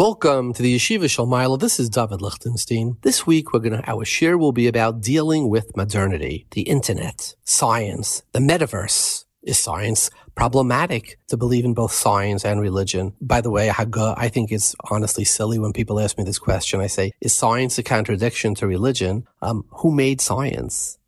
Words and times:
Welcome 0.00 0.54
to 0.54 0.62
the 0.62 0.74
Yeshiva 0.74 1.04
Shalmaila. 1.04 1.60
This 1.60 1.78
is 1.78 1.90
David 1.90 2.22
Lichtenstein. 2.22 2.96
This 3.02 3.26
week, 3.26 3.52
we're 3.52 3.60
gonna, 3.60 3.84
our 3.86 4.06
share 4.06 4.38
will 4.38 4.50
be 4.50 4.66
about 4.66 5.02
dealing 5.02 5.50
with 5.50 5.76
modernity, 5.76 6.46
the 6.52 6.62
internet, 6.62 7.34
science, 7.44 8.22
the 8.32 8.38
metaverse. 8.38 9.26
Is 9.42 9.58
science 9.58 10.08
problematic 10.34 11.18
to 11.28 11.36
believe 11.36 11.66
in 11.66 11.74
both 11.74 11.92
science 11.92 12.46
and 12.46 12.62
religion? 12.62 13.12
By 13.20 13.42
the 13.42 13.50
way, 13.50 13.70
I 13.76 14.30
think 14.30 14.50
it's 14.50 14.74
honestly 14.90 15.24
silly 15.24 15.58
when 15.58 15.74
people 15.74 16.00
ask 16.00 16.16
me 16.16 16.24
this 16.24 16.38
question. 16.38 16.80
I 16.80 16.86
say, 16.86 17.12
is 17.20 17.34
science 17.34 17.76
a 17.76 17.82
contradiction 17.82 18.54
to 18.54 18.66
religion? 18.66 19.26
Um, 19.42 19.66
who 19.68 19.92
made 19.92 20.22
science? 20.22 20.98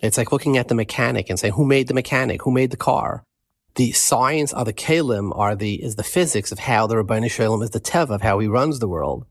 It's 0.00 0.16
like 0.16 0.32
looking 0.32 0.56
at 0.56 0.68
the 0.68 0.74
mechanic 0.74 1.28
and 1.28 1.38
saying, 1.38 1.52
who 1.52 1.66
made 1.66 1.88
the 1.88 1.92
mechanic? 1.92 2.44
Who 2.44 2.50
made 2.50 2.70
the 2.70 2.78
car? 2.78 3.25
The 3.76 3.92
science 3.92 4.52
of 4.54 4.66
the 4.66 4.72
kalim 4.72 5.36
are 5.36 5.54
the 5.54 5.82
is 5.82 5.96
the 5.96 6.02
physics 6.02 6.50
of 6.50 6.58
how 6.58 6.86
the 6.86 6.96
Rabbi 6.96 7.26
Shalom 7.28 7.62
is 7.62 7.70
the 7.70 7.80
teva 7.80 8.16
of 8.16 8.22
how 8.22 8.38
he 8.38 8.48
runs 8.48 8.78
the 8.78 8.88
world. 8.88 9.26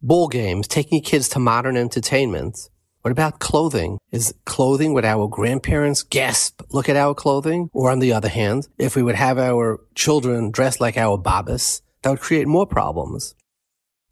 Ball 0.00 0.28
games, 0.28 0.66
taking 0.66 1.02
kids 1.02 1.28
to 1.30 1.38
modern 1.38 1.76
entertainment. 1.76 2.70
What 3.02 3.12
about 3.12 3.40
clothing? 3.40 3.98
Is 4.10 4.34
clothing 4.44 4.94
what 4.94 5.04
our 5.04 5.28
grandparents 5.28 6.02
gasp, 6.02 6.62
look 6.70 6.88
at 6.88 6.96
our 6.96 7.14
clothing? 7.14 7.70
Or 7.72 7.90
on 7.90 7.98
the 7.98 8.12
other 8.12 8.28
hand, 8.28 8.68
if 8.78 8.96
we 8.96 9.02
would 9.02 9.14
have 9.14 9.38
our 9.38 9.80
children 9.94 10.50
dressed 10.50 10.80
like 10.80 10.96
our 10.96 11.18
babas, 11.18 11.82
that 12.02 12.10
would 12.10 12.20
create 12.20 12.46
more 12.46 12.66
problems. 12.66 13.34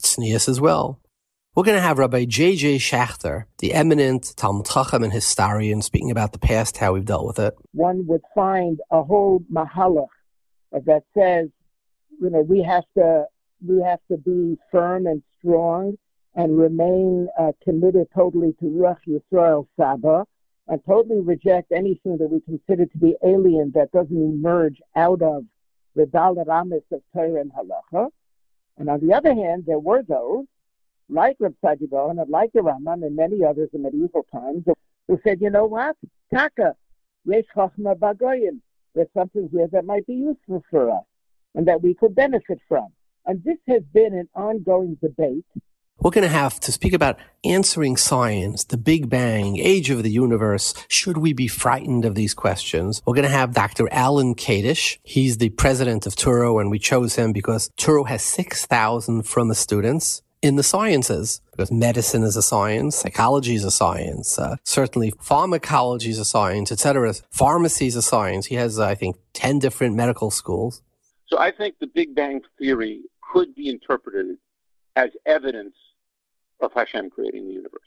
Tznius 0.03 0.49
as 0.49 0.61
well. 0.61 1.01
We're 1.57 1.65
going 1.65 1.79
to 1.79 1.83
have 1.83 1.97
Rabbi 1.97 2.27
J.J. 2.27 2.77
Schacter, 2.77 3.47
the 3.61 3.73
eminent 3.73 4.37
Talmud 4.37 4.67
Chacham 4.67 5.03
and 5.03 5.11
historian, 5.11 5.81
speaking 5.81 6.11
about 6.11 6.33
the 6.33 6.39
past, 6.39 6.77
how 6.77 6.93
we've 6.93 7.07
dealt 7.07 7.27
with 7.27 7.39
it. 7.39 7.55
One 7.73 8.07
would 8.09 8.21
find 8.35 8.79
a 8.91 9.03
whole 9.03 9.43
mahalach 9.51 10.09
that 10.71 11.05
says, 11.17 11.49
you 12.21 12.29
know, 12.29 12.43
we 12.43 12.63
have 12.63 12.85
to 12.99 13.25
we 13.67 13.81
have 13.81 14.01
to 14.11 14.19
be 14.19 14.59
firm 14.71 15.07
and 15.07 15.23
strong 15.39 15.97
and 16.35 16.59
remain 16.59 17.29
uh, 17.41 17.53
committed 17.65 18.09
totally 18.15 18.53
to 18.61 18.67
Ruach 18.67 18.99
Yisrael 19.09 19.67
Saba 19.79 20.27
and 20.69 20.79
totally 20.85 21.21
reject 21.21 21.73
anything 21.73 22.19
that 22.19 22.29
we 22.29 22.43
consider 22.43 22.85
to 22.85 22.99
be 22.99 23.17
alien 23.25 23.73
that 23.75 23.93
doesn't 23.93 24.15
emerge 24.15 24.83
out 24.95 25.23
of 25.23 25.47
the 25.95 26.05
Dalit 26.05 26.49
Amis 26.49 26.83
of 26.93 27.01
Torah 27.15 27.41
and 27.41 27.51
Halacha. 27.51 28.11
And 28.77 28.91
on 28.91 29.01
the 29.01 29.15
other 29.15 29.33
hand, 29.33 29.65
there 29.67 29.79
were 29.79 30.03
those 30.03 30.45
like 31.09 31.37
Reb 31.39 31.55
Sadibo 31.63 32.11
and 32.11 32.21
like 32.29 32.53
the 32.53 32.61
Rambam 32.61 33.05
and 33.05 33.17
many 33.17 33.45
others 33.45 33.71
in 33.73 33.83
medieval 33.83 34.27
times, 34.33 34.65
who 35.09 35.21
said, 35.25 35.41
you 35.41 35.51
know 35.51 35.67
what, 35.67 35.97
Taka, 36.35 36.75
Resh 37.25 37.45
Bagoyim, 37.57 38.61
there's 38.95 39.09
something 39.15 39.49
here 39.53 39.69
that 39.73 39.85
might 39.85 40.07
be 40.07 40.15
useful 40.15 40.63
for 40.71 40.91
us 40.91 41.05
and 41.55 41.67
that 41.69 41.83
we 41.83 41.95
could 41.95 42.15
benefit 42.15 42.59
from. 42.69 42.89
And 43.25 43.43
this 43.45 43.59
has 43.69 43.83
been 43.93 44.15
an 44.15 44.29
ongoing 44.35 44.97
debate. 45.01 45.45
We're 45.99 46.11
going 46.11 46.23
to 46.23 46.29
have 46.29 46.61
to 46.61 46.73
speak 46.73 46.93
about 46.93 47.19
answering 47.43 47.97
science, 47.97 48.65
the 48.65 48.77
Big 48.77 49.09
Bang, 49.09 49.57
age 49.57 49.89
of 49.89 50.03
the 50.03 50.11
universe. 50.11 50.75
Should 50.89 51.17
we 51.17 51.33
be 51.33 51.49
frightened 51.49 52.05
of 52.05 52.15
these 52.15 52.35
questions? 52.35 53.03
We're 53.07 53.15
going 53.15 53.25
to 53.25 53.31
have 53.31 53.55
Dr. 53.55 53.89
Alan 53.91 54.35
Kadish. 54.35 54.99
He's 55.03 55.39
the 55.39 55.49
president 55.49 56.07
of 56.07 56.15
Touro, 56.15 56.61
and 56.61 56.71
we 56.71 56.79
chose 56.79 57.17
him 57.17 57.33
because 57.33 57.71
Touro 57.79 58.07
has 58.07 58.23
6,000 58.23 59.23
from 59.23 59.49
the 59.49 59.55
students 59.55 60.23
in 60.47 60.57
the 60.57 60.63
sciences 60.63 61.41
because 61.51 61.71
medicine 61.73 62.23
is 62.23 62.37
a 62.37 62.43
science, 62.43 62.97
psychology 62.97 63.55
is 63.55 63.65
a 63.65 63.71
science, 63.71 64.39
uh, 64.39 64.57
certainly 64.65 65.13
pharmacology 65.21 66.11
is 66.11 66.19
a 66.19 66.25
science, 66.25 66.71
etc. 66.71 67.15
Pharmacy 67.31 67.87
is 67.87 67.97
a 67.97 68.03
science. 68.03 68.47
He 68.47 68.55
has, 68.55 68.79
uh, 68.79 68.87
I 68.87 68.95
think, 68.95 69.17
10 69.35 69.59
different 69.59 69.97
medical 69.97 70.31
schools. 70.31 70.83
So 71.27 71.39
I 71.39 71.51
think 71.51 71.79
the 71.81 71.89
Big 71.89 72.15
Bang 72.15 72.41
Theory 72.59 73.03
could 73.33 73.55
be 73.55 73.69
interpreted 73.69 74.37
as 74.95 75.11
evidence 75.27 75.75
of 76.61 76.73
Hashem 76.73 77.11
creating 77.11 77.49
the 77.49 77.55
universe. 77.55 77.81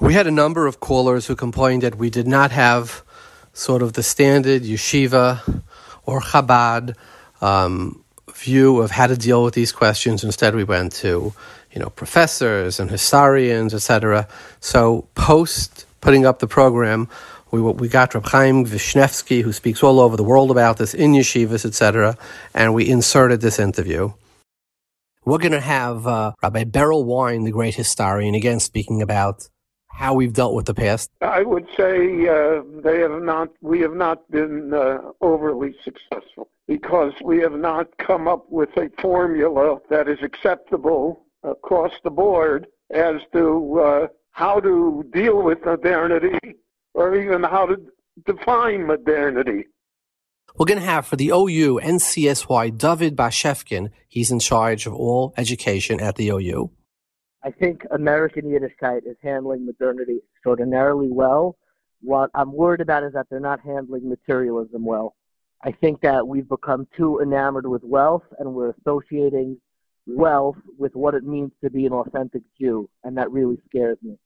We 0.00 0.12
had 0.12 0.26
a 0.26 0.30
number 0.30 0.66
of 0.66 0.80
callers 0.80 1.26
who 1.26 1.36
complained 1.36 1.82
that 1.82 1.96
we 1.96 2.10
did 2.10 2.26
not 2.26 2.50
have 2.50 3.02
sort 3.52 3.82
of 3.82 3.92
the 3.92 4.02
standard 4.02 4.62
yeshiva 4.62 5.62
or 6.04 6.20
Chabad 6.20 6.96
um, 7.40 8.04
view 8.34 8.80
of 8.80 8.90
how 8.90 9.06
to 9.06 9.16
deal 9.16 9.44
with 9.44 9.54
these 9.54 9.72
questions. 9.72 10.24
Instead, 10.24 10.54
we 10.54 10.64
went 10.64 10.92
to 10.92 11.32
you 11.74 11.80
know, 11.80 11.90
professors 11.90 12.78
and 12.78 12.90
historians, 12.90 13.74
etc. 13.74 14.28
So 14.60 15.08
post 15.14 15.86
putting 16.00 16.24
up 16.24 16.38
the 16.38 16.46
program, 16.46 17.08
we, 17.50 17.60
we 17.60 17.88
got 17.88 18.14
Reb 18.14 18.26
Chaim 18.26 18.64
Vishnevsky, 18.64 19.42
who 19.42 19.52
speaks 19.52 19.82
all 19.82 20.00
over 20.00 20.16
the 20.16 20.24
world 20.24 20.50
about 20.50 20.76
this 20.78 20.94
in 20.94 21.12
yeshivas, 21.12 21.64
etc., 21.66 22.16
and 22.54 22.74
we 22.74 22.88
inserted 22.88 23.40
this 23.40 23.58
interview. 23.58 24.12
We're 25.24 25.38
going 25.38 25.52
to 25.52 25.60
have 25.60 26.06
uh, 26.06 26.32
Rabbi 26.42 26.64
Berel 26.64 27.04
Wein, 27.04 27.44
the 27.44 27.50
great 27.50 27.74
historian, 27.74 28.34
again 28.34 28.60
speaking 28.60 29.02
about 29.02 29.48
how 29.88 30.12
we've 30.14 30.32
dealt 30.32 30.54
with 30.54 30.66
the 30.66 30.74
past. 30.74 31.10
I 31.22 31.42
would 31.42 31.66
say 31.76 32.28
uh, 32.28 32.62
they 32.82 32.98
have 33.00 33.22
not. 33.22 33.48
We 33.62 33.80
have 33.80 33.94
not 33.94 34.30
been 34.30 34.74
uh, 34.74 34.98
overly 35.20 35.74
successful 35.82 36.50
because 36.66 37.12
we 37.22 37.38
have 37.38 37.52
not 37.52 37.96
come 37.98 38.26
up 38.26 38.50
with 38.50 38.76
a 38.76 38.90
formula 39.00 39.78
that 39.90 40.08
is 40.08 40.18
acceptable 40.22 41.23
across 41.44 41.92
the 42.02 42.10
board 42.10 42.66
as 42.90 43.16
to 43.32 43.80
uh, 43.80 44.06
how 44.32 44.60
to 44.60 45.04
deal 45.12 45.42
with 45.42 45.64
modernity 45.64 46.38
or 46.94 47.14
even 47.16 47.42
how 47.42 47.66
to 47.66 47.76
define 48.26 48.86
modernity. 48.86 49.66
We're 50.56 50.66
going 50.66 50.78
to 50.78 50.86
have 50.86 51.06
for 51.06 51.16
the 51.16 51.30
OU 51.30 51.80
NCSY 51.82 52.78
David 52.78 53.16
Bashevkin. 53.16 53.90
He's 54.08 54.30
in 54.30 54.38
charge 54.38 54.86
of 54.86 54.94
all 54.94 55.34
education 55.36 56.00
at 56.00 56.16
the 56.16 56.28
OU. 56.28 56.70
I 57.42 57.50
think 57.50 57.84
American 57.90 58.44
Yiddishkeit 58.44 59.06
is 59.06 59.16
handling 59.20 59.66
modernity 59.66 60.20
extraordinarily 60.34 61.08
well. 61.10 61.56
What 62.00 62.30
I'm 62.34 62.52
worried 62.52 62.80
about 62.80 63.02
is 63.02 63.12
that 63.14 63.26
they're 63.30 63.40
not 63.40 63.60
handling 63.60 64.08
materialism 64.08 64.84
well. 64.84 65.16
I 65.62 65.72
think 65.72 66.00
that 66.02 66.26
we've 66.28 66.48
become 66.48 66.86
too 66.96 67.20
enamored 67.20 67.66
with 67.66 67.82
wealth 67.82 68.22
and 68.38 68.54
we're 68.54 68.74
associating 68.78 69.58
wealth 70.06 70.56
with 70.78 70.94
what 70.94 71.14
it 71.14 71.24
means 71.24 71.52
to 71.62 71.70
be 71.70 71.86
an 71.86 71.92
authentic 71.92 72.42
Jew, 72.60 72.88
and 73.02 73.16
that 73.16 73.30
really 73.30 73.56
scares 73.68 73.98
me. 74.02 74.16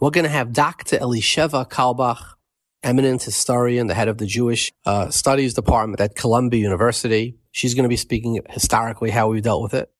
We're 0.00 0.10
going 0.10 0.24
to 0.24 0.30
have 0.30 0.52
Dr. 0.52 0.98
Elisheva 0.98 1.68
Carlebach, 1.68 2.34
eminent 2.82 3.22
historian, 3.22 3.86
the 3.86 3.94
head 3.94 4.08
of 4.08 4.18
the 4.18 4.26
Jewish 4.26 4.72
uh, 4.84 5.10
Studies 5.10 5.54
Department 5.54 6.00
at 6.00 6.16
Columbia 6.16 6.60
University. 6.60 7.36
She's 7.52 7.74
going 7.74 7.84
to 7.84 7.88
be 7.88 7.96
speaking 7.96 8.40
historically 8.50 9.10
how 9.10 9.28
we've 9.28 9.42
dealt 9.42 9.62
with 9.62 9.74
it. 9.74 9.92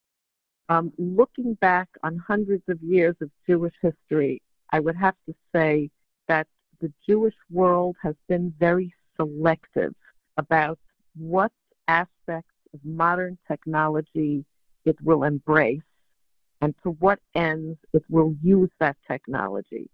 Um, 0.68 0.92
looking 0.98 1.54
back 1.54 1.88
on 2.02 2.18
hundreds 2.18 2.62
of 2.68 2.82
years 2.82 3.14
of 3.20 3.30
Jewish 3.46 3.74
history, 3.82 4.42
I 4.70 4.80
would 4.80 4.96
have 4.96 5.14
to 5.26 5.34
say 5.54 5.90
that 6.28 6.46
the 6.80 6.92
Jewish 7.06 7.34
world 7.50 7.96
has 8.02 8.14
been 8.28 8.54
very 8.58 8.94
selective 9.16 9.94
about 10.36 10.78
what 11.14 11.52
aspects 11.86 12.51
of 12.74 12.80
modern 12.84 13.38
technology 13.48 14.44
it 14.84 14.96
will 15.02 15.22
embrace 15.24 15.80
and 16.60 16.74
to 16.82 16.90
what 16.90 17.18
ends 17.34 17.78
it 17.92 18.04
will 18.08 18.34
use 18.42 18.70
that 18.80 18.96
technology. 19.06 19.88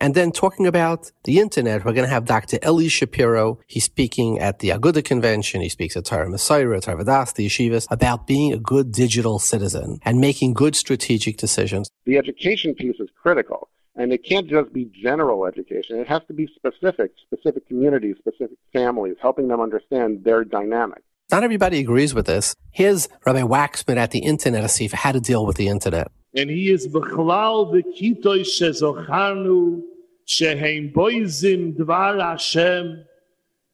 And 0.00 0.14
then 0.14 0.32
talking 0.32 0.66
about 0.66 1.12
the 1.22 1.38
internet, 1.38 1.84
we're 1.84 1.92
going 1.92 2.06
to 2.06 2.12
have 2.12 2.26
Dr. 2.26 2.58
Eli 2.66 2.88
Shapiro. 2.88 3.60
He's 3.66 3.84
speaking 3.84 4.38
at 4.38 4.58
the 4.58 4.70
Aguda 4.70 5.02
convention. 5.04 5.62
He 5.62 5.68
speaks 5.68 5.96
at 5.96 6.04
Torah 6.04 6.28
Umesorah, 6.28 6.76
at 6.76 6.82
Torah 6.82 7.04
the 7.04 7.46
Yeshivas, 7.46 7.86
about 7.90 8.26
being 8.26 8.52
a 8.52 8.58
good 8.58 8.92
digital 8.92 9.38
citizen 9.38 10.00
and 10.04 10.20
making 10.20 10.52
good 10.52 10.76
strategic 10.76 11.38
decisions. 11.38 11.88
The 12.04 12.18
education 12.18 12.74
piece 12.74 13.00
is 13.00 13.08
critical. 13.14 13.70
And 13.96 14.12
it 14.12 14.24
can't 14.24 14.48
just 14.48 14.72
be 14.72 14.86
general 14.86 15.46
education. 15.46 16.00
It 16.00 16.08
has 16.08 16.22
to 16.26 16.34
be 16.34 16.48
specific, 16.54 17.12
specific 17.22 17.66
communities, 17.68 18.16
specific 18.18 18.58
families, 18.72 19.14
helping 19.22 19.46
them 19.46 19.60
understand 19.60 20.24
their 20.24 20.44
dynamic. 20.44 21.04
Not 21.30 21.42
everybody 21.42 21.80
agrees 21.80 22.14
with 22.14 22.26
this. 22.26 22.54
Here's 22.70 23.08
Rabbi 23.24 23.40
Waxman 23.40 23.96
at 23.96 24.10
the 24.10 24.20
Internet 24.20 24.64
Asif 24.64 24.92
how 24.92 25.12
to 25.12 25.20
deal 25.20 25.46
with 25.46 25.56
the 25.56 25.68
Internet. 25.68 26.08
And 26.36 26.50
he 26.50 26.70
is 26.70 26.86
Bechlal 26.88 27.72
v'kitoi 27.72 28.42
shezocharnu 28.42 29.80
shehem 30.26 30.92
boizim 30.94 31.76
dvar 31.76 32.20
Hashem 32.20 33.04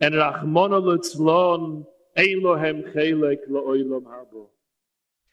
and 0.01 0.15
rachmona 0.15 0.81
letzlon 0.81 1.87
Elohem 2.17 2.95
chelek 2.95 3.39
la'olam 3.51 4.03
habo. 4.05 4.47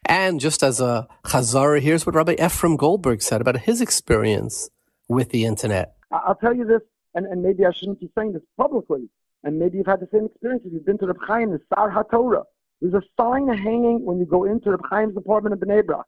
And 0.06 0.40
just 0.40 0.64
as 0.64 0.80
a 0.80 1.08
chazara, 1.26 1.82
here's 1.82 2.06
what 2.06 2.16
Rabbi 2.16 2.36
Ephraim 2.40 2.78
Goldberg 2.78 3.22
said 3.22 3.42
about 3.42 3.58
his 3.62 3.82
experience 3.82 4.70
with 5.08 5.30
the 5.30 5.46
Internet. 5.46 5.96
I'll 6.12 6.36
tell 6.36 6.56
you 6.56 6.66
this, 6.66 6.82
and, 7.14 7.26
and 7.26 7.44
maybe 7.44 7.66
I 7.66 7.72
shouldn't 7.72 8.00
be 8.00 8.10
saying 8.18 8.34
this 8.34 8.44
publicly, 8.58 9.10
and 9.48 9.58
maybe 9.58 9.78
you've 9.78 9.88
had 9.88 10.02
the 10.02 10.10
same 10.12 10.26
experience 10.26 10.62
if 10.66 10.74
you've 10.74 10.86
been 10.86 10.98
to 10.98 11.08
Reb 11.08 11.20
Chaim, 11.26 11.52
the 11.52 11.62
Sar 11.74 11.90
HaTorah. 11.90 12.44
There's 12.82 12.94
a 12.94 13.02
sign 13.18 13.48
hanging 13.48 14.04
when 14.04 14.20
you 14.20 14.26
go 14.26 14.44
into 14.44 14.72
Reb 14.72 14.82
Chaim's 14.92 15.16
apartment 15.16 15.54
in 15.54 15.66
Bnei 15.66 15.86
Brak, 15.86 16.06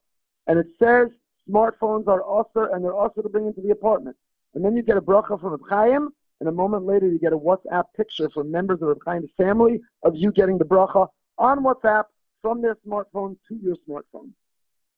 and 0.48 0.60
it 0.60 0.68
says 0.78 1.08
smartphones 1.50 2.10
are 2.10 2.22
also 2.22 2.68
and 2.74 2.84
they're 2.84 2.94
also 2.94 3.22
to 3.22 3.30
bring 3.30 3.48
into 3.48 3.62
the 3.62 3.70
apartment. 3.70 4.18
And 4.54 4.66
then 4.66 4.76
you 4.76 4.84
get 4.84 4.98
a 4.98 5.02
bracha 5.02 5.40
from 5.40 5.52
Reb 5.52 5.62
Chaim, 5.70 6.10
and 6.42 6.50
a 6.50 6.52
moment 6.52 6.86
later 6.86 7.08
you 7.08 7.18
get 7.18 7.32
a 7.32 7.38
WhatsApp 7.38 7.86
picture 7.96 8.30
from 8.30 8.52
members 8.52 8.82
of 8.82 8.90
Reb 8.90 8.98
Chaim's 9.08 9.32
family 9.38 9.80
of 10.04 10.18
you 10.18 10.34
getting 10.34 10.58
the 10.58 10.66
bracha 10.66 11.08
on 11.38 11.64
WhatsApp 11.64 12.04
from 12.42 12.62
their 12.62 12.76
smartphone 12.86 13.38
to 13.48 13.56
your 13.64 13.78
smartphone. 13.88 14.32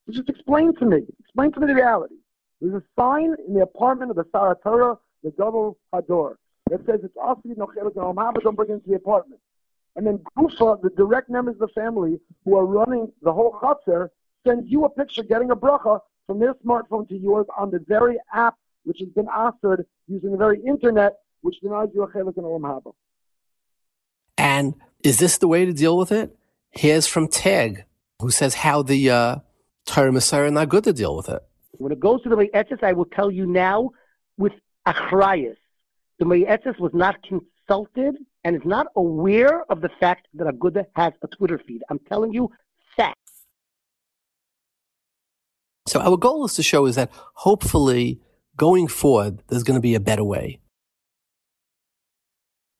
So 0.07 0.13
just 0.13 0.29
explain 0.29 0.73
to 0.77 0.85
me, 0.85 1.01
explain 1.19 1.51
to 1.51 1.59
me 1.59 1.67
the 1.67 1.75
reality. 1.75 2.15
There's 2.59 2.73
a 2.73 2.83
sign 2.99 3.35
in 3.47 3.53
the 3.53 3.61
apartment 3.61 4.09
of 4.09 4.17
the 4.17 4.25
Sar 4.31 4.55
HaTorah, 4.55 4.97
the 5.23 5.29
double 5.37 5.77
Hador, 5.93 6.37
that 6.71 6.85
says 6.85 7.01
it's 7.03 7.15
Asi 7.21 7.49
no 7.57 7.67
but 8.33 8.43
don't 8.43 8.55
bring 8.55 8.69
it 8.69 8.73
into 8.73 8.89
the 8.89 8.95
apartment. 8.95 9.41
And 9.97 10.07
then 10.07 10.19
Gufa, 10.37 10.81
the 10.81 10.89
direct 10.91 11.29
members 11.29 11.55
of 11.55 11.67
the 11.67 11.81
family 11.81 12.17
who 12.45 12.57
are 12.57 12.65
running 12.65 13.11
the 13.21 13.33
whole 13.33 13.59
Chatzar, 13.61 14.07
send 14.47 14.69
you 14.69 14.85
a 14.85 14.89
picture 14.89 15.21
getting 15.21 15.51
a 15.51 15.55
bracha 15.55 15.99
from 16.25 16.39
their 16.39 16.53
smartphone 16.65 17.07
to 17.09 17.17
yours 17.17 17.45
on 17.57 17.71
the 17.71 17.79
very 17.87 18.17
app 18.33 18.55
which 18.83 18.99
has 18.99 19.09
been 19.09 19.27
authored 19.27 19.83
using 20.07 20.31
the 20.31 20.37
very 20.37 20.61
internet 20.65 21.17
which 21.41 21.59
denies 21.59 21.89
you 21.93 22.03
a 22.03 22.07
chelik 22.07 22.37
and 22.37 22.45
olam 22.45 22.61
haba. 22.61 22.93
And 24.37 24.75
is 25.03 25.19
this 25.19 25.39
the 25.39 25.49
way 25.49 25.65
to 25.65 25.73
deal 25.73 25.97
with 25.97 26.11
it? 26.11 26.35
Here's 26.71 27.05
from 27.05 27.27
Tag, 27.27 27.83
who 28.19 28.31
says 28.31 28.53
how 28.55 28.81
the 28.81 29.09
uh, 29.09 29.35
Torah 29.85 30.11
Umesorah 30.11 30.47
are 30.47 30.51
not 30.51 30.69
good 30.69 30.85
to 30.85 30.93
deal 30.93 31.17
with 31.17 31.27
it. 31.27 31.43
When 31.73 31.91
it 31.91 31.99
goes 31.99 32.23
to 32.23 32.29
the 32.29 32.37
Me'etzes, 32.37 32.79
I 32.81 32.93
will 32.93 33.05
tell 33.05 33.29
you 33.29 33.45
now 33.45 33.91
with 34.37 34.53
achrayas. 34.87 35.57
The 36.21 36.27
Me'etzes 36.27 36.75
was 36.77 36.91
not 36.93 37.15
consulted 37.23 38.15
and 38.43 38.55
is 38.55 38.61
not 38.63 38.85
aware 38.95 39.63
of 39.71 39.81
the 39.81 39.89
fact 39.99 40.27
that 40.35 40.45
Aguda 40.45 40.85
has 40.95 41.13
a 41.23 41.27
Twitter 41.27 41.59
feed. 41.67 41.81
I'm 41.89 41.97
telling 41.97 42.31
you 42.31 42.51
facts. 42.95 43.47
So 45.87 45.99
our 45.99 46.17
goal 46.17 46.45
is 46.45 46.53
to 46.53 46.63
show 46.63 46.85
is 46.85 46.95
that 46.95 47.09
hopefully 47.33 48.21
going 48.55 48.87
forward, 48.87 49.41
there's 49.47 49.63
going 49.63 49.77
to 49.77 49.81
be 49.81 49.95
a 49.95 49.99
better 49.99 50.23
way. 50.23 50.59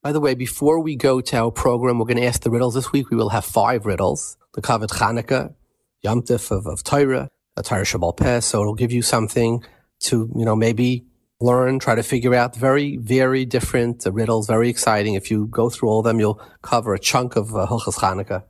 By 0.03 0.11
the 0.11 0.19
way, 0.19 0.35
before 0.35 0.79
we 0.79 0.95
go 0.95 1.19
to 1.19 1.37
our 1.37 1.49
program, 1.49 1.97
we're 1.97 2.05
going 2.05 2.17
to 2.17 2.25
ask 2.27 2.44
the 2.44 2.51
riddles 2.51 2.75
this 2.75 2.91
week. 2.91 3.09
We 3.09 3.17
will 3.17 3.29
have 3.29 3.44
five 3.44 3.87
riddles. 3.87 4.37
The 4.53 4.61
Kavod 4.61 4.89
Chanukah, 4.89 5.55
Yom 6.03 6.21
Tif 6.21 6.51
of, 6.51 6.67
of 6.67 6.83
Torah, 6.83 7.27
the 7.55 7.63
Torah 7.63 7.85
Shabbal 7.85 8.15
Peh. 8.15 8.41
So 8.41 8.61
it'll 8.61 8.75
give 8.75 8.91
you 8.91 9.01
something 9.01 9.63
to, 10.01 10.31
you 10.35 10.45
know, 10.45 10.55
maybe 10.55 11.07
learn, 11.41 11.79
try 11.79 11.95
to 11.95 12.03
figure 12.03 12.33
out 12.35 12.55
very, 12.55 12.97
very 12.97 13.45
different 13.45 14.05
riddles, 14.05 14.47
very 14.47 14.69
exciting. 14.69 15.15
If 15.15 15.31
you 15.31 15.47
go 15.47 15.69
through 15.69 15.89
all 15.89 15.99
of 15.99 16.05
them, 16.05 16.19
you'll 16.19 16.41
cover 16.61 16.93
a 16.93 16.99
chunk 16.99 17.35
of 17.35 17.55
uh, 17.55 17.67
Hilchas 17.67 17.95
Chanukah. 17.95 18.43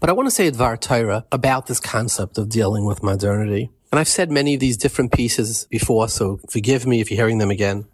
But 0.00 0.10
I 0.10 0.12
want 0.12 0.26
to 0.26 0.34
say 0.34 0.50
Dvar 0.50 0.80
Torah 0.80 1.24
about 1.32 1.66
this 1.66 1.80
concept 1.80 2.36
of 2.38 2.48
dealing 2.48 2.84
with 2.84 3.02
modernity. 3.02 3.70
And 3.90 3.98
I've 3.98 4.08
said 4.08 4.30
many 4.30 4.54
of 4.54 4.60
these 4.60 4.76
different 4.76 5.12
pieces 5.12 5.66
before, 5.70 6.08
so 6.08 6.40
forgive 6.50 6.86
me 6.86 7.00
if 7.00 7.10
you're 7.10 7.16
hearing 7.16 7.38
them 7.38 7.50
again. 7.50 7.86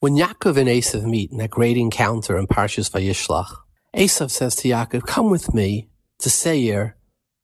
When 0.00 0.16
Yaakov 0.16 0.56
and 0.56 0.68
Esav 0.68 1.04
meet 1.04 1.30
in 1.30 1.38
that 1.38 1.50
great 1.50 1.76
encounter 1.76 2.36
in 2.36 2.46
Parshas 2.46 2.90
Vayishlach, 2.90 3.56
Esav 3.96 4.30
says 4.30 4.54
to 4.56 4.68
Yaakov, 4.68 5.06
come 5.06 5.30
with 5.30 5.54
me 5.54 5.88
to 6.18 6.28
Seir, 6.28 6.96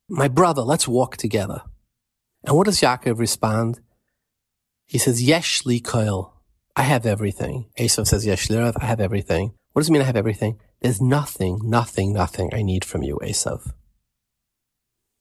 my 0.08 0.28
brother, 0.28 0.62
let's 0.62 0.88
walk 0.88 1.16
together. 1.16 1.62
And 2.44 2.56
what 2.56 2.66
does 2.66 2.80
Yaakov 2.80 3.18
respond? 3.18 3.80
He 4.88 4.98
says, 4.98 5.22
Yesh 5.22 5.64
li 5.64 5.80
koil. 5.80 6.32
I 6.74 6.82
have 6.82 7.06
everything. 7.06 7.66
Esav 7.78 8.06
says, 8.06 8.26
Yesh 8.26 8.50
li 8.50 8.58
I 8.58 8.84
have 8.84 9.00
everything. 9.00 9.52
What 9.72 9.82
does 9.82 9.90
it 9.90 9.92
mean 9.92 10.02
I 10.02 10.06
have 10.06 10.16
everything? 10.16 10.58
There's 10.80 11.00
nothing, 11.00 11.60
nothing, 11.62 12.12
nothing 12.12 12.50
I 12.52 12.62
need 12.62 12.84
from 12.84 13.02
you, 13.02 13.18
Esav. 13.22 13.72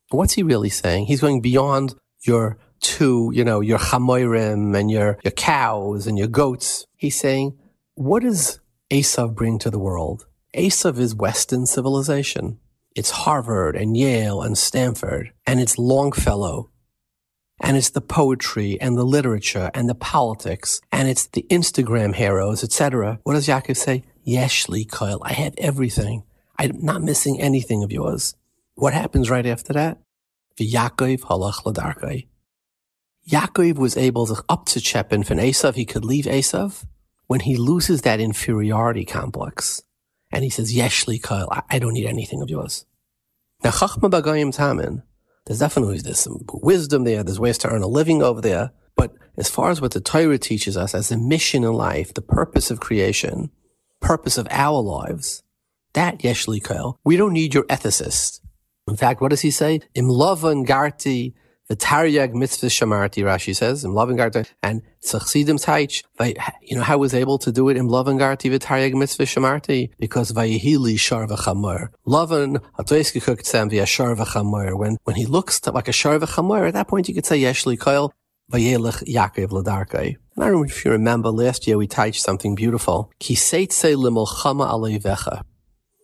What's 0.09 0.33
he 0.33 0.43
really 0.43 0.69
saying? 0.69 1.07
He's 1.07 1.21
going 1.21 1.41
beyond 1.41 1.95
your 2.21 2.57
two, 2.79 3.31
you 3.33 3.43
know, 3.43 3.59
your 3.59 3.77
chamoirim 3.77 4.77
and 4.77 4.89
your, 4.89 5.17
your 5.23 5.31
cows 5.31 6.07
and 6.07 6.17
your 6.17 6.27
goats. 6.27 6.85
He's 6.95 7.19
saying, 7.19 7.57
what 7.95 8.23
does 8.23 8.59
Esav 8.89 9.35
bring 9.35 9.59
to 9.59 9.69
the 9.69 9.79
world? 9.79 10.25
Esav 10.55 10.97
is 10.97 11.13
Western 11.13 11.65
civilization. 11.65 12.59
It's 12.95 13.11
Harvard 13.11 13.75
and 13.75 13.97
Yale 13.97 14.41
and 14.41 14.57
Stanford 14.57 15.33
and 15.45 15.59
it's 15.59 15.77
Longfellow 15.77 16.71
and 17.59 17.77
it's 17.77 17.89
the 17.89 18.01
poetry 18.01 18.79
and 18.79 18.97
the 18.97 19.03
literature 19.03 19.71
and 19.73 19.89
the 19.89 19.95
politics 19.95 20.81
and 20.91 21.07
it's 21.09 21.27
the 21.27 21.45
Instagram 21.49 22.15
heroes, 22.15 22.63
etc. 22.63 23.19
What 23.23 23.33
does 23.33 23.47
Yaakov 23.47 23.77
say? 23.77 24.03
Yeshli 24.25 24.89
Kyle, 24.89 25.21
I 25.23 25.33
have 25.33 25.55
everything. 25.57 26.23
I'm 26.59 26.83
not 26.83 27.01
missing 27.01 27.39
anything 27.39 27.83
of 27.83 27.91
yours. 27.91 28.35
What 28.75 28.93
happens 28.93 29.29
right 29.29 29.45
after 29.45 29.73
that? 29.73 29.99
Yaakov 30.59 31.21
halach 31.21 31.63
ladarkai. 31.63 32.27
Yaakov 33.29 33.75
was 33.75 33.97
able 33.97 34.25
to 34.27 34.43
up 34.49 34.65
to 34.67 34.79
Chepin 34.79 35.25
from 35.25 35.37
Esav. 35.37 35.75
He 35.75 35.85
could 35.85 36.05
leave 36.05 36.25
Esav 36.25 36.85
when 37.27 37.41
he 37.41 37.57
loses 37.57 38.01
that 38.01 38.19
inferiority 38.19 39.05
complex. 39.05 39.83
And 40.31 40.43
he 40.43 40.49
says, 40.49 40.73
Yeshli 40.73 41.21
Kyle, 41.21 41.49
I 41.69 41.79
don't 41.79 41.93
need 41.93 42.07
anything 42.07 42.41
of 42.41 42.49
yours. 42.49 42.85
Now, 43.63 43.71
Chachma 43.71 44.09
Bagayim 44.09 44.55
Tamin, 44.55 45.03
there's 45.47 45.59
definitely 45.59 45.99
there's 45.99 46.19
some 46.19 46.41
wisdom 46.53 47.05
there. 47.05 47.23
There's 47.23 47.39
ways 47.39 47.57
to 47.59 47.69
earn 47.69 47.81
a 47.81 47.87
living 47.87 48.21
over 48.21 48.41
there. 48.41 48.71
But 48.97 49.13
as 49.37 49.49
far 49.49 49.69
as 49.69 49.79
what 49.79 49.91
the 49.91 50.01
Torah 50.01 50.37
teaches 50.37 50.75
us 50.75 50.93
as 50.93 51.09
a 51.09 51.17
mission 51.17 51.63
in 51.63 51.71
life, 51.71 52.13
the 52.13 52.21
purpose 52.21 52.69
of 52.69 52.81
creation, 52.81 53.49
purpose 54.01 54.37
of 54.37 54.47
our 54.51 54.81
lives, 54.81 55.43
that 55.93 56.19
Kael, 56.19 56.97
we 57.05 57.15
don't 57.15 57.31
need 57.31 57.53
your 57.53 57.63
ethicist. 57.63 58.41
In 58.89 58.97
fact, 58.97 59.21
what 59.21 59.29
does 59.29 59.41
he 59.41 59.51
say? 59.51 59.79
Im 59.95 60.09
garti 60.09 61.33
v'taryag 61.71 62.33
mitzvah 62.33 62.67
shamarti, 62.67 63.23
Rashi 63.23 63.55
says, 63.55 63.83
im 63.83 63.91
lovan 63.91 64.17
garti, 64.17 64.49
and 64.63 64.81
tzachsidim 65.03 65.63
taich, 65.63 66.03
you 66.61 66.75
know 66.75 66.83
how 66.83 66.97
he 66.97 67.01
was 67.01 67.13
able 67.13 67.37
to 67.39 67.51
do 67.51 67.69
it? 67.69 67.77
in 67.77 67.87
lovan 67.87 68.17
garti 68.17 68.49
v'taryag 68.51 68.93
mitzvah 68.93 69.23
shamarti? 69.23 69.89
Because 69.99 70.31
vayihili 70.31 70.99
shar 70.99 71.27
v'chamor. 71.27 71.89
Lovan, 72.05 72.57
atoiski 72.79 73.45
sam 73.45 73.69
v'ya 73.69 73.85
shar 73.85 74.15
v'chamor. 74.15 74.77
When, 74.77 74.97
when 75.03 75.15
he 75.15 75.25
looks 75.25 75.65
like 75.67 75.87
a 75.87 75.91
shar 75.91 76.19
v'chamor, 76.19 76.67
at 76.67 76.73
that 76.73 76.87
point 76.87 77.07
you 77.07 77.13
could 77.13 77.25
say 77.25 77.39
yeshli 77.39 77.77
koil, 77.77 78.11
vayelech 78.51 79.03
Yaakov 79.03 79.49
ladarkai. 79.49 80.15
And 80.35 80.43
I 80.43 80.49
don't 80.49 80.57
know 80.57 80.63
if 80.63 80.85
you 80.85 80.91
remember 80.91 81.29
last 81.29 81.67
year 81.67 81.77
we 81.77 81.87
taught 81.87 82.15
something 82.15 82.55
beautiful. 82.55 83.11
Kiseitse 83.19 83.95
limolchama 83.95 84.69
alevecha. 84.69 85.43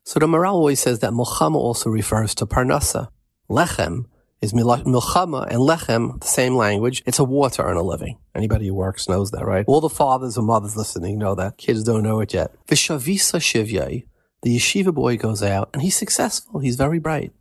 So 0.06 0.19
the 0.19 0.27
Maharal 0.27 0.54
always 0.54 0.81
says 0.81 1.00
that 1.00 1.13
Milchama 1.13 1.56
also 1.56 1.89
refers 1.89 2.36
to 2.36 2.45
Parnasa. 2.45 3.07
Lechem 3.50 4.06
is 4.43 4.51
Milchama 4.51 5.47
and 5.47 5.59
Lechem, 5.59 6.19
the 6.19 6.27
same 6.27 6.55
language. 6.55 7.01
It's 7.05 7.17
a 7.17 7.23
war 7.23 7.49
to 7.51 7.63
earn 7.63 7.77
a 7.77 7.81
living. 7.81 8.17
Anybody 8.35 8.67
who 8.67 8.73
works 8.73 9.07
knows 9.07 9.31
that, 9.31 9.45
right? 9.45 9.63
All 9.67 9.79
the 9.79 9.89
fathers 9.89 10.35
and 10.35 10.45
mothers 10.45 10.75
listening 10.75 11.17
know 11.17 11.33
that. 11.35 11.57
Kids 11.57 11.81
don't 11.83 12.03
know 12.03 12.19
it 12.19 12.33
yet. 12.33 12.53
Vishavisa 12.67 14.03
the 14.41 14.57
yeshiva 14.57 14.93
boy 14.93 15.15
goes 15.15 15.41
out 15.41 15.69
and 15.71 15.81
he's 15.81 15.95
successful. 15.95 16.59
He's 16.59 16.75
very 16.75 17.00
bright. 17.00 17.31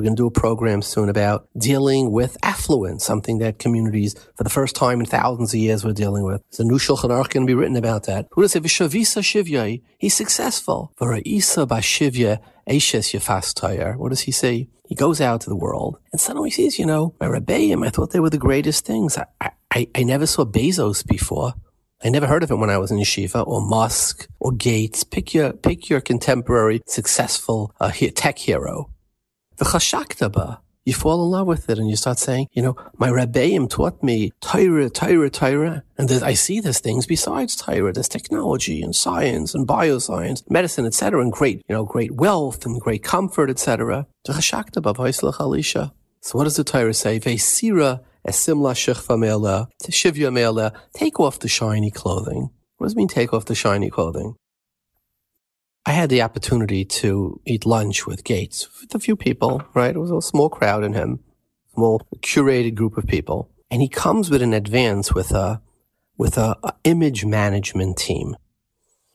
We're 0.00 0.04
going 0.04 0.16
to 0.16 0.22
do 0.22 0.28
a 0.28 0.30
program 0.30 0.80
soon 0.80 1.10
about 1.10 1.46
dealing 1.58 2.10
with 2.10 2.38
affluence, 2.42 3.04
something 3.04 3.36
that 3.40 3.58
communities, 3.58 4.14
for 4.34 4.44
the 4.44 4.48
first 4.48 4.74
time 4.74 4.98
in 4.98 5.04
thousands 5.04 5.52
of 5.52 5.60
years, 5.60 5.84
were 5.84 5.92
dealing 5.92 6.24
with. 6.24 6.40
There's 6.50 6.60
a 6.60 6.64
new 6.64 6.78
Shulchan 6.78 7.10
Aruch 7.10 7.28
going 7.28 7.46
to 7.46 7.50
be 7.50 7.52
written 7.52 7.76
about 7.76 8.04
that. 8.04 8.26
Who 8.30 8.40
does 8.40 8.56
it? 8.56 8.62
Vishavisa. 8.62 9.82
He's 9.98 10.14
successful. 10.14 10.94
What 10.96 11.18
does 14.08 14.20
he 14.20 14.30
say? 14.32 14.68
He 14.88 14.94
goes 14.94 15.20
out 15.20 15.42
to 15.42 15.50
the 15.50 15.56
world 15.56 15.98
and 16.12 16.18
suddenly 16.18 16.48
sees, 16.48 16.78
you 16.78 16.86
know, 16.86 17.14
my 17.20 17.26
Rebbeim, 17.26 17.86
I 17.86 17.90
thought 17.90 18.12
they 18.12 18.20
were 18.20 18.30
the 18.30 18.38
greatest 18.38 18.86
things. 18.86 19.18
I, 19.18 19.50
I, 19.70 19.86
I 19.94 20.02
never 20.02 20.26
saw 20.26 20.46
Bezos 20.46 21.06
before. 21.06 21.52
I 22.02 22.08
never 22.08 22.26
heard 22.26 22.42
of 22.42 22.50
him 22.50 22.60
when 22.60 22.70
I 22.70 22.78
was 22.78 22.90
in 22.90 22.96
yeshiva, 22.96 23.46
or 23.46 23.60
Musk, 23.60 24.28
or 24.38 24.52
Gates. 24.52 25.04
Pick 25.04 25.34
your 25.34 25.52
pick 25.52 25.90
your 25.90 26.00
contemporary 26.00 26.80
successful 26.86 27.74
uh, 27.78 27.90
tech 27.90 28.38
hero. 28.38 28.90
The 29.60 30.58
You 30.86 30.94
fall 30.94 31.22
in 31.22 31.30
love 31.30 31.46
with 31.46 31.68
it 31.68 31.78
and 31.78 31.90
you 31.90 31.94
start 31.94 32.18
saying, 32.18 32.46
you 32.52 32.62
know, 32.62 32.76
my 32.96 33.10
Rebbeim 33.10 33.68
taught 33.68 34.02
me 34.02 34.32
Torah, 34.40 34.88
Torah, 34.88 35.28
Torah. 35.28 35.82
And 35.98 36.10
I 36.10 36.32
see 36.32 36.60
there's 36.60 36.80
things 36.80 37.04
besides 37.04 37.56
Torah. 37.56 37.92
There's 37.92 38.08
technology 38.08 38.80
and 38.80 38.96
science 38.96 39.54
and 39.54 39.68
bioscience, 39.68 40.50
medicine, 40.50 40.86
etc. 40.86 41.20
and 41.20 41.30
great, 41.30 41.62
you 41.68 41.74
know, 41.74 41.84
great 41.84 42.12
wealth 42.12 42.64
and 42.64 42.80
great 42.80 43.02
comfort, 43.02 43.50
etc. 43.50 44.06
So 44.24 44.32
what 46.32 46.44
does 46.44 46.56
the 46.56 46.64
Torah 46.64 46.94
say? 46.94 47.20
Ve'sira 47.20 48.00
esimla 48.26 48.72
shechva 48.72 49.18
me'ela, 49.18 49.68
shivya 49.82 50.32
me'ela, 50.32 50.72
take 50.94 51.20
off 51.20 51.38
the 51.38 51.48
shiny 51.48 51.90
clothing. 51.90 52.48
What 52.78 52.86
does 52.86 52.94
it 52.94 52.96
mean 52.96 53.08
take 53.08 53.34
off 53.34 53.44
the 53.44 53.54
shiny 53.54 53.90
clothing? 53.90 54.36
I 55.86 55.92
had 55.92 56.10
the 56.10 56.22
opportunity 56.22 56.84
to 56.84 57.40
eat 57.46 57.64
lunch 57.64 58.06
with 58.06 58.24
Gates 58.24 58.68
with 58.80 58.94
a 58.94 58.98
few 58.98 59.16
people, 59.16 59.62
right? 59.74 59.94
It 59.94 59.98
was 59.98 60.10
a 60.10 60.20
small 60.20 60.48
crowd 60.48 60.84
in 60.84 60.92
him, 60.92 61.20
small 61.74 62.06
curated 62.18 62.74
group 62.74 62.96
of 62.96 63.06
people. 63.06 63.50
And 63.70 63.80
he 63.80 63.88
comes 63.88 64.30
with 64.30 64.42
an 64.42 64.52
advance 64.52 65.14
with 65.14 65.32
a, 65.32 65.62
with 66.18 66.36
a, 66.36 66.56
a 66.62 66.74
image 66.84 67.24
management 67.24 67.96
team. 67.96 68.36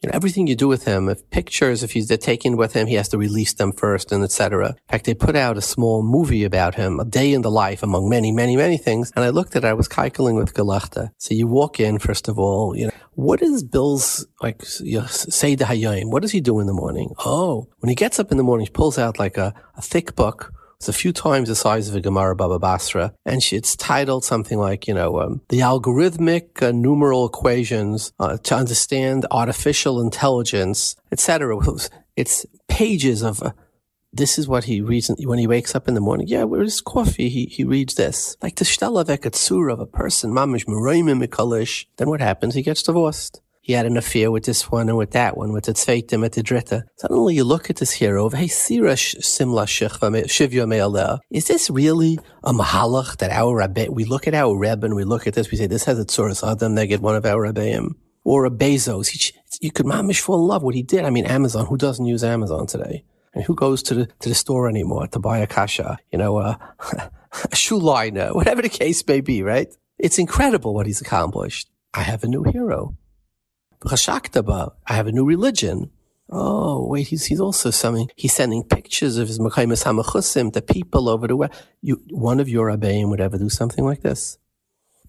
You 0.01 0.09
know, 0.09 0.11
everything 0.13 0.47
you 0.47 0.55
do 0.55 0.67
with 0.67 0.85
him, 0.85 1.09
if 1.09 1.27
pictures, 1.29 1.81
if 1.81 1.93
he's 1.93 2.07
they're 2.07 2.17
taken 2.17 2.57
with 2.57 2.73
him, 2.73 2.87
he 2.87 2.95
has 2.95 3.09
to 3.09 3.17
release 3.17 3.53
them 3.53 3.71
first 3.71 4.11
and 4.11 4.23
etc. 4.23 4.69
In 4.69 4.75
fact, 4.89 5.05
they 5.05 5.13
put 5.13 5.35
out 5.35 5.57
a 5.57 5.61
small 5.61 6.03
movie 6.03 6.43
about 6.43 6.75
him, 6.75 6.99
a 6.99 7.05
day 7.05 7.33
in 7.33 7.41
the 7.41 7.51
life 7.51 7.81
among 7.81 8.09
many, 8.09 8.31
many, 8.31 8.55
many 8.55 8.77
things. 8.77 9.11
And 9.15 9.25
I 9.25 9.29
looked 9.29 9.55
at 9.55 9.63
it, 9.63 9.67
I 9.67 9.73
was 9.73 9.87
kikeling 9.87 10.35
with 10.35 10.53
Galachta. 10.53 11.09
So 11.17 11.33
you 11.33 11.47
walk 11.47 11.79
in, 11.79 11.99
first 11.99 12.27
of 12.27 12.37
all, 12.37 12.75
you 12.75 12.85
know, 12.85 12.93
what 13.13 13.41
is 13.41 13.63
Bill's, 13.63 14.27
like, 14.41 14.61
say 14.63 15.55
the 15.55 15.65
Hayayim? 15.65 16.11
What 16.11 16.21
does 16.21 16.31
he 16.31 16.41
do 16.41 16.59
in 16.59 16.67
the 16.67 16.73
morning? 16.73 17.13
Oh, 17.25 17.67
when 17.79 17.89
he 17.89 17.95
gets 17.95 18.19
up 18.19 18.31
in 18.31 18.37
the 18.37 18.43
morning, 18.43 18.67
he 18.67 18.71
pulls 18.71 18.97
out 18.97 19.17
like 19.17 19.37
a, 19.37 19.53
a 19.77 19.81
thick 19.81 20.15
book 20.15 20.53
it's 20.87 20.95
a 20.95 21.01
few 21.01 21.11
times 21.11 21.49
the 21.49 21.55
size 21.55 21.89
of 21.89 21.95
a 21.95 21.99
Gemara 21.99 22.35
Baba 22.35 22.59
Basra, 22.59 23.11
and 23.25 23.41
she, 23.41 23.55
it's 23.55 23.75
titled 23.75 24.23
something 24.23 24.59
like, 24.59 24.87
you 24.87 24.93
know, 24.93 25.19
um, 25.19 25.41
the 25.49 25.61
algorithmic 25.61 26.61
uh, 26.61 26.71
numeral 26.71 27.25
equations 27.25 28.13
uh, 28.19 28.37
to 28.37 28.55
understand 28.55 29.25
artificial 29.31 29.99
intelligence, 29.99 30.95
etc. 31.11 31.57
It's 32.15 32.45
pages 32.67 33.23
of. 33.23 33.41
Uh, 33.41 33.53
this 34.13 34.37
is 34.37 34.47
what 34.47 34.63
he 34.63 34.79
reads 34.79 35.11
when 35.25 35.39
he 35.39 35.47
wakes 35.47 35.75
up 35.75 35.89
in 35.89 35.93
the 35.95 35.99
morning. 35.99 36.27
Yeah, 36.29 36.43
where's 36.43 36.73
his 36.73 36.81
coffee? 36.81 37.27
He, 37.27 37.47
he 37.47 37.65
reads 37.65 37.95
this. 37.95 38.37
Like 38.41 38.55
the 38.55 38.63
shtalavek 38.63 39.25
of 39.73 39.79
a 39.81 39.85
person, 39.85 40.31
mamish 40.31 40.65
mikalish. 40.65 41.87
Then 41.97 42.09
what 42.09 42.21
happens? 42.21 42.55
He 42.55 42.61
gets 42.61 42.83
divorced 42.83 43.41
he 43.65 43.73
had 43.73 43.87
an 43.87 43.97
affair 43.97 44.29
with 44.29 44.45
this 44.45 44.69
one 44.69 44.89
and 44.89 44.97
with 44.97 45.09
that 45.13 45.35
one, 45.35 45.51
with 45.51 45.63
the 45.63 45.73
tzveitim 45.73 46.23
at 46.23 46.33
the 46.33 46.43
drita. 46.43 46.83
Suddenly 46.97 47.33
you 47.33 47.43
look 47.43 47.71
at 47.71 47.77
this 47.77 47.93
hero. 47.93 48.29
Is 48.29 48.67
this 51.47 51.69
really 51.71 52.19
a 52.43 52.53
mahalach 52.53 53.17
that 53.17 53.31
our 53.31 53.55
rabbi, 53.55 53.87
we 53.89 54.05
look 54.05 54.27
at 54.27 54.35
our 54.35 54.55
reb 54.55 54.83
and 54.83 54.95
we 54.95 55.03
look 55.03 55.25
at 55.25 55.33
this, 55.33 55.49
we 55.49 55.57
say, 55.57 55.65
this 55.65 55.85
has 55.85 55.97
a 55.97 56.05
tzuras 56.05 56.47
adam 56.47 56.75
neged 56.75 56.99
one 56.99 57.15
of 57.15 57.25
our 57.25 57.51
rabbeim. 57.51 57.95
Or 58.23 58.45
a 58.45 58.51
Bezos. 58.51 59.07
He, 59.07 59.31
you 59.61 59.71
could 59.71 59.87
mamish 59.87 60.19
fall 60.19 60.41
in 60.41 60.47
love 60.47 60.61
what 60.61 60.75
he 60.75 60.83
did. 60.83 61.03
I 61.03 61.09
mean, 61.09 61.25
Amazon, 61.25 61.65
who 61.65 61.75
doesn't 61.75 62.05
use 62.05 62.23
Amazon 62.23 62.67
today? 62.67 63.03
And 63.33 63.43
who 63.43 63.55
goes 63.55 63.81
to 63.83 63.95
the, 63.95 64.05
to 64.19 64.29
the 64.29 64.35
store 64.35 64.69
anymore 64.69 65.07
to 65.07 65.17
buy 65.17 65.39
a 65.39 65.47
kasha, 65.47 65.97
you 66.11 66.19
know, 66.19 66.37
a 66.37 66.59
shoe 67.55 67.79
liner, 67.79 68.31
whatever 68.35 68.61
the 68.61 68.69
case 68.69 69.03
may 69.07 69.21
be, 69.21 69.41
right? 69.41 69.73
It's 69.97 70.19
incredible 70.19 70.75
what 70.75 70.85
he's 70.85 71.01
accomplished. 71.01 71.67
I 71.95 72.01
have 72.01 72.23
a 72.23 72.27
new 72.27 72.43
hero. 72.43 72.95
I 73.83 74.93
have 74.93 75.07
a 75.07 75.11
new 75.11 75.25
religion. 75.25 75.91
Oh, 76.29 76.87
wait, 76.87 77.07
he's, 77.09 77.25
he's 77.25 77.39
also 77.39 77.69
something. 77.69 78.09
He's 78.15 78.33
sending 78.33 78.63
pictures 78.63 79.17
of 79.17 79.27
his 79.27 79.39
Mekaimus 79.39 79.83
Hamachusim 79.83 80.51
to 80.53 80.61
people 80.61 81.07
over 81.07 81.27
the 81.27 81.35
web. 81.35 81.53
You, 81.81 82.01
one 82.09 82.39
of 82.39 82.49
your 82.49 82.67
Abayim 82.69 83.09
would 83.09 83.21
ever 83.21 83.37
do 83.37 83.49
something 83.49 83.85
like 83.85 84.01
this. 84.01 84.39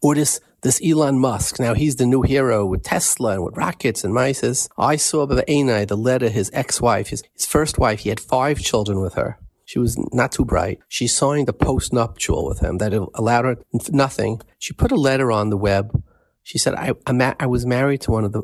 Or 0.02 0.14
this, 0.14 0.40
this 0.60 0.78
Elon 0.84 1.18
Musk. 1.18 1.58
Now 1.58 1.72
he's 1.72 1.96
the 1.96 2.04
new 2.04 2.20
hero 2.20 2.66
with 2.66 2.82
Tesla 2.82 3.32
and 3.32 3.44
with 3.44 3.56
rockets 3.56 4.04
and 4.04 4.12
mices. 4.12 4.68
I 4.76 4.96
saw 4.96 5.26
by 5.26 5.36
the 5.36 5.42
Einai, 5.44 5.88
the 5.88 5.96
letter, 5.96 6.28
his 6.28 6.50
ex-wife, 6.52 7.08
his, 7.08 7.22
his 7.32 7.46
first 7.46 7.78
wife, 7.78 8.00
he 8.00 8.10
had 8.10 8.20
five 8.20 8.60
children 8.60 9.00
with 9.00 9.14
her. 9.14 9.38
She 9.64 9.78
was 9.78 9.96
not 10.12 10.32
too 10.32 10.44
bright. 10.44 10.80
She 10.86 11.06
signed 11.06 11.48
a 11.48 11.54
post-nuptial 11.54 12.46
with 12.46 12.60
him 12.60 12.76
that 12.78 12.92
allowed 12.92 13.44
her 13.46 13.56
nothing. 13.90 14.42
She 14.58 14.74
put 14.74 14.92
a 14.92 14.96
letter 14.96 15.32
on 15.32 15.48
the 15.48 15.56
web. 15.56 16.04
She 16.42 16.58
said, 16.58 16.74
I, 16.74 16.92
I 17.40 17.46
was 17.46 17.64
married 17.64 18.02
to 18.02 18.12
one 18.12 18.24
of 18.24 18.32
the 18.32 18.42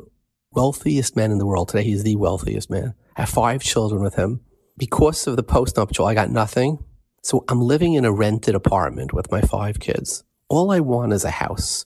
wealthiest 0.55 1.17
man 1.17 1.31
in 1.31 1.39
the 1.39 1.47
world. 1.47 1.69
Today, 1.69 1.85
he's 1.85 2.03
the 2.03 2.17
wealthiest 2.17 2.71
man. 2.71 2.95
I 3.17 3.23
have 3.23 3.31
five 3.31 3.63
children 3.63 4.03
with 4.03 4.15
him. 4.15 4.41
Because 4.79 5.27
of 5.27 5.37
the 5.37 5.45
postnuptial, 5.45 6.09
I 6.09 6.15
got 6.15 6.31
nothing. 6.31 6.79
So 7.23 7.45
I'm 7.49 7.61
living 7.61 7.95
in 7.95 8.05
a 8.05 8.13
rented 8.13 8.55
apartment 8.55 9.13
with 9.13 9.31
my 9.31 9.41
five 9.41 9.79
kids. 9.79 10.25
All 10.49 10.71
I 10.71 10.81
want 10.81 11.13
is 11.13 11.25
a 11.25 11.31
house. 11.31 11.85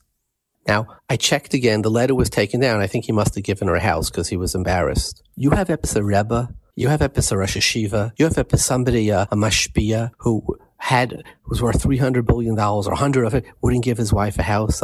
Now, 0.67 0.87
I 1.09 1.15
checked 1.15 1.53
again. 1.53 1.81
The 1.81 1.89
letter 1.89 2.15
was 2.15 2.29
taken 2.29 2.59
down. 2.59 2.81
I 2.81 2.87
think 2.87 3.05
he 3.05 3.11
must 3.11 3.35
have 3.35 3.43
given 3.43 3.67
her 3.67 3.75
a 3.75 3.79
house 3.79 4.09
because 4.09 4.27
he 4.27 4.37
was 4.37 4.55
embarrassed. 4.55 5.23
You 5.35 5.51
have 5.51 5.69
Epis 5.69 5.95
Rebbe. 6.03 6.53
You 6.75 6.89
have 6.89 6.99
Epis 6.99 7.35
Rosh 7.35 7.57
Hashiva. 7.57 8.11
You 8.17 8.25
have 8.25 8.35
Epis 8.35 8.59
somebody, 8.59 9.11
uh, 9.11 9.27
a 9.31 9.35
mashpia, 9.35 10.11
who 10.19 10.57
had, 10.77 11.23
was 11.47 11.61
worth 11.61 11.81
$300 11.81 12.25
billion 12.25 12.59
or 12.59 12.81
100 12.81 13.25
of 13.25 13.33
it, 13.33 13.45
wouldn't 13.61 13.83
give 13.83 13.97
his 13.97 14.11
wife 14.11 14.37
a 14.37 14.43
house. 14.43 14.81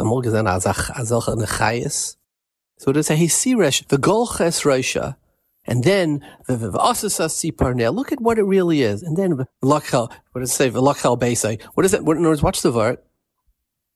So 2.78 2.90
is 2.90 3.10
a 3.10 3.16
hisiresh, 3.16 3.86
the 3.88 3.98
golches 3.98 4.64
reisha, 4.64 5.16
and 5.64 5.84
then 5.84 6.24
the 6.46 6.56
v'asasas 6.56 7.32
siparnel. 7.32 7.94
Look 7.94 8.12
at 8.12 8.20
what 8.20 8.38
it 8.38 8.44
really 8.44 8.82
is, 8.82 9.02
and 9.02 9.16
then 9.16 9.46
v'lachel. 9.62 10.10
What 10.32 10.40
does 10.40 10.50
it 10.50 10.54
say? 10.54 10.70
V'lachel 10.70 11.18
beisai. 11.18 11.62
What 11.74 11.86
is 11.86 11.94
it? 11.94 12.04
What, 12.04 12.16
in 12.16 12.24
other 12.24 12.30
words, 12.30 12.42
watch 12.42 12.62
the 12.62 12.72
vart. 12.72 12.98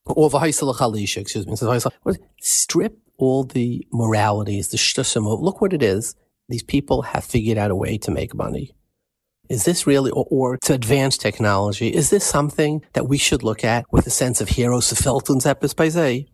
Or 0.06 0.30
v'haisalachalisha. 0.30 1.18
Excuse 1.18 1.46
me. 1.46 1.56
Strip 2.40 2.98
all 3.18 3.44
the 3.44 3.86
moralities, 3.92 4.68
the 4.68 4.78
shtusim. 4.78 5.26
Look 5.42 5.60
what 5.60 5.72
it 5.72 5.82
is. 5.82 6.14
These 6.48 6.62
people 6.62 7.02
have 7.02 7.24
figured 7.24 7.58
out 7.58 7.70
a 7.70 7.76
way 7.76 7.98
to 7.98 8.10
make 8.10 8.34
money. 8.34 8.74
Is 9.50 9.64
this 9.64 9.86
really, 9.86 10.10
or, 10.10 10.26
or, 10.30 10.58
to 10.58 10.74
advance 10.74 11.18
technology, 11.18 11.88
is 11.88 12.10
this 12.10 12.24
something 12.24 12.82
that 12.92 13.08
we 13.08 13.18
should 13.18 13.42
look 13.42 13.64
at 13.64 13.84
with 13.90 14.06
a 14.06 14.10
sense 14.10 14.40
of 14.40 14.50
heroes 14.50 14.92
of 14.92 14.98
Felton's 14.98 15.44
epispise? 15.44 16.26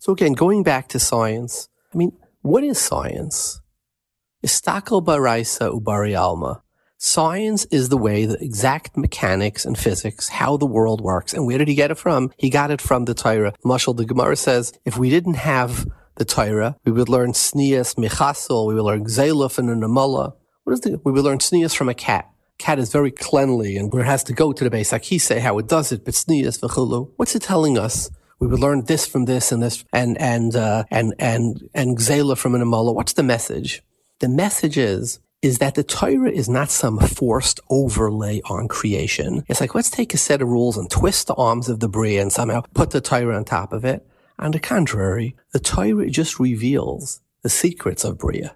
So 0.00 0.12
again, 0.12 0.32
going 0.32 0.62
back 0.62 0.88
to 0.88 0.98
science, 0.98 1.68
I 1.92 1.98
mean, 1.98 2.12
what 2.40 2.64
is 2.64 2.78
science? 2.78 3.60
Istakel 4.42 5.04
baraisa 5.04 5.78
ubari 5.78 6.18
alma. 6.18 6.62
Science 6.96 7.66
is 7.66 7.90
the 7.90 7.98
way, 7.98 8.24
the 8.24 8.42
exact 8.42 8.96
mechanics 8.96 9.66
and 9.66 9.76
physics, 9.76 10.30
how 10.30 10.56
the 10.56 10.64
world 10.64 11.02
works. 11.02 11.34
And 11.34 11.46
where 11.46 11.58
did 11.58 11.68
he 11.68 11.74
get 11.74 11.90
it 11.90 11.98
from? 11.98 12.32
He 12.38 12.48
got 12.48 12.70
it 12.70 12.80
from 12.80 13.04
the 13.04 13.12
Torah. 13.12 13.52
Mushal, 13.62 13.94
the 13.94 14.06
Gemara 14.06 14.36
says, 14.36 14.72
if 14.86 14.96
we 14.96 15.10
didn't 15.10 15.34
have 15.34 15.86
the 16.14 16.24
Torah, 16.24 16.76
we 16.86 16.92
would 16.92 17.10
learn 17.10 17.32
sneas 17.34 17.96
michasol, 17.96 18.68
we 18.68 18.74
would 18.76 18.84
learn 18.84 19.04
gzeluf 19.04 19.58
and 19.58 19.68
an 19.68 19.82
amala. 19.82 20.32
What 20.64 20.72
is 20.72 20.80
the, 20.80 20.98
we 21.04 21.12
would 21.12 21.24
learn 21.24 21.40
sneas 21.40 21.74
from 21.74 21.90
a 21.90 21.94
cat. 21.94 22.26
Cat 22.56 22.78
is 22.78 22.90
very 22.90 23.10
cleanly 23.10 23.76
and 23.76 23.92
it 23.92 24.06
has 24.06 24.24
to 24.24 24.32
go 24.32 24.54
to 24.54 24.64
the 24.64 24.70
base. 24.70 24.94
Say 25.22 25.40
how 25.40 25.58
it 25.58 25.68
does 25.68 25.92
it, 25.92 26.06
but 26.06 26.14
sneas 26.14 26.58
v'chulu. 26.58 27.12
What's 27.16 27.34
it 27.34 27.42
telling 27.42 27.76
us? 27.76 28.10
We 28.40 28.46
would 28.46 28.58
learn 28.58 28.84
this 28.86 29.06
from 29.06 29.26
this 29.26 29.52
and 29.52 29.62
this 29.62 29.84
and 29.92 30.18
and 30.18 30.56
uh, 30.56 30.84
and 30.90 31.14
and 31.18 31.68
and 31.74 31.96
Gzela 31.96 32.36
from 32.36 32.54
an 32.54 32.62
Amala. 32.62 32.94
What's 32.94 33.12
the 33.12 33.22
message? 33.22 33.82
The 34.18 34.28
message 34.28 34.76
is 34.78 35.20
is 35.42 35.58
that 35.58 35.74
the 35.74 35.84
Torah 35.84 36.30
is 36.30 36.48
not 36.48 36.70
some 36.70 36.98
forced 36.98 37.60
overlay 37.70 38.40
on 38.46 38.68
creation. 38.68 39.44
It's 39.46 39.60
like 39.60 39.74
let's 39.74 39.90
take 39.90 40.14
a 40.14 40.18
set 40.18 40.42
of 40.42 40.48
rules 40.48 40.76
and 40.76 40.90
twist 40.90 41.26
the 41.26 41.34
arms 41.34 41.68
of 41.68 41.80
the 41.80 41.88
Bria 41.88 42.22
and 42.22 42.32
somehow 42.32 42.62
put 42.74 42.90
the 42.90 43.00
Torah 43.00 43.36
on 43.36 43.44
top 43.44 43.72
of 43.72 43.84
it. 43.84 44.06
On 44.38 44.50
the 44.50 44.58
contrary, 44.58 45.36
the 45.52 45.60
Torah 45.60 46.08
just 46.08 46.40
reveals 46.40 47.20
the 47.42 47.50
secrets 47.50 48.04
of 48.04 48.18
Bria. 48.18 48.54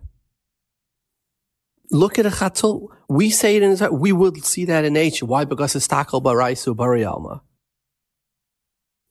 Look 1.91 2.19
at 2.19 2.27
a 2.27 2.31
chatzol. 2.31 2.89
We 3.09 3.29
say 3.29 3.57
it 3.57 3.63
in 3.63 3.99
We 3.99 4.13
would 4.13 4.45
see 4.45 4.65
that 4.65 4.87
in 4.87 4.95
nature. 4.95 5.27
Why? 5.27 5.45
Because 5.45 5.77
it's 5.77 5.87
takel 5.87 6.23
baraisu 6.23 6.75
barialma. 6.75 7.43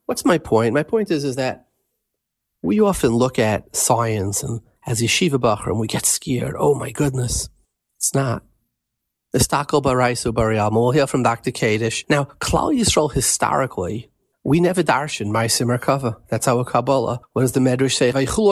What's 0.06 0.26
my 0.26 0.38
point? 0.38 0.74
My 0.74 0.84
point 0.84 1.12
is, 1.12 1.24
is 1.24 1.36
that 1.38 1.68
we 2.62 2.80
often 2.80 3.12
look 3.12 3.40
at 3.40 3.76
science 3.76 4.44
and 4.44 4.62
as 4.86 5.02
yeshiva 5.02 5.40
bacher 5.40 5.68
and 5.68 5.80
we 5.80 5.88
get 5.88 6.06
scared. 6.06 6.56
Oh 6.58 6.76
my 6.76 6.92
goodness. 6.92 7.50
It's 7.98 8.14
not. 8.14 8.44
The 9.32 9.40
Stakel 9.40 9.82
Baraisu 9.82 10.34
Barial. 10.34 10.72
We'll 10.72 10.92
hear 10.92 11.08
from 11.08 11.24
Dr. 11.24 11.52
Kadish. 11.52 12.04
Now, 12.10 12.26
Klal 12.40 12.78
Yisrael 12.78 13.12
historically, 13.12 14.12
we 14.44 14.60
never 14.60 14.84
darshan 14.84 15.32
Maisim 15.32 15.76
Merkava. 15.76 16.18
That's 16.30 16.48
our 16.48 16.64
Kabbalah. 16.64 17.22
What 17.32 17.42
does 17.44 17.54
the 17.54 17.60
Medrash 17.62 17.96
say? 17.96 18.10
Until 18.10 18.48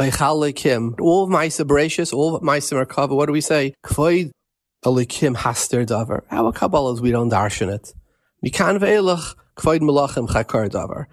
Vaychal 0.00 1.00
all 1.00 1.24
of 1.24 1.30
Maisa 1.30 1.64
Bereshis, 1.64 2.12
all 2.12 2.36
of 2.36 2.42
Maisa 2.42 2.84
Merkava, 2.84 3.16
what 3.16 3.26
do 3.26 3.32
we 3.32 3.40
say? 3.40 3.74
Kvoid 3.84 4.30
Alikim 4.84 5.34
Haster 5.34 5.86
Davar. 5.86 6.22
Our 6.30 6.52
Kabbalah 6.52 6.92
is 6.94 7.00
we 7.00 7.10
don't 7.10 7.30
darshan 7.30 7.74
it. 7.74 7.92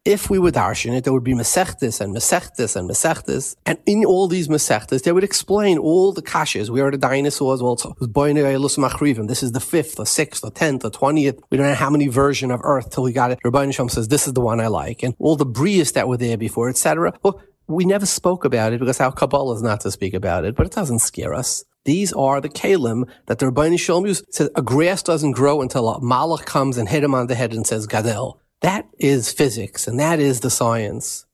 If 0.06 0.30
we 0.30 0.40
would 0.40 0.56
darshan 0.56 0.98
it, 0.98 1.04
there 1.04 1.14
would 1.14 1.24
be 1.24 1.34
Masechtis 1.34 2.02
and 2.02 2.16
Masechtis 2.16 2.76
and 2.76 2.90
Masechtis. 2.90 3.56
And 3.66 3.78
in 3.86 4.04
all 4.04 4.28
these 4.28 4.48
Masechtis, 4.48 5.04
they 5.04 5.12
would 5.12 5.24
explain 5.24 5.78
all 5.78 6.12
the 6.12 6.24
kashas. 6.24 6.70
We 6.70 6.82
are 6.82 6.90
the 6.90 6.98
dinosaurs 6.98 7.62
also. 7.62 7.96
This 8.00 9.44
is 9.44 9.52
the 9.52 9.60
fifth 9.60 10.00
or 10.00 10.06
sixth 10.06 10.44
or 10.44 10.52
tenth 10.52 10.84
or 10.84 10.90
twentieth. 10.90 11.40
We 11.52 11.58
don't 11.58 11.68
know 11.68 11.76
how 11.76 11.90
many 11.92 12.08
version 12.08 12.50
of 12.50 12.62
Earth 12.64 12.90
till 12.90 13.04
we 13.04 13.14
got 13.14 13.32
it. 13.32 13.40
Rabbi 13.44 13.70
Shem 13.70 13.90
says, 13.90 14.08
this 14.08 14.26
is 14.28 14.34
the 14.34 14.42
one 14.42 14.60
I 14.60 14.68
like. 14.68 15.04
And 15.04 15.14
all 15.20 15.36
the 15.36 15.46
Brias 15.46 15.94
that 15.94 16.08
were 16.08 16.18
there 16.18 16.38
before, 16.38 16.70
etc. 16.70 17.14
Well, 17.22 17.42
we 17.68 17.86
never 17.86 18.06
spoke 18.06 18.44
about 18.44 18.74
it 18.74 18.80
because 18.80 19.00
our 19.00 19.12
Kabbalah 19.12 19.56
is 19.56 19.62
not 19.62 19.82
to 19.82 19.92
speak 19.92 20.14
about 20.14 20.46
it, 20.46 20.56
but 20.56 20.66
it 20.66 20.74
doesn't 20.74 21.00
scare 21.00 21.34
us. 21.34 21.64
These 21.86 22.14
are 22.14 22.40
the 22.40 22.50
kalim 22.50 23.10
that 23.26 23.40
the 23.40 23.48
Rabbi 23.48 23.76
Shalom 23.76 24.06
used. 24.06 24.26
Says 24.34 24.50
a 24.56 24.62
grass 24.62 25.02
doesn't 25.02 25.32
grow 25.32 25.62
until 25.62 25.90
a 25.90 26.00
malach 26.00 26.46
comes 26.46 26.78
and 26.78 26.88
hit 26.88 27.04
him 27.04 27.16
on 27.16 27.28
the 27.28 27.36
head 27.36 27.54
and 27.54 27.66
says 27.66 27.88
gadel. 27.88 28.38
That 28.62 28.88
is 29.00 29.34
physics 29.34 29.88
and 29.88 30.00
that 30.00 30.20
is 30.20 30.42
the 30.42 30.52
science. 30.52 31.26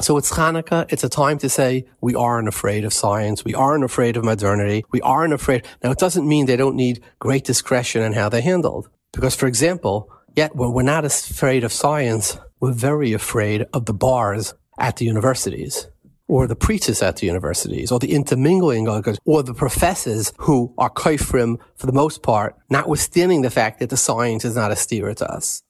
So 0.00 0.16
it's 0.16 0.32
Hanukkah. 0.32 0.92
It's 0.92 1.02
a 1.02 1.08
time 1.08 1.38
to 1.38 1.48
say 1.48 1.86
we 2.00 2.14
aren't 2.14 2.46
afraid 2.46 2.84
of 2.84 2.92
science. 2.92 3.44
We 3.44 3.54
aren't 3.54 3.84
afraid 3.84 4.16
of 4.16 4.24
modernity. 4.24 4.84
We 4.92 5.00
aren't 5.00 5.32
afraid. 5.32 5.66
Now 5.82 5.90
it 5.90 5.98
doesn't 5.98 6.28
mean 6.28 6.46
they 6.46 6.56
don't 6.56 6.76
need 6.76 7.02
great 7.18 7.44
discretion 7.44 8.02
in 8.02 8.12
how 8.12 8.28
they're 8.28 8.42
handled. 8.42 8.88
Because 9.12 9.34
for 9.34 9.46
example, 9.46 10.12
yet 10.36 10.54
when 10.54 10.72
we're 10.72 10.82
not 10.82 11.04
afraid 11.04 11.64
of 11.64 11.72
science, 11.72 12.38
we're 12.60 12.72
very 12.72 13.12
afraid 13.12 13.66
of 13.72 13.86
the 13.86 13.94
bars 13.94 14.54
at 14.78 14.96
the 14.96 15.06
universities 15.06 15.88
or 16.28 16.46
the 16.46 16.54
preachers 16.54 17.02
at 17.02 17.16
the 17.16 17.26
universities, 17.26 17.90
or 17.90 17.98
the 17.98 18.12
intermingling, 18.12 18.86
of 18.86 19.18
or 19.24 19.42
the 19.42 19.54
professors 19.54 20.32
who 20.38 20.72
are 20.78 20.90
kaifrim 20.90 21.58
for 21.74 21.86
the 21.86 21.92
most 21.92 22.22
part, 22.22 22.54
notwithstanding 22.70 23.42
the 23.42 23.50
fact 23.50 23.80
that 23.80 23.90
the 23.90 23.96
science 23.96 24.44
is 24.44 24.54
not 24.54 24.70
a 24.70 24.76
steer 24.76 25.12
to 25.14 25.30
us. 25.30 25.62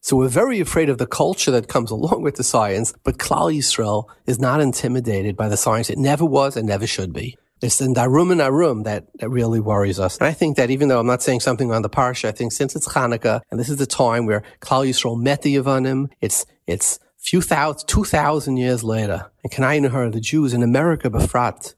So 0.00 0.16
we're 0.16 0.28
very 0.28 0.60
afraid 0.60 0.90
of 0.90 0.98
the 0.98 1.06
culture 1.06 1.50
that 1.50 1.66
comes 1.66 1.90
along 1.96 2.22
with 2.22 2.36
the 2.36 2.44
science, 2.44 2.92
but 3.04 3.18
Klal 3.18 3.54
Yisrael 3.54 4.04
is 4.26 4.38
not 4.38 4.60
intimidated 4.60 5.36
by 5.36 5.48
the 5.48 5.56
science. 5.56 5.90
It 5.90 5.98
never 5.98 6.24
was 6.24 6.56
and 6.56 6.68
never 6.68 6.86
should 6.86 7.12
be. 7.12 7.36
It's 7.62 7.78
the 7.78 7.86
darum 7.86 8.30
and 8.30 8.42
arum 8.42 8.82
that, 8.82 9.06
that 9.20 9.30
really 9.30 9.60
worries 9.60 9.98
us. 9.98 10.18
And 10.18 10.26
I 10.26 10.32
think 10.32 10.58
that 10.58 10.70
even 10.70 10.88
though 10.88 11.00
I'm 11.00 11.06
not 11.06 11.22
saying 11.22 11.40
something 11.40 11.72
on 11.72 11.80
the 11.80 11.88
parsha, 11.88 12.28
I 12.28 12.32
think 12.32 12.52
since 12.52 12.76
it's 12.76 12.88
Hanukkah 12.88 13.40
and 13.50 13.58
this 13.58 13.70
is 13.70 13.78
the 13.78 13.86
time 13.86 14.26
where 14.26 14.42
Klal 14.60 14.86
Yisrael 14.86 15.18
met 15.18 15.40
the 15.40 15.56
Yavanim, 15.56 16.10
it's, 16.20 16.44
it's 16.66 16.98
few 17.24 17.40
thousand, 17.40 17.88
two 17.88 18.04
thousand 18.04 18.58
years 18.58 18.84
later, 18.84 19.30
and 19.42 19.50
can 19.50 19.64
I 19.64 19.78
Kanainaher, 19.78 20.12
the 20.12 20.20
Jews 20.20 20.52
in 20.52 20.62
America, 20.62 21.08
befrat, 21.08 21.74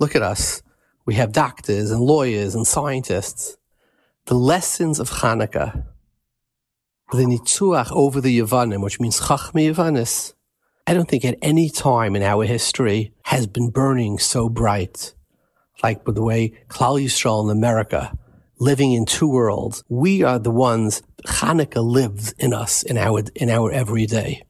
look 0.00 0.16
at 0.16 0.22
us. 0.22 0.62
We 1.06 1.14
have 1.14 1.32
doctors 1.32 1.90
and 1.90 2.02
lawyers 2.02 2.54
and 2.54 2.66
scientists. 2.66 3.56
The 4.26 4.34
lessons 4.34 4.98
of 4.98 5.08
Hanukkah, 5.08 5.86
the 7.12 7.24
nitzuach 7.24 7.90
over 7.92 8.20
the 8.20 8.38
Yavanim, 8.40 8.82
which 8.82 9.00
means 9.00 9.20
Chachmi 9.20 9.72
Yavanis, 9.72 10.34
I 10.86 10.94
don't 10.94 11.08
think 11.08 11.24
at 11.24 11.38
any 11.40 11.70
time 11.70 12.16
in 12.16 12.22
our 12.22 12.44
history 12.44 13.14
has 13.22 13.46
been 13.46 13.70
burning 13.70 14.18
so 14.18 14.48
bright 14.48 15.14
like 15.82 16.04
with 16.06 16.16
the 16.16 16.22
way 16.22 16.52
Klal 16.68 17.02
Yisrael 17.02 17.44
in 17.44 17.56
America, 17.56 18.18
living 18.58 18.92
in 18.92 19.06
two 19.06 19.30
worlds. 19.30 19.84
We 19.88 20.24
are 20.24 20.40
the 20.40 20.50
ones 20.50 21.02
Hanukkah 21.24 21.84
lives 21.84 22.32
in 22.32 22.52
us 22.52 22.82
in 22.82 22.98
our 22.98 23.22
in 23.36 23.48
our 23.48 23.70
everyday. 23.70 24.42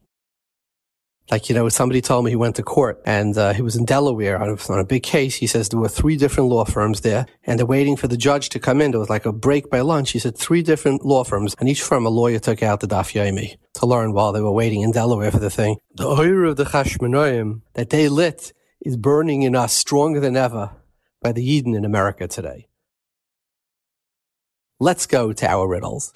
Like, 1.31 1.51
you 1.51 1.55
know, 1.55 1.69
somebody 1.69 2.01
told 2.01 2.25
me 2.25 2.31
he 2.31 2.37
went 2.37 2.57
to 2.57 2.63
court 2.63 3.03
and 3.05 3.37
uh, 3.37 3.53
he 3.53 3.61
was 3.61 3.77
in 3.77 3.85
Delaware 3.85 4.41
on 4.41 4.49
a, 4.49 4.73
on 4.73 4.79
a, 4.79 4.85
big 4.85 5.03
case. 5.03 5.37
He 5.37 5.47
says 5.47 5.69
there 5.69 5.79
were 5.79 5.89
three 5.89 6.17
different 6.17 6.49
law 6.49 6.65
firms 6.65 7.03
there 7.03 7.27
and 7.45 7.59
they're 7.59 7.67
waiting 7.67 7.97
for 7.97 8.09
the 8.09 8.17
judge 8.17 8.49
to 8.51 8.59
come 8.59 8.81
in. 8.81 8.93
There 8.93 9.01
was 9.01 9.11
like 9.11 9.27
a 9.27 9.33
break 9.33 9.69
by 9.69 9.81
lunch. 9.81 10.13
He 10.13 10.19
said 10.19 10.39
three 10.39 10.63
different 10.63 11.05
law 11.05 11.25
firms 11.25 11.55
and 11.61 11.69
each 11.69 11.83
firm 11.83 12.07
a 12.07 12.09
lawyer 12.09 12.39
took 12.39 12.63
out 12.63 12.81
the 12.81 12.89
Daf 12.89 13.13
to 13.75 13.87
learn 13.87 14.15
while 14.15 14.33
they 14.33 14.41
were 14.41 14.53
waiting 14.53 14.81
in 14.81 14.91
Delaware 14.91 15.31
for 15.31 15.39
the 15.39 15.51
thing. 15.51 15.77
The 15.97 16.07
oil 16.07 16.49
of 16.49 16.57
the 16.57 16.65
Chashmonoim 16.65 17.61
that 17.75 17.91
they 17.91 18.09
lit 18.09 18.55
is 18.81 18.97
burning 18.97 19.43
in 19.43 19.55
us 19.55 19.75
stronger 19.75 20.21
than 20.21 20.37
ever 20.37 20.71
by 21.21 21.33
the 21.33 21.45
Eden 21.45 21.75
in 21.75 21.85
America 21.85 22.27
today. 22.27 22.69
Let's 24.81 25.07
go 25.07 25.33
to 25.33 25.47
our 25.47 25.67
riddles. 25.67 26.13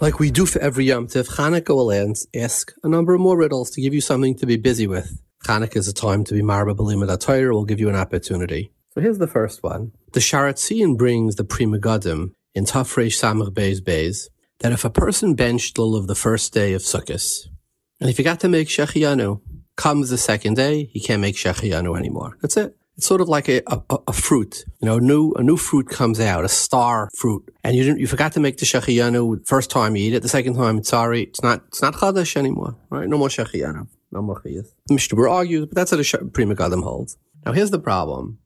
Like 0.00 0.18
we 0.18 0.30
do 0.30 0.44
for 0.44 0.58
every 0.60 0.84
Yom 0.86 1.06
Tiv, 1.06 1.28
Chanukah 1.28 1.74
will 1.74 1.90
end, 1.90 2.16
ask 2.34 2.72
a 2.82 2.88
number 2.88 3.14
of 3.14 3.20
more 3.20 3.38
riddles 3.38 3.70
to 3.70 3.80
give 3.80 3.94
you 3.94 4.00
something 4.00 4.34
to 4.36 4.46
be 4.46 4.56
busy 4.56 4.86
with. 4.86 5.22
Chanukah 5.44 5.76
is 5.76 5.88
a 5.88 5.94
time 5.94 6.24
to 6.24 6.34
be 6.34 6.42
marba 6.42 6.76
b'limud 6.76 7.20
Torah. 7.20 7.54
will 7.54 7.64
give 7.64 7.80
you 7.80 7.88
an 7.88 7.94
opportunity. 7.94 8.72
So 8.90 9.00
here's 9.00 9.18
the 9.18 9.26
first 9.26 9.62
one. 9.62 9.92
The 10.12 10.20
Sharatzian 10.20 10.98
brings 10.98 11.36
the 11.36 11.44
Pri 11.44 11.66
Megadim 11.66 12.32
in 12.54 12.64
Tafresh 12.64 13.18
Samach 13.18 13.50
Beis 13.50 13.80
Beis 13.80 14.28
that 14.60 14.72
if 14.72 14.84
a 14.84 14.90
person 14.90 15.34
benched 15.34 15.78
of 15.78 16.06
the 16.06 16.14
first 16.14 16.52
day 16.52 16.74
of 16.74 16.82
Sukkot, 16.82 17.46
and 18.00 18.10
if 18.10 18.16
he 18.16 18.22
forgot 18.22 18.40
to 18.40 18.48
make 18.48 18.68
Shechianu, 18.68 19.40
comes 19.76 20.10
the 20.10 20.18
second 20.18 20.54
day, 20.54 20.84
he 20.92 21.00
can't 21.00 21.20
make 21.20 21.36
Shechianu 21.36 21.96
anymore. 21.98 22.36
That's 22.40 22.56
it. 22.56 22.76
It's 22.96 23.06
sort 23.06 23.20
of 23.20 23.28
like 23.28 23.48
a, 23.48 23.60
a, 23.66 23.80
a, 24.06 24.12
fruit. 24.12 24.64
You 24.80 24.86
know, 24.86 24.96
a 24.98 25.00
new, 25.00 25.32
a 25.32 25.42
new 25.42 25.56
fruit 25.56 25.88
comes 25.88 26.20
out, 26.20 26.44
a 26.44 26.48
star 26.48 27.10
fruit. 27.18 27.52
And 27.64 27.76
you 27.76 27.82
didn't, 27.82 27.98
you 27.98 28.06
forgot 28.06 28.32
to 28.34 28.40
make 28.40 28.58
the 28.58 28.66
shechiyanu 28.66 29.46
first 29.46 29.68
time 29.70 29.96
you 29.96 30.06
eat 30.06 30.14
it. 30.14 30.22
The 30.22 30.28
second 30.28 30.54
time, 30.54 30.78
it's 30.78 30.90
sorry, 30.90 31.24
it's 31.24 31.42
not, 31.42 31.64
it's 31.68 31.82
not 31.82 31.94
chadash 31.94 32.36
anymore, 32.36 32.76
right? 32.90 33.08
No 33.08 33.18
more 33.18 33.28
shechiyanu. 33.28 33.88
No 34.12 34.22
more 34.22 34.40
chiyas. 34.40 34.68
Mishnah 34.88 35.28
argues, 35.28 35.66
but 35.66 35.74
that's 35.74 35.90
what 35.90 35.98
the 35.98 36.30
Pri 36.32 36.44
Megadim 36.44 36.84
holds. 36.84 37.18
Now 37.44 37.52
here's 37.52 37.72
the 37.72 37.80
problem. 37.80 38.38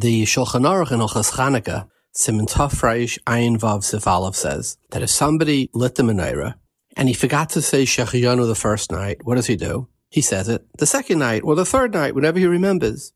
The 0.00 0.22
Shulchan 0.22 0.64
Aruch 0.64 0.90
in 0.90 1.00
Ochas 1.00 1.32
Chanukah, 1.32 1.88
Simon 2.12 2.46
Tafresh 2.46 3.18
Ayin 3.26 3.58
Vav 3.58 3.84
Sif 3.84 4.06
Aleph 4.06 4.36
says 4.36 4.78
that 4.90 5.02
if 5.02 5.10
somebody 5.10 5.68
lit 5.74 5.96
the 5.96 6.02
menorah 6.02 6.54
and 6.96 7.08
he 7.08 7.14
forgot 7.14 7.50
to 7.50 7.62
say 7.62 7.82
shechiyanu 7.82 8.46
the 8.46 8.54
first 8.54 8.90
night, 8.90 9.18
what 9.24 9.34
does 9.34 9.46
he 9.46 9.56
do? 9.56 9.88
He 10.08 10.22
says 10.22 10.48
it 10.48 10.66
the 10.78 10.86
second 10.86 11.18
night 11.18 11.42
or 11.44 11.54
the 11.54 11.66
third 11.66 11.92
night, 11.92 12.14
whenever 12.14 12.38
he 12.38 12.46
remembers. 12.46 13.12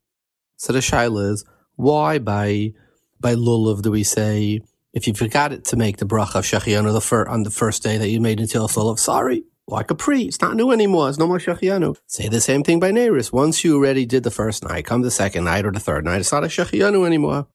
So 0.57 0.73
the 0.73 0.79
shaila 0.79 1.31
is, 1.31 1.45
why 1.75 2.19
by 2.19 2.73
by 3.19 3.35
lulav 3.35 3.81
do 3.81 3.91
we 3.91 4.03
say 4.03 4.61
if 4.93 5.07
you 5.07 5.13
forgot 5.13 5.51
it 5.51 5.65
to 5.65 5.75
make 5.75 5.97
the 5.97 6.05
bracha 6.05 6.35
of 6.35 6.45
shechianu 6.45 6.93
the 6.93 7.01
fir- 7.01 7.27
on 7.27 7.43
the 7.43 7.49
first 7.49 7.83
day 7.83 7.97
that 7.97 8.09
you 8.09 8.21
made 8.21 8.39
until 8.39 8.67
lulav, 8.67 8.99
sorry, 8.99 9.43
like 9.67 9.91
a 9.91 9.95
pre, 9.95 10.23
it's 10.23 10.41
not 10.41 10.55
new 10.55 10.71
anymore. 10.71 11.09
It's 11.09 11.17
no 11.17 11.27
more 11.27 11.39
shechianu. 11.39 11.97
Say 12.07 12.29
the 12.29 12.41
same 12.41 12.63
thing 12.63 12.79
by 12.79 12.91
neiris. 12.91 13.33
Once 13.33 13.63
you 13.63 13.75
already 13.75 14.05
did 14.05 14.23
the 14.23 14.31
first 14.31 14.63
night, 14.63 14.85
come 14.85 15.01
the 15.01 15.11
second 15.11 15.43
night 15.43 15.65
or 15.65 15.71
the 15.71 15.79
third 15.79 16.05
night, 16.05 16.21
it's 16.21 16.31
not 16.31 16.43
a 16.43 16.47
shechianu 16.47 17.05
anymore. 17.05 17.47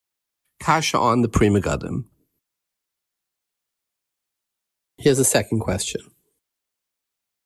Kasha 0.60 0.98
on 0.98 1.22
the 1.22 1.28
Pri 1.28 1.48
Megadim. 1.48 2.04
Here's 4.98 5.18
a 5.18 5.24
second 5.24 5.60
question. 5.60 6.02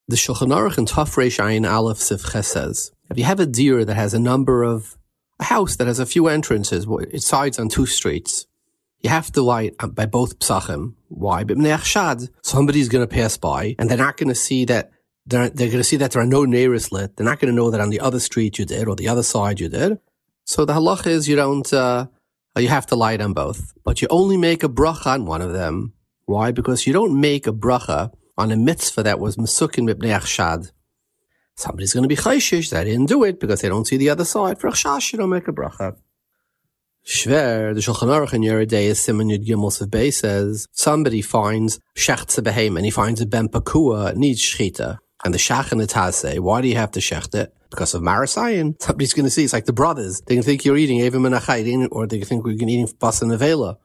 The 0.08 0.16
Shulchan 0.16 0.48
Aruch 0.48 0.76
in 0.76 0.86
Reish 0.86 1.38
Ayin 1.38 1.70
Aleph 1.70 1.98
Sivche 1.98 2.44
says, 2.44 2.90
if 3.08 3.16
you 3.16 3.24
have 3.24 3.38
a 3.38 3.46
deer 3.46 3.84
that 3.84 3.94
has 3.94 4.12
a 4.12 4.18
number 4.18 4.64
of 4.64 4.98
a 5.38 5.44
house 5.44 5.76
that 5.76 5.86
has 5.86 5.98
a 5.98 6.06
few 6.06 6.28
entrances, 6.28 6.86
it 7.12 7.22
sides 7.22 7.58
on 7.58 7.68
two 7.68 7.86
streets. 7.86 8.46
You 9.02 9.10
have 9.10 9.30
to 9.32 9.42
light 9.42 9.74
by 9.90 10.06
both 10.06 10.38
psachim. 10.38 10.94
Why? 11.08 11.44
Somebody's 12.42 12.88
going 12.88 13.06
to 13.06 13.14
pass 13.14 13.36
by 13.36 13.74
and 13.78 13.90
they're 13.90 13.98
not 13.98 14.16
going 14.16 14.30
to 14.30 14.34
see 14.34 14.64
that 14.66 14.90
they're, 15.26 15.50
they're 15.50 15.68
going 15.68 15.78
to 15.78 15.84
see 15.84 15.96
that 15.96 16.12
there 16.12 16.22
are 16.22 16.26
no 16.26 16.44
nearest 16.44 16.92
lit. 16.92 17.16
They're 17.16 17.26
not 17.26 17.40
going 17.40 17.50
to 17.50 17.56
know 17.56 17.70
that 17.70 17.80
on 17.80 17.90
the 17.90 18.00
other 18.00 18.20
street 18.20 18.58
you 18.58 18.64
did 18.64 18.88
or 18.88 18.96
the 18.96 19.08
other 19.08 19.22
side 19.22 19.60
you 19.60 19.68
did. 19.68 19.98
So 20.44 20.64
the 20.64 20.74
halach 20.74 21.06
is 21.06 21.28
you 21.28 21.36
don't, 21.36 21.70
uh, 21.72 22.06
you 22.56 22.68
have 22.68 22.86
to 22.86 22.96
light 22.96 23.20
on 23.20 23.32
both, 23.32 23.72
but 23.84 24.00
you 24.00 24.08
only 24.10 24.36
make 24.36 24.62
a 24.62 24.68
bracha 24.68 25.06
on 25.06 25.26
one 25.26 25.42
of 25.42 25.52
them. 25.52 25.94
Why? 26.26 26.52
Because 26.52 26.86
you 26.86 26.92
don't 26.92 27.18
make 27.20 27.46
a 27.46 27.52
bracha 27.52 28.12
on 28.36 28.50
a 28.50 28.56
mitzvah 28.56 29.02
that 29.02 29.20
was 29.20 29.36
mesukin 29.36 29.88
mibnei 29.88 30.18
achshad. 30.18 30.72
Somebody's 31.56 31.92
going 31.92 32.02
to 32.02 32.08
be 32.08 32.16
chayshish 32.16 32.70
that 32.70 32.84
didn't 32.84 33.06
do 33.06 33.22
it 33.24 33.38
because 33.38 33.60
they 33.60 33.68
don't 33.68 33.86
see 33.86 33.96
the 33.96 34.10
other 34.10 34.24
side. 34.24 34.58
For 34.60 34.70
chash, 34.70 35.12
you 35.12 35.18
don't 35.18 35.30
make 35.30 35.48
a 35.48 35.52
bracha. 35.52 35.96
Shver, 37.06 37.74
the 37.74 37.80
Shulchan 37.80 38.08
Aruch 38.08 38.32
in 38.32 38.40
Yeridei 38.40 38.84
is 38.84 38.98
Simon 38.98 39.28
Yud 39.28 39.46
Gimel 39.46 39.90
Bay 39.90 40.10
says 40.10 40.66
somebody 40.72 41.20
finds 41.20 41.78
shechtze 41.94 42.76
and 42.76 42.84
he 42.84 42.90
finds 42.90 43.20
a 43.20 43.26
ben 43.26 43.48
pakua 43.48 44.16
needs 44.16 44.40
shchita. 44.40 44.98
And 45.22 45.32
the 45.34 45.38
shach 45.38 45.70
and 45.70 45.80
the 45.80 46.10
say, 46.12 46.38
why 46.38 46.62
do 46.62 46.68
you 46.68 46.76
have 46.76 46.90
to 46.92 47.00
shecht 47.00 47.34
it? 47.34 47.54
Because 47.70 47.94
of 47.94 48.02
marasayan. 48.02 48.80
Somebody's 48.80 49.12
going 49.12 49.24
to 49.24 49.30
see. 49.30 49.44
It's 49.44 49.52
like 49.52 49.66
the 49.66 49.72
brothers. 49.72 50.22
They 50.22 50.34
can 50.34 50.42
think 50.42 50.64
you're 50.64 50.76
eating 50.76 51.00
Eva 51.00 51.18
Menachai, 51.18 51.88
or 51.90 52.06
they 52.06 52.18
can 52.18 52.26
think 52.26 52.44
we're 52.44 52.52
eating 52.52 52.86
Nevela. 52.86 53.76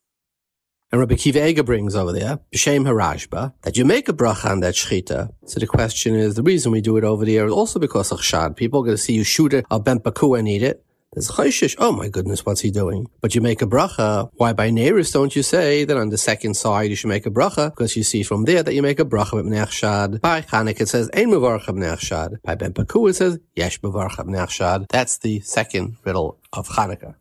And 0.91 0.99
Rabbi 0.99 1.15
Kiva 1.15 1.47
Eger 1.47 1.61
brings 1.61 1.95
over 1.95 2.11
there, 2.11 2.39
B'Shem 2.51 2.83
Harashba, 2.87 3.53
that 3.61 3.77
you 3.77 3.85
make 3.85 4.09
a 4.09 4.13
bracha 4.13 4.49
on 4.49 4.61
that 4.61 4.73
shchita. 4.73 5.29
So 5.45 5.59
the 5.59 5.67
question 5.67 6.15
is, 6.15 6.33
the 6.33 6.41
reason 6.41 6.71
we 6.71 6.81
do 6.81 6.97
it 6.97 7.03
over 7.03 7.25
there 7.25 7.45
is 7.45 7.51
also 7.51 7.77
because 7.77 8.11
of 8.11 8.23
shad. 8.23 8.55
People 8.55 8.81
are 8.81 8.85
going 8.85 8.97
to 8.97 9.01
see 9.01 9.13
you 9.13 9.23
shoot 9.23 9.53
it, 9.53 9.65
al 9.69 9.81
ben 9.81 10.01
and 10.03 10.47
eat 10.49 10.63
it. 10.63 10.83
There's 11.13 11.29
chayshish. 11.29 11.75
Oh 11.79 11.91
my 11.91 12.07
goodness, 12.07 12.45
what's 12.45 12.61
he 12.61 12.71
doing? 12.71 13.07
But 13.21 13.33
you 13.33 13.41
make 13.41 13.61
a 13.63 13.67
bracha. 13.67 14.29
Why 14.33 14.53
by 14.53 14.69
neiris 14.69 15.11
don't 15.11 15.35
you 15.35 15.41
say 15.41 15.83
that 15.83 15.97
on 15.97 16.09
the 16.09 16.19
second 16.19 16.55
side 16.55 16.89
you 16.89 16.95
should 16.95 17.07
make 17.07 17.25
a 17.25 17.31
bracha? 17.31 17.71
Because 17.71 17.95
you 17.95 18.03
see 18.03 18.21
from 18.21 18.45
there 18.45 18.61
that 18.61 18.73
you 18.73 18.83
make 18.83 18.99
a 18.99 19.05
bracha 19.05 19.33
with 19.33 19.71
shad. 19.71 20.21
By 20.21 20.41
Chanuk 20.41 20.79
it 20.79 20.87
says 20.87 21.09
ein 21.13 21.29
mevarcha 21.29 21.99
shad. 21.99 22.39
By 22.43 22.53
ben 22.55 22.73
paku 22.73 23.09
it 23.09 23.15
says 23.15 23.39
yesh 23.55 23.81
mevarcha 23.81 24.49
shad. 24.49 24.85
That's 24.89 25.17
the 25.17 25.39
second 25.41 25.97
riddle 26.03 26.39
of 26.53 26.67
Chanukah. 26.67 27.15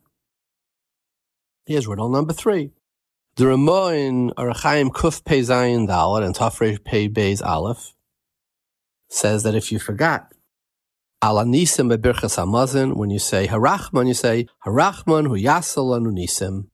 Here's 1.65 1.87
riddle 1.87 2.11
number 2.11 2.35
three. 2.35 2.73
The 3.39 3.47
Ramah 3.47 3.95
in 3.95 4.31
Orach 4.31 4.63
Chaim 4.63 4.91
Kuf 4.91 5.25
Pei 5.25 5.43
Zayin 5.43 5.87
Dalet 5.87 6.27
and 6.27 6.35
Tafresh 6.35 6.83
Pei 6.83 7.09
Beis 7.09 7.41
Aleph 7.41 7.95
says 9.11 9.45
that 9.45 9.55
if 9.55 9.71
you 9.71 9.79
forgot 9.79 10.33
Ala 11.23 11.45
Nisim 11.45 11.89
Bebirchas 11.89 12.37
Hamazon, 12.37 12.97
when 12.97 13.11
you 13.11 13.21
say 13.21 13.47
Harachman, 13.47 14.09
you 14.09 14.15
say 14.15 14.49
Harachman 14.67 15.29
Hu 15.29 15.37
Yasalanu 15.37 16.09
Nisim. 16.09 16.67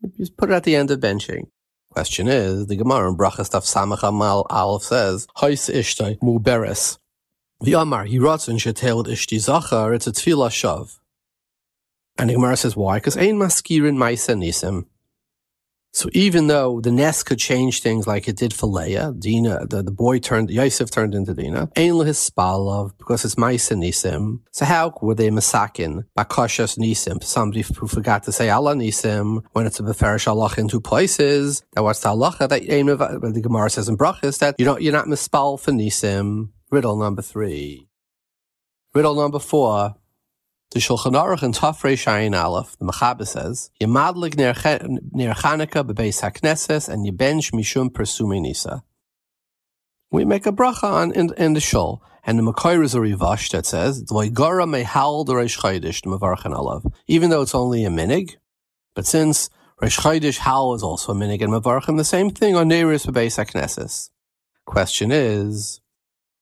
You 0.00 0.10
just 0.16 0.38
put 0.38 0.50
it 0.50 0.54
at 0.54 0.64
the 0.64 0.74
end 0.74 0.90
of 0.90 1.00
benching. 1.00 1.50
Question 1.90 2.28
is, 2.28 2.66
the 2.66 2.76
Gemara 2.76 3.10
in 3.10 3.18
Brachas 3.18 3.50
Taf 3.50 3.66
Samach 3.70 4.02
Amal 4.02 4.46
Aleph 4.48 4.84
says, 4.84 5.26
Hais 5.36 5.68
Ishtai 5.68 6.16
Mu 6.22 6.38
Beres. 6.38 6.96
V'amar, 7.62 8.10
Yiratzin 8.10 8.56
Shetel 8.56 9.06
Ishti 9.06 9.38
Zachar, 9.38 9.92
it's 9.92 10.06
a 10.06 10.12
Tfilah 10.12 10.48
Shav. 10.48 10.98
And 12.16 12.30
the 12.30 12.34
Gemara 12.36 12.56
says, 12.56 12.74
why? 12.74 12.96
Because 12.96 13.18
Ein 13.18 13.34
Maskirin 13.34 13.96
Maisa 13.96 14.34
Nisim. 14.34 14.86
So 15.96 16.10
even 16.12 16.48
though 16.48 16.82
the 16.82 16.92
nest 16.92 17.24
could 17.24 17.38
change 17.38 17.80
things 17.80 18.06
like 18.06 18.28
it 18.28 18.36
did 18.36 18.52
for 18.52 18.66
Leah, 18.66 19.14
Dina, 19.18 19.64
the, 19.64 19.82
the 19.82 19.90
boy 19.90 20.18
turned, 20.18 20.50
Yosef 20.50 20.90
turned 20.90 21.14
into 21.14 21.32
Dina, 21.32 21.70
Ein 21.74 21.94
Spalov, 22.12 22.92
because 22.98 23.24
it's 23.24 23.36
Maisa 23.36 23.74
Nisim. 23.74 24.40
So 24.52 24.66
how 24.66 24.92
were 25.00 25.14
they 25.14 25.30
masakin, 25.30 26.04
Bakoshas 26.14 26.76
Nisim, 26.76 27.24
somebody 27.24 27.62
who 27.62 27.88
forgot 27.88 28.24
to 28.24 28.32
say 28.32 28.50
Allah 28.50 28.74
Nisim, 28.74 29.42
when 29.52 29.64
it's 29.64 29.80
a 29.80 29.82
Beferish 29.82 30.28
Allah 30.28 30.50
in 30.58 30.68
two 30.68 30.82
places, 30.82 31.62
that 31.72 31.82
what's 31.82 32.00
the 32.00 32.10
Allah 32.10 32.36
that 32.40 32.50
the 32.50 33.40
Gemara 33.42 33.70
says 33.70 33.88
in 33.88 33.96
Brachas, 33.96 34.38
that 34.40 34.56
you 34.58 34.66
don't, 34.66 34.82
you're 34.82 34.92
not 34.92 35.06
mispal 35.06 35.58
for 35.58 35.72
Nisim. 35.72 36.50
Riddle 36.70 36.98
number 36.98 37.22
three. 37.22 37.88
Riddle 38.94 39.14
number 39.14 39.38
four. 39.38 39.94
The 40.72 40.80
Shulchan 40.80 41.12
Aruch 41.12 41.42
in 41.42 41.52
Tafrei 41.52 41.94
Shayin 41.94 42.36
Aleph, 42.36 42.76
the 42.78 42.86
Mechaber 42.86 43.26
says, 43.26 43.70
Yemadlik 43.80 44.36
ner 44.36 44.52
Chanukah 44.52 45.88
bebeis 45.88 46.20
hakneses 46.20 46.88
and 46.88 47.06
yebench 47.06 47.52
mishum 47.52 47.88
persumi 47.88 48.40
nisa. 48.40 48.82
We 50.10 50.24
make 50.24 50.46
a 50.46 50.52
bracha 50.52 50.84
on 50.84 51.12
in, 51.12 51.32
in 51.34 51.52
the 51.52 51.60
shul, 51.60 52.02
and 52.24 52.38
the 52.38 52.42
Makor 52.42 52.82
is 52.82 52.94
a 52.94 52.98
rivash 52.98 53.50
that 53.52 53.64
says, 53.64 54.02
Dvoigara 54.02 54.66
mehal 54.66 55.24
Reish 55.26 55.60
Chaydish 55.60 56.02
the 56.02 56.10
Mevarchan 56.10 56.54
Alav, 56.54 56.92
even 57.06 57.30
though 57.30 57.42
it's 57.42 57.54
only 57.54 57.84
a 57.84 57.88
minig, 57.88 58.36
but 58.94 59.06
since 59.06 59.48
Reish 59.80 60.00
Chaydish 60.00 60.38
hal 60.38 60.74
is 60.74 60.82
also 60.82 61.12
a 61.12 61.14
minig 61.14 61.42
and 61.42 61.52
Mevarchan, 61.52 61.96
the 61.96 62.04
same 62.04 62.30
thing 62.30 62.56
on 62.56 62.68
Neiris 62.68 63.06
bebeis 63.06 63.42
hakneses. 63.42 64.10
Question 64.64 65.12
is, 65.12 65.80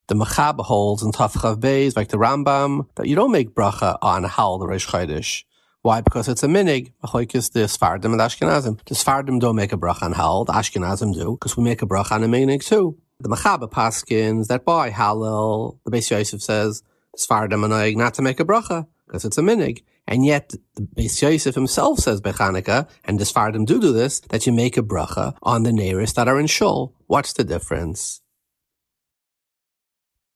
the 0.07 0.14
Machab 0.14 0.62
holds 0.64 1.03
in 1.03 1.12
Tafchav 1.12 1.57
Beis, 1.57 1.97
like 1.97 2.09
the 2.09 2.19
Rambam, 2.19 2.87
that 2.97 3.07
you 3.07 3.17
don't 3.17 3.33
make 3.33 3.55
bracha 3.55 3.97
on 4.03 4.25
Hal 4.25 4.59
the 4.59 4.67
Rosh 4.67 4.87
Chodesh. 4.87 5.45
Why? 5.83 6.01
Because 6.01 6.29
it's 6.29 6.43
a 6.43 6.47
minig. 6.47 6.93
Machlokes 7.03 7.53
the 7.53 7.61
Sfardim 7.61 8.07
and 8.07 8.21
Ashkenazim. 8.21 8.83
The 8.87 8.95
Sfardim 8.95 9.38
don't 9.40 9.57
make 9.57 9.73
a 9.73 9.77
bracha 9.77 10.03
on 10.03 10.12
Hal. 10.12 10.45
The 10.45 10.53
Ashkenazim 10.53 11.14
do, 11.14 11.33
because 11.33 11.57
we 11.57 11.64
make 11.64 11.83
a 11.83 11.87
bracha 11.87 12.12
on 12.12 12.25
a 12.25 12.29
minig 12.29 12.64
too. 12.64 12.99
The 13.21 13.29
Machaba 13.29 13.71
paskins 13.71 14.49
that 14.49 14.64
by 14.64 14.90
Hallel, 14.90 15.79
the 15.85 15.90
Beis 15.90 16.11
Yosef 16.11 16.43
says, 16.43 16.83
Sfardim 17.19 17.64
and 17.64 17.97
not 17.97 18.14
to 18.14 18.23
make 18.23 18.40
a 18.40 18.45
bracha, 18.45 18.87
because 19.07 19.25
it's 19.25 19.38
a 19.38 19.43
minig. 19.43 19.83
And 20.07 20.27
yet, 20.27 20.55
the 20.75 20.83
Beis 20.83 21.23
Yosef 21.23 21.55
himself 21.55 22.01
says 22.01 22.21
Bechanika, 22.21 22.88
and 23.05 23.19
the 23.19 23.25
Sfardim 23.25 23.64
do 23.64 23.81
do 23.81 23.93
this, 23.93 24.21
that 24.21 24.47
you 24.47 24.53
make 24.53 24.77
a 24.77 24.83
bracha 24.83 25.37
on 25.43 25.62
the 25.62 25.73
nearest 25.73 26.17
that 26.17 26.29
are 26.29 26.40
in 26.40 26.47
Shul. 26.47 26.95
What's 27.07 27.33
the 27.33 27.45
difference? 27.45 28.21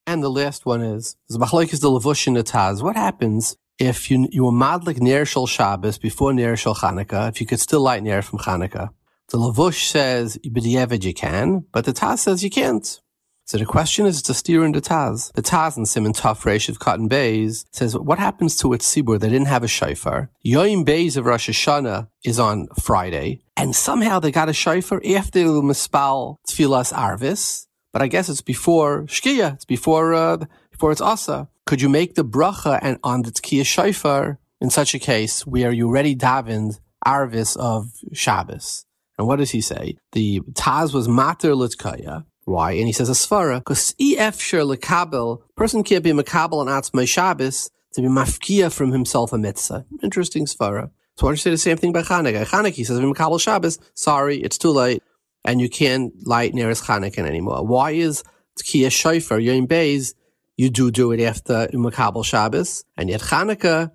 And 0.09 0.23
the 0.23 0.31
last 0.31 0.65
one 0.65 0.81
is 0.81 1.15
Zbachlekes 1.31 1.81
the 1.81 1.91
Levush 1.91 2.25
in 2.25 2.33
the 2.33 2.43
Taz. 2.43 2.81
What 2.81 2.95
happens 2.95 3.55
if 3.77 4.09
you 4.09 4.27
you 4.31 4.45
were 4.45 4.51
madlik 4.51 4.99
Ner 4.99 5.23
Shal 5.23 5.45
Shabbos 5.45 5.99
before 5.99 6.33
Ner 6.33 6.55
Shal 6.55 6.73
Chanukah, 6.73 7.29
if 7.29 7.39
you 7.39 7.45
could 7.45 7.59
still 7.59 7.81
light 7.81 8.01
Ner 8.01 8.23
from 8.23 8.39
Chanukah? 8.39 8.89
The 9.27 9.37
Levush 9.37 9.87
says 9.87 10.39
B'diavad 10.39 11.03
you 11.03 11.13
can, 11.13 11.65
but 11.71 11.85
the 11.85 11.93
Taz 11.93 12.17
says 12.25 12.43
you 12.43 12.49
can't. 12.49 12.99
So 13.45 13.59
the 13.59 13.65
question 13.65 14.07
is 14.07 14.23
to 14.23 14.33
steer 14.33 14.65
in 14.65 14.71
the 14.71 14.81
Taz. 14.81 15.31
The 15.33 15.43
Taz 15.43 15.77
in 15.77 15.85
Simon 15.85 16.13
Tuf 16.13 16.41
Reish 16.41 16.69
of 16.69 16.79
Cotton 16.79 17.07
Bays 17.07 17.65
says, 17.71 17.95
what 17.95 18.17
happens 18.17 18.55
to 18.57 18.73
its 18.73 18.91
Sibur? 18.91 19.19
They 19.19 19.29
didn't 19.29 19.47
have 19.47 19.63
a 19.63 19.67
shofar. 19.67 20.31
Yoim 20.43 20.85
Bays 20.85 21.17
of 21.17 21.25
Rosh 21.25 21.49
Hashanah 21.49 22.07
is 22.23 22.39
on 22.39 22.67
Friday, 22.81 23.41
and 23.55 23.75
somehow 23.75 24.19
they 24.19 24.31
got 24.31 24.49
a 24.49 24.53
shofar 24.53 25.01
after 25.17 25.43
the 25.43 25.61
Mispal 25.61 26.37
Tfilas 26.47 26.91
Arvis, 26.93 27.67
but 27.91 28.01
I 28.01 28.07
guess 28.07 28.29
it's 28.29 28.41
before 28.41 29.03
Shkia. 29.03 29.55
It's 29.55 29.65
before 29.65 30.13
uh, 30.13 30.37
before 30.71 30.91
it's 30.91 31.01
Asa. 31.01 31.49
Could 31.65 31.81
you 31.81 31.89
make 31.89 32.15
the 32.15 32.25
bracha 32.25 32.79
and 32.81 32.97
on 33.03 33.23
the 33.23 33.31
Tkiya 33.31 33.65
Shofar 33.65 34.39
in 34.59 34.69
such 34.69 34.95
a 34.95 34.99
case 34.99 35.45
where 35.45 35.71
you 35.71 35.87
already 35.87 36.15
davened 36.15 36.79
Arvis 37.05 37.55
of 37.57 37.91
Shabbos? 38.13 38.85
And 39.17 39.27
what 39.27 39.37
does 39.37 39.51
he 39.51 39.61
say? 39.61 39.97
The 40.13 40.39
Taz 40.53 40.93
was 40.93 41.07
Mater 41.07 41.51
Litkaya. 41.51 42.25
Why? 42.45 42.71
And 42.71 42.87
he 42.87 42.93
says 42.93 43.09
a 43.09 43.13
svara 43.13 43.59
because 43.59 43.93
ef 43.99 44.39
sure 44.39 44.63
lekabel 44.63 45.41
person 45.55 45.83
can't 45.83 46.03
be 46.03 46.11
makabel 46.11 46.53
on 46.53 46.67
atzmai 46.67 47.07
Shabbos 47.07 47.69
to 47.93 48.01
be 48.01 48.07
mafkia 48.07 48.73
from 48.73 48.91
himself 48.91 49.33
a 49.33 49.37
mitzvah. 49.37 49.85
Interesting 50.01 50.45
svara. 50.45 50.89
So 51.15 51.25
why 51.25 51.29
don't 51.29 51.33
you 51.33 51.37
say 51.37 51.49
the 51.51 51.57
same 51.57 51.77
thing 51.77 51.91
by 51.91 52.01
Chanukah? 52.01 52.47
Chanukah 52.47 52.73
he 52.73 52.83
says 52.83 52.99
makabel 52.99 53.39
Shabbos. 53.39 53.77
Sorry, 53.93 54.37
it's 54.37 54.57
too 54.57 54.71
late 54.71 55.03
and 55.45 55.61
you 55.61 55.69
can't 55.69 56.13
light 56.25 56.53
Neres 56.53 56.83
Chanukah 56.83 57.25
anymore. 57.25 57.65
Why 57.65 57.91
is 57.91 58.23
Tkiyah 58.59 58.91
Shofar, 58.91 59.39
Yom 59.39 59.67
Beis, 59.67 60.13
you 60.57 60.69
do 60.69 60.91
do 60.91 61.11
it 61.11 61.21
after 61.21 61.67
Umakabal 61.67 62.25
Shabbos, 62.25 62.83
and 62.97 63.09
yet 63.09 63.21
Chanukah, 63.21 63.91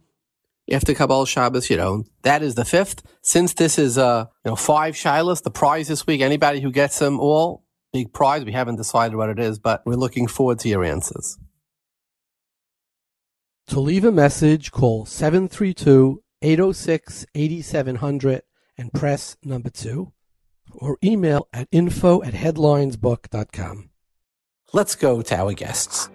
after 0.73 0.95
Kabbalah 0.95 1.27
Shabbos, 1.27 1.69
you 1.69 1.77
don't. 1.77 2.07
That 2.23 2.43
is 2.43 2.55
the 2.55 2.65
fifth. 2.65 3.03
Since 3.21 3.55
this 3.55 3.79
is, 3.79 3.99
uh, 3.99 4.27
you 4.45 4.51
know, 4.51 4.57
five 4.57 4.95
Shilas, 4.95 5.43
the 5.43 5.51
prize 5.51 5.89
this 5.89 6.07
week, 6.07 6.23
anybody 6.23 6.61
who 6.61 6.71
gets 6.71 6.99
them 6.99 7.21
all, 7.21 7.65
big 7.93 8.13
prize. 8.15 8.45
We 8.45 8.53
haven't 8.53 8.77
decided 8.77 9.17
what 9.17 9.29
it 9.29 9.39
is, 9.39 9.59
but 9.59 9.83
we're 9.85 9.97
looking 9.97 10.27
forward 10.27 10.59
to 10.61 10.69
your 10.69 10.83
answers. 10.85 11.39
To 13.69 13.81
leave 13.81 14.05
a 14.05 14.13
message, 14.13 14.73
call 14.73 15.05
732 15.05 16.23
806 16.43 17.27
8700 17.35 18.43
and 18.77 18.93
press 18.93 19.37
number 19.43 19.71
two 19.71 20.13
or 20.79 20.99
email 21.03 21.49
at 21.53 21.69
info 21.73 22.23
at 22.23 22.35
headlinesbook.com. 22.35 23.91
Let's 24.73 24.95
go 24.97 25.23
to 25.23 25.37
our 25.37 25.53
guests. 25.53 26.09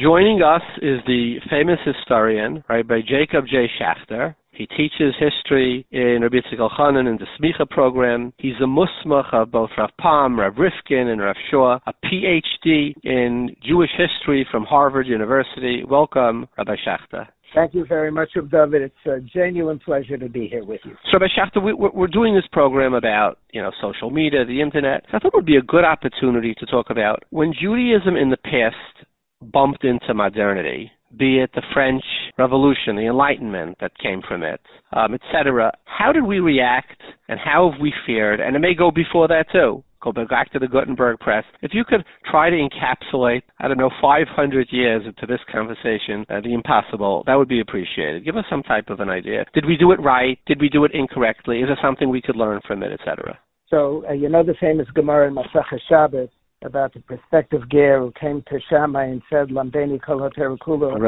Joining 0.00 0.40
us 0.40 0.62
is 0.80 1.00
the 1.06 1.36
famous 1.50 1.78
historian, 1.84 2.64
Rabbi 2.70 3.00
Jacob 3.06 3.44
J. 3.46 3.68
Schacter. 3.78 4.34
He 4.50 4.66
teaches 4.66 5.14
history 5.18 5.86
in 5.90 6.20
Rabbi 6.22 6.36
Yitzchak 6.36 6.58
Elchanan 6.58 7.06
in 7.06 7.18
the 7.18 7.26
Smicha 7.38 7.68
program. 7.68 8.32
He's 8.38 8.54
a 8.62 8.66
musmach 8.66 9.34
of 9.34 9.50
both 9.50 9.68
Rav 9.76 9.90
Pam, 10.00 10.40
Rav 10.40 10.54
Rifkin, 10.56 11.08
and 11.08 11.20
Rav 11.20 11.36
Shua, 11.50 11.82
a 11.86 11.92
PhD 12.04 12.94
in 13.02 13.54
Jewish 13.62 13.90
history 13.98 14.46
from 14.50 14.64
Harvard 14.64 15.06
University. 15.06 15.82
Welcome, 15.84 16.46
Rabbi 16.56 16.76
Schacter. 16.86 17.26
Thank 17.54 17.74
you 17.74 17.84
very 17.84 18.10
much, 18.10 18.30
David. 18.34 18.82
It's 18.82 19.06
a 19.06 19.20
genuine 19.20 19.80
pleasure 19.80 20.16
to 20.16 20.28
be 20.28 20.46
here 20.46 20.64
with 20.64 20.80
you. 20.84 20.92
So, 21.10 21.18
Rabbi 21.18 21.26
Schacter, 21.36 21.62
we, 21.62 21.74
we're 21.74 22.06
doing 22.06 22.34
this 22.34 22.46
program 22.52 22.94
about, 22.94 23.38
you 23.52 23.60
know, 23.60 23.72
social 23.82 24.08
media, 24.08 24.46
the 24.46 24.62
internet. 24.62 25.04
I 25.08 25.18
thought 25.18 25.26
it 25.26 25.34
would 25.34 25.44
be 25.44 25.56
a 25.56 25.62
good 25.62 25.84
opportunity 25.84 26.54
to 26.54 26.66
talk 26.66 26.88
about 26.88 27.24
when 27.30 27.52
Judaism 27.52 28.16
in 28.16 28.30
the 28.30 28.38
past 28.38 29.06
bumped 29.42 29.84
into 29.84 30.14
modernity, 30.14 30.90
be 31.16 31.40
it 31.40 31.50
the 31.54 31.62
French 31.72 32.04
Revolution, 32.38 32.96
the 32.96 33.06
Enlightenment 33.06 33.78
that 33.80 33.98
came 33.98 34.22
from 34.26 34.42
it, 34.42 34.60
um, 34.92 35.14
etc. 35.14 35.72
How 35.84 36.12
did 36.12 36.24
we 36.24 36.40
react, 36.40 37.00
and 37.28 37.38
how 37.40 37.70
have 37.70 37.80
we 37.80 37.92
fared? 38.06 38.40
And 38.40 38.54
it 38.54 38.60
may 38.60 38.74
go 38.74 38.90
before 38.90 39.28
that 39.28 39.46
too. 39.50 39.82
Go 40.02 40.12
back 40.12 40.50
to 40.52 40.58
the 40.58 40.66
Gutenberg 40.66 41.18
press. 41.18 41.44
If 41.60 41.74
you 41.74 41.84
could 41.84 42.04
try 42.30 42.48
to 42.48 42.56
encapsulate, 42.56 43.42
I 43.58 43.68
don't 43.68 43.76
know, 43.76 43.90
500 44.00 44.68
years 44.70 45.02
into 45.04 45.26
this 45.26 45.40
conversation, 45.52 46.24
uh, 46.30 46.40
the 46.40 46.54
impossible, 46.54 47.22
that 47.26 47.34
would 47.34 47.48
be 47.48 47.60
appreciated. 47.60 48.24
Give 48.24 48.36
us 48.36 48.46
some 48.48 48.62
type 48.62 48.88
of 48.88 49.00
an 49.00 49.10
idea. 49.10 49.44
Did 49.52 49.66
we 49.66 49.76
do 49.76 49.92
it 49.92 50.00
right? 50.00 50.38
Did 50.46 50.58
we 50.58 50.70
do 50.70 50.84
it 50.84 50.92
incorrectly? 50.94 51.58
Is 51.58 51.68
there 51.68 51.78
something 51.82 52.08
we 52.08 52.22
could 52.22 52.36
learn 52.36 52.60
from 52.66 52.82
it, 52.82 52.92
etc.? 52.92 53.38
So, 53.68 54.04
uh, 54.08 54.14
you 54.14 54.30
know 54.30 54.42
the 54.42 54.54
famous 54.58 54.88
Gemara 54.94 55.28
in 55.28 55.34
Masach 55.34 55.66
Shabbos 55.86 56.30
about 56.62 56.94
the 56.94 57.00
prospective 57.00 57.68
ger 57.70 58.00
who 58.00 58.12
came 58.18 58.42
to 58.48 58.58
Shammai 58.68 59.06
and 59.06 59.22
said, 59.30 59.48
"Lambeni 59.48 60.00
kol 60.00 60.18
haterakula." 60.18 60.98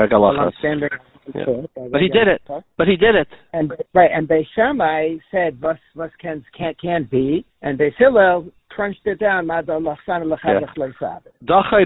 Yeah. 1.34 1.44
But 1.90 2.00
he 2.00 2.08
did 2.08 2.26
it. 2.26 2.42
But 2.76 2.88
he 2.88 2.96
did 2.96 3.14
it. 3.14 3.28
And 3.52 3.72
right, 3.94 4.10
and 4.12 4.28
Beis 4.28 4.46
Shammai 4.56 5.18
said, 5.30 5.60
"Was 5.62 5.76
was 5.94 6.10
can 6.20 6.44
can't 6.56 6.76
can 6.80 7.08
be," 7.10 7.44
and 7.62 7.78
Beis 7.78 7.94
Hillel 7.96 8.46
crunched 8.70 9.06
it 9.06 9.20
down. 9.20 9.46
Dachay 9.46 9.68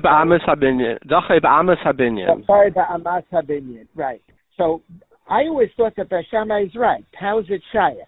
ba'amas 0.00 0.40
habinyan. 0.46 0.98
Dachay 1.06 1.40
ba'amas 1.40 1.78
habinyan. 1.84 2.46
Dachay 2.46 2.72
ba'amas 2.72 3.24
habinyan. 3.32 3.86
Right. 3.94 4.22
So 4.56 4.82
I 5.28 5.42
always 5.42 5.68
thought 5.76 5.96
that 5.96 6.08
Beis 6.08 6.24
Shammai 6.30 6.62
is 6.62 6.74
right. 6.74 7.04
How 7.18 7.38
is 7.38 7.46
it 7.50 7.60
shaykh? 7.72 7.98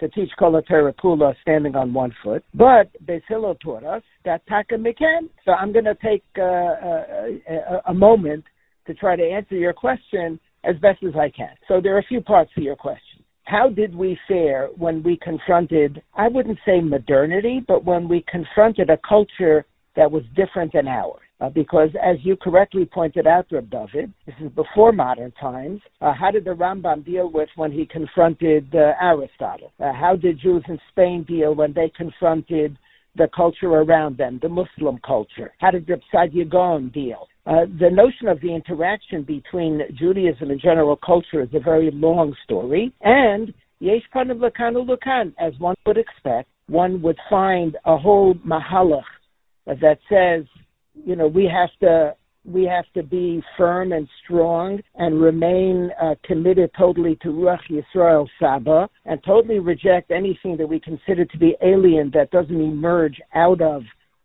To 0.00 0.08
teach 0.08 0.30
Kol 0.38 0.60
Kula 0.60 1.34
standing 1.42 1.76
on 1.76 1.92
one 1.92 2.14
foot. 2.22 2.44
But 2.54 2.90
Beis 3.06 3.22
Hillel 3.28 3.54
taught 3.56 3.84
us 3.84 4.02
that 4.24 4.46
Taka 4.46 4.74
Mikan. 4.74 5.28
So 5.44 5.52
I'm 5.52 5.72
going 5.72 5.84
to 5.84 5.96
take 6.02 6.24
uh, 6.38 6.42
uh, 6.42 7.26
a, 7.48 7.90
a 7.90 7.94
moment 7.94 8.44
to 8.86 8.94
try 8.94 9.16
to 9.16 9.22
answer 9.22 9.54
your 9.54 9.72
question 9.72 10.38
as 10.64 10.76
best 10.76 11.02
as 11.02 11.14
I 11.14 11.30
can. 11.30 11.54
So 11.68 11.80
there 11.80 11.94
are 11.94 12.00
a 12.00 12.04
few 12.04 12.20
parts 12.20 12.50
to 12.54 12.62
your 12.62 12.76
question. 12.76 13.22
How 13.44 13.68
did 13.68 13.94
we 13.94 14.18
fare 14.26 14.68
when 14.76 15.02
we 15.02 15.18
confronted, 15.18 16.02
I 16.14 16.28
wouldn't 16.28 16.58
say 16.64 16.80
modernity, 16.80 17.62
but 17.66 17.84
when 17.84 18.08
we 18.08 18.24
confronted 18.28 18.88
a 18.88 18.98
culture 19.06 19.66
that 19.96 20.10
was 20.10 20.22
different 20.34 20.72
than 20.72 20.88
ours. 20.88 21.20
Uh, 21.40 21.48
because, 21.48 21.90
as 22.02 22.16
you 22.22 22.36
correctly 22.36 22.84
pointed 22.84 23.26
out, 23.26 23.46
Reb 23.50 23.68
David, 23.68 24.12
this 24.24 24.34
is 24.40 24.52
before 24.52 24.92
modern 24.92 25.32
times. 25.32 25.80
Uh, 26.00 26.12
how 26.12 26.30
did 26.30 26.44
the 26.44 26.52
Rambam 26.52 27.04
deal 27.04 27.28
with 27.28 27.48
when 27.56 27.72
he 27.72 27.86
confronted 27.86 28.72
uh, 28.74 28.92
Aristotle? 29.00 29.72
Uh, 29.80 29.92
how 29.92 30.14
did 30.16 30.40
Jews 30.40 30.62
in 30.68 30.78
Spain 30.90 31.24
deal 31.26 31.54
when 31.54 31.72
they 31.72 31.90
confronted 31.96 32.78
the 33.16 33.28
culture 33.34 33.68
around 33.68 34.16
them, 34.16 34.38
the 34.42 34.48
Muslim 34.48 34.98
culture? 35.04 35.52
How 35.58 35.72
did 35.72 35.88
Reb 35.88 36.00
Saadia 36.12 36.48
Gaon 36.48 36.90
deal? 36.90 37.26
Uh, 37.46 37.66
the 37.78 37.90
notion 37.90 38.28
of 38.28 38.40
the 38.40 38.54
interaction 38.54 39.22
between 39.22 39.80
Judaism 39.98 40.50
and 40.50 40.60
general 40.60 40.96
culture 40.96 41.42
is 41.42 41.48
a 41.52 41.60
very 41.60 41.90
long 41.90 42.34
story, 42.44 42.92
and 43.02 43.52
Yesh 43.80 44.02
Panim 44.14 44.38
Lakanu 44.38 44.86
Lukan, 44.88 45.34
as 45.38 45.52
one 45.58 45.74
would 45.84 45.98
expect, 45.98 46.48
one 46.68 47.02
would 47.02 47.18
find 47.28 47.76
a 47.84 47.98
whole 47.98 48.34
mahalach 48.46 49.02
that 49.66 49.98
says, 50.08 50.46
you 50.94 51.16
know, 51.16 51.26
we 51.26 51.44
have 51.44 51.70
to 51.80 52.14
we 52.44 52.64
have 52.64 52.84
to 52.92 53.02
be 53.02 53.42
firm 53.56 53.92
and 53.92 54.06
strong 54.22 54.78
and 54.96 55.20
remain 55.20 55.90
uh, 56.02 56.14
committed 56.24 56.70
totally 56.76 57.16
to 57.22 57.28
Ruach 57.28 57.60
Yisrael 57.70 58.28
Saba 58.38 58.88
and 59.06 59.18
totally 59.24 59.60
reject 59.60 60.10
anything 60.10 60.56
that 60.58 60.68
we 60.68 60.78
consider 60.78 61.24
to 61.24 61.38
be 61.38 61.56
alien 61.62 62.10
that 62.12 62.30
doesn't 62.30 62.60
emerge 62.60 63.18
out 63.34 63.62
of 63.62 63.82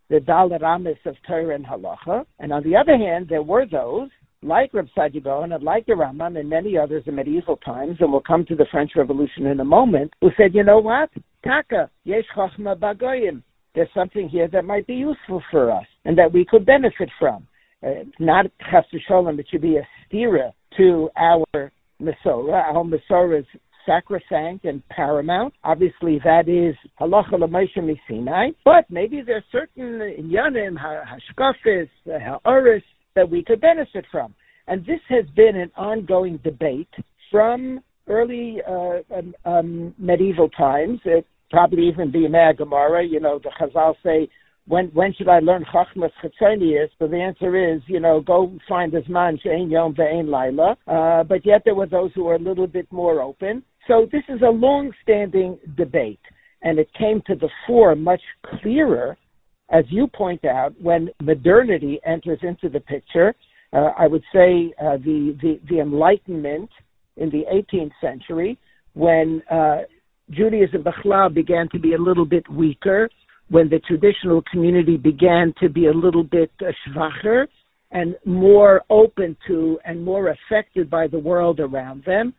the 0.10 0.18
Dalit 0.18 0.98
of 1.06 1.16
Torah 1.26 1.56
and 1.56 1.66
Halacha. 1.66 2.26
And 2.40 2.52
on 2.52 2.64
the 2.64 2.76
other 2.76 2.98
hand, 2.98 3.28
there 3.30 3.44
were 3.44 3.66
those 3.66 4.10
like 4.42 4.74
Reb 4.74 4.88
Saadia 4.98 5.44
and 5.44 5.64
like 5.64 5.86
the 5.86 5.94
Rambam 5.94 6.38
and 6.38 6.50
many 6.50 6.78
others 6.78 7.04
in 7.06 7.16
medieval 7.16 7.58
times, 7.58 7.98
and 8.00 8.12
we'll 8.12 8.22
come 8.22 8.46
to 8.48 8.56
the 8.56 8.66
French 8.72 8.92
Revolution 8.96 9.46
in 9.46 9.60
a 9.60 9.66
moment, 9.66 10.12
who 10.20 10.30
said, 10.36 10.54
you 10.54 10.64
know 10.64 10.80
what? 10.80 11.10
Taka, 11.44 11.90
yesh 12.04 12.26
chachma 12.36 12.78
bagoyim 12.78 13.44
there's 13.76 13.90
something 13.94 14.28
here 14.28 14.48
that 14.48 14.66
might 14.66 14.88
be 14.88 14.96
useful 14.96 15.42
for 15.52 15.72
us 15.72 15.86
and 16.10 16.18
that 16.18 16.34
we 16.34 16.44
could 16.44 16.66
benefit 16.66 17.08
from. 17.20 17.46
Uh, 17.86 18.04
not 18.18 18.48
chas 18.72 18.84
shalom, 19.08 19.40
it 19.40 19.46
should 19.52 19.62
be 19.62 19.78
a 19.78 19.88
stira 20.12 20.52
to 20.76 21.08
our 21.16 21.72
Masorah. 22.02 22.64
Our 22.74 22.84
Masorah 22.84 23.42
is 23.42 23.46
sacrosanct 23.86 24.66
and 24.66 24.82
paramount. 24.90 25.54
Obviously, 25.64 26.20
that 26.24 26.50
is 26.50 26.76
halacha 27.00 27.34
l'moshe 27.34 28.00
Sinai. 28.10 28.50
But 28.66 28.90
maybe 28.90 29.22
there's 29.24 29.44
certain 29.52 30.00
yanim, 30.34 30.76
hashkafis, 30.80 31.90
ha'oris 32.08 32.84
that 33.16 33.30
we 33.30 33.44
could 33.44 33.62
benefit 33.62 34.06
from. 34.12 34.34
And 34.66 34.84
this 34.88 35.02
has 35.10 35.26
been 35.36 35.56
an 35.56 35.72
ongoing 35.78 36.38
debate 36.44 36.90
from 37.30 37.82
early 38.08 38.58
uh, 38.68 39.02
um, 39.16 39.36
um, 39.46 39.96
medieval 40.00 40.50
times. 40.50 41.02
It 41.06 41.28
probably 41.52 41.88
even 41.88 42.12
the 42.12 42.54
Gemara. 42.58 43.06
You 43.06 43.20
know, 43.20 43.40
the 43.40 43.52
Chazal 43.62 43.94
say, 44.04 44.28
when 44.70 44.86
when 44.94 45.14
should 45.16 45.28
I 45.28 45.40
learn 45.40 45.66
Chachmas 45.74 46.12
Chetzonius? 46.24 46.90
So 47.00 47.08
the 47.08 47.18
answer 47.18 47.74
is, 47.74 47.82
you 47.88 48.00
know, 48.00 48.22
go 48.22 48.56
find 48.70 48.92
this 48.92 49.04
man 49.10 49.40
Shein 49.44 49.70
Yom 49.70 49.96
Ve'ein 49.96 50.30
Laila. 50.30 50.78
Uh, 50.88 51.24
but 51.24 51.44
yet 51.44 51.64
there 51.66 51.74
were 51.74 51.88
those 51.88 52.12
who 52.14 52.26
were 52.26 52.36
a 52.36 52.40
little 52.40 52.68
bit 52.68 52.88
more 52.92 53.20
open. 53.20 53.64
So 53.88 54.08
this 54.12 54.22
is 54.30 54.42
a 54.44 54.50
long-standing 54.50 55.58
debate, 55.76 56.20
and 56.62 56.78
it 56.78 56.88
came 56.94 57.24
to 57.26 57.36
the 57.36 57.50
fore 57.66 57.96
much 57.96 58.22
clearer, 58.62 59.18
as 59.72 59.86
you 59.90 60.06
point 60.06 60.46
out, 60.46 60.76
when 60.80 61.10
modernity 61.20 62.00
enters 62.06 62.40
into 62.44 62.70
the 62.70 62.80
picture. 62.80 63.34
Uh, 63.74 63.90
I 63.98 64.06
would 64.06 64.24
say 64.32 64.72
uh, 64.80 64.98
the, 64.98 65.36
the 65.42 65.60
the 65.68 65.80
Enlightenment 65.80 66.70
in 67.18 67.32
the 67.32 67.44
18th 67.52 67.92
century, 68.00 68.60
when 68.94 69.42
uh, 69.50 69.80
Judaism 70.30 70.84
Bechlal 70.84 71.34
began 71.34 71.68
to 71.70 71.80
be 71.80 71.94
a 71.94 71.98
little 71.98 72.26
bit 72.26 72.48
weaker, 72.50 73.10
when 73.50 73.70
the 73.70 73.80
traditional 73.80 74.44
community 74.52 74.98
began 74.98 75.54
to 75.60 75.70
be 75.70 75.88
a 75.88 75.94
little 75.94 76.24
bit 76.24 76.52
uh, 76.62 76.72
schwacher 76.88 77.48
and 77.92 78.16
more 78.26 78.84
open 78.90 79.36
to 79.48 79.80
and 79.86 80.04
more 80.04 80.30
affected 80.30 80.90
by 80.90 81.08
the 81.08 81.18
world 81.18 81.60
around 81.60 82.04
them, 82.06 82.34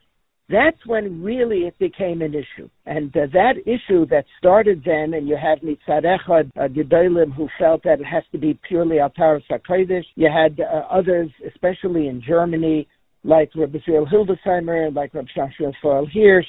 that's 0.49 0.85
when 0.85 1.23
really 1.23 1.59
it 1.59 1.77
became 1.79 2.21
an 2.21 2.33
issue. 2.33 2.69
And 2.85 3.15
uh, 3.15 3.27
that 3.33 3.53
issue 3.65 4.05
that 4.07 4.25
started 4.37 4.83
then, 4.85 5.13
and 5.13 5.27
you 5.27 5.37
have 5.37 5.59
Echad, 5.59 6.05
uh, 6.05 6.67
Gedolim, 6.67 7.33
who 7.33 7.47
felt 7.57 7.83
that 7.83 8.01
it 8.01 8.05
has 8.05 8.23
to 8.33 8.37
be 8.37 8.59
purely 8.67 8.99
Altar 8.99 9.41
HaKodesh. 9.49 10.03
You 10.15 10.29
had 10.29 10.59
uh, 10.59 10.87
others, 10.89 11.29
especially 11.47 12.07
in 12.07 12.21
Germany, 12.25 12.87
like 13.23 13.51
Rabbi 13.55 13.77
Israel 13.77 14.05
Hildesheimer, 14.05 14.93
like 14.93 15.13
Rabbi 15.13 15.29
Shashua 15.35 15.73
Foel 15.83 16.07
Hirsch, 16.11 16.47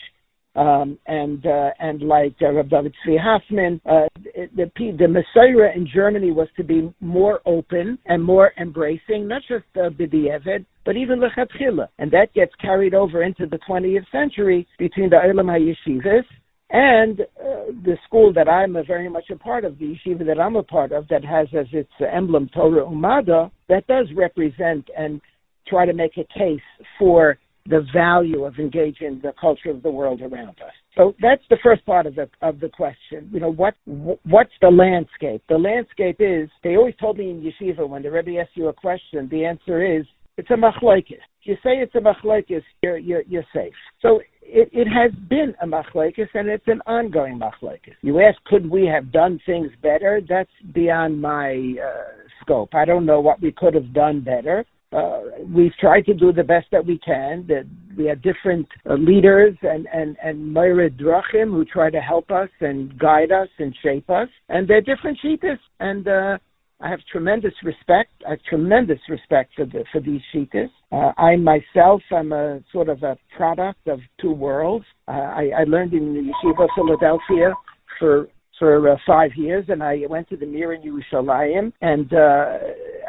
um, 0.55 0.99
and 1.07 1.47
uh, 1.47 1.71
and 1.79 2.03
like 2.03 2.35
uh, 2.43 2.53
Rabbi 2.53 2.69
David 2.69 2.95
Tzvi 3.07 3.19
Hoffman, 3.19 3.81
uh, 3.87 4.09
the 4.57 4.71
the 4.77 5.09
Messiah 5.09 5.73
in 5.75 5.89
Germany 5.93 6.31
was 6.31 6.49
to 6.57 6.65
be 6.65 6.93
more 7.01 7.41
open 7.47 7.99
and 8.07 8.23
more 8.23 8.53
embracing, 8.61 9.27
not 9.27 9.43
just 9.49 9.65
uh, 9.77 9.89
B'di'evet, 9.89 10.67
but 10.85 10.97
even 10.97 11.21
lechatchila, 11.21 11.89
and 11.99 12.11
that 12.11 12.35
gets 12.35 12.53
carried 12.61 12.95
over 12.95 13.23
into 13.23 13.47
the 13.47 13.59
20th 13.69 14.11
century 14.11 14.67
between 14.79 15.09
the 15.09 15.17
Olam 15.17 15.47
HaYeshivas 15.47 16.25
and 16.73 17.21
uh, 17.21 17.71
the 17.85 17.97
school 18.07 18.33
that 18.33 18.49
I'm 18.49 18.77
a 18.77 18.83
very 18.83 19.09
much 19.09 19.31
a 19.31 19.37
part 19.37 19.65
of, 19.65 19.79
the 19.79 19.95
yeshiva 19.95 20.25
that 20.27 20.41
I'm 20.41 20.57
a 20.57 20.63
part 20.63 20.91
of, 20.91 21.07
that 21.09 21.23
has 21.23 21.47
as 21.59 21.67
its 21.73 21.93
emblem 22.11 22.49
Torah 22.55 22.87
Umada, 22.87 23.51
that 23.69 23.87
does 23.87 24.07
represent 24.17 24.89
and 24.97 25.21
try 25.69 25.85
to 25.85 25.93
make 25.93 26.17
a 26.17 26.25
case 26.37 26.61
for 26.99 27.39
the 27.67 27.87
value 27.95 28.45
of 28.45 28.59
engaging 28.59 29.21
the 29.23 29.33
culture 29.41 29.71
of 29.71 29.83
the 29.83 29.91
world 29.91 30.21
around 30.21 30.61
us. 30.61 30.73
So 30.97 31.15
that's 31.21 31.43
the 31.49 31.59
first 31.63 31.85
part 31.87 32.07
of 32.07 32.15
the 32.15 32.29
of 32.41 32.61
the 32.61 32.69
question. 32.69 33.31
You 33.33 33.41
know, 33.41 33.53
what 33.53 33.75
what's 33.85 34.53
the 34.61 34.69
landscape? 34.69 35.43
The 35.49 35.59
landscape 35.59 36.17
is 36.19 36.51
they 36.65 36.77
always 36.77 36.95
told 37.01 37.19
me 37.19 37.31
in 37.31 37.41
yeshiva 37.41 37.89
when 37.89 38.03
the 38.03 38.11
Rebbe 38.11 38.39
asks 38.41 38.53
you 38.55 38.69
a 38.69 38.73
question, 38.73 39.29
the 39.31 39.45
answer 39.45 39.85
is 39.85 40.05
it's 40.37 40.51
a 40.51 40.55
machlokes. 40.55 41.11
If 41.11 41.19
you 41.45 41.55
say 41.57 41.77
it's 41.77 41.95
a 41.95 41.99
machlokes, 41.99 42.63
you're, 42.83 42.99
you're 42.99 43.23
you're 43.23 43.47
safe. 43.55 43.75
So 44.01 44.21
it, 44.43 44.69
it 44.73 44.89
has 44.89 45.13
been 45.29 45.55
a 45.63 45.67
machlokes 45.67 46.29
and 46.35 46.49
it's 46.49 46.67
an 46.67 46.83
ongoing 46.87 47.39
machlokes. 47.39 47.93
You 48.03 48.21
ask, 48.21 48.43
could 48.45 48.69
we 48.69 48.87
have 48.87 49.13
done 49.13 49.41
things 49.47 49.71
better? 49.83 50.21
That's 50.29 50.51
beyond 50.75 51.21
my 51.21 51.75
uh, 51.83 52.29
scope. 52.41 52.75
I 52.75 52.85
don't 52.85 53.07
know 53.07 53.21
what 53.21 53.41
we 53.41 53.53
could 53.53 53.75
have 53.75 53.93
done 53.95 54.21
better 54.21 54.65
uh, 54.93 55.21
we've 55.55 55.75
tried 55.81 56.05
to 56.07 56.15
do 56.15 56.33
the 56.33 56.43
best 56.43 56.67
that 56.73 56.85
we 56.85 56.99
can. 56.99 57.47
That 57.49 57.67
we 57.97 58.07
have 58.07 58.23
different 58.23 58.67
uh, 58.89 58.95
leaders 58.95 59.57
and 59.63 59.87
and 59.93 60.17
and 60.23 60.53
Myra 60.53 60.91
Drachim 60.91 61.51
who 61.51 61.65
try 61.65 61.91
to 61.91 62.01
help 62.01 62.31
us 62.31 62.51
and 62.61 62.99
guide 62.99 63.33
us 63.33 63.49
and 63.59 63.75
shape 63.83 64.11
us, 64.11 64.29
and 64.49 64.69
they're 64.69 64.81
different 64.81 65.19
sheetas. 65.25 65.59
And 65.81 66.07
uh, 66.09 66.39
I 66.81 66.91
have 66.91 67.01
tremendous 67.11 67.55
respect, 67.63 68.11
I 68.27 68.31
have 68.31 68.43
tremendous 68.49 68.99
respect 69.09 69.53
for 69.57 69.65
the 69.65 69.85
for 69.93 70.01
these 70.01 70.21
sheetas. 70.35 70.71
Uh, 70.91 71.13
I 71.17 71.37
myself 71.37 72.03
am 72.11 72.33
a 72.33 72.61
sort 72.73 72.89
of 72.89 73.03
a 73.03 73.17
product 73.37 73.87
of 73.87 74.01
two 74.21 74.33
worlds. 74.33 74.85
Uh, 75.09 75.13
I, 75.13 75.51
I 75.61 75.65
learned 75.65 75.95
in 75.95 76.13
the 76.13 76.21
Yeshiva 76.21 76.67
Philadelphia 76.75 77.55
for 77.99 78.29
for 78.63 78.93
uh, 78.93 78.97
five 79.05 79.33
years, 79.35 79.65
and 79.67 79.83
I 79.83 80.03
went 80.09 80.29
to 80.29 80.37
the 80.37 80.47
Mir 80.47 80.73
in 80.73 80.83
Yerushalayim, 80.83 81.73
and 81.81 82.13
uh, 82.13 82.59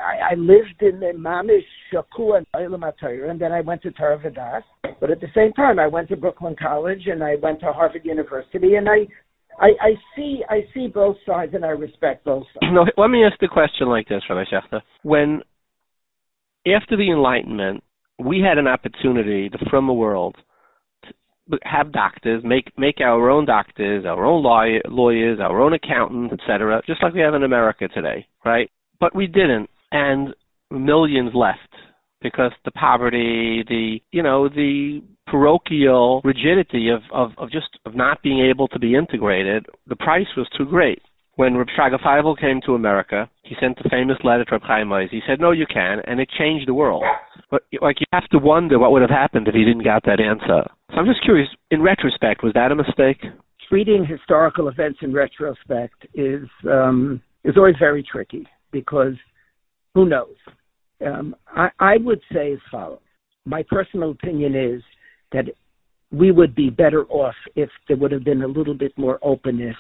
I, 0.04 0.32
I 0.32 0.36
lived 0.36 0.82
in 0.82 1.00
the 1.00 1.12
Mamish 1.16 1.62
Shaku 1.92 2.32
and 2.32 2.48
and 2.56 3.40
then 3.40 3.52
I 3.52 3.62
went 3.62 3.84
to 3.84 3.92
Torah. 3.92 4.64
But 5.00 5.12
at 5.12 5.22
the 5.22 5.28
same 5.36 5.54
time, 5.54 5.78
I 5.78 5.86
went 5.86 6.10
to 6.10 6.16
Brooklyn 6.16 6.56
College, 6.60 7.04
and 7.06 7.24
I 7.24 7.36
went 7.36 7.60
to 7.60 7.72
Harvard 7.72 8.04
University, 8.04 8.74
and 8.78 8.90
I 8.90 9.06
I, 9.60 9.68
I 9.80 9.94
see 10.16 10.42
I 10.50 10.62
see 10.74 10.88
both 10.88 11.18
sides 11.24 11.54
and 11.54 11.64
I 11.64 11.70
respect 11.70 12.26
both 12.26 12.46
sides. 12.48 12.74
No, 12.74 12.88
let 12.98 13.10
me 13.10 13.24
ask 13.24 13.40
the 13.40 13.48
question 13.48 13.88
like 13.88 14.08
this, 14.08 14.24
Rabbi 14.28 14.46
Shechter. 14.50 14.82
When 15.04 15.44
after 16.66 16.98
the 16.98 17.12
Enlightenment, 17.12 17.84
we 18.18 18.40
had 18.40 18.58
an 18.58 18.66
opportunity 18.66 19.50
to, 19.50 19.58
from 19.70 19.86
the 19.86 19.94
world 19.94 20.36
have 21.64 21.92
doctors, 21.92 22.44
make 22.44 22.72
make 22.78 23.02
our 23.02 23.30
own 23.30 23.46
doctors, 23.46 24.06
our 24.06 24.26
own 24.26 24.44
lawyer, 24.44 24.82
lawyers, 24.88 25.40
our 25.40 25.62
own 25.62 25.74
accountants, 25.74 26.34
etc., 26.34 26.82
just 26.86 27.02
like 27.04 27.14
we 27.14 27.22
have 27.22 27.34
in 27.34 27.44
America 27.44 27.88
today, 27.88 28.26
right? 28.46 28.70
But 29.00 29.16
we 29.16 29.28
didn't, 29.28 29.70
and 29.92 30.34
millions 30.72 31.32
left 31.34 31.60
because 32.22 32.52
the 32.66 32.72
poverty, 32.72 33.64
the 33.68 34.00
you 34.12 34.24
know, 34.24 34.50
the 34.50 35.02
parochial 35.28 36.22
rigidity 36.24 36.90
of, 36.90 37.02
of, 37.12 37.32
of 37.38 37.52
just 37.52 37.78
of 37.86 37.96
not 37.96 38.22
being 38.24 38.40
able 38.40 38.68
to 38.70 38.80
be 38.80 38.96
integrated, 38.96 39.66
the 39.88 39.96
price 39.96 40.28
was 40.36 40.48
too 40.58 40.66
great. 40.66 41.02
When 41.36 41.58
Reb 41.58 41.68
Feivel 41.76 42.40
came 42.40 42.62
to 42.66 42.76
America, 42.76 43.28
he 43.42 43.56
sent 43.60 43.78
the 43.82 43.90
famous 43.90 44.18
letter 44.24 44.46
to 44.46 44.52
Reb 44.52 44.62
Chaim 44.64 44.92
He 45.10 45.22
said, 45.28 45.40
"No, 45.40 45.52
you 45.52 45.66
can," 45.66 46.00
and 46.06 46.20
it 46.20 46.30
changed 46.30 46.68
the 46.68 46.76
world. 46.76 47.04
But 47.50 47.64
like 47.82 48.00
you 48.00 48.06
have 48.14 48.28
to 48.30 48.38
wonder 48.38 48.78
what 48.80 48.92
would 48.92 49.02
have 49.02 49.10
happened 49.10 49.48
if 49.48 49.56
he 49.56 49.66
didn't 49.66 49.84
get 49.84 50.04
that 50.06 50.20
answer. 50.20 50.70
So 50.94 51.00
I'm 51.00 51.08
just 51.08 51.24
curious. 51.24 51.50
In 51.72 51.82
retrospect, 51.82 52.44
was 52.44 52.54
that 52.54 52.72
a 52.72 52.76
mistake? 52.76 53.18
Treating 53.68 54.06
historical 54.06 54.68
events 54.68 55.00
in 55.02 55.12
retrospect 55.12 56.06
is 56.14 56.48
um, 56.70 57.22
is 57.44 57.58
always 57.58 57.76
very 57.80 58.04
tricky 58.04 58.46
because 58.72 59.14
who 59.96 60.06
knows? 60.06 60.36
Um, 61.04 61.36
I, 61.48 61.70
I 61.80 61.98
would 61.98 62.22
say 62.32 62.54
as 62.54 62.60
follows. 62.72 63.00
My 63.46 63.64
personal 63.70 64.12
opinion 64.12 64.56
is 64.56 64.82
that 65.32 65.46
we 66.12 66.32
would 66.32 66.54
be 66.54 66.70
better 66.70 67.06
off 67.06 67.36
if 67.56 67.70
there 67.88 67.98
would 67.98 68.12
have 68.12 68.24
been 68.24 68.44
a 68.44 68.48
little 68.48 68.76
bit 68.76 68.96
more 68.98 69.20
openness 69.24 69.76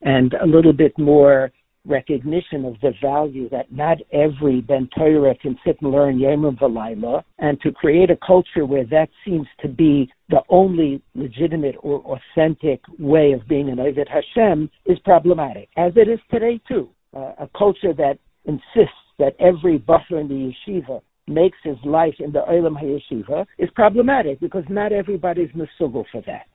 and 0.00 0.32
a 0.34 0.46
little 0.46 0.72
bit 0.72 0.98
more 0.98 1.50
recognition 1.88 2.64
of 2.64 2.74
the 2.80 2.92
value 3.02 3.48
that 3.50 3.72
not 3.72 3.98
every 4.12 4.60
Ben 4.60 4.88
Torah 4.96 5.34
can 5.34 5.58
sit 5.64 5.80
and 5.80 5.90
learn 5.90 6.18
Yomim 6.18 6.58
V'Laila, 6.58 7.22
and 7.38 7.60
to 7.62 7.72
create 7.72 8.10
a 8.10 8.18
culture 8.24 8.66
where 8.66 8.84
that 8.86 9.08
seems 9.24 9.46
to 9.60 9.68
be 9.68 10.10
the 10.28 10.42
only 10.48 11.02
legitimate 11.14 11.76
or 11.80 12.00
authentic 12.00 12.80
way 12.98 13.32
of 13.32 13.46
being 13.48 13.68
an 13.68 13.80
Ovid 13.80 14.08
Hashem 14.08 14.70
is 14.86 14.98
problematic, 15.00 15.68
as 15.76 15.92
it 15.96 16.08
is 16.08 16.20
today 16.30 16.60
too. 16.68 16.88
Uh, 17.16 17.32
a 17.38 17.48
culture 17.56 17.94
that 17.94 18.18
insists 18.44 18.94
that 19.18 19.34
every 19.40 19.78
buffer 19.78 20.20
in 20.20 20.28
the 20.28 20.52
yeshiva 20.68 21.00
makes 21.26 21.58
his 21.62 21.76
life 21.84 22.14
in 22.18 22.32
the 22.32 22.40
Olam 22.40 22.76
HaYeshiva 22.80 23.46
is 23.58 23.68
problematic 23.74 24.40
because 24.40 24.64
not 24.68 24.92
everybody's 24.92 25.50
misugal 25.50 26.04
for 26.10 26.22
that. 26.26 26.46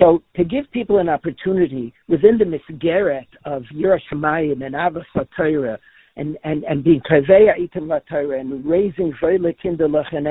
So 0.00 0.22
to 0.36 0.44
give 0.44 0.64
people 0.72 0.98
an 0.98 1.08
opportunity 1.08 1.92
within 2.08 2.38
the 2.38 2.44
misgeret 2.44 3.26
of 3.44 3.64
Yerushalayim 3.74 4.64
and 4.64 4.74
Avos 4.74 5.04
Torah 5.36 5.78
and, 6.16 6.38
and, 6.42 6.64
and 6.64 6.82
being 6.82 7.00
Kaveya 7.00 7.52
Itim 7.58 8.00
Torah 8.08 8.40
and 8.40 8.64
raising 8.64 9.12
Kinderlach 9.22 10.14
and 10.14 10.26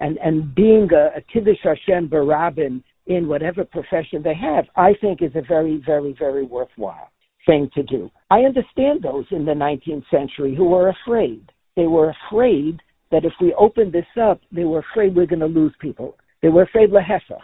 and, 0.00 0.18
and 0.18 0.54
being 0.54 0.88
a, 0.92 1.18
a 1.18 1.20
Kiddush 1.32 1.58
Hashem 1.62 2.08
Barabin 2.08 2.82
in 3.06 3.28
whatever 3.28 3.64
profession 3.64 4.22
they 4.22 4.34
have, 4.34 4.66
I 4.76 4.92
think 5.00 5.22
is 5.22 5.32
a 5.34 5.42
very, 5.42 5.82
very, 5.84 6.14
very 6.18 6.44
worthwhile 6.44 7.10
thing 7.46 7.70
to 7.74 7.82
do. 7.82 8.10
I 8.30 8.40
understand 8.40 9.02
those 9.02 9.26
in 9.30 9.44
the 9.44 9.52
19th 9.52 10.04
century 10.10 10.54
who 10.54 10.64
were 10.64 10.88
afraid. 10.88 11.50
They 11.76 11.86
were 11.86 12.14
afraid 12.28 12.80
that 13.10 13.24
if 13.24 13.32
we 13.40 13.54
opened 13.54 13.92
this 13.92 14.06
up, 14.20 14.40
they 14.52 14.64
were 14.64 14.84
afraid 14.92 15.14
we're 15.14 15.26
going 15.26 15.40
to 15.40 15.46
lose 15.46 15.74
people. 15.80 16.16
They 16.42 16.48
were 16.48 16.62
afraid 16.62 16.90
lehefach. 16.90 17.40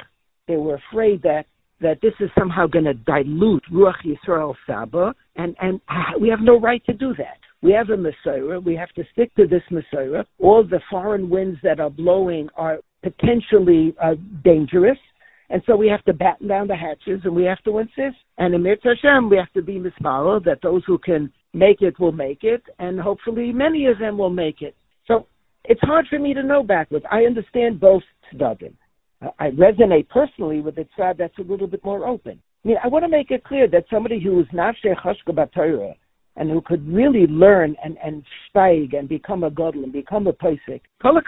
They 0.51 0.57
were 0.57 0.81
afraid 0.91 1.23
that 1.23 1.47
that 1.81 2.01
this 2.03 2.13
is 2.19 2.29
somehow 2.37 2.67
going 2.67 2.85
to 2.85 2.95
dilute 2.95 3.63
Ruach 3.73 4.05
Yisrael 4.05 4.55
Saba, 4.67 5.15
and, 5.37 5.57
and 5.61 5.81
we 6.21 6.29
have 6.29 6.41
no 6.41 6.59
right 6.59 6.85
to 6.87 6.93
do 6.93 7.15
that. 7.15 7.39
We 7.63 7.71
have 7.73 7.89
a 7.91 7.97
Messiah. 7.97 8.59
We 8.59 8.75
have 8.75 8.91
to 8.95 9.05
stick 9.13 9.33
to 9.37 9.47
this 9.47 9.63
Messiah. 9.71 10.25
All 10.41 10.65
the 10.65 10.81
foreign 10.91 11.31
winds 11.31 11.59
that 11.63 11.79
are 11.79 11.89
blowing 11.89 12.49
are 12.57 12.81
potentially 13.03 13.95
uh, 14.03 14.17
dangerous. 14.45 14.99
And 15.51 15.63
so 15.67 15.77
we 15.77 15.87
have 15.89 16.05
to 16.05 16.13
batten 16.13 16.49
down 16.49 16.67
the 16.67 16.77
hatches 16.77 17.21
and 17.25 17.35
we 17.35 17.45
have 17.45 17.63
to 17.63 17.79
insist. 17.79 18.19
And 18.39 18.53
in 18.53 18.65
Hashem, 18.65 19.31
we 19.31 19.37
have 19.37 19.53
to 19.53 19.63
be 19.63 19.79
mismara 19.79 20.43
that 20.45 20.63
those 20.63 20.83
who 20.87 20.99
can 20.99 21.33
make 21.55 21.81
it 21.81 21.99
will 21.99 22.13
make 22.13 22.43
it, 22.43 22.63
and 22.79 23.01
hopefully 23.01 23.53
many 23.53 23.87
of 23.87 23.99
them 23.99 24.19
will 24.19 24.31
make 24.31 24.63
it. 24.63 24.75
So 25.07 25.27
it's 25.65 25.81
hard 25.83 26.07
for 26.09 26.19
me 26.19 26.35
to 26.35 26.43
know 26.43 26.63
backwards. 26.63 27.05
I 27.11 27.23
understand 27.23 27.81
both 27.81 28.03
tzaddim. 28.35 28.75
I 29.39 29.51
resonate 29.51 30.09
personally 30.09 30.61
with 30.61 30.77
the 30.77 30.87
tzad 30.97 31.19
that's 31.19 31.39
a 31.39 31.43
little 31.43 31.67
bit 31.67 31.85
more 31.85 32.07
open. 32.07 32.41
I 32.65 32.69
mean, 32.69 32.77
I 32.83 32.89
want 32.89 33.05
to 33.05 33.09
make 33.09 33.31
it 33.31 33.45
clear 33.45 33.69
that 33.69 33.85
somebody 33.91 34.21
who 34.21 34.41
is 34.41 34.47
nafshe 34.49 34.95
chashka 35.03 35.33
b'Torah 35.33 35.95
and 36.37 36.51
who 36.51 36.61
could 36.63 36.87
really 36.89 37.27
learn 37.27 37.77
and 37.85 37.99
and 38.03 38.25
steig 38.49 38.97
and 38.97 39.09
become 39.09 39.45
a 39.45 39.51
gadol 39.51 39.85
and 39.85 39.93
become 39.93 40.27
a 40.27 40.33
posek, 40.33 40.81
kol 41.03 41.21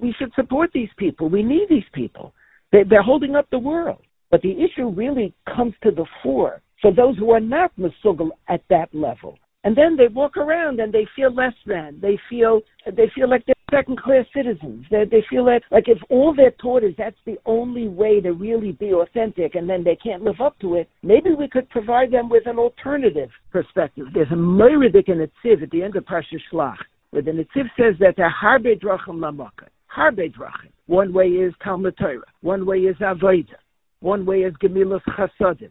we 0.00 0.14
should 0.18 0.32
support 0.34 0.70
these 0.72 0.90
people. 0.96 1.28
We 1.28 1.42
need 1.42 1.68
these 1.68 1.90
people. 1.92 2.32
They, 2.70 2.84
they're 2.84 3.02
holding 3.02 3.34
up 3.34 3.48
the 3.50 3.58
world. 3.58 4.02
But 4.30 4.42
the 4.42 4.52
issue 4.52 4.88
really 4.90 5.34
comes 5.56 5.74
to 5.82 5.90
the 5.90 6.04
fore 6.22 6.60
for 6.82 6.92
those 6.92 7.16
who 7.16 7.30
are 7.30 7.40
not 7.40 7.72
masugal 7.76 8.30
at 8.48 8.62
that 8.68 8.94
level 8.94 9.38
and 9.64 9.76
then 9.76 9.96
they 9.96 10.08
walk 10.08 10.36
around 10.36 10.80
and 10.80 10.92
they 10.92 11.06
feel 11.16 11.34
less 11.34 11.54
than. 11.66 11.98
They 12.00 12.18
feel 12.30 12.60
they 12.86 13.10
feel 13.14 13.28
like 13.28 13.44
they're 13.46 13.54
second 13.70 13.98
class 14.00 14.24
citizens. 14.34 14.84
They 14.90 15.04
they 15.04 15.24
feel 15.28 15.44
that 15.46 15.62
like 15.70 15.88
if 15.88 15.98
all 16.10 16.34
they're 16.34 16.52
taught 16.52 16.84
is 16.84 16.94
that's 16.96 17.16
the 17.24 17.38
only 17.46 17.88
way 17.88 18.20
to 18.20 18.32
really 18.32 18.72
be 18.72 18.92
authentic, 18.92 19.54
and 19.54 19.68
then 19.68 19.84
they 19.84 19.96
can't 19.96 20.22
live 20.22 20.40
up 20.40 20.58
to 20.60 20.76
it. 20.76 20.88
Maybe 21.02 21.30
we 21.34 21.48
could 21.48 21.68
provide 21.70 22.10
them 22.10 22.28
with 22.28 22.46
an 22.46 22.58
alternative 22.58 23.30
perspective. 23.50 24.06
There's 24.14 24.30
a 24.30 24.34
Meiridik 24.34 25.08
in 25.08 25.18
Tziv 25.44 25.62
at 25.62 25.70
the 25.70 25.82
end 25.82 25.96
of 25.96 26.04
Parsha 26.04 26.38
Shlach, 26.52 26.76
where 27.10 27.22
the 27.22 27.30
Netziv 27.30 27.68
says 27.78 27.94
that 28.00 28.14
there 28.16 28.26
are 28.26 28.58
harbe 28.58 28.80
drachim 28.80 29.18
lamaka. 29.18 29.68
Harbe 29.94 30.32
drachim. 30.34 30.70
One 30.86 31.12
way 31.12 31.26
is 31.26 31.52
Talmud 31.62 31.96
Torah. 31.98 32.20
One 32.40 32.66
way 32.66 32.78
is 32.78 32.96
Avodah. 32.96 33.56
One 34.00 34.24
way 34.24 34.38
is 34.38 34.54
Gemilas 34.62 35.00
Chasadim. 35.08 35.70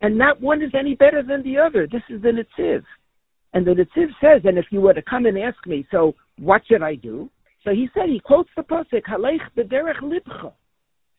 And 0.00 0.18
not 0.18 0.40
one 0.40 0.62
is 0.62 0.72
any 0.76 0.94
better 0.94 1.22
than 1.22 1.42
the 1.42 1.58
other. 1.58 1.86
This 1.86 2.02
is 2.08 2.22
the 2.22 2.30
Netziv. 2.30 2.82
And 3.54 3.66
the 3.66 3.72
Netziv 3.72 4.08
says, 4.20 4.42
and 4.44 4.58
if 4.58 4.66
you 4.70 4.80
were 4.80 4.94
to 4.94 5.02
come 5.02 5.26
and 5.26 5.38
ask 5.38 5.64
me, 5.66 5.86
so 5.90 6.14
what 6.38 6.62
should 6.66 6.82
I 6.82 6.94
do? 6.94 7.30
So 7.64 7.70
he 7.70 7.88
said, 7.94 8.08
he 8.08 8.20
quotes 8.20 8.50
the 8.56 8.62
pasuk, 8.62 9.02
Halech 9.08 9.40
b'derech 9.56 10.02
libcha. 10.02 10.52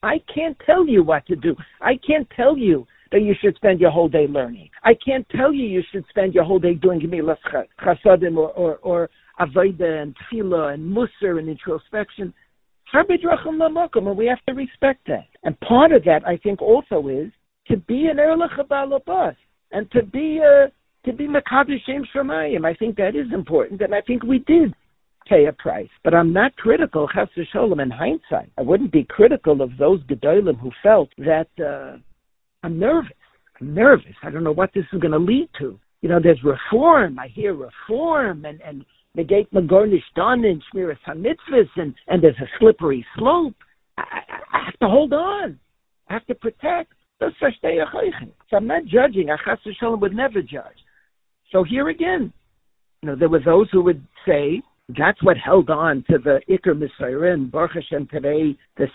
I 0.02 0.19
can't 0.34 0.58
tell 0.65 0.86
you 0.88 1.04
what 1.04 1.26
to 1.28 1.36
do. 1.36 1.56
I 1.82 1.93
can't 2.06 2.28
tell 2.36 2.58
you 2.58 2.86
that 3.12 3.21
you 3.21 3.34
should 3.39 3.56
spend 3.56 3.80
your 3.80 3.91
whole 3.91 4.10
day 4.10 4.28
learning. 4.28 4.69
I 4.84 4.93
can't 5.06 5.26
tell 5.30 5.54
you 5.54 5.65
you 5.65 5.82
should 5.91 6.04
spend 6.10 6.34
your 6.34 6.43
whole 6.43 6.60
day 6.60 6.73
doing 6.73 6.99
gemilas 6.99 7.38
chasadim 7.80 8.36
or, 8.38 8.49
or, 8.52 8.78
or 8.78 9.10
avodah 9.39 10.02
and 10.02 10.15
tefillah 10.15 10.73
and 10.73 10.95
musar 10.95 11.39
and 11.39 11.47
introspection. 11.47 12.34
And 12.91 14.17
we 14.17 14.28
have 14.28 14.45
to 14.47 14.54
respect 14.54 15.08
that. 15.08 15.28
And 15.43 15.60
part 15.62 15.91
of 15.93 16.04
that, 16.04 16.28
I 16.28 16.38
think, 16.38 16.62
also 16.62 17.08
is 17.08 17.32
to 17.67 17.78
be 17.78 18.08
an 18.08 18.17
erlich 18.17 19.36
and 19.71 19.91
to 19.91 20.04
be 20.04 20.39
a 20.39 20.71
to 21.06 21.12
be 21.12 21.28
Makadish 21.28 21.84
Shem 21.86 22.06
Shemayim. 22.15 22.65
I 22.65 22.73
think 22.76 22.95
that 22.95 23.15
is 23.15 23.28
important, 23.34 23.82
and 23.82 23.93
I 23.93 24.02
think 24.02 24.23
we 24.23 24.39
did 24.39 24.73
pay 25.25 25.45
a 25.45 25.53
price. 25.53 25.89
But 26.03 26.13
I'm 26.13 26.33
not 26.33 26.55
critical, 26.55 27.07
Chas 27.13 27.29
Shalom, 27.51 27.79
in 27.79 27.89
hindsight. 27.89 28.51
I 28.57 28.62
wouldn't 28.62 28.91
be 28.91 29.03
critical 29.03 29.62
of 29.62 29.77
those 29.77 30.03
Gedolim 30.03 30.59
who 30.59 30.71
felt 30.81 31.09
that 31.17 31.47
uh, 31.59 31.97
I'm 32.63 32.79
nervous. 32.79 33.12
I'm 33.59 33.73
nervous. 33.73 34.15
I 34.23 34.29
don't 34.29 34.43
know 34.43 34.51
what 34.51 34.71
this 34.73 34.86
is 34.91 34.99
going 34.99 35.12
to 35.12 35.19
lead 35.19 35.49
to. 35.59 35.79
You 36.01 36.09
know, 36.09 36.19
there's 36.21 36.43
reform. 36.43 37.17
I 37.19 37.27
hear 37.27 37.53
reform 37.53 38.45
and, 38.45 38.62
and 38.62 38.86
negate 39.15 39.51
Magornish 39.53 40.01
done 40.15 40.43
and 40.43 40.62
Shmiras 40.73 40.97
HaMitzvahs, 41.07 41.69
and, 41.75 41.93
and 42.07 42.23
there's 42.23 42.39
a 42.41 42.49
slippery 42.59 43.05
slope. 43.17 43.55
I, 43.97 44.01
I, 44.01 44.57
I 44.57 44.65
have 44.65 44.79
to 44.79 44.88
hold 44.88 45.13
on. 45.13 45.59
I 46.09 46.13
have 46.13 46.25
to 46.27 46.36
protect. 46.36 46.93
So 47.19 48.57
I'm 48.57 48.67
not 48.67 48.83
judging. 48.86 49.27
Achas 49.27 49.57
Shalom 49.79 50.01
would 50.01 50.13
never 50.13 50.41
judge. 50.41 50.77
So 51.51 51.63
here 51.63 51.88
again, 51.89 52.33
you 53.01 53.09
know, 53.09 53.15
there 53.15 53.29
were 53.29 53.39
those 53.39 53.67
who 53.71 53.81
would 53.83 54.05
say 54.25 54.62
that's 54.89 55.22
what 55.24 55.38
held 55.38 55.69
on 55.69 56.04
to 56.10 56.17
the 56.17 56.41
Iker 56.50 57.34
and 57.34 57.52
Baruch 57.52 57.72
Hashem 57.76 58.08
today, 58.08 58.58
this 58.78 58.89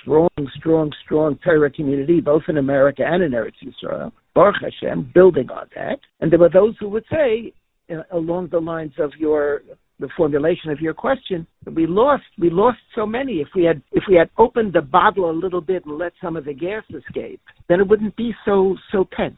strong, 0.00 0.28
strong, 0.56 0.92
strong 1.04 1.38
Torah 1.44 1.70
community, 1.70 2.20
both 2.20 2.42
in 2.48 2.58
America 2.58 3.02
and 3.06 3.22
in 3.22 3.32
Eretz 3.32 3.52
Yisrael. 3.64 4.12
Baruch 4.34 4.56
Hashem, 4.60 5.12
building 5.14 5.48
on 5.50 5.66
that. 5.74 5.98
And 6.20 6.30
there 6.30 6.38
were 6.38 6.50
those 6.52 6.74
who 6.80 6.88
would 6.88 7.04
say, 7.10 7.52
uh, 7.90 8.02
along 8.12 8.48
the 8.50 8.60
lines 8.60 8.92
of 8.98 9.12
your 9.18 9.62
the 10.00 10.08
formulation 10.16 10.70
of 10.70 10.80
your 10.80 10.94
question, 10.94 11.44
we 11.74 11.84
lost 11.84 12.22
we 12.38 12.50
lost 12.50 12.78
so 12.94 13.04
many. 13.04 13.40
If 13.40 13.48
we 13.54 13.64
had 13.64 13.82
if 13.90 14.04
we 14.08 14.14
had 14.14 14.30
opened 14.38 14.72
the 14.72 14.82
bottle 14.82 15.28
a 15.28 15.32
little 15.32 15.60
bit 15.60 15.84
and 15.86 15.98
let 15.98 16.12
some 16.22 16.36
of 16.36 16.44
the 16.44 16.54
gas 16.54 16.84
escape, 16.90 17.40
then 17.68 17.80
it 17.80 17.88
wouldn't 17.88 18.14
be 18.14 18.32
so 18.44 18.76
so 18.92 19.08
tense. 19.16 19.36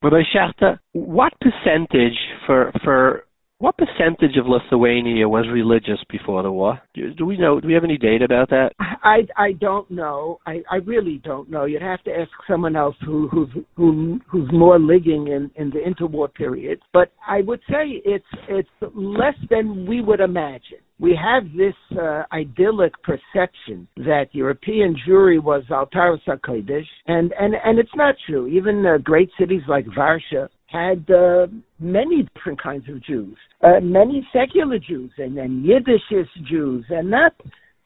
Rabbi 0.00 0.22
Schacter, 0.32 0.78
what 0.92 1.32
percentage 1.40 2.16
for 2.46 2.72
for 2.84 3.24
what 3.58 3.76
percentage 3.76 4.36
of 4.36 4.46
Lithuania 4.46 5.28
was 5.28 5.46
religious 5.52 5.98
before 6.08 6.42
the 6.42 6.52
war? 6.52 6.80
Do, 6.94 7.12
do, 7.14 7.26
we 7.26 7.36
know? 7.36 7.60
Do 7.60 7.66
we 7.66 7.74
have 7.74 7.84
any 7.84 7.98
data 7.98 8.24
about 8.24 8.50
that? 8.50 8.70
I 8.78 9.26
I 9.36 9.52
don't 9.52 9.90
know. 9.90 10.38
I, 10.46 10.62
I 10.70 10.76
really 10.76 11.20
don't 11.24 11.50
know. 11.50 11.64
You'd 11.64 11.82
have 11.82 12.02
to 12.04 12.10
ask 12.10 12.30
someone 12.48 12.76
else 12.76 12.96
who 13.04 13.28
who's 13.28 13.48
who, 13.76 14.20
who's 14.30 14.48
more 14.52 14.78
living 14.78 15.28
in 15.28 15.50
in 15.56 15.70
the 15.70 15.80
interwar 15.80 16.32
period. 16.32 16.80
But 16.92 17.12
I 17.26 17.40
would 17.42 17.60
say 17.68 18.00
it's 18.04 18.24
it's 18.48 18.68
less 18.94 19.36
than 19.50 19.86
we 19.86 20.02
would 20.02 20.20
imagine 20.20 20.78
we 21.00 21.16
have 21.16 21.44
this 21.56 21.74
uh, 21.98 22.24
idyllic 22.32 22.92
perception 23.02 23.86
that 23.98 24.26
European 24.32 24.96
Jewry 25.06 25.40
was 25.40 25.62
Altaris 25.70 26.18
HaKodesh, 26.26 26.86
and, 27.06 27.32
and, 27.38 27.54
and 27.64 27.78
it's 27.78 27.94
not 27.94 28.16
true. 28.26 28.48
Even 28.48 28.84
uh, 28.84 28.98
great 28.98 29.30
cities 29.38 29.62
like 29.68 29.86
Varsha 29.86 30.48
had 30.68 31.04
uh, 31.10 31.46
many 31.80 32.28
different 32.34 32.62
kinds 32.62 32.88
of 32.88 33.02
Jews, 33.02 33.36
uh, 33.62 33.80
many 33.80 34.26
secular 34.32 34.78
Jews, 34.78 35.10
and 35.18 35.36
then 35.36 35.66
Yiddishist 35.66 36.46
Jews, 36.46 36.84
and 36.90 37.10
not 37.10 37.32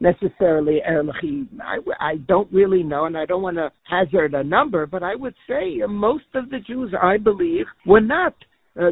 necessarily 0.01 0.81
Erlichi. 0.89 1.47
I, 1.63 1.79
I 2.01 2.17
don't 2.29 2.53
really 2.53 2.83
know, 2.83 3.05
and 3.07 3.17
I 3.17 3.25
don't 3.25 3.43
want 3.43 3.57
to 3.57 3.71
hazard 3.89 4.35
a 4.35 4.43
number, 4.43 4.87
but 4.87 5.03
I 5.05 5.15
would 5.15 5.35
say 5.49 5.81
most 5.89 6.25
of 6.35 6.51
the 6.51 6.59
Jews, 6.59 6.93
I 7.01 7.19
believe, 7.19 7.67
were 7.87 8.01
not 8.01 8.35
uh, 8.77 8.91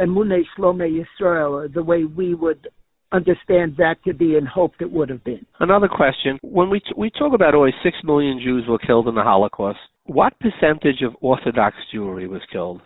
Emunei 0.00 0.42
Shlomei 0.56 1.04
Yisrael, 1.20 1.72
the 1.72 1.82
way 1.82 2.04
we 2.04 2.34
would 2.34 2.68
understand 3.12 3.76
that 3.76 3.96
to 4.04 4.14
be 4.14 4.36
and 4.36 4.48
hoped 4.48 4.80
it 4.80 4.90
would 4.90 5.10
have 5.10 5.22
been. 5.24 5.44
Another 5.60 5.88
question: 5.88 6.38
When 6.42 6.70
we 6.70 6.80
t- 6.80 6.94
we 6.96 7.10
talk 7.10 7.34
about 7.34 7.54
always 7.54 7.74
six 7.82 7.96
million 8.02 8.40
Jews 8.42 8.64
were 8.66 8.78
killed 8.78 9.08
in 9.08 9.14
the 9.14 9.22
Holocaust, 9.22 9.78
what 10.04 10.32
percentage 10.40 11.02
of 11.02 11.14
Orthodox 11.20 11.76
Jewry 11.92 12.28
was 12.28 12.42
killed? 12.50 12.80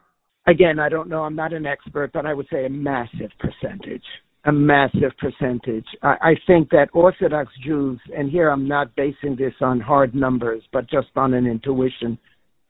Again, 0.47 0.79
I 0.79 0.89
don't 0.89 1.09
know. 1.09 1.23
I'm 1.23 1.37
not 1.37 1.53
an 1.53 1.67
expert, 1.67 2.13
but 2.13 2.27
I 2.27 2.35
would 2.35 2.47
say 2.51 2.67
a 2.67 2.71
massive 2.71 3.31
percentage. 3.39 4.03
A 4.45 4.53
massive 4.53 5.13
percentage. 5.19 5.85
I, 6.03 6.17
I 6.23 6.35
think 6.47 6.71
that 6.71 6.89
Orthodox 6.95 7.53
Jews, 7.63 8.01
and 8.17 8.31
here 8.31 8.49
I'm 8.49 8.67
not 8.67 8.95
basing 8.97 9.37
this 9.37 9.55
on 9.61 9.81
hard 9.81 10.15
numbers, 10.15 10.63
but 10.73 10.89
just 10.89 11.09
on 11.17 11.35
an 11.35 11.47
intuition, 11.47 12.19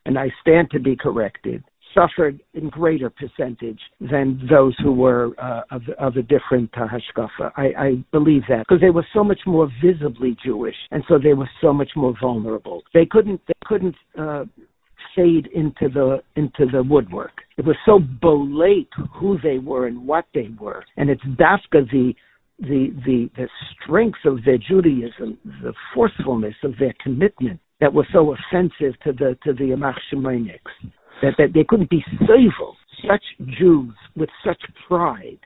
and 0.04 0.18
I 0.18 0.30
stand 0.42 0.70
to 0.72 0.80
be 0.80 0.96
corrected 0.96 1.62
suffered 1.94 2.40
in 2.54 2.68
greater 2.68 3.10
percentage 3.10 3.80
than 4.00 4.40
those 4.50 4.74
who 4.82 4.92
were 4.92 5.30
uh, 5.38 5.62
of, 5.70 5.82
of 5.98 6.16
a 6.16 6.22
different 6.22 6.70
uh, 6.76 6.86
hashkafa. 6.86 7.50
I, 7.56 7.66
I 7.78 8.04
believe 8.12 8.42
that 8.48 8.64
because 8.68 8.80
they 8.80 8.90
were 8.90 9.06
so 9.12 9.24
much 9.24 9.40
more 9.46 9.68
visibly 9.82 10.36
Jewish, 10.44 10.76
and 10.90 11.02
so 11.08 11.18
they 11.18 11.34
were 11.34 11.50
so 11.60 11.72
much 11.72 11.90
more 11.96 12.14
vulnerable. 12.20 12.82
They 12.94 13.06
couldn't 13.06 13.40
they 13.46 13.54
couldn't 13.64 13.94
uh, 14.18 14.44
fade 15.14 15.48
into 15.54 15.88
the 15.88 16.22
into 16.36 16.66
the 16.70 16.82
woodwork. 16.82 17.32
It 17.56 17.64
was 17.64 17.76
so 17.84 17.98
bolate 17.98 18.88
who 19.14 19.38
they 19.42 19.58
were 19.58 19.86
and 19.86 20.06
what 20.06 20.26
they 20.34 20.50
were, 20.58 20.84
and 20.96 21.10
it's 21.10 21.22
Dafka 21.22 21.90
the 21.90 22.14
the 22.58 22.94
the 23.04 23.30
the 23.36 23.48
strength 23.72 24.18
of 24.24 24.44
their 24.44 24.58
Judaism, 24.58 25.38
the 25.62 25.72
forcefulness 25.94 26.54
of 26.62 26.74
their 26.78 26.94
commitment 27.02 27.60
that 27.80 27.92
was 27.92 28.06
so 28.12 28.34
offensive 28.34 28.98
to 29.04 29.12
the 29.12 29.36
to 29.44 29.52
the 29.52 29.74
Yamach 29.74 29.94
that, 31.22 31.34
that 31.38 31.52
they 31.54 31.64
couldn't 31.64 31.90
be 31.90 32.04
civil. 32.20 32.76
Such 33.08 33.22
Jews 33.58 33.94
with 34.16 34.28
such 34.44 34.60
pride 34.86 35.38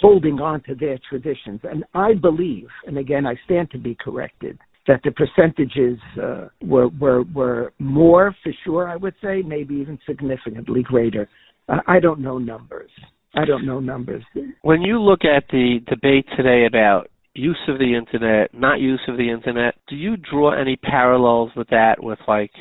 holding 0.00 0.40
on 0.40 0.62
to 0.62 0.74
their 0.74 0.98
traditions. 1.08 1.60
And 1.62 1.84
I 1.94 2.14
believe, 2.14 2.68
and 2.86 2.98
again, 2.98 3.26
I 3.26 3.34
stand 3.44 3.70
to 3.70 3.78
be 3.78 3.94
corrected, 3.94 4.58
that 4.86 5.00
the 5.04 5.10
percentages 5.10 5.98
uh, 6.22 6.48
were, 6.62 6.88
were, 7.00 7.24
were 7.34 7.72
more 7.78 8.34
for 8.42 8.52
sure, 8.64 8.88
I 8.88 8.96
would 8.96 9.14
say, 9.22 9.42
maybe 9.42 9.74
even 9.74 9.98
significantly 10.06 10.82
greater. 10.82 11.28
Uh, 11.68 11.78
I 11.86 12.00
don't 12.00 12.20
know 12.20 12.38
numbers. 12.38 12.90
I 13.34 13.44
don't 13.44 13.66
know 13.66 13.80
numbers. 13.80 14.22
When 14.62 14.82
you 14.82 15.00
look 15.00 15.20
at 15.24 15.44
the 15.50 15.80
debate 15.88 16.26
today 16.36 16.66
about 16.66 17.08
use 17.34 17.58
of 17.68 17.78
the 17.78 17.94
internet, 17.94 18.54
not 18.54 18.80
use 18.80 19.00
of 19.08 19.18
the 19.18 19.30
internet, 19.30 19.74
do 19.88 19.96
you 19.96 20.16
draw 20.16 20.58
any 20.58 20.76
parallels 20.76 21.50
with 21.54 21.68
that 21.68 21.96
with 22.02 22.18
like 22.26 22.52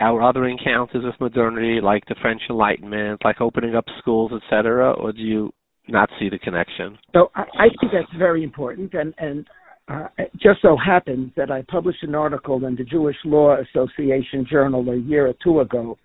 our 0.00 0.22
other 0.22 0.46
encounters 0.46 1.04
with 1.04 1.14
modernity, 1.20 1.80
like 1.80 2.04
the 2.06 2.16
French 2.20 2.42
Enlightenment, 2.50 3.22
like 3.24 3.40
opening 3.40 3.74
up 3.74 3.84
schools, 3.98 4.32
etc., 4.32 4.92
or 4.92 5.12
do 5.12 5.20
you 5.20 5.52
not 5.88 6.10
see 6.18 6.28
the 6.28 6.38
connection? 6.38 6.98
So 7.12 7.30
I, 7.34 7.42
I 7.42 7.68
think 7.80 7.92
that's 7.92 8.18
very 8.18 8.42
important, 8.42 8.92
and 8.94 9.14
and 9.18 9.46
uh, 9.88 10.08
it 10.18 10.30
just 10.40 10.62
so 10.62 10.76
happens 10.76 11.32
that 11.36 11.50
I 11.50 11.62
published 11.62 12.02
an 12.02 12.14
article 12.14 12.64
in 12.64 12.76
the 12.76 12.84
Jewish 12.84 13.16
Law 13.24 13.56
Association 13.56 14.46
Journal 14.48 14.88
a 14.90 14.96
year 14.96 15.26
or 15.26 15.34
two 15.42 15.60
ago 15.60 15.98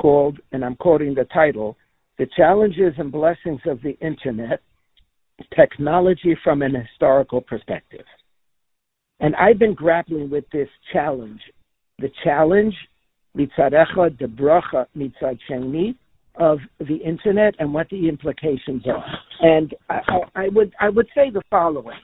called, 0.00 0.38
and 0.52 0.64
I'm 0.64 0.76
quoting 0.76 1.14
the 1.14 1.24
title, 1.26 1.76
"The 2.18 2.26
Challenges 2.36 2.94
and 2.98 3.12
Blessings 3.12 3.60
of 3.66 3.80
the 3.82 3.96
Internet: 4.00 4.60
Technology 5.54 6.36
from 6.42 6.62
an 6.62 6.74
Historical 6.74 7.40
Perspective." 7.40 8.04
And 9.20 9.36
I've 9.36 9.58
been 9.58 9.74
grappling 9.74 10.28
with 10.28 10.44
this 10.50 10.68
challenge. 10.92 11.40
The 11.98 12.10
challenge 12.24 12.74
mitzad 13.36 13.72
echad, 13.72 14.18
the 14.18 14.26
bracha 14.26 14.86
mitzad 14.96 15.38
sheni 15.48 15.94
of 16.36 16.58
the 16.80 16.96
internet 16.96 17.54
and 17.58 17.72
what 17.72 17.88
the 17.90 18.08
implications 18.08 18.82
are. 18.86 19.04
And 19.40 19.72
I, 19.88 20.00
I 20.34 20.48
would 20.48 20.72
I 20.80 20.88
would 20.88 21.06
say 21.14 21.30
the 21.30 21.42
following. 21.48 21.98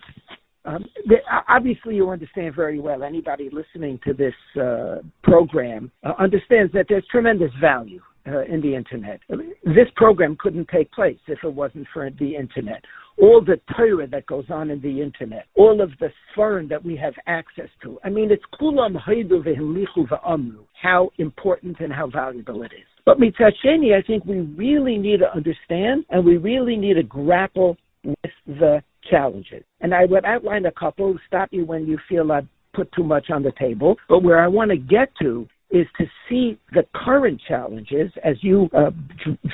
Um, 0.64 0.84
the, 1.06 1.16
obviously, 1.48 1.96
you 1.96 2.10
understand 2.10 2.54
very 2.54 2.80
well. 2.80 3.02
Anybody 3.02 3.50
listening 3.50 3.98
to 4.04 4.12
this 4.12 4.34
uh, 4.60 4.96
program 5.22 5.90
uh, 6.04 6.12
understands 6.18 6.72
that 6.74 6.86
there's 6.88 7.06
tremendous 7.10 7.50
value 7.60 8.00
uh, 8.26 8.42
in 8.42 8.60
the 8.60 8.74
internet. 8.74 9.20
This 9.64 9.88
program 9.96 10.36
couldn't 10.38 10.68
take 10.68 10.92
place 10.92 11.18
if 11.28 11.38
it 11.42 11.52
wasn't 11.52 11.86
for 11.92 12.10
the 12.10 12.36
internet 12.36 12.82
all 13.20 13.42
the 13.44 13.60
Torah 13.76 14.06
that 14.06 14.26
goes 14.26 14.46
on 14.50 14.70
in 14.70 14.80
the 14.80 15.02
internet, 15.02 15.46
all 15.54 15.80
of 15.80 15.90
the 16.00 16.08
Sfarim 16.34 16.68
that 16.68 16.84
we 16.84 16.96
have 16.96 17.14
access 17.26 17.68
to. 17.82 17.98
I 18.02 18.08
mean, 18.08 18.30
it's 18.30 18.42
kulam 18.60 18.96
haidu 18.96 19.44
v'hilichu 19.44 20.08
v'amru, 20.08 20.64
how 20.80 21.10
important 21.18 21.80
and 21.80 21.92
how 21.92 22.06
valuable 22.06 22.62
it 22.62 22.72
is. 22.72 22.86
But 23.04 23.18
sheni, 23.18 23.96
I 23.96 24.02
think 24.06 24.24
we 24.24 24.40
really 24.40 24.96
need 24.96 25.18
to 25.20 25.34
understand 25.34 26.04
and 26.10 26.24
we 26.24 26.36
really 26.36 26.76
need 26.76 26.94
to 26.94 27.02
grapple 27.02 27.76
with 28.04 28.16
the 28.46 28.82
challenges. 29.08 29.64
And 29.80 29.94
I 29.94 30.04
would 30.04 30.24
outline 30.24 30.66
a 30.66 30.72
couple, 30.72 31.16
stop 31.26 31.48
you 31.52 31.64
when 31.64 31.86
you 31.86 31.98
feel 32.08 32.32
I've 32.32 32.46
put 32.74 32.90
too 32.92 33.04
much 33.04 33.30
on 33.30 33.42
the 33.42 33.52
table, 33.58 33.96
but 34.08 34.22
where 34.22 34.42
I 34.42 34.48
want 34.48 34.70
to 34.70 34.76
get 34.76 35.10
to 35.20 35.46
is 35.70 35.86
to 35.98 36.04
see 36.28 36.58
the 36.72 36.84
current 36.94 37.40
challenges 37.46 38.10
as 38.24 38.36
you 38.42 38.68
uh, 38.76 38.90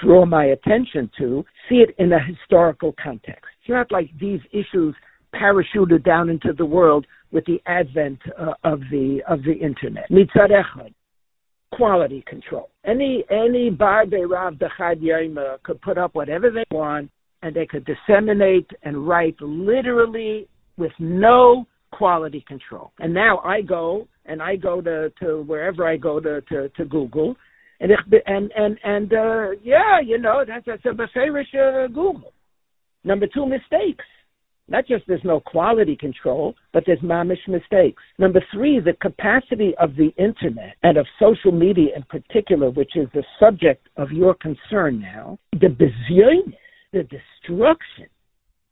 draw 0.03 0.24
my 0.24 0.47
attention 0.47 1.11
to, 1.18 1.44
see 1.68 1.76
it 1.76 1.94
in 1.99 2.12
a 2.12 2.18
historical 2.22 2.94
context. 3.03 3.44
It's 3.61 3.68
not 3.68 3.92
like 3.92 4.11
these 4.18 4.40
issues 4.53 4.94
parachuted 5.34 6.05
down 6.05 6.30
into 6.30 6.53
the 6.53 6.64
world 6.64 7.07
with 7.32 7.44
the 7.44 7.61
advent 7.66 8.18
uh, 8.38 8.55
of 8.64 8.80
the 8.90 9.20
of 9.28 9.42
the 9.42 9.53
internet. 9.53 10.11
Mitzad 10.11 10.51
echad, 10.51 10.94
quality 11.72 12.24
control. 12.26 12.70
Any 12.84 13.24
any 13.30 13.68
bar 13.68 14.07
could 15.62 15.82
put 15.82 15.99
up 15.99 16.14
whatever 16.14 16.51
they 16.51 16.64
want, 16.70 17.11
and 17.47 17.55
they 17.55 17.66
could 17.66 17.86
disseminate 17.86 18.68
and 18.82 19.07
write 19.07 19.40
literally 19.40 20.49
with 20.76 20.92
no 20.99 21.64
quality 21.92 22.44
control. 22.47 22.90
And 22.99 23.14
now 23.14 23.38
I 23.38 23.62
go 23.62 24.09
and 24.24 24.42
I 24.42 24.57
go 24.57 24.80
to, 24.80 25.12
to 25.20 25.42
wherever 25.42 25.86
I 25.86 25.97
go 25.97 26.18
to, 26.18 26.40
to, 26.40 26.68
to 26.70 26.84
Google, 26.84 27.36
and 27.78 27.92
and 28.26 28.51
and 28.57 28.78
and 28.82 29.12
uh, 29.12 29.51
yeah, 29.62 30.01
you 30.05 30.18
know 30.18 30.44
that's 30.47 30.66
that's 30.66 30.84
a 30.86 30.88
beferish 30.88 31.55
uh, 31.55 31.86
Google. 31.88 32.32
Number 33.05 33.26
two, 33.32 33.47
mistakes. 33.47 34.05
Not 34.68 34.88
just 34.88 35.05
there's 35.07 35.20
no 35.22 35.38
quality 35.38 35.94
control, 35.94 36.57
but 36.72 36.82
there's 36.86 36.99
mamish 36.99 37.47
mistakes. 37.47 38.03
Number 38.18 38.42
three, 38.53 38.80
the 38.80 38.94
capacity 38.94 39.74
of 39.78 39.94
the 39.94 40.09
internet 40.16 40.74
and 40.82 40.97
of 40.97 41.07
social 41.20 41.53
media 41.53 41.90
in 41.94 42.03
particular, 42.03 42.70
which 42.70 42.97
is 42.97 43.07
the 43.14 43.22
subject 43.38 43.88
of 43.97 44.11
your 44.11 44.34
concern 44.34 44.99
now, 45.01 45.38
the 45.53 45.68
bezyon, 45.68 46.53
the 46.97 47.03
destruction, 47.03 48.07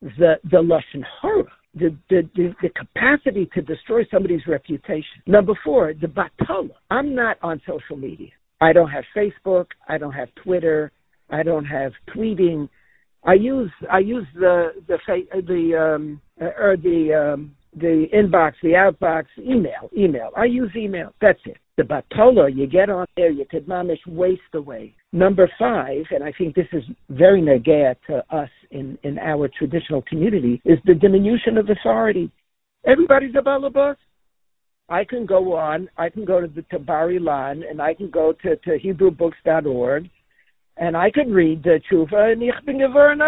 the 0.00 0.34
the 0.44 0.56
lashon 0.56 1.04
hara 1.20 1.44
the, 1.74 1.96
the, 2.08 2.22
the, 2.36 2.54
the, 2.62 2.68
capacity 2.70 3.48
to 3.52 3.60
destroy 3.60 4.06
somebody's 4.10 4.46
reputation. 4.46 5.22
Number 5.26 5.54
four, 5.64 5.92
the 5.92 6.06
batala. 6.06 6.70
I'm 6.90 7.14
not 7.14 7.36
on 7.42 7.60
social 7.66 7.96
media. 7.96 8.30
I 8.60 8.72
don't 8.72 8.90
have 8.90 9.04
Facebook. 9.16 9.66
I 9.88 9.98
don't 9.98 10.12
have 10.12 10.28
Twitter. 10.42 10.92
I 11.30 11.42
don't 11.42 11.64
have 11.64 11.92
tweeting. 12.14 12.68
I 13.24 13.34
use 13.34 13.70
I 13.90 13.98
use 13.98 14.26
the 14.34 14.72
the 14.86 14.98
the 15.32 15.76
um, 15.76 16.20
or 16.40 16.76
the 16.76 17.32
um, 17.34 17.56
the 17.76 18.06
inbox, 18.14 18.52
the 18.62 18.70
outbox, 18.70 19.24
email, 19.38 19.90
email. 19.96 20.30
I 20.36 20.44
use 20.44 20.70
email. 20.76 21.12
That's 21.20 21.40
it. 21.46 21.56
The 21.76 21.82
batola, 21.82 22.54
you 22.54 22.68
get 22.68 22.88
on 22.88 23.06
there, 23.16 23.30
you 23.30 23.44
could 23.50 23.66
mamish 23.66 24.06
waste 24.06 24.42
away. 24.52 24.94
Number 25.14 25.48
five, 25.60 26.06
and 26.10 26.24
I 26.24 26.32
think 26.36 26.56
this 26.56 26.66
is 26.72 26.82
very 27.08 27.40
negaya 27.40 27.94
to 28.08 28.24
us 28.34 28.48
in, 28.72 28.98
in 29.04 29.16
our 29.20 29.48
traditional 29.56 30.02
community, 30.02 30.60
is 30.64 30.80
the 30.86 30.94
diminution 30.94 31.56
of 31.56 31.70
authority. 31.70 32.32
Everybody's 32.84 33.36
a. 33.36 33.96
I 34.88 35.04
can 35.04 35.24
go 35.24 35.54
on, 35.54 35.88
I 35.96 36.08
can 36.08 36.24
go 36.24 36.40
to 36.40 36.48
the 36.48 36.62
Tabari 36.62 37.24
Lan, 37.24 37.62
and 37.62 37.80
I 37.80 37.94
can 37.94 38.10
go 38.10 38.32
to, 38.42 38.56
to 38.56 38.70
HebrewBooks.org, 38.76 40.10
and 40.78 40.96
I 40.96 41.12
can 41.12 41.32
read 41.32 41.62
the 41.62 41.80
Tshuva, 41.88 42.32
and 42.32 42.42
ich 42.42 42.66
bin 42.66 42.80
geworden 42.80 43.20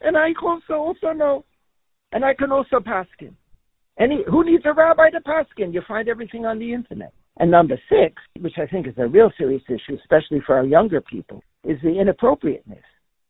and 0.00 0.16
I 0.16 0.28
also, 0.40 0.74
also 0.74 1.12
know. 1.12 1.44
And 2.12 2.24
I 2.24 2.32
can 2.32 2.52
also 2.52 2.78
paskin. 2.78 3.34
Any 3.98 4.22
who 4.30 4.44
needs 4.44 4.62
a 4.66 4.72
rabbi 4.72 5.10
to 5.10 5.20
paskin? 5.20 5.74
You 5.74 5.82
find 5.88 6.08
everything 6.08 6.46
on 6.46 6.60
the 6.60 6.72
internet. 6.72 7.12
And 7.38 7.50
number 7.50 7.80
six, 7.88 8.20
which 8.40 8.54
I 8.58 8.66
think 8.66 8.86
is 8.86 8.94
a 8.98 9.06
real 9.06 9.30
serious 9.38 9.62
issue, 9.68 9.96
especially 10.00 10.40
for 10.44 10.56
our 10.56 10.64
younger 10.64 11.00
people, 11.00 11.42
is 11.64 11.78
the 11.82 11.98
inappropriateness. 11.98 12.82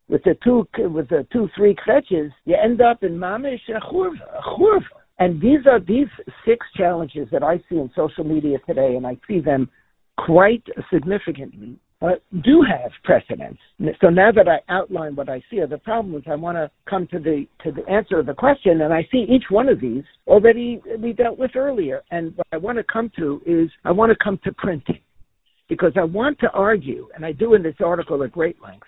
With 0.08 0.24
the 0.24 0.36
two, 0.42 0.66
with 0.88 1.08
the 1.10 1.26
two, 1.30 1.48
three 1.54 1.76
kvetches, 1.76 2.30
you 2.46 2.56
end 2.56 2.80
up 2.80 3.02
in 3.02 3.18
mamish 3.18 3.60
churva. 3.68 4.80
And 5.18 5.40
these 5.40 5.66
are 5.66 5.80
these 5.80 6.06
six 6.46 6.64
challenges 6.76 7.28
that 7.32 7.42
I 7.42 7.58
see 7.68 7.76
in 7.76 7.90
social 7.94 8.24
media 8.24 8.58
today, 8.66 8.94
and 8.96 9.06
I 9.06 9.18
see 9.26 9.40
them 9.40 9.68
quite 10.16 10.64
significantly 10.92 11.76
uh, 12.00 12.10
do 12.44 12.62
have 12.62 12.92
precedence. 13.02 13.58
So 14.00 14.08
now 14.08 14.30
that 14.30 14.46
I 14.48 14.60
outline 14.72 15.16
what 15.16 15.28
I 15.28 15.42
see 15.50 15.60
are 15.60 15.66
the 15.66 15.78
problems, 15.78 16.24
I 16.30 16.36
want 16.36 16.56
to 16.56 16.70
come 16.88 17.08
to 17.08 17.18
the 17.18 17.46
to 17.64 17.72
the 17.72 17.86
answer 17.90 18.20
of 18.20 18.26
the 18.26 18.34
question, 18.34 18.82
and 18.82 18.94
I 18.94 19.06
see 19.10 19.26
each 19.28 19.44
one 19.50 19.68
of 19.68 19.80
these 19.80 20.04
already 20.26 20.80
we 21.00 21.12
dealt 21.12 21.38
with 21.38 21.56
earlier. 21.56 22.02
And 22.10 22.36
what 22.36 22.46
I 22.52 22.56
want 22.56 22.78
to 22.78 22.84
come 22.84 23.10
to 23.16 23.42
is 23.44 23.68
I 23.84 23.90
want 23.90 24.12
to 24.12 24.18
come 24.22 24.38
to 24.44 24.52
printing, 24.52 25.00
because 25.68 25.92
I 25.96 26.04
want 26.04 26.38
to 26.40 26.50
argue, 26.50 27.08
and 27.16 27.26
I 27.26 27.32
do 27.32 27.54
in 27.54 27.62
this 27.64 27.74
article 27.84 28.22
at 28.22 28.30
great 28.30 28.62
length, 28.62 28.86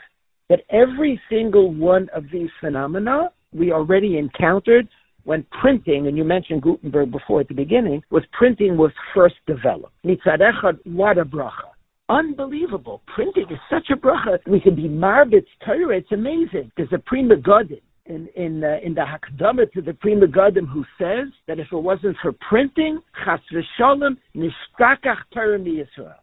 that 0.48 0.60
every 0.70 1.20
single 1.28 1.74
one 1.74 2.08
of 2.14 2.24
these 2.32 2.50
phenomena 2.60 3.32
we 3.52 3.72
already 3.72 4.18
encountered 4.18 4.88
when 5.24 5.44
printing, 5.60 6.06
and 6.06 6.16
you 6.16 6.24
mentioned 6.24 6.62
Gutenberg 6.62 7.10
before 7.10 7.40
at 7.40 7.48
the 7.48 7.54
beginning, 7.54 8.02
was 8.10 8.22
printing 8.32 8.76
was 8.76 8.92
first 9.14 9.34
developed. 9.46 9.92
Mitzad 10.04 10.40
what 10.84 11.18
a 11.18 11.24
bracha 11.24 11.69
unbelievable. 12.10 13.02
Printing 13.14 13.46
is 13.50 13.58
such 13.70 13.88
a 13.90 13.96
bracha. 13.96 14.38
We 14.46 14.60
can 14.60 14.74
be 14.74 14.88
marbitz 14.88 15.46
Torah. 15.64 15.96
It's 15.96 16.12
amazing. 16.12 16.70
There's 16.76 16.92
a 16.92 16.98
Pri 16.98 17.22
Megadim 17.22 17.80
in 18.06 18.28
in 18.36 18.64
uh, 18.64 18.78
in 18.82 18.94
the 18.94 19.02
Hakdama 19.02 19.70
to 19.72 19.80
the 19.80 19.94
Pri 19.94 20.14
Megadim 20.14 20.68
who 20.68 20.84
says 20.98 21.28
that 21.46 21.58
if 21.58 21.68
it 21.72 21.76
wasn't 21.76 22.16
for 22.20 22.32
printing, 22.48 23.00
chas 23.24 23.40
v'shalom 23.52 24.16
nishtakach 24.36 25.18
Torah 25.32 25.58
Yisrael. 25.58 26.14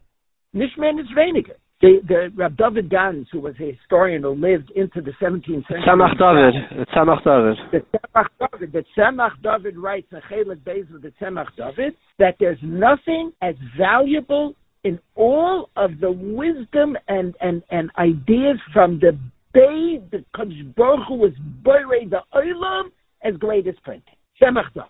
Nishman 0.54 1.00
is 1.00 1.06
weniger. 1.16 1.56
The, 1.80 2.00
the 2.08 2.32
Rab 2.34 2.56
David 2.56 2.90
Gans, 2.90 3.28
who 3.30 3.38
was 3.38 3.54
a 3.60 3.70
historian 3.70 4.22
who 4.22 4.30
lived 4.30 4.72
into 4.74 5.00
the 5.00 5.12
17th 5.22 5.44
century. 5.44 5.84
Tzemach 5.86 6.18
David. 6.18 6.88
Tzemach 6.88 7.22
David. 7.22 7.56
The 7.70 7.98
Tzemach 7.98 8.26
David. 8.40 8.72
The 8.72 8.84
Tzemach 8.96 9.30
David 9.44 9.78
writes 9.78 10.08
in 10.10 10.20
Chelik 10.28 10.58
Beis 10.64 10.92
of 10.92 11.02
the 11.02 11.12
Tzemach 11.20 11.46
David 11.56 11.94
that 12.18 12.34
there's 12.40 12.58
nothing 12.62 13.30
as 13.42 13.54
valuable 13.78 14.56
in 14.84 14.98
all 15.14 15.70
of 15.76 16.00
the 16.00 16.10
wisdom 16.10 16.96
and, 17.08 17.34
and, 17.40 17.62
and 17.70 17.90
ideas 17.98 18.58
from 18.72 18.98
the 19.00 19.18
Bay, 19.54 20.00
the 20.12 20.24
Kodesh 20.36 20.74
Baruch 20.74 21.06
Hu 21.08 21.14
was 21.14 21.32
Boire 21.64 22.08
the 22.08 22.20
Olam 22.34 22.90
as 23.22 23.34
great 23.36 23.66
as 23.66 23.74
printing. 23.82 24.14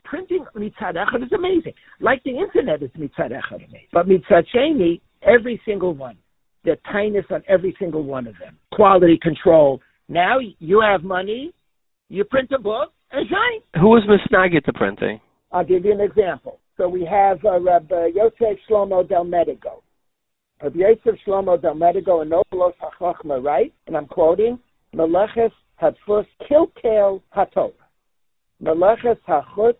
Printing 0.05 0.45
mitzad 0.57 0.97
echad 0.97 1.25
is 1.25 1.33
amazing. 1.33 1.73
Like 2.01 2.23
the 2.25 2.37
internet 2.37 2.83
is 2.83 2.91
mitzad 2.99 3.31
echad 3.31 3.57
amazing. 3.57 3.87
But 3.93 4.07
mitzad 4.07 4.45
sheni, 4.55 5.01
every 5.23 5.61
single 5.65 5.95
one 5.95 6.19
the 6.65 6.79
tightness 6.93 7.25
on 7.31 7.43
every 7.49 7.75
single 7.79 8.03
one 8.03 8.27
of 8.27 8.35
them. 8.39 8.57
Quality 8.73 9.19
control. 9.23 9.81
Now 10.09 10.39
you 10.59 10.81
have 10.81 11.03
money, 11.03 11.53
you 12.09 12.25
print 12.25 12.51
a 12.53 12.59
book, 12.59 12.93
and 13.13 13.29
shine. 13.29 13.81
Who 13.81 13.89
was 13.89 14.03
misnagit 14.07 14.67
the 14.67 14.73
printing? 14.73 15.21
I'll 15.53 15.65
give 15.65 15.85
you 15.85 15.93
an 15.93 16.01
example. 16.01 16.61
So 16.79 16.89
we 16.89 17.05
have 17.05 17.45
uh, 17.45 17.59
Rabbi 17.59 18.11
Yosef 18.15 18.57
Shlomo 18.71 19.07
Del 19.07 19.25
Medigo. 19.25 19.83
Rabbi 20.63 20.79
Yosef 20.79 21.19
Shlomo 21.27 21.61
Del 21.61 21.75
Medigo 21.75 22.23
and 22.23 22.31
Nobelos 22.31 22.73
HaChachma, 22.81 23.43
right? 23.43 23.75
And 23.89 23.97
I'm 23.97 24.07
quoting, 24.07 24.61
Meleches 24.95 25.51
Hadfus 25.83 26.25
Kilkel 26.49 27.21
HaTorah. 27.37 27.73
Meleches 28.63 29.19
Hachut 29.29 29.75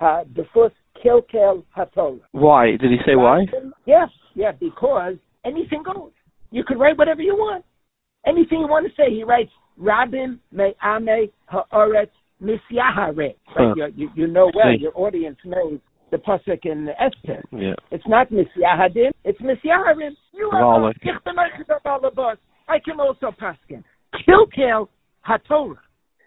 Hadfus 0.00 0.70
Kilkel 1.04 1.64
HaTorah. 1.76 2.20
Why? 2.30 2.76
Did 2.76 2.92
he 2.92 2.98
say 3.04 3.16
why? 3.16 3.46
Yes, 3.84 4.08
yeah, 4.34 4.52
because 4.52 5.14
anything 5.44 5.82
goes. 5.82 6.12
You 6.52 6.62
could 6.64 6.78
write 6.78 6.96
whatever 6.96 7.20
you 7.20 7.34
want. 7.34 7.64
Anything 8.26 8.60
you 8.60 8.68
want 8.68 8.86
to 8.86 8.92
say. 8.94 9.10
He 9.12 9.24
writes, 9.24 9.50
Rabin 9.76 10.38
me'ame 10.52 11.30
ha'oretz 11.46 12.10
misyahare. 12.40 13.16
Right? 13.16 13.36
Huh. 13.46 13.74
You, 13.76 13.86
you, 13.96 14.10
you 14.14 14.26
know 14.28 14.52
well, 14.54 14.72
your 14.78 14.92
audience 14.94 15.38
knows 15.44 15.80
the 16.10 16.18
pasuk 16.18 16.64
in 16.64 16.88
Esther. 17.00 17.42
Yeah. 17.52 17.74
It's 17.90 18.04
not 18.06 18.30
misyahadim, 18.30 19.10
it's 19.24 19.40
misyaharim. 19.40 20.12
You 20.32 20.50
are 20.52 20.62
Valak. 20.62 20.96
Ich 21.02 21.24
bin 21.24 21.38
euch 21.38 21.66
der 21.66 21.80
Balabas. 21.84 22.36
I 22.68 22.78
can 22.78 23.00
also 23.00 23.32
paskin. 23.40 23.84
Kilkel 24.26 24.88
haTorah. 25.28 25.78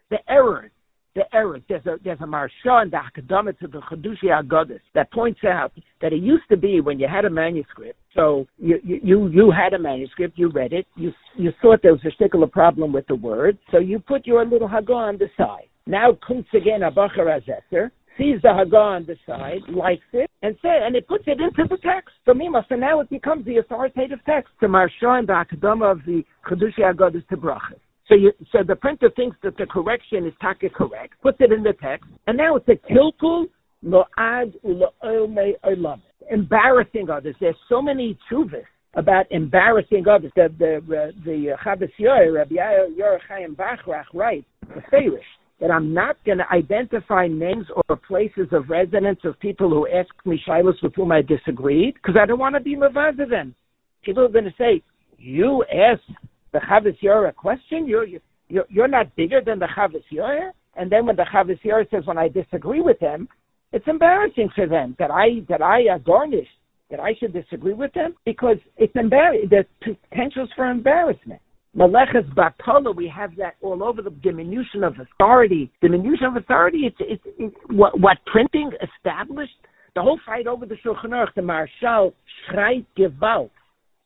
The 0.09 0.17
errors, 0.30 0.71
the 1.15 1.23
errors. 1.34 1.61
There's 1.67 1.86
a 1.86 1.97
there's 2.03 2.19
a 2.21 2.25
Maharsha 2.25 2.84
in 2.84 2.89
the 2.91 2.97
Hakadama 2.97 3.57
to 3.59 3.67
the 3.67 3.82
Chedushi 3.82 4.25
Agadis 4.25 4.80
that 4.93 5.11
points 5.11 5.41
out 5.43 5.73
that 6.01 6.13
it 6.13 6.21
used 6.21 6.47
to 6.49 6.57
be 6.57 6.80
when 6.80 6.99
you 6.99 7.07
had 7.07 7.25
a 7.25 7.30
manuscript. 7.30 7.99
So 8.15 8.47
you 8.57 8.80
you 8.84 9.28
you, 9.28 9.51
had 9.51 9.73
a 9.73 9.80
manuscript, 9.80 10.38
you 10.38 10.49
read 10.49 10.73
it, 10.73 10.86
you 10.95 11.11
you 11.36 11.51
thought 11.61 11.82
there 11.84 11.91
was 11.91 12.01
a 12.05 12.11
particular 12.11 12.47
problem 12.47 12.93
with 12.93 13.05
the 13.07 13.15
word, 13.15 13.57
so 13.71 13.80
you 13.80 13.99
put 13.99 14.25
your 14.25 14.45
little 14.45 14.69
Hagah 14.69 14.95
on 14.95 15.17
the 15.17 15.30
side. 15.38 15.67
Now 15.86 16.17
comes 16.25 16.45
again 16.53 16.84
a 16.84 16.91
Bachar 16.91 17.39
Azeser, 17.39 17.91
sees 18.18 18.41
the 18.41 18.49
Hagah 18.49 18.97
on 18.97 19.05
the 19.05 19.15
side, 19.26 19.61
likes 19.70 20.01
it, 20.13 20.30
and 20.41 20.55
say, 20.61 20.80
and 20.82 20.95
it 20.95 21.07
puts 21.07 21.24
it 21.28 21.39
into 21.39 21.63
the 21.70 21.78
text. 21.78 22.15
So 22.26 22.34
Mima, 22.34 22.65
so 22.70 22.76
now 22.76 22.99
it 22.99 23.09
becomes 23.09 23.45
the 23.45 23.57
authoritative 23.57 24.20
text. 24.26 24.51
The 24.61 24.68
Maharsha 24.68 25.20
and 25.20 25.28
the 25.28 25.34
Akadama 25.34 25.91
of 25.91 25.99
the 26.05 26.24
Chedushi 26.49 27.28
to 27.30 27.38
Brachas. 27.38 27.80
So 28.07 28.15
you, 28.15 28.32
so 28.51 28.59
the 28.65 28.76
printer 28.76 29.09
thinks 29.15 29.36
that 29.43 29.57
the 29.57 29.65
correction 29.65 30.26
is 30.26 30.34
taka 30.41 30.70
correct, 30.70 31.13
puts 31.22 31.38
it 31.41 31.51
in 31.51 31.61
the 31.61 31.74
text, 31.74 32.09
and 32.28 32.38
now 32.38 32.55
it's 32.55 32.68
a 32.70 32.76
kilkul 32.91 33.47
lo'ad 33.84 34.53
u'lo'olmei 34.63 35.53
olam. 35.65 36.01
Embarrassing 36.32 37.09
others. 37.09 37.36
There's 37.39 37.55
so 37.68 37.82
many 37.82 38.18
chuvas 38.32 38.63
about 38.93 39.26
embarrassing 39.32 40.07
others. 40.07 40.32
The 40.36 40.53
the 40.57 40.76
uh, 40.78 41.11
the 41.26 41.51
uh, 41.51 41.63
Chavos 41.63 41.91
Yair, 41.99 42.34
Rabbi 42.36 42.55
Yair 42.55 43.20
Chaim 43.28 43.55
Bachrach 43.55 44.05
writes, 44.13 44.47
the 44.74 44.82
Farish, 44.89 45.24
that 45.60 45.72
I'm 45.72 45.93
not 45.93 46.18
going 46.24 46.38
to 46.38 46.51
identify 46.51 47.28
names 47.28 47.66
or 47.76 47.95
places 47.95 48.47
of 48.51 48.70
residence 48.70 49.20
of 49.24 49.39
people 49.39 49.70
who 49.70 49.88
ask 49.88 50.10
me 50.26 50.39
shilos 50.47 50.82
with 50.84 50.93
whom 50.95 51.12
I 51.12 51.22
disagreed, 51.22 51.95
because 51.95 52.16
I 52.20 52.26
don't 52.26 52.39
want 52.39 52.55
to 52.55 52.62
be 52.62 52.76
mavaza 52.76 53.28
them. 53.28 53.55
People 54.03 54.26
are 54.26 54.30
going 54.30 54.45
to 54.45 54.53
say, 54.58 54.84
you 55.18 55.66
asked 55.74 56.10
the 56.53 56.60
Chavos 56.60 56.97
Yair 57.01 57.28
a 57.28 57.34
question, 57.34 57.88
you're, 57.88 58.05
you're, 58.05 58.66
you're 58.70 58.88
not 58.88 59.16
bigger 59.16 59.41
than 59.43 59.58
the 59.58 59.68
Chavos 59.76 60.03
Yair? 60.14 60.51
And 60.76 60.91
then 60.91 61.08
when 61.08 61.16
the 61.16 61.26
Chavos 61.34 61.60
Yair 61.64 61.89
says, 61.89 62.05
when 62.05 62.20
I 62.20 62.28
disagree 62.28 62.82
with 62.82 62.99
them, 62.99 63.28
it's 63.74 63.88
embarrassing 63.88 64.49
for 64.55 64.68
them 64.68 64.95
that 64.99 65.10
I, 65.12 65.43
that 65.49 65.62
I 65.62 65.88
uh, 65.88 65.97
garnished, 65.97 66.49
that 66.91 66.99
I 66.99 67.16
should 67.20 67.34
disagree 67.34 67.74
with 67.74 67.91
them, 67.93 68.16
because 68.26 68.58
it's 68.78 68.95
embarrassing, 68.95 69.49
there's 69.49 69.66
potentials 70.12 70.49
for 70.55 70.70
embarrassment. 70.70 71.41
Maleches 71.78 72.28
Batala, 72.34 72.95
we 72.95 73.07
have 73.07 73.36
that 73.36 73.55
all 73.61 73.84
over 73.84 74.01
the 74.01 74.09
diminution 74.09 74.84
of 74.84 74.95
authority. 74.99 75.71
Diminution 75.80 76.25
of 76.25 76.36
authority, 76.36 76.80
it's, 76.86 76.97
it's, 76.99 77.23
it's 77.38 77.55
what, 77.69 77.99
what 77.99 78.17
printing 78.25 78.71
established, 78.82 79.53
the 79.93 80.01
whole 80.01 80.19
fight 80.25 80.47
over 80.47 80.65
the 80.65 80.75
Shulchan 80.84 81.09
Aruch, 81.09 81.36
the 81.36 81.41
Maharshal 81.41 82.13
schreit 82.49 82.86
Gewalt 82.97 83.51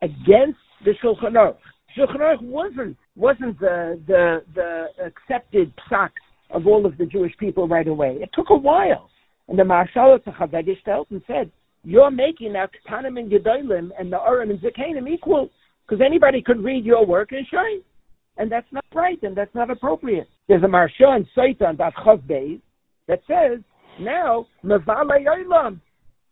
against 0.02 0.60
the 0.84 0.92
Shulchan 1.02 1.32
Aruch. 1.32 1.56
Shulchan 1.98 2.18
Aruch 2.18 2.42
wasn't, 2.42 2.98
wasn't 3.16 3.58
the, 3.60 4.02
the, 4.06 4.44
the 4.54 4.88
accepted 5.06 5.72
psak 5.90 6.10
of 6.50 6.68
all 6.68 6.86
of 6.86 6.98
the 6.98 7.06
Jewish 7.06 7.36
people 7.38 7.70
right 7.70 7.88
away. 7.88 8.18
It 8.20 8.32
took 8.34 8.50
a 8.50 8.56
while. 8.56 9.10
And 9.48 9.58
the 9.58 9.64
Maharshal 9.64 10.20
Chavegestelt 10.20 11.06
and 11.10 11.22
said, 11.26 11.50
you're 11.84 12.12
making 12.12 12.54
now 12.54 12.68
Ketanim 12.68 13.18
and 13.18 13.32
Gedolim 13.32 13.92
and 13.98 14.12
the 14.12 14.18
Urim 14.18 14.52
and 14.52 14.60
Zakanim 14.60 15.10
equal 15.10 15.50
because 15.92 16.06
anybody 16.06 16.42
could 16.42 16.64
read 16.64 16.86
your 16.86 17.06
work 17.06 17.34
and 17.34 17.46
shine. 17.48 17.82
And 18.38 18.50
that's 18.50 18.72
not 18.72 18.86
right, 18.96 19.22
and 19.24 19.36
that's 19.36 19.54
not 19.54 19.70
appropriate. 19.70 20.30
There's 20.48 20.64
a 20.64 20.68
Maharsha 20.68 21.18
in 21.18 21.28
Saitan, 21.38 21.78
that 21.80 21.94
Chav 21.96 22.22
Beis, 22.22 22.62
that 23.10 23.20
says, 23.28 23.60
now, 24.00 24.48
Yolam, 24.64 25.82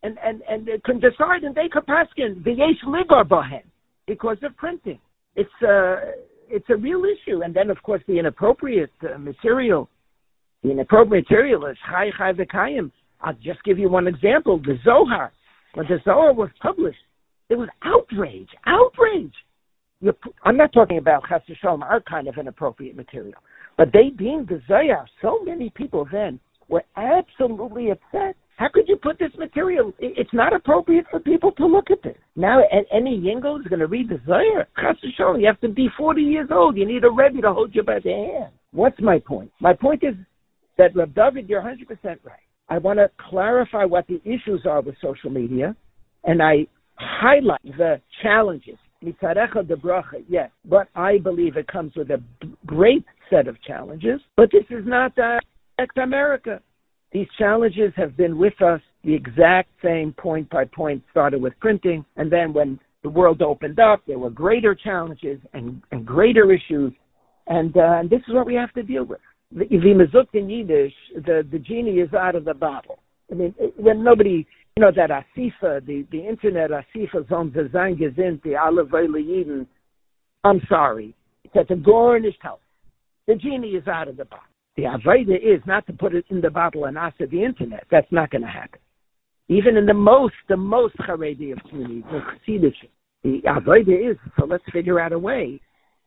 and, 0.01 0.18
and, 0.24 0.41
and 0.49 0.66
they 0.66 0.80
can 0.86 1.01
decide 1.01 1.43
and 1.43 1.53
they 1.53 1.68
can 1.68 1.82
paskin, 1.82 2.41
V'yesh 2.41 2.82
Ligar 2.88 3.28
Bahem, 3.28 3.64
because 4.07 4.38
of 4.43 4.55
printing. 4.55 4.99
It's 5.36 5.49
a, 5.62 6.14
it's 6.47 6.70
a 6.70 6.78
real 6.78 7.03
issue. 7.03 7.41
And 7.41 7.53
then, 7.53 7.70
of 7.70 7.84
course, 7.84 8.01
the 8.07 8.18
inappropriate 8.18 8.93
uh, 9.03 9.18
material, 9.18 9.89
the 10.64 10.72
inappropriate 10.72 11.26
material 11.30 11.66
is 11.66 11.76
Chai 11.89 12.12
Chai 12.18 12.32
V'kayim. 12.32 12.91
I'll 13.20 13.34
just 13.34 13.62
give 13.66 13.78
you 13.78 13.89
one 13.89 14.07
example. 14.07 14.57
The 14.57 14.78
Zohar, 14.86 15.34
when 15.74 15.86
the 15.88 15.99
Zohar 16.05 16.34
was 16.34 16.49
published, 16.62 16.97
there 17.49 17.57
was 17.57 17.68
outrage, 17.84 18.47
outrage. 18.66 19.34
I'm 20.43 20.58
not 20.58 20.72
talking 20.72 20.97
about 20.97 21.24
Chas 21.28 21.41
Shalom, 21.62 21.84
our 21.84 22.00
kind 22.02 22.28
of 22.28 22.38
inappropriate 22.38 22.95
material, 22.95 23.41
but 23.78 23.91
they 23.91 24.10
deemed 24.10 24.47
the 24.47 24.62
Zohar. 24.68 25.06
So 25.22 25.39
many 25.43 25.70
people 25.72 26.08
then 26.12 26.39
were 26.70 26.86
absolutely 26.95 27.91
upset. 27.91 28.36
How 28.56 28.68
could 28.74 28.88
you 28.88 28.97
put 28.97 29.20
this 29.20 29.32
material? 29.38 29.93
It's 30.00 30.34
not 30.34 30.54
appropriate 30.54 31.06
for 31.10 31.20
people 31.20 31.52
to 31.54 31.66
look 31.66 31.91
at 31.91 32.02
this. 32.04 32.18
Now, 32.36 32.62
any 32.93 33.20
Yingo 33.20 33.60
is 33.60 33.68
going 33.68 33.80
to 33.80 33.88
read 33.88 34.10
the 34.10 34.20
Zohar. 34.26 34.68
Chas 34.80 34.97
Shalom, 35.16 35.39
you 35.39 35.47
have 35.47 35.60
to 35.62 35.70
be 35.70 35.89
40 35.97 36.22
years 36.22 36.50
old. 36.52 36.78
You 36.78 36.86
need 36.86 37.04
a 37.04 37.10
Rebbe 37.10 37.41
to 37.41 37.54
hold 37.54 37.74
you 37.74 37.84
by 37.84 38.00
the 38.00 38.12
hand. 38.12 38.54
What's 38.72 39.00
my 39.02 39.20
point? 39.20 39.52
My 39.60 39.74
point 39.74 40.04
is 40.04 40.16
that, 40.78 40.95
Reb 40.95 41.16
David, 41.16 41.50
you're 41.50 41.62
100% 41.62 41.88
right. 42.04 42.20
I 42.70 42.78
want 42.78 43.00
to 43.00 43.10
clarify 43.30 43.84
what 43.86 44.08
the 44.08 44.22
issues 44.24 44.66
are 44.66 44.82
with 44.82 44.95
social 45.02 45.30
media, 45.30 45.76
and 46.24 46.41
I 46.41 46.68
highlight 46.95 47.64
the 47.64 48.00
challenges. 48.22 48.78
Mitzarecha 49.04 49.66
de 49.68 49.76
bracha, 49.76 50.24
yes, 50.28 50.50
but 50.66 50.88
I 50.95 51.20
believe 51.20 51.56
it 51.56 51.68
comes 51.68 51.95
with 51.95 52.12
a 52.12 52.22
great 52.66 53.06
set 53.30 53.47
of 53.47 53.62
challenges. 53.62 54.20
But 54.36 54.52
this 54.52 54.66
is 54.70 54.86
not 54.86 55.14
Act 55.18 55.97
America. 55.97 56.62
These 57.12 57.28
challenges 57.38 57.93
have 57.95 58.18
been 58.18 58.38
with 58.38 58.62
us 58.62 58.82
the 59.04 59.14
exact 59.14 59.70
same 59.84 60.14
point 60.14 60.50
by 60.50 60.66
point, 60.66 61.02
started 61.12 61.41
with 61.41 61.54
printing, 61.60 62.06
and 62.18 62.32
then 62.32 62.54
when 62.54 62.80
the 63.02 63.10
world 63.10 63.41
opened 63.41 63.80
up, 63.80 64.02
there 64.06 64.20
were 64.20 64.30
greater 64.30 64.76
challenges 64.76 65.39
and, 65.54 65.82
and 65.91 66.06
greater 66.06 66.52
issues, 66.52 66.91
and, 67.47 67.76
uh, 67.78 68.00
and 68.00 68.10
this 68.10 68.22
is 68.28 68.34
what 68.34 68.45
we 68.45 68.56
have 68.56 68.74
to 68.74 68.84
deal 68.84 69.06
with. 69.06 69.22
The 69.52 69.66
man 69.72 70.08
sagt 70.14 70.36
in 70.36 70.50
Yiddish, 70.50 70.93
the, 71.16 71.47
the 71.50 71.58
genie 71.58 72.00
is 72.00 72.14
out 72.14 72.36
of 72.36 72.45
the 72.45 72.54
bottle. 72.54 73.00
I 73.32 73.36
mean, 73.36 73.56
when 73.78 74.04
nobody, 74.04 74.45
you 74.80 74.86
know, 74.86 74.92
that 74.96 75.10
Asifa, 75.10 75.86
the, 75.86 76.06
the 76.10 76.26
internet 76.26 76.72
Asifa, 76.72 77.28
sie 77.28 77.70
sein 77.74 77.98
gesinnt, 77.98 78.46
alle 78.56 78.86
Weile 78.86 79.68
I'm 80.46 80.62
sorry, 80.70 81.14
that 81.54 81.68
the 81.68 81.76
Gornish 81.76 82.38
help. 82.42 82.62
The 83.28 83.36
genie 83.36 83.72
is 83.72 83.86
out 83.90 84.08
of 84.08 84.16
the 84.16 84.24
bottle. 84.24 84.46
The 84.78 84.84
Aveda 84.84 85.36
is 85.36 85.62
not 85.68 85.86
to 85.88 85.94
put 85.94 86.16
it 86.16 86.24
in 86.30 86.40
the 86.40 86.50
bottle 86.50 86.86
and 86.86 86.98
ask 86.98 87.18
the 87.18 87.44
internet. 87.44 87.84
That's 87.92 88.08
not 88.10 88.30
going 88.30 88.44
to 88.44 88.48
happen. 88.48 88.80
Even 89.50 89.76
in 89.76 89.86
the 89.86 89.94
most, 89.94 90.36
the 90.48 90.56
most 90.56 90.96
Haredi 90.96 91.52
of 91.52 91.60
communities, 91.70 92.06
the 92.48 92.72
the 93.24 93.42
Aveda 93.48 94.12
is, 94.12 94.18
so 94.40 94.46
let's 94.46 94.64
figure 94.72 95.02
out 95.02 95.12
a 95.12 95.20
way 95.20 95.60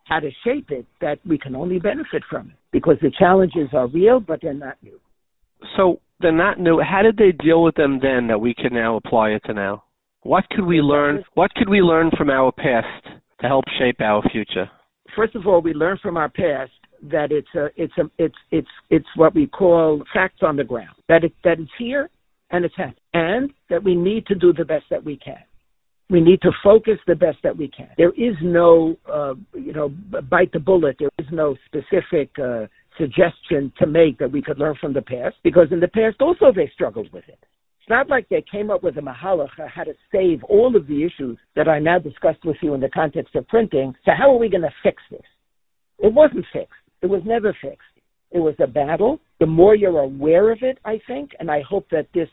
how 0.05 0.19
to 0.19 0.31
shape 0.45 0.71
it 0.71 0.87
that 1.03 1.19
we 1.27 1.37
can 1.37 1.55
only 1.55 1.79
benefit 1.79 2.23
from 2.31 2.49
it. 2.49 2.57
Because 2.73 2.97
the 3.03 3.13
challenges 3.19 3.69
are 3.75 3.89
real, 3.89 4.19
but 4.19 4.41
they're 4.41 4.55
not 4.55 4.79
new. 4.83 4.99
So 5.77 6.01
they're 6.23 6.33
not 6.33 6.59
new. 6.59 6.81
How 6.81 7.03
did 7.03 7.17
they 7.17 7.33
deal 7.33 7.63
with 7.63 7.75
them 7.75 7.99
then 8.01 8.27
that 8.29 8.41
we 8.41 8.55
can 8.55 8.73
now 8.73 8.97
apply 8.97 9.31
it 9.31 9.43
to 9.47 9.55
now? 9.55 9.85
What 10.23 10.49
could 10.51 10.65
we 10.65 10.81
learn? 10.81 11.25
What 11.35 11.53
could 11.55 11.69
we 11.69 11.81
learn 11.81 12.11
from 12.17 12.31
our 12.31 12.53
past 12.53 13.05
to 13.41 13.47
help 13.47 13.65
shape 13.79 14.01
our 14.01 14.23
future? 14.31 14.71
First 15.17 15.35
of 15.35 15.47
all, 15.47 15.61
we 15.61 15.75
learn 15.75 15.99
from 16.01 16.17
our 16.17 16.29
past 16.29 16.71
that 17.11 17.33
it's 17.33 17.49
a, 17.57 17.67
it's 17.77 17.93
a, 17.99 18.05
it's 18.19 18.35
it's 18.51 18.69
it's 18.91 19.07
what 19.17 19.35
we 19.35 19.47
call 19.47 20.03
facts 20.15 20.41
on 20.43 20.57
the 20.57 20.65
ground. 20.65 20.95
That 21.09 21.25
it 21.25 21.35
that 21.45 21.59
it's 21.59 21.71
here 21.79 22.09
and 22.51 22.65
it's 22.65 22.77
happening, 22.77 22.97
and 23.15 23.51
that 23.69 23.83
we 23.83 23.95
need 23.97 24.27
to 24.27 24.35
do 24.35 24.53
the 24.53 24.65
best 24.65 24.85
that 24.91 25.03
we 25.05 25.17
can. 25.17 25.43
We 26.11 26.21
need 26.21 26.43
to 26.43 26.53
focus 26.63 26.99
the 27.07 27.15
best 27.15 27.39
that 27.43 27.57
we 27.57 27.69
can. 27.69 27.89
There 27.97 28.11
is 28.11 28.37
no, 28.43 28.97
uh, 29.11 29.35
you 29.55 29.73
know, 29.73 29.89
bite 29.89 30.53
the 30.53 30.59
bullet. 30.61 30.97
There 30.99 31.09
is 31.19 31.27
no 31.33 31.57
specific 31.67 32.31
uh, 32.39 32.67
suggestion 32.99 33.73
to 33.79 33.87
make 33.87 34.19
that 34.19 34.31
we 34.31 34.43
could 34.43 34.59
learn 34.59 34.77
from 34.81 34.93
the 34.93 35.03
past, 35.03 35.37
because 35.43 35.69
in 35.71 35.81
the 35.81 35.89
past 35.89 36.17
also 36.21 36.53
they 36.55 36.71
struggled 36.75 37.13
with 37.13 37.25
it. 37.29 37.39
It's 37.81 37.89
not 37.89 38.09
like 38.09 38.29
they 38.29 38.45
came 38.51 38.71
up 38.71 38.83
with 38.83 38.97
a 38.97 39.01
mahalach 39.01 39.59
uh, 39.59 39.67
how 39.67 39.85
to 39.85 39.95
save 40.13 40.45
all 40.45 40.77
of 40.77 40.87
the 40.87 41.05
issues 41.05 41.37
that 41.57 41.69
I 41.69 41.81
now 41.81 41.99
discussed 41.99 42.45
with 42.45 42.57
you 42.63 42.75
in 42.75 42.81
the 42.81 42.89
context 42.89 43.35
of 43.35 43.49
printing. 43.49 43.95
So 44.05 44.13
how 44.17 44.33
are 44.33 44.39
we 44.39 44.49
going 44.49 44.63
to 44.63 44.75
fix 44.85 45.03
this? 45.11 45.21
It 45.99 46.13
wasn't 46.13 46.47
fixed. 46.53 46.73
It 47.03 47.07
was 47.07 47.23
never 47.25 47.57
fixed. 47.61 47.83
It 48.31 48.39
was 48.39 48.55
a 48.61 48.67
battle. 48.69 49.19
The 49.41 49.47
more 49.47 49.75
you're 49.75 49.99
aware 49.99 50.53
of 50.53 50.59
it, 50.63 50.79
I 50.85 51.01
think, 51.07 51.33
and 51.41 51.51
I 51.51 51.63
hope 51.69 51.87
that 51.91 52.07
this 52.15 52.29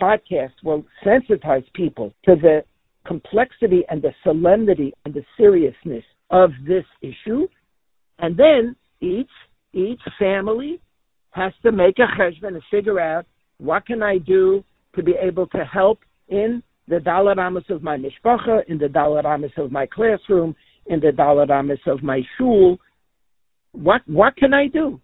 podcast 0.00 0.54
will 0.64 0.84
sensitize 1.04 1.64
people 1.74 2.14
to 2.24 2.34
the 2.34 2.64
complexity 3.06 3.82
and 3.90 4.00
the 4.00 4.14
solemnity 4.24 4.94
and 5.04 5.12
the 5.12 5.24
seriousness 5.36 6.04
of 6.30 6.50
this 6.66 6.84
issue. 7.02 7.46
And 8.18 8.36
then 8.36 8.76
each 9.00 9.30
each 9.72 10.00
family 10.18 10.80
has 11.30 11.52
to 11.62 11.72
make 11.72 11.98
a 11.98 12.06
cheshbon 12.18 12.54
and 12.54 12.62
figure 12.70 13.00
out 13.00 13.26
what 13.58 13.86
can 13.86 14.02
I 14.02 14.18
do 14.18 14.64
to 14.96 15.02
be 15.02 15.14
able 15.20 15.46
to 15.48 15.64
help 15.64 16.00
in 16.28 16.62
the 16.88 16.96
dalaramas 16.96 17.68
of 17.70 17.82
my 17.82 17.96
mishpacha, 17.96 18.62
in 18.68 18.78
the 18.78 18.86
dalaramas 18.86 19.56
of 19.56 19.70
my 19.70 19.86
classroom, 19.86 20.56
in 20.86 20.98
the 20.98 21.12
dalaramas 21.12 21.78
of 21.86 22.02
my 22.02 22.20
shul. 22.36 22.78
What 23.72 24.02
what 24.06 24.36
can 24.36 24.52
I 24.52 24.66
do? 24.66 25.00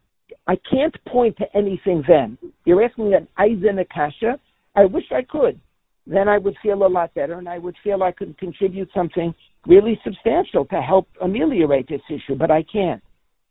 I 0.48 0.56
can't 0.70 0.94
point 1.06 1.36
to 1.38 1.44
anything 1.56 2.02
then. 2.08 2.38
You're 2.64 2.84
asking 2.84 3.14
an 3.14 3.28
Eisen 3.36 3.78
Akasha. 3.78 4.38
I 4.74 4.84
wish 4.84 5.04
I 5.12 5.22
could. 5.22 5.60
Then 6.06 6.28
I 6.28 6.38
would 6.38 6.56
feel 6.62 6.86
a 6.86 6.88
lot 6.88 7.14
better 7.14 7.38
and 7.38 7.48
I 7.48 7.58
would 7.58 7.76
feel 7.82 8.02
I 8.02 8.12
could 8.12 8.36
contribute 8.38 8.88
something 8.94 9.34
really 9.66 9.98
substantial 10.04 10.64
to 10.66 10.80
help 10.80 11.08
ameliorate 11.20 11.88
this 11.88 12.02
issue, 12.08 12.36
but 12.36 12.50
I 12.50 12.64
can't. 12.64 13.02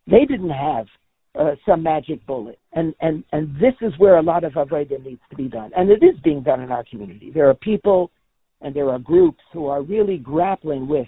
They 0.08 0.26
didn't 0.26 0.52
have 0.52 0.88
uh, 1.40 1.56
some 1.66 1.84
magic 1.84 2.26
bullet. 2.26 2.60
And, 2.74 2.94
and, 3.02 3.24
and 3.32 3.56
this 3.56 3.74
is 3.82 3.94
where 3.98 4.18
a 4.18 4.22
lot 4.22 4.44
of 4.44 4.54
avodah 4.54 5.04
needs 5.04 5.22
to 5.30 5.36
be 5.36 5.48
done. 5.48 5.72
And 5.76 5.90
it 5.90 6.04
is 6.04 6.20
being 6.24 6.44
done 6.44 6.62
in 6.62 6.72
our 6.72 6.84
community. 6.84 7.32
There 7.32 7.50
are 7.50 7.54
people 7.54 8.12
and 8.62 8.74
there 8.76 8.90
are 8.90 9.00
groups 9.00 9.42
who 9.54 9.68
are 9.68 9.82
really 9.82 10.18
grappling 10.18 10.88
with 10.88 11.08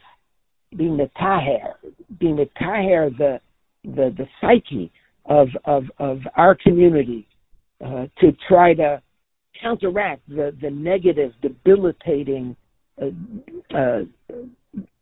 being 0.76 0.98
the 0.98 1.10
taher, 1.20 1.74
being 2.20 2.36
the 2.36 2.50
taher, 2.60 3.10
the, 3.18 3.40
the, 3.84 4.14
the 4.18 4.28
psyche 4.42 4.92
of, 5.26 5.48
of, 5.66 5.86
of 5.98 6.20
our 6.36 6.56
community 6.56 7.28
uh, 7.84 8.08
to 8.20 8.32
try 8.48 8.74
to 8.74 9.02
counteract 9.62 10.28
the, 10.28 10.56
the 10.62 10.70
negative, 10.70 11.32
debilitating, 11.42 12.56
uh, 13.02 14.02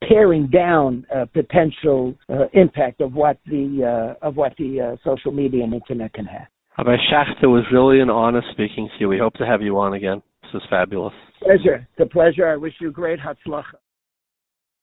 tearing 0.08 0.48
down 0.48 1.06
uh, 1.16 1.26
potential 1.26 2.14
uh, 2.30 2.46
impact 2.54 3.02
of 3.02 3.14
what 3.14 3.38
the 3.46 4.16
uh, 4.22 4.26
of 4.26 4.36
what 4.36 4.54
the 4.58 4.82
uh, 4.82 4.96
social 5.04 5.32
media 5.32 5.64
and 5.64 5.74
internet 5.74 6.14
can 6.14 6.26
have. 6.26 6.48
Rabbi 6.78 6.98
Schacter, 7.12 7.44
it 7.44 7.48
was 7.48 7.64
really 7.72 8.02
an 8.02 8.10
honor 8.10 8.42
speaking 8.52 8.90
to 8.90 9.00
you. 9.00 9.08
We 9.08 9.18
hope 9.18 9.34
to 9.36 9.46
have 9.46 9.62
you 9.62 9.78
on 9.80 9.94
again. 9.94 10.22
This 10.44 10.62
is 10.62 10.62
fabulous. 10.70 11.14
Pleasure. 11.42 11.88
It's 11.92 12.00
a 12.00 12.06
pleasure. 12.06 12.48
I 12.48 12.58
wish 12.58 12.74
you 12.82 12.92
great 12.92 13.20
hatzlacha. 13.20 13.80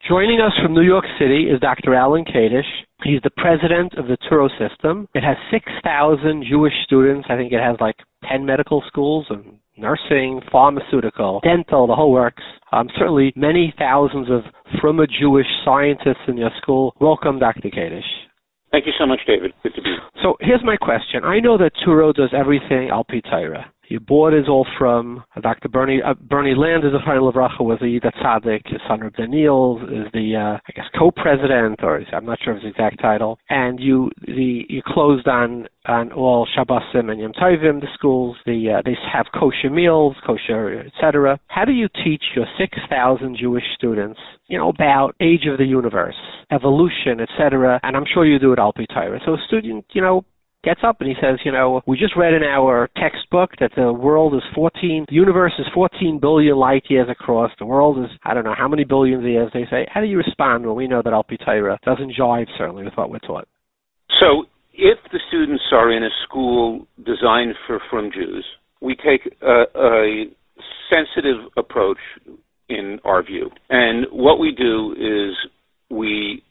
Joining 0.09 0.40
us 0.40 0.53
from 0.61 0.74
New 0.74 0.82
York 0.82 1.05
City 1.18 1.45
is 1.45 1.61
Dr. 1.61 1.95
Alan 1.95 2.24
Kadish. 2.24 2.66
He's 3.05 3.20
the 3.22 3.30
president 3.36 3.95
of 3.97 4.07
the 4.09 4.16
Touro 4.28 4.49
system. 4.59 5.07
It 5.14 5.22
has 5.22 5.36
6,000 5.53 6.45
Jewish 6.49 6.72
students. 6.84 7.28
I 7.30 7.36
think 7.36 7.53
it 7.53 7.61
has 7.61 7.76
like 7.80 7.95
10 8.31 8.45
medical 8.45 8.83
schools 8.87 9.27
and 9.31 9.59
nursing, 9.77 10.41
pharmaceutical, 10.51 11.41
dental, 11.43 11.87
the 11.87 11.95
whole 11.95 12.12
works. 12.12 12.43
Um, 12.73 12.89
certainly 12.99 13.33
many 13.37 13.75
thousands 13.79 14.29
of 14.31 14.43
from 14.81 15.01
a 15.01 15.07
Jewish 15.07 15.47
scientists 15.64 16.25
in 16.29 16.37
your 16.37 16.51
school. 16.61 16.95
Welcome, 17.01 17.39
Dr. 17.39 17.68
Kadish. 17.68 18.03
Thank 18.70 18.87
you 18.87 18.93
so 18.99 19.07
much, 19.07 19.20
David. 19.27 19.53
Good 19.62 19.75
to 19.75 19.83
be 19.83 19.91
here. 19.91 19.99
So 20.23 20.37
here's 20.41 20.64
my 20.64 20.77
question. 20.77 21.25
I 21.25 21.41
know 21.41 21.59
that 21.59 21.73
Touro 21.87 22.14
does 22.14 22.31
everything 22.35 22.89
al 22.91 23.05
Torah. 23.05 23.70
Your 23.93 24.01
board 24.01 24.32
is 24.32 24.49
all 24.49 24.66
from 24.78 25.22
uh, 25.36 25.40
Dr. 25.43 25.68
Bernie 25.68 26.01
uh, 26.03 26.14
Bernie 26.14 26.55
Land 26.55 26.82
is 26.82 26.95
a 26.95 27.05
final 27.05 27.28
of 27.28 27.34
Racha 27.34 27.61
was 27.61 27.78
the 27.80 28.01
Tzaddik. 28.01 28.66
His 28.72 28.80
son 28.88 29.01
Reb 29.01 29.14
Daniel 29.16 29.82
is 29.82 30.11
the 30.14 30.34
uh, 30.34 30.59
I 30.66 30.72
guess 30.74 30.86
co-president 30.99 31.80
or 31.82 32.01
is, 32.01 32.07
I'm 32.11 32.24
not 32.24 32.38
sure 32.43 32.57
of 32.57 32.62
his 32.62 32.70
exact 32.70 33.03
title. 33.03 33.38
And 33.51 33.78
you 33.78 34.11
the 34.22 34.64
you 34.66 34.80
closed 34.82 35.28
on 35.28 35.68
on 35.84 36.11
all 36.12 36.49
Shabbosim 36.57 37.11
and 37.11 37.20
Yom 37.20 37.34
Tovim 37.34 37.82
the 37.82 37.86
schools. 37.93 38.38
The 38.47 38.78
uh, 38.78 38.82
they 38.82 38.97
have 39.12 39.26
kosher 39.38 39.68
meals, 39.68 40.16
kosher 40.26 40.86
etc. 40.86 41.38
How 41.49 41.66
do 41.66 41.72
you 41.72 41.90
teach 42.03 42.22
your 42.34 42.47
six 42.59 42.78
thousand 42.88 43.36
Jewish 43.36 43.64
students 43.74 44.20
you 44.47 44.57
know 44.57 44.70
about 44.70 45.14
age 45.20 45.45
of 45.47 45.59
the 45.59 45.66
universe, 45.66 46.16
evolution, 46.51 47.20
etc. 47.20 47.78
And 47.82 47.95
I'm 47.95 48.07
sure 48.11 48.24
you 48.24 48.38
do 48.38 48.55
it 48.55 48.59
al 48.59 48.72
Torah. 48.72 49.20
So 49.26 49.34
a 49.34 49.45
student 49.47 49.84
you 49.93 50.01
know 50.01 50.24
gets 50.65 50.81
up 50.85 51.01
and 51.01 51.09
he 51.09 51.15
says, 51.21 51.39
you 51.45 51.53
know, 51.53 51.83
we 51.87 51.97
just 51.97 52.17
read 52.17 52.35
in 52.35 52.43
our 52.43 52.89
textbook 52.97 53.51
that 53.61 53.73
the 53.77 53.93
world 53.93 54.35
is 54.35 54.43
14, 54.55 55.07
the 55.09 55.15
universe 55.15 55.53
is 55.59 55.67
14 55.75 56.19
billion 56.21 56.57
light 56.57 56.85
years 56.89 57.09
across. 57.11 57.51
The 57.59 57.67
world 57.67 57.99
is, 57.99 58.11
I 58.25 58.35
don't 58.35 58.45
know 58.45 58.55
how 58.57 58.69
many 58.69 58.85
billions 58.85 59.25
of 59.25 59.31
years. 59.31 59.51
They 59.53 59.67
say, 59.71 59.87
how 59.93 60.01
do 60.01 60.07
you 60.07 60.19
respond 60.19 60.67
when 60.67 60.77
we 60.77 60.89
know 60.89 61.03
that 61.03 61.13
Al 61.13 61.25
doesn't 61.29 62.15
jive 62.19 62.47
certainly 62.57 62.85
with 62.85 62.95
what 62.95 63.11
we're 63.11 63.19
taught? 63.19 63.49
So 64.21 64.45
if 64.75 64.99
the 65.11 65.21
students 65.29 65.65
are 65.73 65.93
in 65.93 66.05
a 66.05 66.11
school 66.25 66.87
designed 67.05 67.55
for 67.67 67.81
from 67.91 68.11
Jews, 68.13 68.45
we 68.81 68.95
take 68.97 69.33
a, 69.43 69.65
a 69.75 70.25
sensitive 70.91 71.51
approach 71.57 71.99
in 72.69 72.99
our 73.05 73.23
view. 73.23 73.51
And 73.71 74.07
what 74.11 74.39
we 74.39 74.53
do 74.53 74.93
is 74.93 75.37
we, 75.91 76.43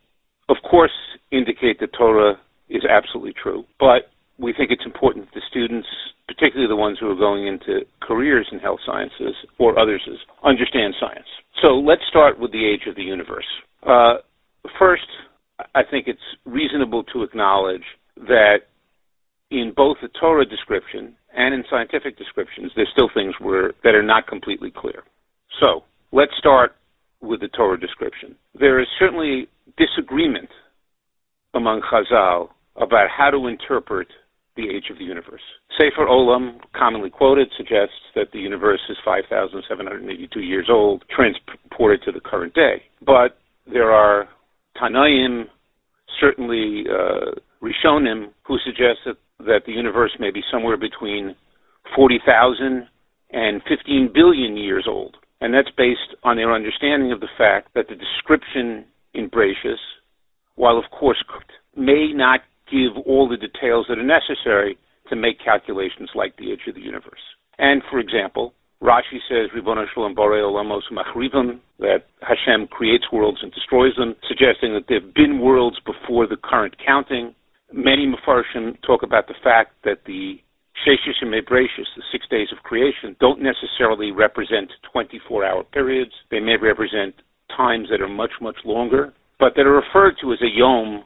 of 0.50 0.58
course, 0.70 0.92
indicate 1.32 1.80
that 1.80 1.94
Torah 1.98 2.36
is 2.72 2.84
absolutely 2.90 3.34
true. 3.42 3.64
But 3.80 4.10
we 4.40 4.54
think 4.54 4.72
it's 4.72 4.86
important 4.86 5.26
that 5.26 5.36
the 5.36 5.42
students, 5.50 5.88
particularly 6.28 6.68
the 6.68 6.76
ones 6.76 6.98
who 7.00 7.10
are 7.12 7.16
going 7.16 7.48
into 7.48 7.86
careers 8.02 8.48
in 8.52 8.60
health 8.60 8.80
sciences 8.86 9.36
or 9.60 9.78
others, 9.78 10.02
understand 10.44 10.96
science. 11.00 11.28
So 11.62 11.76
let's 11.76 12.02
start 12.10 12.40
with 12.40 12.52
the 12.52 12.66
age 12.66 12.88
of 12.88 12.96
the 12.96 13.04
universe. 13.04 13.46
Uh, 13.84 14.16
first, 14.80 15.06
I 15.76 15.84
think 15.90 16.08
it's 16.08 16.20
reasonable 16.46 17.04
to 17.14 17.24
acknowledge 17.24 17.84
that 18.18 18.62
in 19.52 19.74
both 19.76 19.98
the 20.02 20.10
Torah 20.20 20.46
description 20.46 21.16
and 21.36 21.54
in 21.54 21.64
scientific 21.70 22.18
descriptions, 22.18 22.72
there's 22.76 22.90
still 22.94 23.10
things 23.14 23.36
that 23.84 23.96
are 23.96 24.04
not 24.04 24.28
completely 24.28 24.72
clear. 24.76 25.04
So 25.60 25.84
let's 26.12 26.32
start 26.38 26.76
with 27.22 27.42
the 27.42 27.50
Torah 27.50 27.80
description. 27.80 28.36
There 28.58 28.80
is 28.80 28.88
certainly 28.98 29.48
disagreement 29.78 30.50
among 31.54 31.82
Chazal 31.82 32.50
about 32.76 33.08
how 33.16 33.30
to 33.30 33.48
interpret 33.48 34.08
the 34.56 34.70
age 34.70 34.86
of 34.92 34.98
the 34.98 35.04
universe. 35.04 35.42
Seder 35.78 36.08
Olam, 36.08 36.60
commonly 36.76 37.10
quoted, 37.10 37.50
suggests 37.56 37.96
that 38.16 38.32
the 38.34 38.40
universe 38.40 38.82
is 38.90 38.98
5,782 39.06 40.40
years 40.42 40.68
old, 40.70 41.04
transported 41.10 42.04
to 42.04 42.12
the 42.12 42.20
current 42.20 42.54
day. 42.54 42.84
But 43.06 43.38
there 43.72 43.92
are 43.92 44.28
Tanaim, 44.82 45.46
certainly 46.20 46.84
uh, 46.90 47.32
Rishonim, 47.64 48.32
who 48.44 48.58
suggest 48.66 49.00
that, 49.06 49.16
that 49.40 49.62
the 49.66 49.72
universe 49.72 50.12
may 50.20 50.32
be 50.32 50.42
somewhere 50.52 50.78
between 50.78 51.36
40,000 51.96 52.88
and 53.32 53.62
15 53.68 54.12
billion 54.14 54.58
years 54.58 54.86
old. 54.88 55.16
And 55.40 55.54
that's 55.54 55.72
based 55.78 56.16
on 56.24 56.36
their 56.36 56.54
understanding 56.54 57.12
of 57.12 57.20
the 57.20 57.30
fact 57.38 57.70
that 57.74 57.88
the 57.88 57.96
description 57.96 58.86
in 59.14 59.30
Bereshis, 59.30 59.80
while 60.56 60.78
of 60.78 60.86
course 60.92 61.24
may 61.76 62.12
not 62.14 62.42
give 62.72 62.98
all 63.06 63.28
the 63.28 63.38
details 63.38 63.86
that 63.90 64.00
are 64.00 64.04
necessary 64.04 64.78
to 65.10 65.16
make 65.16 65.44
calculations 65.44 66.10
like 66.16 66.36
the 66.38 66.52
age 66.52 66.62
of 66.68 66.76
the 66.76 66.82
universe. 66.82 67.20
And 67.60 67.82
for 67.92 68.00
example, 68.00 68.54
Rashi 68.82 69.20
says, 69.30 69.52
that 71.80 72.02
Hashem 72.22 72.68
creates 72.68 73.06
worlds 73.12 73.40
and 73.44 73.52
destroys 73.52 73.96
them, 73.96 74.16
suggesting 74.28 74.74
that 74.74 74.86
there 74.88 75.02
have 75.02 75.14
been 75.14 75.40
worlds 75.40 75.78
before 75.86 76.28
the 76.28 76.38
current 76.38 76.76
counting. 76.84 77.36
Many 77.72 78.08
Mefarshim 78.08 78.82
talk 78.82 79.04
about 79.04 79.28
the 79.28 79.36
fact 79.44 79.74
that 79.84 80.00
the 80.06 80.40
Sheshish 80.86 81.22
and 81.22 81.32
Mebrashis, 81.32 81.94
the 81.96 82.04
six 82.12 82.26
days 82.30 82.48
of 82.52 82.64
creation, 82.64 83.16
don't 83.20 83.42
necessarily 83.42 84.12
represent 84.12 84.72
24-hour 84.96 85.66
periods. 85.66 86.12
They 86.32 86.40
may 86.40 86.58
represent 86.58 87.14
times 87.56 87.90
that 87.92 88.02
are 88.02 88.08
much, 88.08 88.32
much 88.42 88.58
longer, 88.66 89.14
but 89.40 89.54
that 89.56 89.68
are 89.68 89.82
referred 89.82 90.16
to 90.22 90.34
as 90.34 90.42
a 90.42 90.50
yom 90.50 91.04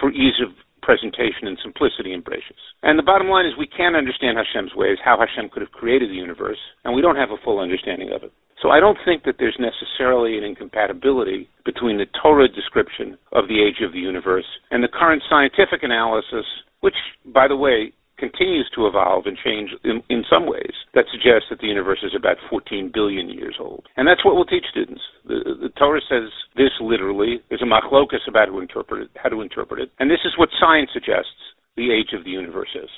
for 0.00 0.10
ease 0.10 0.40
of 0.42 0.50
presentation 0.82 1.46
and 1.46 1.58
simplicity 1.62 2.12
in 2.12 2.22
Bereshis. 2.22 2.58
And 2.82 2.98
the 2.98 3.04
bottom 3.04 3.28
line 3.28 3.46
is 3.46 3.52
we 3.58 3.68
can't 3.68 3.94
understand 3.94 4.38
Hashem's 4.38 4.74
ways, 4.74 4.96
how 5.04 5.18
Hashem 5.20 5.50
could 5.50 5.62
have 5.62 5.72
created 5.72 6.10
the 6.10 6.14
universe, 6.14 6.58
and 6.84 6.94
we 6.94 7.02
don't 7.02 7.16
have 7.16 7.30
a 7.30 7.36
full 7.44 7.60
understanding 7.60 8.10
of 8.12 8.22
it. 8.22 8.32
So 8.62 8.70
I 8.70 8.80
don't 8.80 8.98
think 9.04 9.24
that 9.24 9.36
there's 9.38 9.56
necessarily 9.58 10.36
an 10.36 10.44
incompatibility 10.44 11.48
between 11.64 11.96
the 11.96 12.06
Torah 12.20 12.48
description 12.48 13.16
of 13.32 13.48
the 13.48 13.62
age 13.62 13.84
of 13.84 13.92
the 13.92 14.00
universe 14.00 14.44
and 14.70 14.82
the 14.82 14.88
current 14.88 15.22
scientific 15.30 15.82
analysis, 15.82 16.44
which, 16.80 16.96
by 17.32 17.48
the 17.48 17.56
way, 17.56 17.92
continues 18.20 18.70
to 18.76 18.86
evolve 18.86 19.24
and 19.26 19.36
change 19.36 19.70
in, 19.82 20.02
in 20.08 20.22
some 20.28 20.46
ways 20.46 20.76
that 20.94 21.06
suggests 21.10 21.48
that 21.48 21.58
the 21.60 21.66
universe 21.66 22.04
is 22.04 22.12
about 22.14 22.36
14 22.48 22.90
billion 22.92 23.28
years 23.30 23.56
old. 23.58 23.86
And 23.96 24.06
that's 24.06 24.24
what 24.24 24.36
we'll 24.36 24.44
teach 24.44 24.66
students. 24.70 25.00
The, 25.26 25.56
the 25.60 25.72
Torah 25.80 26.00
says 26.08 26.28
this 26.56 26.70
literally. 26.80 27.40
There's 27.48 27.62
a 27.62 27.64
machlokas 27.64 28.28
about 28.28 28.48
how 28.48 28.54
to 28.54 28.60
interpret 28.60 29.02
it, 29.02 29.10
how 29.16 29.30
to 29.30 29.40
interpret 29.40 29.80
it. 29.80 29.90
And 29.98 30.10
this 30.10 30.20
is 30.24 30.36
what 30.36 30.50
science 30.60 30.90
suggests 30.92 31.40
the 31.76 31.90
age 31.90 32.12
of 32.12 32.24
the 32.24 32.30
universe 32.30 32.70
is. 32.74 32.90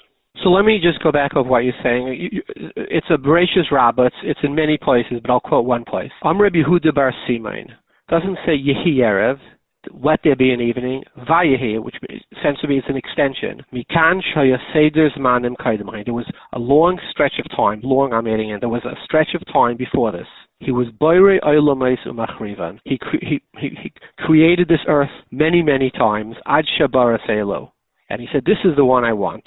So 0.43 0.49
let 0.49 0.64
me 0.64 0.81
just 0.83 1.03
go 1.03 1.12
back 1.12 1.33
of 1.37 1.47
what 1.47 1.61
you're 1.61 1.75
saying. 1.83 2.41
It's 2.77 3.07
a 3.11 3.18
Bereshis 3.18 3.70
Rabbah. 3.70 4.07
It's, 4.07 4.16
it's 4.25 4.41
in 4.43 4.55
many 4.55 4.79
places, 4.79 5.20
but 5.23 5.31
I'll 5.31 5.41
quote 5.41 5.66
one 5.66 5.85
place. 5.85 6.11
Amr 6.23 6.51
Yehuda 6.51 6.95
Bar 6.95 7.12
Simain. 7.29 7.68
Doesn't 8.09 8.39
say 8.47 8.53
Yehi 8.53 8.97
Erev. 8.97 9.39
Let 9.93 10.20
there 10.24 10.37
be 10.37 10.53
an 10.53 10.61
evening. 10.61 11.03
Vayehi, 11.28 11.83
which 11.83 11.97
essentially 12.37 12.68
means 12.68 12.85
an 12.89 12.97
extension. 12.97 13.64
Mikan 13.72 14.20
Shaya 14.35 14.59
Seder's 14.74 15.12
Manim 15.18 15.55
There 16.05 16.14
was 16.14 16.30
a 16.53 16.59
long 16.59 17.01
stretch 17.11 17.35
of 17.39 17.57
time, 17.57 17.80
long 17.83 18.12
I'm 18.12 18.26
adding 18.26 18.51
in, 18.51 18.61
there 18.61 18.68
was 18.68 18.85
a 18.85 18.97
stretch 19.05 19.35
of 19.35 19.43
time 19.53 19.76
before 19.76 20.12
this. 20.12 20.26
He 20.61 20.70
was 20.70 20.87
Boire 21.01 21.41
Olamais 21.41 21.99
Umachrivan. 22.07 22.78
He, 22.85 22.99
he, 23.20 23.43
he, 23.59 23.93
created 24.18 24.68
this 24.68 24.85
earth 24.87 25.11
many, 25.33 25.62
many 25.62 25.91
times. 25.91 26.37
Ad 26.47 26.64
Shabara 26.78 27.18
Selo. 27.26 27.72
And 28.09 28.20
he 28.20 28.28
said, 28.33 28.45
This 28.45 28.59
is 28.64 28.76
the 28.76 28.85
one 28.85 29.05
I 29.05 29.12
want 29.12 29.45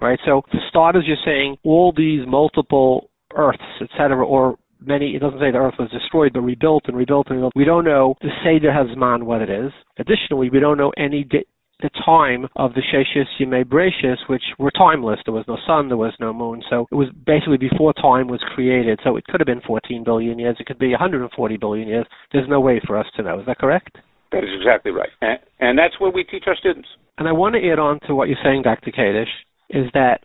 right? 0.00 0.18
So 0.24 0.42
for 0.50 0.60
starters, 0.68 1.04
you're 1.06 1.16
saying 1.24 1.56
all 1.64 1.92
these 1.96 2.26
multiple 2.26 3.10
Earths, 3.34 3.62
etc., 3.82 4.24
or 4.24 4.56
many, 4.80 5.14
it 5.14 5.20
doesn't 5.20 5.40
say 5.40 5.50
the 5.50 5.58
Earth 5.58 5.74
was 5.78 5.90
destroyed, 5.90 6.32
but 6.32 6.40
rebuilt 6.40 6.84
and 6.86 6.96
rebuilt 6.96 7.28
and 7.28 7.36
rebuilt. 7.36 7.52
We 7.56 7.64
don't 7.64 7.84
know 7.84 8.14
the 8.20 8.30
Seder 8.44 8.70
Hazman 8.70 9.24
what 9.24 9.42
it 9.42 9.50
is. 9.50 9.72
Additionally, 9.98 10.50
we 10.50 10.60
don't 10.60 10.78
know 10.78 10.92
any 10.96 11.24
di- 11.24 11.46
the 11.80 11.90
time 12.04 12.48
of 12.56 12.74
the 12.74 12.82
Sheshis 12.82 13.26
Yimei 13.38 13.64
Bereshis, 13.64 14.16
which 14.28 14.42
were 14.58 14.72
timeless. 14.72 15.20
There 15.24 15.34
was 15.34 15.44
no 15.46 15.56
sun, 15.66 15.88
there 15.88 15.96
was 15.96 16.12
no 16.18 16.32
moon, 16.32 16.62
so 16.68 16.86
it 16.90 16.94
was 16.96 17.08
basically 17.24 17.56
before 17.56 17.92
time 17.94 18.26
was 18.26 18.40
created. 18.54 18.98
So 19.04 19.16
it 19.16 19.24
could 19.26 19.40
have 19.40 19.46
been 19.46 19.60
14 19.66 20.02
billion 20.02 20.38
years, 20.38 20.56
it 20.58 20.66
could 20.66 20.78
be 20.78 20.90
140 20.90 21.56
billion 21.56 21.86
years. 21.86 22.06
There's 22.32 22.48
no 22.48 22.60
way 22.60 22.80
for 22.84 22.96
us 22.96 23.06
to 23.16 23.22
know. 23.22 23.38
Is 23.38 23.46
that 23.46 23.58
correct? 23.58 23.98
That 24.32 24.44
is 24.44 24.50
exactly 24.58 24.90
right, 24.92 25.08
and, 25.22 25.38
and 25.60 25.78
that's 25.78 25.98
what 26.00 26.12
we 26.12 26.24
teach 26.24 26.44
our 26.46 26.56
students. 26.56 26.88
And 27.16 27.26
I 27.26 27.32
want 27.32 27.54
to 27.54 27.70
add 27.70 27.78
on 27.78 27.98
to 28.06 28.14
what 28.14 28.28
you're 28.28 28.36
saying, 28.44 28.62
Dr. 28.62 28.90
Kadish 28.90 29.32
is 29.70 29.86
that 29.94 30.20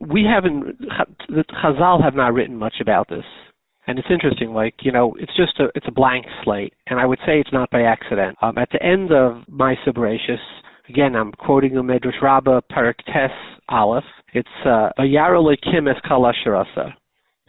we 0.00 0.24
haven't 0.24 0.78
the 1.28 1.44
Chazal 1.62 2.02
have 2.02 2.14
not 2.14 2.32
written 2.34 2.56
much 2.56 2.74
about 2.80 3.08
this. 3.08 3.24
And 3.88 3.98
it's 3.98 4.08
interesting, 4.10 4.52
like, 4.52 4.74
you 4.82 4.92
know, 4.92 5.16
it's 5.18 5.34
just 5.34 5.58
a 5.60 5.68
it's 5.74 5.88
a 5.88 5.92
blank 5.92 6.26
slate. 6.44 6.74
And 6.88 7.00
I 7.00 7.06
would 7.06 7.18
say 7.26 7.40
it's 7.40 7.52
not 7.54 7.70
by 7.70 7.82
accident. 7.82 8.36
Um, 8.42 8.58
at 8.58 8.68
the 8.70 8.82
end 8.82 9.12
of 9.12 9.42
my 9.48 9.76
Bereshis, 9.86 10.36
again 10.90 11.16
I'm 11.16 11.32
quoting 11.32 11.74
the 11.74 11.80
Medrash 11.80 12.20
Rabbah 12.20 12.60
Parak 12.70 12.98
Tes 13.06 13.32
Aleph, 13.70 14.04
it's 14.34 14.48
uh 14.66 14.90
Vayara 14.98 15.40
Lekim 15.42 15.90
es 15.90 15.96
Kalasharasa. 16.04 16.92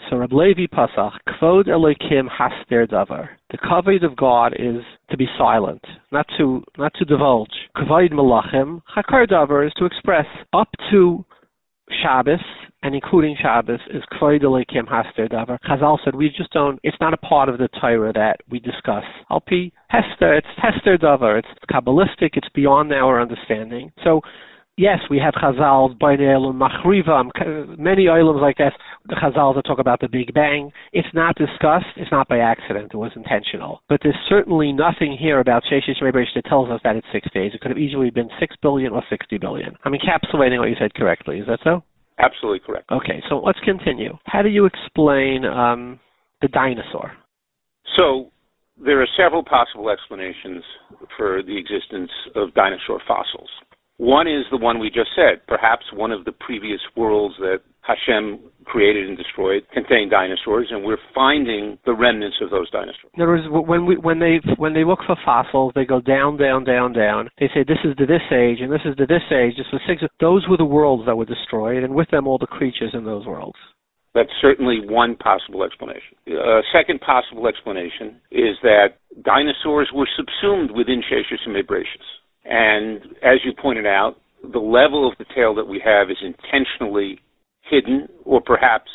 So 0.09 0.15
Rab 0.15 0.31
Levi 0.31 0.65
Pasach, 0.67 1.17
Kvod 1.27 1.67
Elokim 1.67 2.29
Haster 2.29 2.87
Davar. 2.87 3.27
The 3.51 3.57
kavod 3.57 4.05
of 4.05 4.15
God 4.15 4.53
is 4.53 4.81
to 5.11 5.17
be 5.17 5.27
silent, 5.37 5.83
not 6.13 6.25
to 6.37 6.63
not 6.77 6.93
to 6.95 7.05
divulge. 7.05 7.49
Kvod 7.75 8.13
Malachim 8.13 8.81
Hakar 8.95 9.27
Davar 9.27 9.67
is 9.67 9.73
to 9.73 9.83
express 9.83 10.25
up 10.53 10.69
to 10.89 11.25
Shabbos 12.01 12.39
and 12.83 12.95
including 12.95 13.35
Shabbos 13.41 13.79
is 13.89 14.03
Kvod 14.13 14.67
Kim 14.67 14.85
Haster 14.85 15.31
Davar. 15.31 15.57
Chazal 15.67 15.97
said 16.03 16.15
we 16.15 16.29
just 16.29 16.51
don't. 16.51 16.79
It's 16.83 16.97
not 17.01 17.13
a 17.13 17.17
part 17.17 17.49
of 17.49 17.57
the 17.57 17.69
Torah 17.79 18.13
that 18.13 18.37
we 18.49 18.59
discuss. 18.59 19.03
Alpi 19.29 19.71
Hester, 19.89 20.35
it's 20.35 20.47
Hester 20.57 20.97
Davar. 20.97 21.39
It's 21.39 21.47
kabbalistic. 21.71 22.31
It's 22.33 22.49
beyond 22.53 22.93
our 22.93 23.21
understanding. 23.21 23.91
So. 24.03 24.21
Yes, 24.77 24.99
we 25.09 25.19
have 25.19 25.33
Chazal, 25.33 25.99
Bainel, 25.99 26.53
Machriva, 26.55 27.19
um, 27.19 27.75
many 27.77 28.07
items 28.07 28.39
like 28.41 28.55
this. 28.55 28.71
The 29.09 29.15
Chazal 29.15 29.53
that 29.55 29.63
talk 29.63 29.79
about 29.79 29.99
the 29.99 30.07
Big 30.07 30.33
Bang. 30.33 30.71
It's 30.93 31.13
not 31.13 31.35
discussed. 31.35 31.91
It's 31.97 32.13
not 32.13 32.29
by 32.29 32.37
accident. 32.37 32.91
It 32.93 32.95
was 32.95 33.11
intentional. 33.13 33.81
But 33.89 33.99
there's 34.01 34.15
certainly 34.29 34.71
nothing 34.71 35.17
here 35.19 35.41
about 35.41 35.63
Sheshish 35.69 36.01
Rebbesh 36.01 36.33
that 36.33 36.45
tells 36.45 36.69
us 36.69 36.79
that 36.85 36.95
it's 36.95 37.07
six 37.11 37.27
days. 37.33 37.51
It 37.53 37.59
could 37.59 37.71
have 37.71 37.77
easily 37.77 38.09
been 38.09 38.29
six 38.39 38.55
billion 38.61 38.93
or 38.93 39.03
sixty 39.09 39.37
billion. 39.37 39.75
I'm 39.83 39.91
encapsulating 39.91 40.59
what 40.59 40.69
you 40.69 40.77
said 40.79 40.93
correctly. 40.93 41.39
Is 41.39 41.47
that 41.47 41.59
so? 41.61 41.83
Absolutely 42.19 42.59
correct. 42.59 42.91
Okay, 42.91 43.21
so 43.29 43.39
let's 43.39 43.59
continue. 43.63 44.17
How 44.25 44.41
do 44.41 44.49
you 44.49 44.65
explain 44.65 45.45
um, 45.45 45.99
the 46.41 46.49
dinosaur? 46.49 47.13
So 47.97 48.31
there 48.83 49.01
are 49.01 49.07
several 49.17 49.43
possible 49.43 49.89
explanations 49.89 50.63
for 51.17 51.41
the 51.43 51.57
existence 51.57 52.11
of 52.35 52.53
dinosaur 52.53 53.01
fossils. 53.07 53.49
One 53.97 54.27
is 54.27 54.45
the 54.51 54.57
one 54.57 54.79
we 54.79 54.89
just 54.89 55.09
said. 55.15 55.45
Perhaps 55.47 55.85
one 55.93 56.11
of 56.11 56.23
the 56.23 56.31
previous 56.31 56.79
worlds 56.95 57.35
that 57.39 57.59
Hashem 57.89 58.39
created 58.65 59.09
and 59.09 59.17
destroyed 59.17 59.63
contained 59.73 60.11
dinosaurs, 60.11 60.67
and 60.69 60.83
we're 60.83 61.01
finding 61.15 61.79
the 61.85 61.93
remnants 61.93 62.37
of 62.41 62.51
those 62.51 62.69
dinosaurs. 62.69 63.09
In 63.15 63.23
other 63.23 63.31
words, 63.31 63.47
when 63.49 63.85
we 63.85 63.97
when 63.97 64.19
they 64.19 64.39
when 64.57 64.73
they 64.73 64.83
look 64.83 64.99
for 65.07 65.17
fossils, 65.25 65.73
they 65.73 65.85
go 65.85 65.99
down, 65.99 66.37
down, 66.37 66.63
down, 66.63 66.93
down. 66.93 67.29
They 67.39 67.49
say 67.53 67.63
this 67.67 67.81
is 67.83 67.95
to 67.97 68.05
this 68.05 68.21
age, 68.31 68.59
and 68.61 68.71
this 68.71 68.85
is 68.85 68.95
to 68.97 69.07
this 69.07 69.25
age. 69.33 69.57
This 69.57 69.65
was 69.73 69.81
six. 69.87 70.03
Those 70.19 70.45
were 70.47 70.57
the 70.57 70.65
worlds 70.65 71.05
that 71.07 71.17
were 71.17 71.25
destroyed, 71.25 71.83
and 71.83 71.95
with 71.95 72.09
them 72.11 72.27
all 72.27 72.37
the 72.37 72.47
creatures 72.47 72.91
in 72.93 73.05
those 73.05 73.25
worlds. 73.25 73.57
That's 74.13 74.29
certainly 74.41 74.79
one 74.85 75.15
possible 75.15 75.63
explanation. 75.63 76.17
A 76.27 76.61
second 76.73 76.99
possible 77.01 77.47
explanation 77.47 78.21
is 78.31 78.57
that 78.63 78.97
dinosaurs 79.23 79.89
were 79.93 80.07
subsumed 80.17 80.71
within 80.71 81.01
Sheshis 81.01 81.45
and 81.45 81.55
Mebratius. 81.55 82.09
And 82.43 83.15
as 83.23 83.37
you 83.45 83.53
pointed 83.53 83.85
out, 83.85 84.15
the 84.41 84.59
level 84.59 85.07
of 85.07 85.17
detail 85.17 85.53
that 85.55 85.67
we 85.67 85.81
have 85.83 86.09
is 86.09 86.17
intentionally 86.23 87.19
hidden 87.69 88.07
or 88.25 88.41
perhaps 88.41 88.89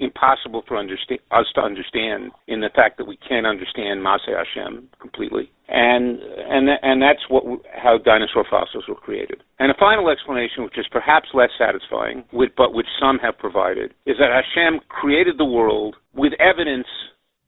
impossible 0.00 0.64
for 0.66 0.76
understand, 0.76 1.20
us 1.30 1.46
to 1.54 1.60
understand 1.60 2.32
in 2.48 2.60
the 2.60 2.70
fact 2.74 2.96
that 2.98 3.06
we 3.06 3.16
can't 3.16 3.46
understand 3.46 4.00
Maseh 4.00 4.34
Hashem 4.34 4.88
completely. 5.00 5.50
And, 5.68 6.18
and, 6.20 6.68
and 6.82 7.00
that's 7.00 7.20
what, 7.28 7.44
how 7.70 7.98
dinosaur 7.98 8.44
fossils 8.50 8.84
were 8.88 8.94
created. 8.94 9.42
And 9.58 9.70
a 9.70 9.74
final 9.78 10.08
explanation, 10.08 10.64
which 10.64 10.78
is 10.78 10.86
perhaps 10.90 11.28
less 11.34 11.50
satisfying, 11.58 12.24
but 12.56 12.74
which 12.74 12.88
some 12.98 13.18
have 13.18 13.38
provided, 13.38 13.92
is 14.06 14.16
that 14.18 14.32
Hashem 14.32 14.80
created 14.88 15.38
the 15.38 15.44
world 15.44 15.96
with 16.14 16.32
evidence 16.40 16.88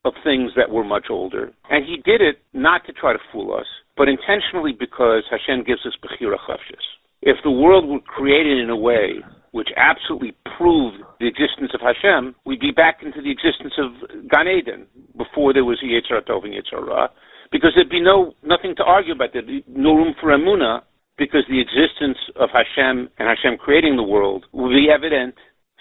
of 0.04 0.12
things 0.22 0.52
that 0.56 0.70
were 0.70 0.84
much 0.84 1.06
older. 1.10 1.52
And 1.70 1.84
he 1.84 1.96
did 2.04 2.20
it 2.20 2.38
not 2.52 2.84
to 2.86 2.92
try 2.92 3.12
to 3.12 3.18
fool 3.32 3.54
us, 3.54 3.66
but 3.96 4.08
intentionally 4.08 4.72
because 4.78 5.24
Hashem 5.30 5.64
gives 5.64 5.86
us 5.86 5.94
Bechira 6.02 6.36
Chavshis. 6.48 6.86
If 7.22 7.36
the 7.44 7.50
world 7.50 7.88
were 7.88 8.00
created 8.00 8.58
in 8.58 8.68
a 8.68 8.76
way 8.76 9.22
which 9.52 9.68
absolutely 9.76 10.34
proved 10.56 10.98
the 11.20 11.28
existence 11.28 11.72
of 11.72 11.80
Hashem, 11.80 12.34
we'd 12.44 12.60
be 12.60 12.72
back 12.72 13.00
into 13.02 13.22
the 13.22 13.30
existence 13.30 13.74
of 13.78 14.28
Gan 14.28 14.48
Eden 14.48 14.86
before 15.16 15.52
there 15.52 15.64
was 15.64 15.78
Yetzirah 15.84 16.26
Tov 16.26 16.44
and 16.44 16.52
Yetzirah, 16.52 17.08
because 17.52 17.72
there'd 17.74 17.88
be 17.88 18.00
no 18.00 18.34
nothing 18.42 18.74
to 18.76 18.84
argue 18.84 19.12
about. 19.12 19.30
There'd 19.32 19.46
be 19.46 19.64
no 19.68 19.94
room 19.94 20.14
for 20.20 20.30
Emuna, 20.32 20.80
because 21.18 21.44
the 21.48 21.60
existence 21.60 22.18
of 22.36 22.48
Hashem 22.52 23.08
and 23.18 23.28
Hashem 23.28 23.58
creating 23.58 23.96
the 23.96 24.02
world 24.02 24.46
would 24.52 24.70
be 24.70 24.88
evident 24.92 25.34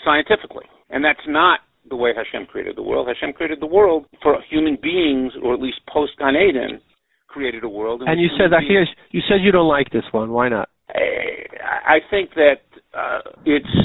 scientifically. 0.04 0.66
And 0.90 1.04
that's 1.04 1.24
not 1.28 1.62
the 1.90 1.96
way 1.96 2.12
Hashem 2.16 2.48
created 2.48 2.76
the 2.76 2.84
world. 2.84 3.08
Hashem 3.08 3.34
created 3.34 3.60
the 3.62 3.68
world 3.68 4.06
for 4.22 4.36
human 4.50 4.78
beings, 4.82 5.34
or 5.42 5.54
at 5.54 5.62
least 5.62 5.80
post 5.92 6.14
Gan 6.20 6.36
Eden, 6.36 6.82
created 7.28 7.64
a 7.64 7.70
world. 7.70 8.04
And 8.06 8.20
you 8.20 8.30
said 8.38 8.52
that 8.52 8.64
here, 8.68 8.86
you 9.12 9.22
said 9.28 9.38
you 9.42 9.52
don't 9.52 9.68
like 9.68 9.90
this 9.92 10.04
one. 10.12 10.32
Why 10.32 10.50
not? 10.50 10.70
Eh, 10.94 11.48
I 11.88 12.00
think 12.10 12.34
that 12.36 12.60
uh, 12.94 13.20
it's 13.46 13.76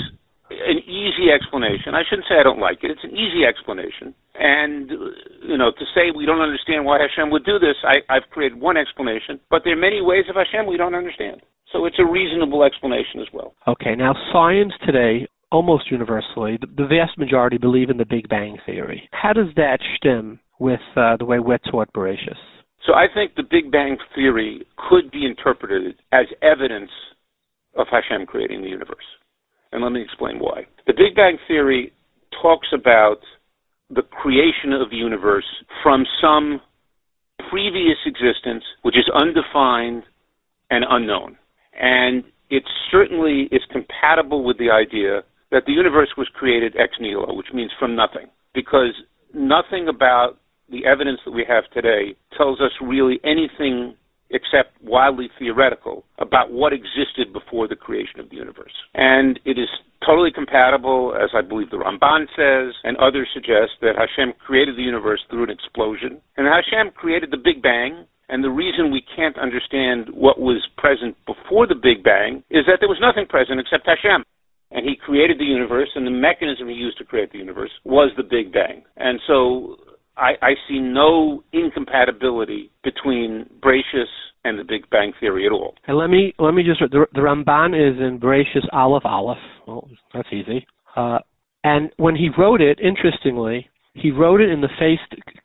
an 0.51 0.79
easy 0.87 1.31
explanation. 1.35 1.95
I 1.95 2.03
shouldn't 2.09 2.27
say 2.29 2.37
I 2.39 2.43
don't 2.43 2.61
like 2.61 2.79
it. 2.83 2.91
It's 2.91 3.05
an 3.05 3.11
easy 3.11 3.45
explanation. 3.45 4.15
And, 4.39 4.91
you 5.43 5.59
know, 5.59 5.71
to 5.71 5.85
say 5.95 6.15
we 6.15 6.27
don't 6.27 6.41
understand 6.41 6.85
why 6.85 6.99
Hashem 7.01 7.31
would 7.31 7.45
do 7.45 7.59
this, 7.59 7.77
I, 7.83 7.99
I've 8.09 8.29
created 8.31 8.61
one 8.61 8.77
explanation, 8.77 9.41
but 9.51 9.63
there 9.65 9.73
are 9.73 9.81
many 9.81 10.01
ways 10.01 10.25
of 10.29 10.37
Hashem 10.37 10.67
we 10.67 10.77
don't 10.77 10.95
understand. 10.95 11.43
So 11.73 11.85
it's 11.85 11.99
a 11.99 12.07
reasonable 12.07 12.63
explanation 12.63 13.21
as 13.21 13.27
well. 13.33 13.55
Okay, 13.67 13.97
now 13.97 14.15
science 14.33 14.73
today, 14.85 15.27
almost 15.51 15.91
universally, 15.91 16.59
the, 16.61 16.69
the 16.77 16.87
vast 16.87 17.19
majority 17.19 17.59
believe 17.59 17.91
in 17.91 17.97
the 17.97 18.07
Big 18.07 18.29
Bang 18.29 18.57
Theory. 18.65 19.09
How 19.13 19.33
does 19.33 19.49
that 19.57 19.81
stem 19.97 20.39
with 20.61 20.81
uh, 20.97 21.17
the 21.17 21.25
way 21.25 21.41
we're 21.41 21.59
taught 21.71 21.93
Bereshis? 21.93 22.39
So 22.87 22.95
I 22.95 23.07
think 23.13 23.35
the 23.35 23.43
Big 23.43 23.73
Bang 23.73 23.99
Theory 24.15 24.65
could 24.89 25.11
be 25.11 25.27
interpreted 25.27 25.97
as 26.13 26.27
evidence 26.41 26.91
of 27.77 27.87
Hashem 27.91 28.27
creating 28.27 28.63
the 28.63 28.69
universe. 28.69 29.05
And 29.73 29.83
let 29.83 29.93
me 29.93 30.03
explain 30.03 30.39
why. 30.39 30.67
The 30.87 30.95
Big 30.95 31.15
Bang 31.15 31.39
Theory 31.49 31.93
talks 32.43 32.69
about 32.73 33.19
the 33.91 34.03
creation 34.03 34.73
of 34.73 34.91
the 34.91 34.97
universe 34.97 35.45
from 35.83 36.05
some 36.21 36.61
previous 37.51 37.99
existence 38.05 38.65
which 38.83 38.97
is 38.97 39.09
undefined 39.15 40.03
and 40.71 40.85
unknown. 40.89 41.37
And 41.79 42.25
it 42.51 42.65
certainly 42.91 43.49
is 43.53 43.63
compatible 43.71 44.45
with 44.45 44.59
the 44.59 44.71
idea 44.71 45.23
that 45.51 45.65
the 45.67 45.73
universe 45.73 46.09
was 46.17 46.29
created 46.35 46.75
ex 46.77 46.95
nihilo, 47.01 47.35
which 47.35 47.53
means 47.55 47.71
from 47.79 47.95
nothing, 47.95 48.27
because 48.55 48.95
nothing 49.35 49.89
about 49.89 50.39
the 50.71 50.85
evidence 50.87 51.21
that 51.25 51.31
we 51.31 51.45
have 51.49 51.65
today 51.73 52.17
tells 52.37 52.61
us 52.61 52.73
really 52.83 53.21
anything 53.25 53.95
except 54.31 54.81
wildly 54.83 55.29
theoretical 55.39 56.05
about 56.19 56.51
what 56.51 56.73
existed 56.73 57.33
before 57.33 57.69
the 57.69 57.77
creation 57.77 58.21
of 58.21 58.31
the 58.31 58.37
universe. 58.37 58.73
And 58.95 59.39
it 59.45 59.59
is 59.59 59.69
totally 60.05 60.31
compatible, 60.33 61.15
as 61.15 61.31
I 61.35 61.43
believe 61.43 61.71
the 61.71 61.79
Ramban 61.79 62.27
says, 62.35 62.75
and 62.85 62.97
others 62.97 63.29
suggest, 63.33 63.79
that 63.83 63.95
Hashem 63.97 64.35
created 64.45 64.77
the 64.77 64.83
universe 64.83 65.21
through 65.31 65.45
an 65.45 65.51
explosion. 65.51 66.21
And 66.37 66.47
Hashem 66.47 66.93
created 66.95 67.31
the 67.31 67.39
Big 67.43 67.63
Bang, 67.63 68.07
and 68.29 68.43
the 68.43 68.51
reason 68.51 68.91
we 68.91 69.05
can't 69.15 69.39
understand 69.39 70.09
what 70.11 70.41
was 70.41 70.67
present 70.77 71.17
before 71.27 71.67
the 71.67 71.79
Big 71.79 72.03
Bang 72.03 72.43
is 72.51 72.67
that 72.67 72.79
there 72.81 72.89
was 72.89 72.99
nothing 73.01 73.27
present 73.27 73.61
except 73.61 73.87
Hashem. 73.87 74.25
And 74.73 74.85
he 74.85 74.97
created 74.97 75.39
the 75.39 75.45
universe, 75.45 75.89
and 75.95 76.05
the 76.05 76.11
mechanism 76.11 76.69
he 76.69 76.75
used 76.75 76.99
to 76.99 77.05
create 77.05 77.31
the 77.31 77.39
universe 77.39 77.71
was 77.85 78.11
the 78.17 78.25
Big 78.25 78.53
Bang. 78.53 78.83
And 78.97 79.21
so 79.27 79.77
I, 80.17 80.33
I 80.43 80.51
see 80.69 80.79
no 80.79 81.43
incompatibility 81.53 82.71
between 82.83 83.49
Bereshis 83.63 84.05
and 84.45 84.59
the 84.59 84.65
Big 84.65 84.89
Bang 84.91 85.13
Theory 85.21 85.47
at 85.47 85.53
all. 85.53 85.75
And 85.87 85.99
let 85.99 86.09
me 86.09 86.35
let 86.39 86.55
me 86.55 86.63
just 86.63 86.81
the, 86.81 87.07
the 87.13 87.21
Ramban 87.21 87.75
is 87.75 88.01
in 88.01 88.19
Bereshis 88.21 88.67
Aleph 88.73 89.05
Aleph. 89.05 89.39
Well, 89.67 89.89
that's 90.15 90.29
easy. 90.33 90.67
Uh, 90.97 91.19
and 91.65 91.91
when 91.97 92.15
he 92.15 92.31
wrote 92.39 92.61
it, 92.61 92.79
interestingly, 92.81 93.69
he 93.95 94.11
wrote 94.11 94.41
it 94.41 94.51
in 94.51 94.61
the 94.61 94.69
face. 94.79 95.01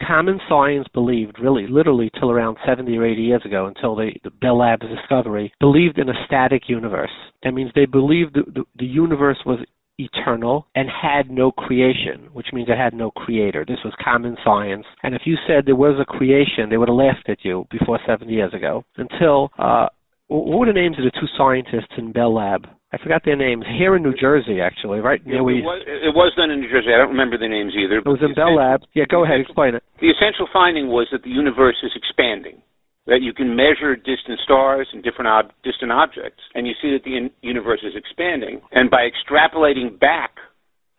Common 0.06 0.40
science 0.48 0.88
believed, 0.94 1.40
really, 1.40 1.68
literally, 1.68 2.12
till 2.20 2.30
around 2.30 2.58
70 2.66 2.96
or 2.98 3.06
80 3.06 3.22
years 3.22 3.42
ago, 3.46 3.66
until 3.66 3.96
the, 3.96 4.12
the 4.24 4.30
Bell 4.30 4.60
Labs 4.60 4.86
discovery, 4.88 5.52
believed 5.60 5.98
in 5.98 6.10
a 6.10 6.26
static 6.26 6.64
universe. 6.68 7.12
That 7.44 7.54
means 7.54 7.72
they 7.74 7.86
believed 7.86 8.36
the, 8.36 8.44
the, 8.52 8.64
the 8.78 8.86
universe 8.86 9.40
was 9.46 9.60
eternal 10.02 10.68
and 10.76 10.90
had 10.90 11.30
no 11.30 11.52
creation, 11.52 12.30
which 12.34 12.48
means 12.54 12.70
it 12.70 12.78
had 12.78 12.94
no 12.94 13.12
creator. 13.12 13.66
This 13.66 13.80
was 13.84 13.94
common 14.04 14.38
science. 14.44 14.86
And 15.04 15.16
if 15.16 15.22
you 15.26 15.36
said 15.48 15.66
there 15.66 15.76
was 15.76 16.00
a 16.02 16.06
creation, 16.06 16.70
they 16.70 16.78
would 16.78 16.90
have 16.90 16.96
laughed 16.96 17.30
at 17.30 17.44
you 17.44 17.66
before 17.70 18.00
70 18.06 18.32
years 18.32 18.54
ago. 18.54 18.84
Until, 18.98 19.52
uh, 19.58 19.88
what 20.28 20.60
were 20.60 20.66
the 20.66 20.74
names 20.74 20.98
of 20.98 21.06
the 21.06 21.12
two 21.12 21.28
scientists 21.38 21.94
in 21.98 22.12
Bell 22.12 22.34
Lab? 22.34 22.68
I 22.94 22.98
forgot 22.98 23.24
their 23.24 23.38
names. 23.38 23.64
Here 23.80 23.96
in 23.96 24.04
New 24.04 24.14
Jersey, 24.14 24.60
actually, 24.60 25.00
right? 25.00 25.22
Yeah, 25.26 25.40
it, 25.40 25.64
was, 25.64 25.84
it 25.88 26.12
was 26.12 26.34
done 26.36 26.52
in 26.52 26.60
New 26.60 26.68
Jersey. 26.68 26.92
I 26.92 27.00
don't 27.00 27.16
remember 27.16 27.38
the 27.38 27.48
names 27.48 27.72
either. 27.72 28.00
It 28.00 28.06
was 28.06 28.20
in 28.20 28.36
Bell 28.36 28.56
Lab. 28.56 28.84
Yeah, 28.94 29.06
go 29.08 29.24
ahead, 29.24 29.40
explain 29.40 29.76
it. 29.76 29.84
The 30.04 30.12
essential 30.12 30.48
finding 30.52 30.92
was 30.92 31.08
that 31.16 31.24
the 31.24 31.32
universe 31.32 31.80
is 31.84 31.92
expanding 31.96 32.60
that 33.08 33.22
you 33.22 33.34
can 33.34 33.56
measure 33.56 33.96
distant 33.96 34.40
stars 34.44 34.88
and 34.94 35.04
different 35.04 35.28
ob- 35.28 35.54
distant 35.64 35.92
objects, 35.92 36.42
and 36.54 36.68
you 36.68 36.74
see 36.82 36.92
that 36.92 37.04
the 37.04 37.18
in- 37.18 37.32
universe 37.42 37.84
is 37.84 37.94
expanding. 37.96 38.62
And 38.72 38.90
by 38.90 39.10
extrapolating 39.10 40.00
back 40.00 40.32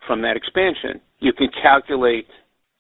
from 0.06 0.22
that 0.22 0.36
expansion, 0.36 1.00
you 1.20 1.32
can 1.32 1.48
calculate 1.62 2.26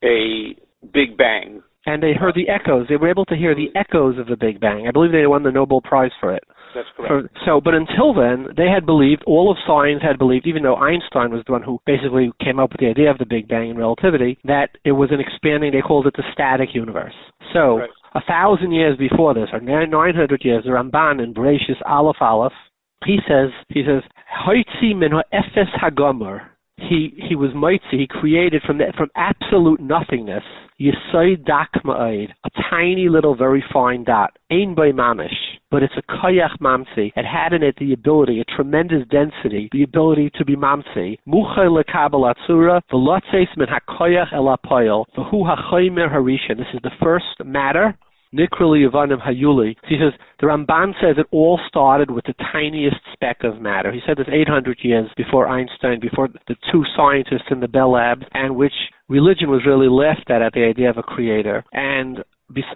a 0.02 0.56
Big 0.92 1.16
Bang. 1.16 1.62
And 1.86 2.02
they 2.02 2.12
heard 2.12 2.34
the 2.34 2.48
echoes. 2.48 2.86
They 2.88 2.96
were 2.96 3.10
able 3.10 3.24
to 3.26 3.36
hear 3.36 3.54
the 3.54 3.70
echoes 3.74 4.18
of 4.18 4.26
the 4.26 4.36
Big 4.36 4.60
Bang. 4.60 4.86
I 4.86 4.92
believe 4.92 5.12
they 5.12 5.26
won 5.26 5.42
the 5.42 5.50
Nobel 5.50 5.80
Prize 5.80 6.12
for 6.20 6.34
it. 6.34 6.44
That's 6.74 6.88
correct. 6.96 7.28
So, 7.44 7.60
but 7.60 7.74
until 7.74 8.14
then, 8.14 8.48
they 8.56 8.68
had 8.68 8.86
believed, 8.86 9.22
all 9.26 9.50
of 9.50 9.58
science 9.66 10.00
had 10.02 10.18
believed, 10.18 10.46
even 10.46 10.62
though 10.62 10.76
Einstein 10.76 11.30
was 11.30 11.42
the 11.46 11.52
one 11.52 11.62
who 11.62 11.80
basically 11.86 12.32
came 12.42 12.58
up 12.58 12.70
with 12.70 12.80
the 12.80 12.86
idea 12.86 13.10
of 13.10 13.18
the 13.18 13.26
Big 13.26 13.48
Bang 13.48 13.70
and 13.70 13.78
relativity, 13.78 14.38
that 14.44 14.70
it 14.84 14.92
was 14.92 15.10
an 15.12 15.20
expanding, 15.20 15.72
they 15.72 15.80
called 15.80 16.06
it 16.06 16.14
the 16.16 16.22
static 16.32 16.70
universe. 16.72 17.14
So, 17.52 17.78
right. 17.78 17.90
A 18.14 18.20
thousand 18.22 18.72
years 18.72 18.96
before 18.98 19.34
this, 19.34 19.48
or 19.52 19.60
900 19.60 20.44
years, 20.44 20.64
the 20.64 20.70
Ramban 20.70 21.22
in 21.22 21.34
Bereshis 21.34 21.80
Aleph 21.86 22.16
Aleph, 22.20 22.52
he 23.04 23.18
says, 23.26 23.50
he 23.68 23.82
says, 23.84 24.02
Hoitzi 24.46 24.96
min 24.96 25.12
efes 25.32 25.70
hagomer. 25.80 26.42
He 26.76 27.14
he 27.28 27.36
was 27.36 27.50
mitzi. 27.54 27.98
He 27.98 28.06
created 28.06 28.62
from 28.66 28.78
that 28.78 28.94
from 28.96 29.10
absolute 29.14 29.80
nothingness. 29.80 30.44
Yisoid 30.80 31.44
dak 31.44 31.70
a 31.84 32.50
tiny 32.70 33.08
little, 33.08 33.36
very 33.36 33.64
fine 33.72 34.04
dot. 34.04 34.36
Ein 34.50 34.74
by 34.74 34.90
mamish 34.90 35.52
but 35.72 35.82
it's 35.82 35.94
a 35.96 36.02
koyach 36.02 36.58
mamsi. 36.60 37.10
It 37.16 37.24
had 37.24 37.54
in 37.54 37.62
it 37.62 37.74
the 37.80 37.94
ability, 37.94 38.40
a 38.40 38.44
tremendous 38.44 39.08
density, 39.10 39.70
the 39.72 39.82
ability 39.82 40.30
to 40.34 40.44
be 40.44 40.54
mamsi. 40.54 41.18
Muchay 41.26 41.66
lekabel 41.66 42.32
atzura, 42.32 42.82
v'lotzeis 42.92 43.48
min 43.56 43.66
hakoyach 43.66 44.34
el 44.34 44.54
apoyel, 44.54 45.06
v'hu 45.16 45.32
hachoymer 45.32 46.12
harishan. 46.12 46.58
This 46.58 46.66
is 46.74 46.80
the 46.82 46.90
first 47.02 47.24
matter. 47.42 47.96
Nikrali 48.34 48.88
Ivanim 48.88 49.20
Hayuli. 49.20 49.76
He 49.86 49.96
says 49.98 50.18
the 50.40 50.46
Ramban 50.46 50.94
says 51.00 51.16
it 51.18 51.26
all 51.30 51.60
started 51.68 52.10
with 52.10 52.24
the 52.24 52.34
tiniest 52.52 52.96
speck 53.12 53.44
of 53.44 53.60
matter. 53.60 53.92
He 53.92 54.00
said 54.06 54.16
this 54.16 54.28
800 54.30 54.78
years 54.82 55.10
before 55.16 55.48
Einstein, 55.48 56.00
before 56.00 56.28
the 56.48 56.56
two 56.70 56.84
scientists 56.96 57.50
in 57.50 57.60
the 57.60 57.68
Bell 57.68 57.92
Lab, 57.92 58.22
and 58.32 58.56
which 58.56 58.72
religion 59.12 59.50
was 59.50 59.62
really 59.66 59.88
left 59.88 60.30
at 60.30 60.40
at 60.40 60.54
the 60.54 60.64
idea 60.64 60.88
of 60.88 60.96
a 60.96 61.02
creator. 61.02 61.64
And 61.72 62.24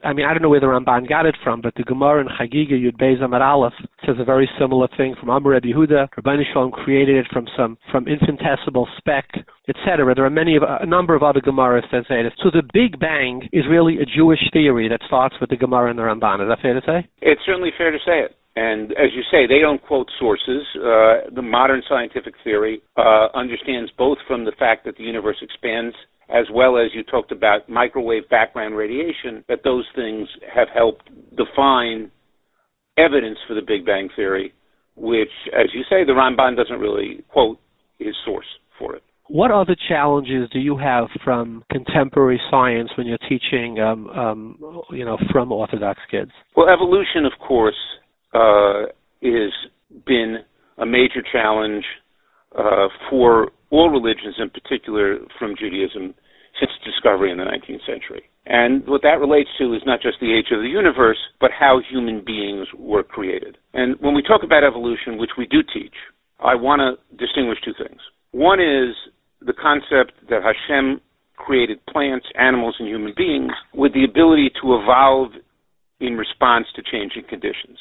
I 0.04 0.12
mean, 0.12 0.24
I 0.24 0.32
don't 0.32 0.42
know 0.42 0.48
where 0.48 0.60
the 0.60 0.66
Ramban 0.66 1.08
got 1.08 1.26
it 1.26 1.36
from, 1.44 1.60
but 1.60 1.74
the 1.74 1.82
Gemara 1.82 2.20
in 2.22 2.28
Chagiga 2.28 2.72
Yud 2.72 2.96
Beis 2.96 3.22
Amar 3.22 3.42
Aleph 3.42 3.74
says 4.04 4.16
a 4.18 4.24
very 4.24 4.48
similar 4.58 4.88
thing 4.96 5.14
from 5.18 5.28
Amar 5.28 5.52
Rebbe 5.52 5.68
Yehuda. 5.68 6.08
Rabbi 6.16 6.42
Shalom 6.52 6.70
created 6.70 7.16
it 7.16 7.26
from 7.32 7.46
some 7.56 7.76
from 7.90 8.06
infinitesimal 8.08 8.88
speck, 8.96 9.28
etc. 9.68 10.14
There 10.14 10.24
are 10.24 10.30
many 10.30 10.56
of 10.56 10.62
a 10.62 10.86
number 10.86 11.14
of 11.14 11.22
other 11.22 11.40
Gemaras 11.40 11.84
that 11.92 12.04
say 12.08 12.22
this. 12.22 12.32
So 12.42 12.50
the 12.50 12.62
Big 12.72 12.98
Bang 12.98 13.48
is 13.52 13.64
really 13.68 13.98
a 13.98 14.06
Jewish 14.06 14.40
theory 14.52 14.88
that 14.88 15.00
starts 15.06 15.36
with 15.40 15.50
the 15.50 15.56
Gemara 15.56 15.90
and 15.90 15.98
the 15.98 16.04
Ramban. 16.04 16.42
Is 16.42 16.48
that 16.48 16.62
fair 16.62 16.74
to 16.74 16.86
say? 16.86 17.08
It's 17.20 17.42
certainly 17.44 17.70
fair 17.76 17.90
to 17.90 17.98
say 17.98 18.20
it. 18.20 18.36
And 18.56 18.92
as 18.92 19.12
you 19.12 19.20
say, 19.30 19.46
they 19.46 19.60
don't 19.60 19.82
quote 19.82 20.08
sources. 20.18 20.64
Uh, 20.74 21.28
the 21.34 21.42
modern 21.42 21.82
scientific 21.86 22.34
theory 22.42 22.80
uh, 22.96 23.28
understands 23.34 23.92
both 23.98 24.16
from 24.26 24.46
the 24.46 24.52
fact 24.58 24.86
that 24.86 24.96
the 24.96 25.04
universe 25.04 25.36
expands 25.42 25.94
as 26.28 26.46
well 26.52 26.76
as 26.76 26.90
you 26.94 27.02
talked 27.02 27.32
about 27.32 27.68
microwave 27.68 28.28
background 28.28 28.76
radiation, 28.76 29.44
that 29.48 29.60
those 29.62 29.84
things 29.94 30.28
have 30.52 30.68
helped 30.74 31.08
define 31.36 32.10
evidence 32.98 33.38
for 33.46 33.54
the 33.54 33.62
Big 33.62 33.86
Bang 33.86 34.08
Theory, 34.16 34.52
which, 34.96 35.30
as 35.52 35.66
you 35.74 35.82
say, 35.88 36.04
the 36.04 36.12
Ramban 36.12 36.56
doesn't 36.56 36.80
really 36.80 37.22
quote 37.28 37.58
his 37.98 38.14
source 38.24 38.46
for 38.78 38.96
it. 38.96 39.02
What 39.28 39.50
other 39.50 39.76
challenges 39.88 40.48
do 40.52 40.60
you 40.60 40.76
have 40.76 41.08
from 41.24 41.64
contemporary 41.70 42.40
science 42.50 42.90
when 42.96 43.06
you're 43.06 43.18
teaching, 43.28 43.80
um, 43.80 44.08
um, 44.10 44.82
you 44.90 45.04
know, 45.04 45.18
from 45.32 45.50
Orthodox 45.50 46.00
kids? 46.10 46.30
Well, 46.56 46.68
evolution, 46.68 47.24
of 47.24 47.32
course, 47.40 47.74
uh, 48.32 48.82
has 49.22 49.52
been 50.06 50.38
a 50.78 50.86
major 50.86 51.22
challenge 51.32 51.84
uh, 52.56 52.88
for 53.10 53.50
all 53.70 53.90
religions, 53.90 54.36
in 54.38 54.50
particular 54.50 55.18
from 55.38 55.54
Judaism, 55.58 56.14
since 56.58 56.70
discovery 56.84 57.30
in 57.30 57.38
the 57.38 57.44
19th 57.44 57.84
century. 57.86 58.22
And 58.46 58.86
what 58.86 59.02
that 59.02 59.18
relates 59.18 59.50
to 59.58 59.74
is 59.74 59.82
not 59.84 60.00
just 60.00 60.18
the 60.20 60.32
age 60.32 60.52
of 60.52 60.62
the 60.62 60.68
universe, 60.68 61.18
but 61.40 61.50
how 61.50 61.80
human 61.90 62.22
beings 62.24 62.68
were 62.78 63.02
created. 63.02 63.58
And 63.74 63.96
when 64.00 64.14
we 64.14 64.22
talk 64.22 64.42
about 64.44 64.64
evolution, 64.64 65.18
which 65.18 65.34
we 65.36 65.46
do 65.46 65.62
teach, 65.62 65.94
I 66.40 66.54
want 66.54 66.80
to 66.80 67.16
distinguish 67.16 67.58
two 67.64 67.74
things. 67.76 68.00
One 68.30 68.60
is 68.60 68.94
the 69.40 69.52
concept 69.52 70.12
that 70.30 70.42
Hashem 70.42 71.00
created 71.36 71.84
plants, 71.86 72.26
animals, 72.38 72.76
and 72.78 72.88
human 72.88 73.14
beings 73.16 73.52
with 73.74 73.92
the 73.94 74.04
ability 74.04 74.50
to 74.62 74.78
evolve 74.80 75.32
in 76.00 76.16
response 76.16 76.66
to 76.76 76.82
changing 76.82 77.24
conditions. 77.28 77.78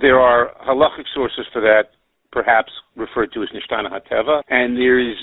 There 0.00 0.18
are 0.18 0.52
halachic 0.66 1.04
sources 1.14 1.46
for 1.52 1.60
that 1.60 1.90
perhaps 2.32 2.72
referred 2.96 3.32
to 3.32 3.42
as 3.42 3.48
Nishtana 3.50 3.88
Hateva, 3.92 4.42
and 4.48 4.76
there 4.76 4.98
is 4.98 5.16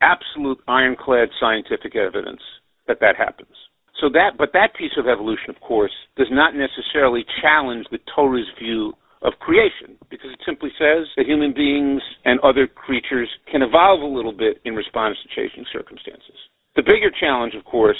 absolute 0.00 0.58
ironclad 0.66 1.28
scientific 1.38 1.94
evidence 1.94 2.40
that 2.88 2.98
that 3.00 3.16
happens. 3.16 3.54
So 4.00 4.08
that, 4.10 4.38
but 4.38 4.50
that 4.54 4.74
piece 4.74 4.96
of 4.96 5.06
evolution, 5.06 5.50
of 5.50 5.60
course, 5.60 5.92
does 6.16 6.28
not 6.30 6.54
necessarily 6.56 7.24
challenge 7.42 7.86
the 7.90 7.98
Torah's 8.14 8.48
view 8.58 8.94
of 9.22 9.34
creation, 9.38 9.98
because 10.08 10.30
it 10.32 10.40
simply 10.46 10.70
says 10.78 11.06
that 11.16 11.26
human 11.26 11.52
beings 11.52 12.00
and 12.24 12.40
other 12.40 12.66
creatures 12.66 13.28
can 13.52 13.60
evolve 13.60 14.00
a 14.00 14.06
little 14.06 14.32
bit 14.32 14.58
in 14.64 14.74
response 14.74 15.18
to 15.22 15.28
changing 15.36 15.66
circumstances. 15.70 16.36
The 16.74 16.82
bigger 16.82 17.10
challenge, 17.20 17.54
of 17.54 17.64
course, 17.66 17.98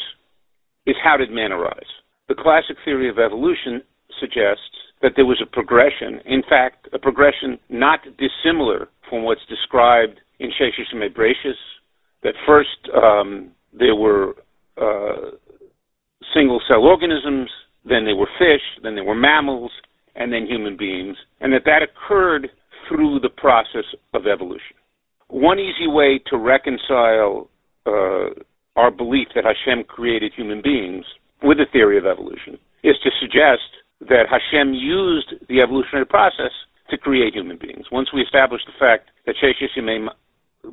is 0.87 0.97
how 1.05 1.19
did 1.19 1.31
man 1.31 1.53
arise? 1.53 1.93
The 2.29 2.35
classic 2.35 2.77
theory 2.87 3.11
of 3.11 3.19
evolution 3.19 3.83
suggests 4.19 4.77
that 5.03 5.13
there 5.17 5.27
was 5.27 5.41
a 5.43 5.47
progression, 5.47 6.21
in 6.27 6.43
fact, 6.49 6.89
a 6.93 6.99
progression 6.99 7.59
not 7.69 8.01
dissimilar 8.19 8.89
from 9.09 9.25
what's 9.25 9.45
described 9.49 10.21
in 10.39 10.51
Sheshis 10.51 10.93
and 10.93 11.15
Bereshis, 11.15 11.55
that 12.23 12.35
first 12.47 12.79
um, 12.95 13.51
there 13.73 13.95
were 13.95 14.35
uh, 14.81 15.31
single 16.35 16.61
cell 16.69 16.83
organisms, 16.85 17.51
then 17.85 18.05
there 18.05 18.17
were 18.17 18.29
fish, 18.39 18.63
then 18.83 18.95
there 18.95 19.05
were 19.05 19.15
mammals, 19.15 19.71
and 20.17 20.33
then 20.33 20.47
human 20.47 20.77
beings, 20.77 21.17
and 21.41 21.53
that 21.53 21.65
that 21.65 21.83
occurred 21.83 22.51
through 22.89 23.21
the 23.21 23.29
process 23.29 23.85
of 24.15 24.27
evolution. 24.27 24.77
One 25.29 25.59
easy 25.59 25.87
way 25.87 26.21
to 26.27 26.37
reconcile 26.37 27.49
uh, 27.87 28.31
our 28.77 28.91
belief 28.91 29.29
that 29.35 29.45
Hashem 29.45 29.85
created 29.85 30.33
human 30.37 30.61
beings 30.63 31.05
with 31.43 31.59
the 31.59 31.67
theory 31.73 31.97
of 31.97 32.07
evolution 32.07 32.59
is 32.83 32.97
to 33.03 33.11
suggest 33.21 33.63
that 34.09 34.27
Hashem 34.31 34.75
used 34.75 35.35
the 35.49 35.61
evolutionary 35.61 36.07
process 36.07 36.53
to 36.91 36.99
create 36.99 37.35
human 37.35 37.59
beings. 37.59 37.87
Once 37.93 38.09
we 38.13 38.23
establish 38.23 38.63
the 38.67 38.73
fact 38.79 39.11
that 39.27 39.37
Sheshis 39.37 40.09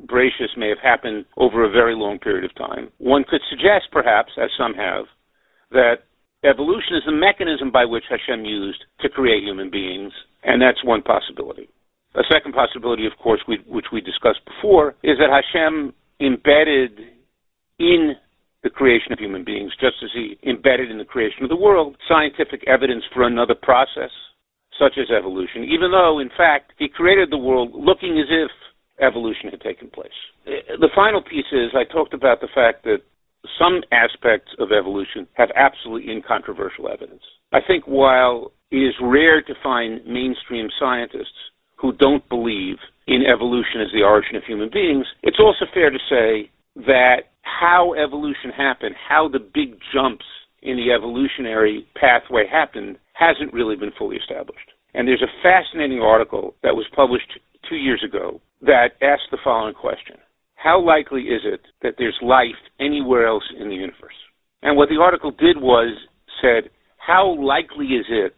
Bereshis 0.06 0.56
may 0.56 0.68
have 0.68 0.78
happened 0.82 1.24
over 1.36 1.64
a 1.64 1.70
very 1.70 1.94
long 1.94 2.18
period 2.18 2.44
of 2.44 2.54
time, 2.54 2.90
one 2.98 3.24
could 3.24 3.40
suggest, 3.48 3.88
perhaps, 3.90 4.32
as 4.36 4.50
some 4.58 4.74
have, 4.74 5.06
that 5.70 6.04
evolution 6.44 6.96
is 6.96 7.02
the 7.06 7.12
mechanism 7.12 7.70
by 7.70 7.84
which 7.84 8.04
Hashem 8.08 8.44
used 8.44 8.84
to 9.00 9.08
create 9.08 9.42
human 9.42 9.70
beings, 9.70 10.12
and 10.42 10.60
that's 10.60 10.84
one 10.84 11.02
possibility. 11.02 11.68
A 12.14 12.22
second 12.30 12.52
possibility, 12.52 13.06
of 13.06 13.12
course, 13.22 13.40
we, 13.48 13.58
which 13.66 13.86
we 13.92 14.00
discussed 14.00 14.40
before, 14.44 14.94
is 15.02 15.18
that 15.18 15.30
Hashem 15.30 15.94
embedded 16.20 16.98
in 17.78 18.14
the 18.62 18.70
creation 18.70 19.12
of 19.12 19.18
human 19.18 19.44
beings, 19.44 19.72
just 19.80 19.96
as 20.02 20.10
he 20.12 20.38
embedded 20.48 20.90
in 20.90 20.98
the 20.98 21.04
creation 21.04 21.42
of 21.44 21.48
the 21.48 21.56
world 21.56 21.96
scientific 22.08 22.66
evidence 22.66 23.04
for 23.14 23.22
another 23.22 23.54
process, 23.54 24.10
such 24.78 24.98
as 24.98 25.10
evolution, 25.10 25.64
even 25.64 25.90
though, 25.90 26.18
in 26.18 26.30
fact, 26.36 26.72
he 26.78 26.88
created 26.88 27.30
the 27.30 27.38
world 27.38 27.70
looking 27.74 28.18
as 28.18 28.26
if 28.30 28.50
evolution 29.00 29.50
had 29.50 29.60
taken 29.60 29.88
place. 29.90 30.18
Uh, 30.46 30.76
the 30.80 30.90
final 30.94 31.22
piece 31.22 31.46
is 31.52 31.70
I 31.74 31.84
talked 31.84 32.14
about 32.14 32.40
the 32.40 32.48
fact 32.54 32.84
that 32.84 32.98
some 33.58 33.82
aspects 33.92 34.50
of 34.58 34.72
evolution 34.72 35.26
have 35.34 35.50
absolutely 35.54 36.12
incontrovertible 36.12 36.90
evidence. 36.92 37.22
I 37.52 37.60
think 37.64 37.84
while 37.86 38.52
it 38.70 38.76
is 38.76 38.94
rare 39.00 39.40
to 39.42 39.54
find 39.62 40.04
mainstream 40.06 40.68
scientists 40.78 41.38
who 41.76 41.92
don't 41.92 42.28
believe 42.28 42.76
in 43.06 43.22
evolution 43.24 43.80
as 43.80 43.88
the 43.92 44.02
origin 44.02 44.36
of 44.36 44.42
human 44.44 44.68
beings, 44.72 45.06
it's 45.22 45.38
also 45.38 45.64
fair 45.72 45.90
to 45.90 45.98
say 46.10 46.50
that 46.86 47.30
how 47.48 47.94
evolution 47.94 48.50
happened, 48.56 48.94
how 49.08 49.28
the 49.28 49.38
big 49.38 49.78
jumps 49.92 50.24
in 50.62 50.76
the 50.76 50.92
evolutionary 50.92 51.86
pathway 51.94 52.44
happened, 52.50 52.98
hasn't 53.12 53.52
really 53.52 53.76
been 53.76 53.92
fully 53.98 54.16
established. 54.16 54.70
And 54.94 55.06
there's 55.06 55.22
a 55.22 55.42
fascinating 55.42 56.00
article 56.00 56.54
that 56.62 56.74
was 56.74 56.86
published 56.94 57.38
two 57.68 57.76
years 57.76 58.02
ago 58.04 58.40
that 58.62 58.98
asked 59.02 59.30
the 59.30 59.38
following 59.42 59.74
question 59.74 60.16
How 60.56 60.80
likely 60.80 61.22
is 61.22 61.42
it 61.44 61.60
that 61.82 61.94
there's 61.98 62.18
life 62.22 62.58
anywhere 62.80 63.26
else 63.26 63.44
in 63.58 63.68
the 63.68 63.74
universe? 63.74 64.18
And 64.62 64.76
what 64.76 64.88
the 64.88 65.00
article 65.00 65.30
did 65.30 65.56
was 65.56 65.96
said, 66.40 66.70
How 66.96 67.36
likely 67.40 67.86
is 67.86 68.06
it 68.08 68.34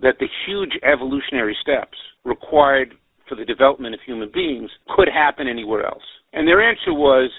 that 0.00 0.16
the 0.20 0.28
huge 0.46 0.78
evolutionary 0.82 1.56
steps 1.60 1.98
required 2.24 2.94
for 3.28 3.34
the 3.34 3.44
development 3.44 3.94
of 3.94 4.00
human 4.04 4.30
beings 4.32 4.70
could 4.94 5.08
happen 5.08 5.48
anywhere 5.48 5.86
else? 5.86 6.02
And 6.32 6.46
their 6.46 6.62
answer 6.62 6.92
was, 6.92 7.30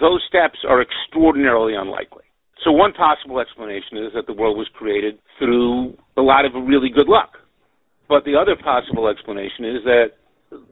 those 0.00 0.22
steps 0.28 0.58
are 0.68 0.82
extraordinarily 0.82 1.74
unlikely. 1.74 2.24
So 2.64 2.72
one 2.72 2.92
possible 2.92 3.38
explanation 3.38 3.98
is 3.98 4.12
that 4.14 4.26
the 4.26 4.32
world 4.32 4.56
was 4.56 4.68
created 4.74 5.18
through 5.38 5.96
a 6.16 6.22
lot 6.22 6.44
of 6.44 6.52
really 6.54 6.88
good 6.88 7.08
luck. 7.08 7.38
But 8.08 8.24
the 8.24 8.36
other 8.36 8.56
possible 8.56 9.08
explanation 9.08 9.64
is 9.64 9.84
that 9.84 10.06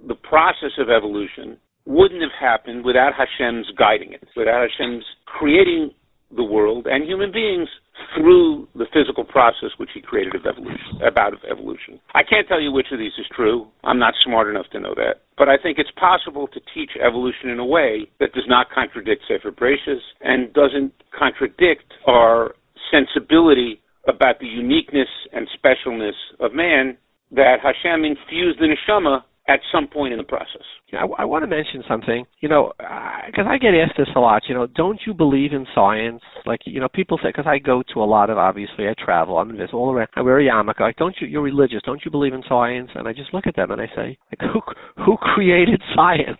the 0.07 0.15
process 0.15 0.73
of 0.79 0.89
evolution 0.89 1.59
wouldn't 1.87 2.23
have 2.23 2.35
happened 2.39 2.85
without 2.85 3.13
Hashem's 3.13 3.71
guiding 3.77 4.13
it, 4.13 4.27
without 4.37 4.67
Hashem's 4.67 5.05
creating 5.27 5.91
the 6.37 6.45
world 6.45 6.87
and 6.87 7.05
human 7.05 7.33
beings 7.33 7.69
through 8.17 8.69
the 8.75 8.87
physical 8.93 9.25
process 9.25 9.71
which 9.77 9.91
he 9.95 10.01
created 10.01 10.35
of 10.35 10.47
evolution, 10.47 11.03
about 11.07 11.33
of 11.33 11.41
evolution. 11.51 12.01
I 12.15 12.23
can't 12.23 12.47
tell 12.49 12.61
you 12.61 12.73
which 12.73 12.89
of 12.93 12.99
these 12.99 13.13
is 13.19 13.27
true. 13.35 13.67
I'm 13.85 13.99
not 13.99 14.15
smart 14.23 14.49
enough 14.49 14.67
to 14.73 14.81
know 14.81 14.95
that. 14.97 15.23
But 15.37 15.49
I 15.49 15.57
think 15.57 15.79
it's 15.79 15.91
possible 15.93 16.47
to 16.49 16.61
teach 16.75 16.91
evolution 17.01 17.51
in 17.51 17.59
a 17.59 17.65
way 17.65 18.09
that 18.21 18.33
does 18.33 18.47
not 18.47 18.71
contradict 18.71 19.23
Sefer 19.29 19.53
Bereshis 19.53 20.01
and 20.21 20.53
doesn't 20.53 20.93
contradict 21.17 21.93
our 22.07 22.55
sensibility 22.91 23.81
about 24.07 24.39
the 24.39 24.47
uniqueness 24.47 25.09
and 25.33 25.49
specialness 25.59 26.19
of 26.41 26.55
man 26.55 26.97
that 27.33 27.57
Hashem 27.63 28.05
infused 28.05 28.61
in 28.61 28.71
the 28.71 28.77
neshama 28.77 29.23
at 29.49 29.61
some 29.73 29.87
point 29.87 30.13
in 30.13 30.19
the 30.19 30.25
process. 30.25 30.63
I, 30.93 31.07
I 31.19 31.25
want 31.25 31.43
to 31.43 31.47
mention 31.47 31.83
something, 31.89 32.25
you 32.41 32.49
know, 32.49 32.73
because 32.79 33.47
I, 33.47 33.55
I 33.55 33.59
get 33.59 33.75
asked 33.75 33.99
this 33.99 34.09
a 34.17 34.21
lot. 34.21 34.43
You 34.49 34.55
know, 34.55 34.67
don't 34.67 35.01
you 35.07 35.13
believe 35.13 35.53
in 35.53 35.67
science? 35.75 36.23
Like, 36.47 36.61
you 36.65 36.81
know, 36.81 36.89
people 36.89 37.19
say 37.23 37.29
because 37.29 37.47
I 37.47 37.59
go 37.59 37.83
to 37.93 38.03
a 38.03 38.05
lot 38.05 38.31
of 38.31 38.39
obviously 38.39 38.89
I 38.89 38.95
travel. 39.03 39.39
I'm 39.39 39.57
this 39.57 39.71
all 39.73 39.93
around. 39.93 40.09
I 40.17 40.23
wear 40.23 40.41
a 40.41 40.45
yarmulke. 40.45 40.81
Like, 40.81 40.97
don't 40.97 41.15
you? 41.21 41.27
You're 41.27 41.43
religious. 41.43 41.81
Don't 41.85 42.05
you 42.05 42.11
believe 42.11 42.33
in 42.33 42.43
science? 42.49 42.91
And 42.95 43.07
I 43.07 43.13
just 43.13 43.35
look 43.35 43.47
at 43.47 43.57
them 43.57 43.71
and 43.71 43.81
I 43.81 43.87
say, 43.95 44.19
like, 44.31 44.51
who 44.53 44.61
who 45.05 45.17
created 45.19 45.83
science? 45.95 46.39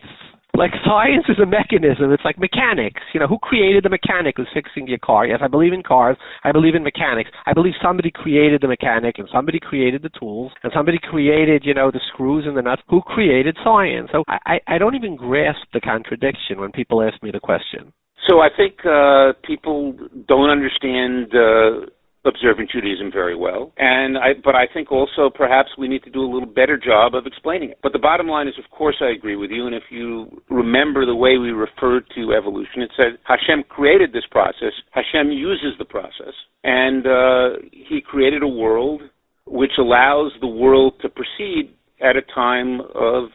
Like 0.57 0.71
science 0.85 1.25
is 1.29 1.39
a 1.43 1.47
mechanism. 1.47 2.13
It's 2.13 2.25
like 2.25 2.39
mechanics. 2.39 3.03
You 3.13 3.21
know, 3.21 3.27
who 3.27 3.39
created 3.39 3.85
the 3.85 3.91
mechanic 3.91 4.37
who's 4.37 4.49
fixing 4.55 4.87
your 4.87 4.99
car? 4.99 5.27
Yes, 5.27 5.41
I 5.43 5.49
believe 5.49 5.73
in 5.73 5.83
cars. 5.83 6.17
I 6.45 6.53
believe 6.53 6.75
in 6.75 6.83
mechanics. 6.83 7.31
I 7.47 7.53
believe 7.53 7.75
somebody 7.83 8.11
created 8.11 8.63
the 8.63 8.69
mechanic 8.69 9.19
and 9.19 9.29
somebody 9.33 9.59
created 9.61 10.03
the 10.03 10.11
tools 10.19 10.53
and 10.63 10.73
somebody 10.75 10.99
created, 11.03 11.63
you 11.65 11.75
know, 11.75 11.91
the 11.91 12.01
screws 12.13 12.45
and 12.47 12.57
the 12.57 12.63
nuts. 12.63 12.83
Who 12.89 13.01
created 13.03 13.57
science? 13.65 14.11
So 14.13 14.25
I, 14.29 14.61
I 14.67 14.79
don't 14.79 14.95
even 14.95 15.17
grasp 15.17 15.67
the 15.73 15.81
contradiction 15.81 16.61
when 16.61 16.73
people 16.73 17.03
ask 17.03 17.23
me 17.23 17.31
the 17.31 17.41
question. 17.41 17.93
So 18.29 18.41
I 18.41 18.49
think 18.57 18.87
uh, 18.87 19.33
people 19.45 19.95
don't 20.27 20.49
understand 20.49 21.35
uh, 21.35 21.87
observant 22.25 22.71
Judaism 22.71 23.11
very 23.13 23.37
well. 23.37 23.73
And 23.77 24.17
I, 24.17 24.35
but 24.43 24.55
I 24.55 24.67
think 24.73 24.91
also 24.91 25.31
perhaps 25.35 25.71
we 25.77 25.89
need 25.89 26.03
to 26.05 26.11
do 26.11 26.21
a 26.21 26.31
little 26.31 26.49
better 26.49 26.79
job 26.79 27.15
of 27.15 27.27
explaining 27.27 27.71
it. 27.71 27.79
But 27.83 27.93
the 27.93 27.99
bottom 27.99 28.27
line 28.27 28.49
is, 28.49 28.55
of 28.59 28.71
course, 28.71 28.97
I 29.01 29.11
agree 29.11 29.37
with 29.37 29.51
you. 29.51 29.67
And 29.67 29.75
if 29.75 29.85
you 29.91 30.43
remember 30.49 31.07
the 31.07 31.15
way 31.15 31.37
we 31.37 31.51
referred 31.51 32.05
to 32.15 32.33
evolution, 32.33 32.83
it 32.83 32.91
said 32.97 33.19
Hashem 33.25 33.65
created 33.69 34.13
this 34.13 34.25
process. 34.31 34.73
Hashem 34.93 35.31
uses 35.31 35.75
the 35.79 35.85
process, 35.85 36.35
and 36.63 37.07
uh, 37.07 37.49
He 37.73 38.01
created 38.01 38.43
a 38.43 38.49
world 38.49 39.03
which 39.47 39.73
allows 39.79 40.33
the 40.41 40.47
world 40.47 40.95
to 41.03 41.09
proceed 41.09 41.75
at 42.01 42.17
a 42.17 42.23
time 42.35 42.81
of 42.95 43.29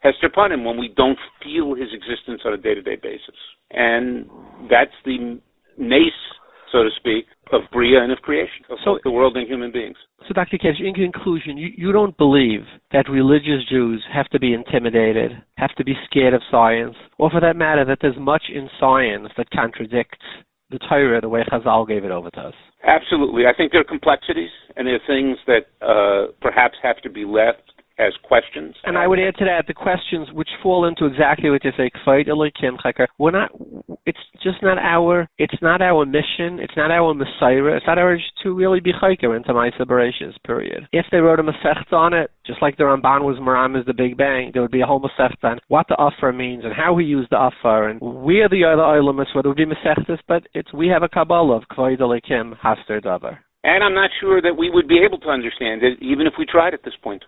Hester 0.00 0.28
Panim 0.28 0.64
when 0.64 0.78
we 0.78 0.92
don't 0.96 1.18
feel 1.42 1.74
His 1.74 1.88
existence 1.92 2.42
on 2.44 2.52
a 2.52 2.56
day-to-day 2.56 2.96
basis. 3.02 3.34
And 3.72 4.30
that's 4.70 4.94
the 5.04 5.40
nace 5.76 6.12
so 6.72 6.82
to 6.82 6.90
speak, 6.96 7.26
of 7.52 7.62
Bria 7.72 8.02
and 8.02 8.12
of 8.12 8.18
creation, 8.18 8.64
of 8.70 8.78
so, 8.84 8.98
the 9.04 9.10
world 9.10 9.36
and 9.36 9.46
human 9.46 9.70
beings. 9.70 9.96
So, 10.26 10.34
Dr. 10.34 10.58
Kedge, 10.58 10.80
in 10.80 10.94
conclusion, 10.94 11.56
you, 11.56 11.70
you 11.76 11.92
don't 11.92 12.16
believe 12.16 12.62
that 12.92 13.08
religious 13.08 13.64
Jews 13.70 14.02
have 14.12 14.28
to 14.30 14.40
be 14.40 14.52
intimidated, 14.52 15.32
have 15.56 15.74
to 15.76 15.84
be 15.84 15.94
scared 16.10 16.34
of 16.34 16.42
science, 16.50 16.96
or 17.18 17.30
for 17.30 17.40
that 17.40 17.56
matter, 17.56 17.84
that 17.84 17.98
there's 18.00 18.18
much 18.18 18.44
in 18.52 18.68
science 18.80 19.28
that 19.36 19.50
contradicts 19.50 20.18
the 20.70 20.78
Torah 20.88 21.20
the 21.20 21.28
way 21.28 21.44
Chazal 21.44 21.86
gave 21.86 22.04
it 22.04 22.10
over 22.10 22.30
to 22.30 22.40
us. 22.40 22.54
Absolutely. 22.84 23.44
I 23.46 23.54
think 23.56 23.72
there 23.72 23.80
are 23.80 23.84
complexities, 23.84 24.50
and 24.76 24.86
there 24.86 24.96
are 24.96 25.06
things 25.06 25.38
that 25.46 25.66
uh, 25.80 26.32
perhaps 26.40 26.74
have 26.82 27.00
to 27.02 27.10
be 27.10 27.24
left 27.24 27.62
as 27.98 28.12
questions. 28.22 28.74
And 28.84 28.98
I 28.98 29.06
would 29.06 29.18
add 29.18 29.36
to 29.38 29.44
that 29.44 29.66
the 29.66 29.74
questions 29.74 30.28
which 30.32 30.48
fall 30.62 30.86
into 30.86 31.06
exactly 31.06 31.50
what 31.50 31.64
you 31.64 31.72
say, 31.76 31.90
we're 33.18 33.30
not 33.30 33.50
it's 34.04 34.18
just 34.42 34.62
not 34.62 34.78
our 34.78 35.28
it's 35.38 35.60
not 35.62 35.82
our 35.82 36.04
mission, 36.04 36.60
it's 36.60 36.76
not 36.76 36.90
our 36.90 37.14
Messiah, 37.14 37.76
it's 37.76 37.86
not 37.86 37.98
ours 37.98 38.22
to 38.42 38.54
really 38.54 38.80
be 38.80 38.92
chayker 38.92 39.36
into 39.36 39.52
my 39.52 39.70
Bereshis, 39.70 40.34
period. 40.44 40.88
If 40.92 41.06
they 41.10 41.18
wrote 41.18 41.40
a 41.40 41.42
Masech 41.42 41.92
on 41.92 42.12
it, 42.12 42.30
just 42.46 42.62
like 42.62 42.76
the 42.76 42.84
Ramban 42.84 43.22
was 43.22 43.38
Maram 43.38 43.78
is 43.78 43.86
the 43.86 43.94
Big 43.94 44.16
Bang, 44.16 44.50
there 44.52 44.62
would 44.62 44.70
be 44.70 44.80
a 44.80 44.86
whole 44.86 45.00
Masech 45.00 45.34
on 45.42 45.58
what 45.68 45.86
the 45.88 45.94
offer 45.94 46.32
means 46.32 46.64
and 46.64 46.72
how 46.74 46.92
we 46.92 47.04
use 47.04 47.26
the 47.30 47.36
offer 47.36 47.88
and 47.88 48.00
we're 48.00 48.48
the 48.48 48.64
other 48.64 48.86
what 49.34 49.46
would 49.46 49.56
be 49.56 49.66
Masechtas, 49.66 50.18
but 50.28 50.42
it's 50.54 50.72
we 50.72 50.88
have 50.88 51.02
a 51.02 51.08
Kabbalah 51.08 51.56
of 51.56 51.62
Kvoid 51.70 51.98
Haster 51.98 53.02
Davar. 53.02 53.38
And 53.64 53.82
I'm 53.82 53.94
not 53.94 54.10
sure 54.20 54.40
that 54.40 54.56
we 54.56 54.70
would 54.70 54.86
be 54.86 55.02
able 55.04 55.18
to 55.18 55.28
understand 55.28 55.82
it, 55.82 55.98
even 56.00 56.26
if 56.26 56.34
we 56.38 56.46
tried 56.46 56.72
at 56.72 56.84
this 56.84 56.94
point. 57.02 57.24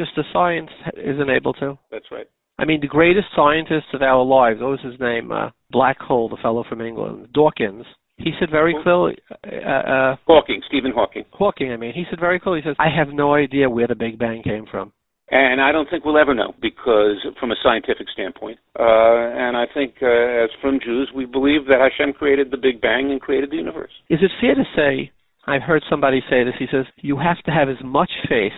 Just 0.00 0.16
the 0.16 0.24
science 0.32 0.70
isn't 0.96 1.28
able 1.28 1.52
to. 1.54 1.78
That's 1.90 2.06
right. 2.10 2.26
I 2.58 2.64
mean, 2.64 2.80
the 2.80 2.86
greatest 2.86 3.26
scientist 3.36 3.88
of 3.92 4.00
our 4.00 4.24
lives, 4.24 4.58
what 4.62 4.70
was 4.70 4.80
his 4.80 4.98
name? 4.98 5.30
Uh, 5.30 5.50
Blackall, 5.70 6.30
the 6.30 6.38
fellow 6.40 6.64
from 6.66 6.80
England, 6.80 7.28
Dawkins. 7.34 7.84
He 8.16 8.32
said 8.40 8.48
very 8.50 8.74
clearly. 8.82 9.18
Uh, 9.44 9.68
uh, 9.68 10.16
Hawking, 10.26 10.62
Stephen 10.68 10.92
Hawking. 10.94 11.24
Hawking, 11.32 11.70
I 11.70 11.76
mean, 11.76 11.92
he 11.92 12.04
said 12.08 12.18
very 12.18 12.40
clearly. 12.40 12.62
He 12.62 12.68
says, 12.68 12.76
"I 12.78 12.88
have 12.88 13.08
no 13.12 13.34
idea 13.34 13.68
where 13.68 13.86
the 13.86 13.94
Big 13.94 14.18
Bang 14.18 14.42
came 14.42 14.64
from." 14.70 14.90
And 15.30 15.60
I 15.60 15.70
don't 15.70 15.88
think 15.90 16.06
we'll 16.06 16.16
ever 16.16 16.34
know 16.34 16.54
because, 16.62 17.18
from 17.38 17.52
a 17.52 17.56
scientific 17.62 18.08
standpoint, 18.08 18.58
uh, 18.78 18.82
and 18.82 19.54
I 19.54 19.66
think, 19.74 19.96
uh, 20.02 20.44
as 20.44 20.50
from 20.62 20.80
Jews, 20.80 21.10
we 21.14 21.26
believe 21.26 21.66
that 21.66 21.78
Hashem 21.78 22.14
created 22.14 22.50
the 22.50 22.56
Big 22.56 22.80
Bang 22.80 23.10
and 23.10 23.20
created 23.20 23.50
the 23.50 23.56
universe. 23.56 23.92
Is 24.08 24.20
it 24.22 24.30
fair 24.40 24.54
to 24.54 24.64
say? 24.74 25.12
I've 25.46 25.62
heard 25.62 25.82
somebody 25.90 26.22
say 26.30 26.42
this. 26.42 26.54
He 26.58 26.68
says 26.70 26.86
you 26.96 27.18
have 27.18 27.42
to 27.44 27.50
have 27.50 27.68
as 27.68 27.82
much 27.84 28.10
faith 28.28 28.52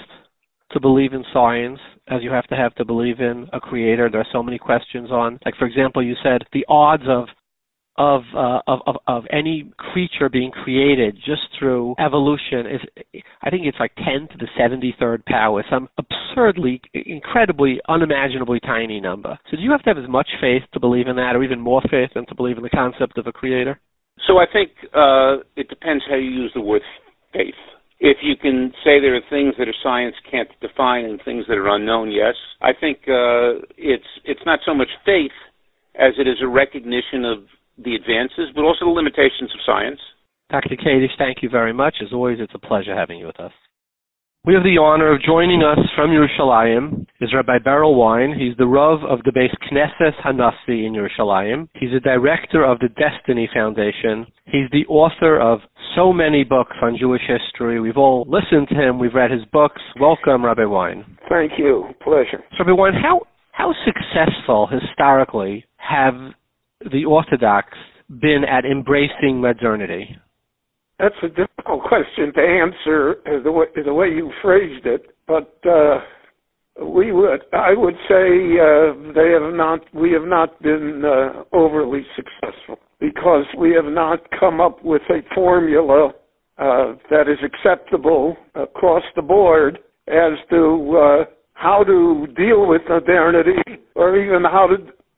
to 0.73 0.81
believe 0.81 1.13
in 1.13 1.25
science 1.33 1.79
as 2.09 2.23
you 2.23 2.31
have 2.31 2.47
to 2.49 2.57
have 2.57 2.75
to 2.77 2.85
believe 2.85 3.21
in 3.21 3.49
a 3.53 3.61
creator. 3.61 4.09
There 4.11 4.21
are 4.21 4.27
so 4.33 4.43
many 4.43 4.59
questions 4.59 5.11
on, 5.11 5.39
like 5.45 5.57
for 5.57 5.67
example, 5.67 6.03
you 6.03 6.15
said 6.23 6.43
the 6.53 6.65
odds 6.69 7.05
of 7.09 7.27
of, 7.99 8.23
uh, 8.35 8.61
of 8.67 8.81
of 8.87 8.97
of 9.07 9.25
any 9.31 9.71
creature 9.77 10.31
being 10.31 10.51
created 10.51 11.15
just 11.17 11.43
through 11.59 11.95
evolution 11.99 12.67
is, 12.67 12.81
I 13.43 13.51
think 13.51 13.67
it's 13.67 13.77
like 13.79 13.95
10 13.97 14.29
to 14.29 14.39
the 14.39 14.49
73rd 14.59 15.27
power, 15.27 15.63
some 15.69 15.91
absurdly, 15.99 16.81
incredibly, 16.95 17.81
unimaginably 17.89 18.61
tiny 18.61 18.99
number. 18.99 19.39
So 19.51 19.59
do 19.59 19.63
you 19.63 19.71
have 19.73 19.83
to 19.83 19.91
have 19.91 19.99
as 19.99 20.09
much 20.09 20.29
faith 20.41 20.63
to 20.73 20.81
believe 20.81 21.07
in 21.07 21.17
that, 21.17 21.37
or 21.37 21.43
even 21.43 21.61
more 21.61 21.83
faith 21.91 22.11
than 22.15 22.25
to 22.27 22.35
believe 22.35 22.57
in 22.57 22.63
the 22.63 22.71
concept 22.71 23.19
of 23.19 23.27
a 23.27 23.33
creator? 23.33 23.79
So 24.27 24.39
I 24.39 24.47
think 24.51 24.71
uh, 24.95 25.45
it 25.57 25.69
depends 25.69 26.03
how 26.09 26.17
you 26.17 26.31
use 26.31 26.51
the 26.55 26.61
word 26.63 26.83
faith 27.33 27.55
if 28.03 28.19
you 28.21 28.35
can 28.35 28.73
say 28.83 28.99
there 28.99 29.15
are 29.15 29.23
things 29.31 29.55
that 29.59 29.69
science 29.81 30.17
can't 30.29 30.49
define 30.61 31.05
and 31.05 31.23
things 31.25 31.45
that 31.47 31.57
are 31.57 31.69
unknown, 31.69 32.11
yes. 32.11 32.35
I 32.61 32.73
think 32.75 32.99
uh, 33.07 33.63
it's 33.79 34.11
it's 34.25 34.43
not 34.45 34.59
so 34.67 34.75
much 34.75 34.89
faith 35.07 35.31
as 35.95 36.15
it 36.19 36.27
is 36.27 36.43
a 36.43 36.49
recognition 36.49 37.25
of 37.25 37.47
the 37.79 37.95
advances, 37.95 38.51
but 38.55 38.65
also 38.65 38.87
the 38.87 38.91
limitations 38.91 39.55
of 39.55 39.61
science. 39.65 40.01
Dr. 40.51 40.77
Kadish, 40.77 41.17
thank 41.17 41.43
you 41.43 41.49
very 41.49 41.73
much. 41.73 41.97
As 42.03 42.13
always, 42.13 42.39
it's 42.41 42.53
a 42.55 42.59
pleasure 42.59 42.95
having 42.95 43.21
you 43.21 43.27
with 43.27 43.39
us. 43.39 43.53
We 44.45 44.55
have 44.55 44.65
the 44.65 44.77
honor 44.77 45.15
of 45.15 45.23
joining 45.23 45.63
us 45.63 45.79
from 45.95 46.11
Yerushalayim 46.11 47.07
is 47.21 47.33
Rabbi 47.33 47.59
Berel 47.65 47.95
Wein. 47.95 48.37
He's 48.37 48.57
the 48.57 48.67
Rav 48.67 48.99
of 49.05 49.23
the 49.23 49.31
base 49.31 49.55
Knesset 49.71 50.21
Hanassi 50.21 50.85
in 50.85 50.95
Yerushalayim. 50.95 51.69
He's 51.75 51.95
a 51.97 52.01
director 52.01 52.65
of 52.65 52.81
the 52.81 52.89
Destiny 52.89 53.49
Foundation. 53.55 54.27
He's 54.47 54.69
the 54.73 54.85
author 54.89 55.41
of 55.41 55.61
so 55.95 56.13
many 56.13 56.43
books 56.43 56.75
on 56.83 56.97
Jewish 56.99 57.23
history. 57.23 57.79
We've 57.79 57.97
all 57.97 58.27
listened 58.29 58.67
to 58.71 58.75
him. 58.75 58.99
We've 58.99 59.15
read 59.15 59.31
his 59.31 59.45
books. 59.53 59.81
Welcome, 60.01 60.45
Rabbi 60.45 60.65
Wein. 60.65 61.05
Thank 61.29 61.53
you. 61.57 61.85
Pleasure. 62.03 62.43
So, 62.59 62.65
Rabbi 62.65 62.73
Wein, 62.73 62.95
how, 63.01 63.21
how 63.53 63.73
successful 63.85 64.67
historically 64.67 65.67
have 65.77 66.15
the 66.91 67.05
Orthodox 67.05 67.69
been 68.09 68.43
at 68.43 68.65
embracing 68.65 69.41
modernity? 69.41 70.17
That's 71.03 71.17
a 71.25 71.29
difficult 71.29 71.83
question 71.89 72.33
to 72.33 72.41
answer 72.41 73.17
the 73.43 73.51
way, 73.51 73.67
the 73.85 73.93
way 73.93 74.07
you 74.07 74.31
phrased 74.41 74.87
it, 74.87 75.07
but 75.27 75.59
uh, 75.69 75.99
we 76.87 77.11
would, 77.11 77.43
I 77.53 77.75
would 77.75 77.97
say, 78.09 78.57
uh, 78.57 79.13
they 79.13 79.31
have 79.33 79.53
not. 79.53 79.81
We 79.93 80.13
have 80.13 80.25
not 80.25 80.63
been 80.63 81.03
uh, 81.05 81.43
overly 81.53 82.03
successful 82.17 82.79
because 83.01 83.45
we 83.59 83.73
have 83.75 83.93
not 83.93 84.21
come 84.39 84.61
up 84.61 84.85
with 84.85 85.03
a 85.11 85.21
formula 85.35 86.13
uh, 86.59 86.95
that 87.11 87.29
is 87.29 87.39
acceptable 87.45 88.37
across 88.55 89.03
the 89.17 89.23
board 89.23 89.81
as 90.07 90.39
to 90.51 90.99
uh, 90.99 91.25
how 91.55 91.83
to 91.85 92.27
deal 92.37 92.67
with 92.67 92.83
modernity 92.89 93.61
or 93.97 94.17
even 94.17 94.45
how 94.45 94.69
to 94.69 94.77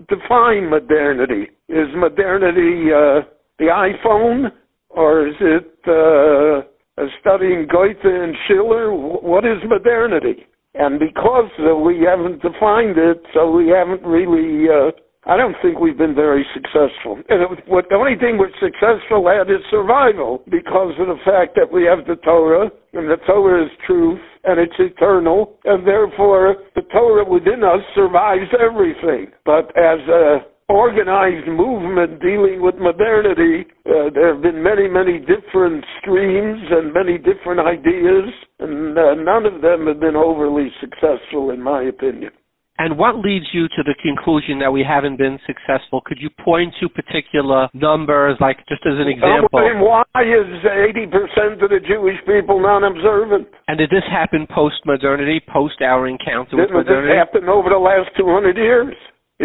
define 0.09 0.68
modernity. 0.70 1.51
Is 1.68 1.89
modernity 1.95 2.91
uh, 2.91 3.28
the 3.59 3.66
iPhone? 3.66 4.51
Or 4.95 5.28
is 5.28 5.34
it 5.40 5.74
uh, 5.86 7.03
studying 7.20 7.66
Goethe 7.70 8.05
and 8.05 8.34
Schiller? 8.47 8.92
What 8.95 9.45
is 9.45 9.59
modernity? 9.66 10.47
And 10.74 10.99
because 10.99 11.51
uh, 11.61 11.76
we 11.76 12.01
haven't 12.01 12.42
defined 12.42 12.99
it, 12.99 13.22
so 13.32 13.51
we 13.51 13.68
haven't 13.68 14.03
really. 14.03 14.68
Uh, 14.68 14.90
I 15.26 15.38
don't 15.38 15.57
think 15.62 15.78
we've 15.78 15.97
been 15.97 16.14
very 16.14 16.45
successful. 16.53 17.16
And 17.30 17.40
it, 17.40 17.49
what, 17.66 17.86
the 17.88 17.95
only 17.95 18.16
thing 18.18 18.36
we're 18.36 18.53
successful 18.61 19.26
at 19.30 19.49
is 19.49 19.64
survival 19.70 20.42
because 20.51 20.92
of 20.99 21.07
the 21.07 21.16
fact 21.24 21.57
that 21.57 21.72
we 21.72 21.84
have 21.84 22.05
the 22.07 22.16
Torah, 22.16 22.70
and 22.92 23.09
the 23.09 23.16
Torah 23.26 23.64
is 23.64 23.70
truth, 23.86 24.20
and 24.45 24.61
it's 24.61 24.74
eternal, 24.78 25.57
and 25.64 25.86
therefore 25.86 26.57
the 26.74 26.82
Torah 26.92 27.24
within 27.24 27.64
us 27.64 27.80
survives 27.95 28.53
everything. 28.61 29.32
But 29.47 29.72
as 29.78 30.01
a 30.09 30.38
organized 30.68 31.46
movement 31.48 32.20
dealing 32.20 32.62
with 32.62 32.76
modernity. 32.76 33.68
Uh, 33.84 34.08
there 34.14 34.32
have 34.32 34.42
been 34.42 34.62
many, 34.62 34.88
many 34.88 35.18
different 35.18 35.84
streams 36.00 36.62
and 36.70 36.92
many 36.92 37.18
different 37.18 37.60
ideas, 37.60 38.32
and 38.60 38.96
uh, 38.96 39.14
none 39.14 39.44
of 39.44 39.60
them 39.60 39.86
have 39.86 40.00
been 40.00 40.16
overly 40.16 40.68
successful, 40.80 41.50
in 41.50 41.62
my 41.62 41.82
opinion. 41.82 42.30
And 42.76 42.98
what 42.98 43.22
leads 43.22 43.46
you 43.52 43.68
to 43.68 43.82
the 43.86 43.94
conclusion 44.02 44.58
that 44.58 44.72
we 44.72 44.82
haven't 44.82 45.16
been 45.16 45.38
successful? 45.46 46.02
Could 46.04 46.18
you 46.18 46.28
point 46.42 46.74
to 46.80 46.88
particular 46.88 47.68
numbers, 47.72 48.34
like 48.40 48.58
just 48.66 48.82
as 48.82 48.98
an 48.98 49.06
example? 49.06 49.62
why 49.78 50.02
is 50.18 50.50
80% 50.66 51.62
of 51.62 51.70
the 51.70 51.78
Jewish 51.86 52.18
people 52.26 52.58
non-observant? 52.58 53.46
And 53.68 53.78
did 53.78 53.90
this 53.90 54.02
happen 54.10 54.48
post-modernity, 54.50 55.42
post 55.46 55.82
our 55.82 56.08
encounter 56.08 56.58
with 56.58 56.74
modernity? 56.74 57.14
Did 57.14 57.14
this 57.14 57.18
happen 57.22 57.48
over 57.48 57.70
the 57.70 57.78
last 57.78 58.10
200 58.18 58.56
years? 58.56 58.94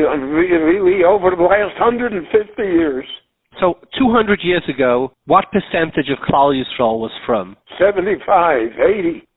Really 0.04 1.04
over 1.04 1.32
the 1.36 1.44
last 1.44 1.80
150 1.80 2.62
years. 2.64 3.06
So 3.60 3.76
200 3.98 4.40
years 4.44 4.64
ago, 4.70 5.12
what 5.26 5.46
percentage 5.52 6.10
of 6.10 6.18
Klal 6.30 6.54
Yisrael 6.54 7.00
was 7.00 7.12
frum? 7.26 7.58
75, 7.78 8.70
80. 8.80 9.28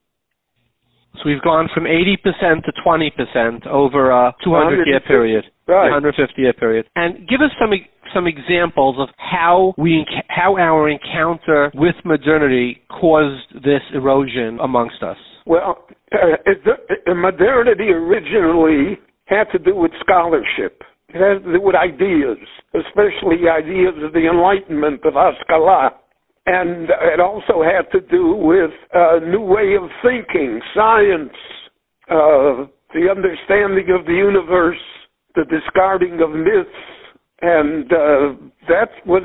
So 1.14 1.20
we've 1.26 1.42
gone 1.42 1.68
from 1.74 1.84
80% 1.84 2.64
to 2.64 2.72
20% 2.86 3.66
over 3.66 4.10
a 4.10 4.34
200 4.44 4.86
year 4.86 5.00
period, 5.00 5.44
right. 5.66 5.90
150 5.90 6.40
year 6.40 6.52
period. 6.52 6.86
And 6.96 7.28
give 7.28 7.40
us 7.40 7.50
some 7.60 7.70
some 8.14 8.26
examples 8.26 8.96
of 8.98 9.08
how 9.16 9.74
we 9.78 10.04
how 10.28 10.56
our 10.56 10.88
encounter 10.88 11.70
with 11.74 11.94
modernity 12.04 12.82
caused 12.88 13.54
this 13.62 13.82
erosion 13.94 14.58
amongst 14.62 15.02
us. 15.02 15.16
Well, 15.46 15.84
uh, 16.12 17.14
modernity 17.14 17.88
originally 17.90 18.98
had 19.32 19.50
to 19.52 19.58
do 19.58 19.74
with 19.74 19.92
scholarship. 20.00 20.82
It 21.08 21.20
has 21.20 21.42
to 21.44 21.52
do 21.58 21.60
with 21.60 21.74
ideas, 21.74 22.38
especially 22.74 23.48
ideas 23.48 23.94
of 24.02 24.12
the 24.12 24.28
Enlightenment 24.30 25.04
of 25.04 25.14
Haskalah. 25.14 25.90
And 26.46 26.88
it 26.90 27.20
also 27.20 27.62
had 27.62 27.90
to 27.92 28.00
do 28.00 28.34
with 28.34 28.70
a 28.92 29.20
new 29.20 29.40
way 29.40 29.76
of 29.76 29.88
thinking, 30.02 30.60
science, 30.74 31.36
uh, 32.10 32.66
the 32.94 33.08
understanding 33.10 33.88
of 33.96 34.06
the 34.06 34.12
universe, 34.12 34.82
the 35.34 35.44
discarding 35.44 36.20
of 36.20 36.30
myths, 36.30 36.70
and 37.42 37.92
uh, 37.92 38.34
that 38.68 38.90
was 39.06 39.22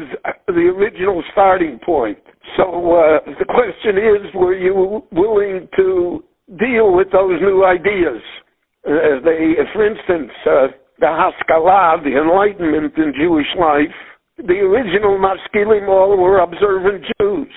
the 0.47 0.53
original 0.53 1.23
starting 1.31 1.79
point. 1.85 2.17
So 2.55 2.63
uh, 2.63 3.19
the 3.39 3.45
question 3.45 3.97
is, 3.97 4.33
were 4.33 4.55
you 4.55 5.03
willing 5.11 5.67
to 5.75 6.23
deal 6.57 6.93
with 6.93 7.11
those 7.11 7.39
new 7.41 7.65
ideas? 7.65 8.21
They, 8.87 9.53
for 9.73 9.85
instance, 9.85 10.31
uh, 10.45 10.67
the 10.99 11.07
Haskalah, 11.07 12.01
the 12.03 12.17
Enlightenment 12.17 12.93
in 12.97 13.13
Jewish 13.19 13.47
life, 13.59 13.93
the 14.37 14.59
original 14.59 15.19
Maskilim 15.19 15.89
all 15.89 16.17
were 16.17 16.39
observant 16.39 17.03
Jews. 17.19 17.47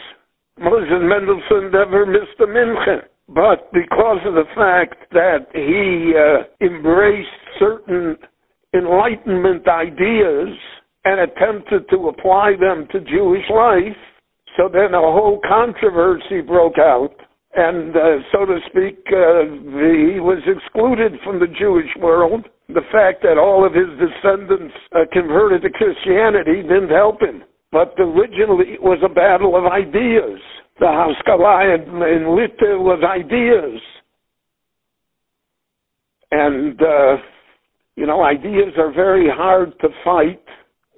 Moses 0.58 1.00
Mendelssohn 1.00 1.70
never 1.72 2.04
missed 2.04 2.38
a 2.40 2.46
mincha. 2.46 3.02
But 3.28 3.72
because 3.72 4.18
of 4.26 4.34
the 4.34 4.48
fact 4.56 4.96
that 5.12 5.46
he 5.54 6.12
uh, 6.18 6.66
embraced 6.66 7.28
certain 7.58 8.16
Enlightenment 8.74 9.68
ideas 9.68 10.48
and 11.04 11.20
attempted 11.20 11.88
to 11.90 12.08
apply 12.08 12.54
them 12.58 12.88
to 12.90 13.00
Jewish 13.00 13.48
life, 13.54 13.96
so 14.56 14.68
then 14.72 14.94
a 14.94 15.00
whole 15.00 15.40
controversy 15.48 16.40
broke 16.40 16.78
out 16.78 17.14
and 17.54 17.96
uh, 17.96 18.16
so 18.30 18.46
to 18.46 18.58
speak, 18.66 19.02
uh, 19.08 19.42
he 20.14 20.20
was 20.20 20.38
excluded 20.46 21.18
from 21.24 21.40
the 21.40 21.48
Jewish 21.48 21.90
world. 21.98 22.46
The 22.68 22.86
fact 22.92 23.22
that 23.22 23.38
all 23.38 23.66
of 23.66 23.74
his 23.74 23.88
descendants 23.98 24.74
uh, 24.94 25.00
converted 25.12 25.62
to 25.62 25.70
Christianity 25.70 26.62
didn't 26.62 26.90
help 26.90 27.20
him. 27.20 27.42
But 27.72 27.94
originally 27.98 28.74
it 28.74 28.82
was 28.82 28.98
a 29.04 29.08
battle 29.08 29.56
of 29.56 29.64
ideas. 29.66 30.38
The 30.78 30.86
Haskalah 30.86 31.74
in, 31.74 31.82
in 32.02 32.36
Litta 32.36 32.78
was 32.78 33.02
ideas. 33.04 33.80
And, 36.30 36.80
uh, 36.80 37.16
you 37.96 38.06
know, 38.06 38.22
ideas 38.22 38.74
are 38.78 38.92
very 38.92 39.28
hard 39.28 39.72
to 39.80 39.88
fight 40.04 40.42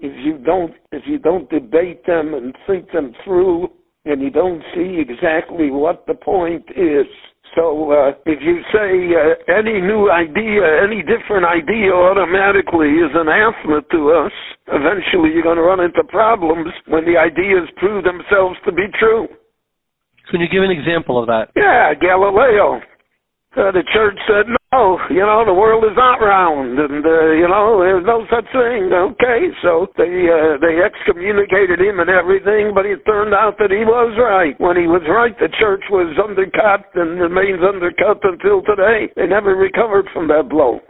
if 0.00 0.12
you 0.24 0.36
don't, 0.36 0.74
if 0.90 1.04
you 1.06 1.18
don't 1.18 1.48
debate 1.48 2.04
them 2.06 2.34
and 2.34 2.54
think 2.66 2.90
them 2.92 3.14
through 3.24 3.70
and 4.04 4.20
you 4.20 4.30
don't 4.30 4.62
see 4.74 4.98
exactly 4.98 5.70
what 5.70 6.06
the 6.06 6.14
point 6.14 6.64
is. 6.76 7.06
So 7.54 7.92
uh, 7.92 8.12
if 8.24 8.40
you 8.40 8.62
say 8.72 9.12
uh, 9.12 9.52
any 9.52 9.80
new 9.80 10.10
idea, 10.10 10.82
any 10.82 11.02
different 11.02 11.44
idea 11.44 11.92
automatically 11.92 12.88
is 12.96 13.12
anathema 13.14 13.82
to 13.92 14.10
us, 14.10 14.32
eventually 14.68 15.30
you're 15.34 15.42
going 15.42 15.58
to 15.58 15.62
run 15.62 15.80
into 15.80 16.02
problems 16.08 16.72
when 16.88 17.04
the 17.04 17.18
ideas 17.18 17.68
prove 17.76 18.04
themselves 18.04 18.56
to 18.64 18.72
be 18.72 18.86
true. 18.98 19.28
Can 20.30 20.40
you 20.40 20.48
give 20.48 20.62
an 20.62 20.70
example 20.70 21.20
of 21.20 21.26
that? 21.26 21.50
Yeah, 21.54 21.92
Galileo. 21.94 22.80
Uh, 23.54 23.70
the 23.70 23.84
church 23.92 24.16
said, 24.26 24.46
no, 24.72 24.96
you 25.12 25.20
know, 25.20 25.44
the 25.44 25.52
world 25.52 25.84
is 25.84 25.92
not 25.94 26.24
round, 26.24 26.80
and, 26.80 27.04
uh, 27.04 27.30
you 27.36 27.44
know, 27.44 27.76
there's 27.84 28.08
no 28.08 28.24
such 28.32 28.48
thing. 28.56 28.88
Okay, 28.88 29.52
so 29.60 29.86
they, 30.00 30.08
uh, 30.32 30.56
they 30.64 30.80
excommunicated 30.80 31.76
him 31.76 32.00
and 32.00 32.08
everything, 32.08 32.72
but 32.74 32.88
it 32.88 33.04
turned 33.04 33.36
out 33.36 33.60
that 33.60 33.70
he 33.70 33.84
was 33.84 34.16
right. 34.16 34.56
When 34.56 34.80
he 34.80 34.88
was 34.88 35.04
right, 35.04 35.36
the 35.36 35.52
church 35.60 35.84
was 35.92 36.16
undercut 36.16 36.88
and 36.96 37.20
remains 37.20 37.60
undercut 37.60 38.24
until 38.24 38.64
today. 38.64 39.12
They 39.14 39.28
never 39.28 39.52
recovered 39.54 40.08
from 40.12 40.28
that 40.28 40.48
blow. 40.48 40.80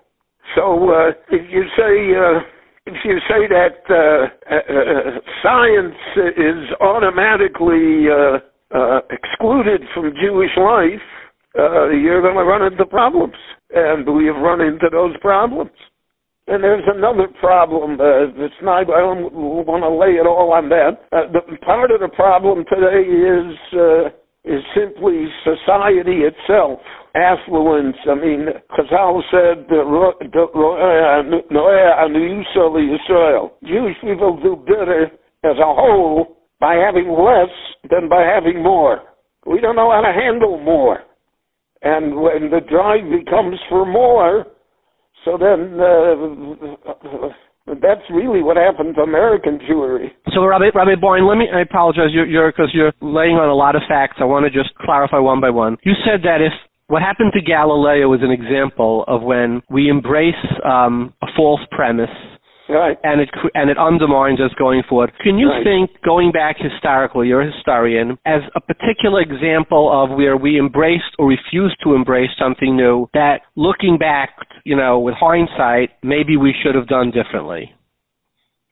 So, 0.54 0.90
uh, 0.94 1.10
if 1.34 1.42
you 1.50 1.66
say, 1.74 2.14
uh, 2.14 2.38
if 2.86 3.02
you 3.02 3.18
say 3.26 3.50
that 3.50 3.82
uh, 3.90 4.30
uh, 4.46 4.62
uh 4.62 5.20
science 5.42 5.98
is 6.38 6.70
automatically 6.80 8.06
uh, 8.10 8.38
uh, 8.74 9.00
excluded 9.10 9.82
from 9.94 10.14
Jewish 10.20 10.54
life, 10.56 11.02
uh, 11.58 11.90
you're 11.90 12.22
going 12.22 12.36
to 12.36 12.44
run 12.44 12.62
into 12.62 12.86
problems. 12.86 13.34
And 13.74 14.06
we 14.06 14.26
have 14.26 14.36
run 14.36 14.60
into 14.60 14.88
those 14.90 15.16
problems. 15.20 15.70
And 16.48 16.62
there's 16.62 16.84
another 16.86 17.28
problem. 17.40 17.98
Uh, 18.00 18.26
it's 18.44 18.54
not. 18.62 18.90
I 18.90 19.00
don't 19.00 19.32
want 19.32 19.82
to 19.84 19.90
lay 19.90 20.16
it 20.18 20.26
all 20.26 20.52
on 20.52 20.68
that. 20.70 21.00
Uh, 21.12 21.28
the 21.32 21.56
part 21.58 21.92
of 21.92 22.00
the 22.00 22.08
problem 22.08 22.64
today 22.68 23.04
is 23.06 23.56
uh, 23.78 24.10
is 24.44 24.60
simply 24.74 25.28
society 25.44 26.22
itself, 26.26 26.80
affluence. 27.14 27.96
I 28.10 28.14
mean, 28.16 28.48
Chazal 28.74 29.22
said, 29.30 29.70
uh. 29.70 29.84
Jewish 33.62 33.96
people 34.02 34.36
do 34.42 34.56
better 34.66 35.12
as 35.44 35.58
a 35.58 35.64
whole 35.64 36.38
by 36.58 36.74
having 36.74 37.08
less 37.08 37.54
than 37.88 38.08
by 38.08 38.22
having 38.22 38.60
more. 38.62 39.02
We 39.46 39.60
don't 39.60 39.76
know 39.76 39.92
how 39.92 40.00
to 40.00 40.12
handle 40.12 40.58
more. 40.58 41.04
And 41.82 42.20
when 42.20 42.50
the 42.50 42.60
drive 42.68 43.10
becomes 43.10 43.58
for 43.68 43.84
more, 43.84 44.46
so 45.24 45.36
then 45.38 45.78
uh, 45.80 47.28
that's 47.80 48.02
really 48.10 48.42
what 48.42 48.56
happened 48.56 48.94
to 48.96 49.02
American 49.02 49.58
Jewry. 49.68 50.10
So, 50.34 50.44
Rabbi, 50.44 50.70
Rabbi 50.74 51.00
Boyne, 51.00 51.26
let 51.26 51.36
me, 51.36 51.46
I 51.52 51.60
apologize, 51.60 52.10
you're, 52.12 52.26
you're, 52.26 52.52
you're 52.72 52.92
laying 53.00 53.36
on 53.36 53.48
a 53.48 53.54
lot 53.54 53.76
of 53.76 53.82
facts. 53.88 54.16
I 54.20 54.24
want 54.24 54.44
to 54.44 54.50
just 54.50 54.74
clarify 54.76 55.18
one 55.18 55.40
by 55.40 55.50
one. 55.50 55.76
You 55.84 55.92
said 56.04 56.22
that 56.24 56.40
if 56.40 56.52
what 56.88 57.02
happened 57.02 57.32
to 57.34 57.40
Galileo 57.40 58.08
was 58.08 58.20
an 58.22 58.30
example 58.30 59.04
of 59.08 59.22
when 59.22 59.62
we 59.70 59.88
embrace 59.88 60.34
um, 60.64 61.14
a 61.22 61.26
false 61.36 61.60
premise 61.70 62.10
Right. 62.72 62.96
And 63.04 63.20
it 63.20 63.28
and 63.54 63.68
it 63.68 63.76
undermines 63.76 64.40
us 64.40 64.50
going 64.58 64.82
forward. 64.88 65.12
Can 65.20 65.38
you 65.38 65.50
Right. 65.50 65.62
think, 65.62 65.90
going 66.02 66.32
back 66.32 66.56
historically, 66.56 67.28
you're 67.28 67.42
a 67.42 67.52
historian, 67.52 68.18
as 68.24 68.40
a 68.54 68.60
particular 68.60 69.20
example 69.20 69.92
of 69.92 70.10
where 70.10 70.38
we 70.38 70.58
embraced 70.58 71.14
or 71.18 71.26
refused 71.28 71.76
to 71.82 71.94
embrace 71.94 72.30
something 72.38 72.74
new 72.74 73.08
that, 73.12 73.42
looking 73.56 73.98
back, 73.98 74.30
you 74.64 74.74
know, 74.74 74.98
with 74.98 75.14
hindsight, 75.16 75.90
maybe 76.02 76.38
we 76.38 76.54
should 76.62 76.74
have 76.74 76.86
done 76.86 77.10
differently? 77.10 77.74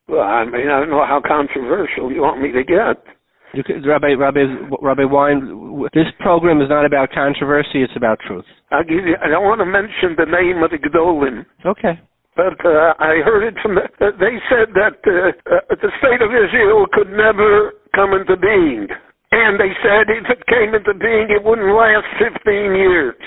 Well, 0.09 0.23
I 0.23 0.45
mean, 0.45 0.69
I 0.69 0.81
don't 0.81 0.91
know 0.91 1.05
how 1.05 1.21
controversial 1.21 2.11
you 2.11 2.23
want 2.23 2.41
me 2.41 2.53
to 2.53 2.65
get. 2.65 3.05
You 3.53 3.63
could, 3.65 3.85
Rabbi, 3.85 4.15
Rabbi, 4.15 4.45
Rabbi 4.81 5.05
Wein, 5.05 5.89
this 5.93 6.07
program 6.21 6.63
is 6.63 6.69
not 6.69 6.87
about 6.87 7.11
controversy; 7.13 7.83
it's 7.83 7.97
about 7.97 8.19
truth. 8.21 8.47
I'll 8.71 8.85
give 8.85 9.05
you, 9.05 9.17
I 9.23 9.29
don't 9.29 9.45
want 9.45 9.61
to 9.61 9.67
mention 9.67 10.15
the 10.17 10.25
name 10.25 10.63
of 10.63 10.71
the 10.71 10.79
Gedolim. 10.79 11.45
Okay. 11.67 12.01
But 12.41 12.57
uh, 12.65 12.97
I 12.97 13.21
heard 13.21 13.45
it 13.45 13.53
from 13.61 13.77
uh, 13.77 13.85
they 14.01 14.41
said 14.49 14.73
that 14.73 14.97
uh, 15.05 15.29
uh, 15.45 15.77
the 15.77 15.93
state 16.01 16.25
of 16.25 16.33
Israel 16.33 16.87
could 16.91 17.13
never 17.13 17.77
come 17.95 18.15
into 18.17 18.33
being. 18.41 18.89
And 19.31 19.61
they 19.61 19.77
said 19.85 20.09
if 20.09 20.25
it 20.25 20.41
came 20.49 20.73
into 20.73 20.97
being, 20.97 21.29
it 21.29 21.45
wouldn't 21.45 21.69
last 21.77 22.09
15 22.17 22.41
years. 22.81 23.21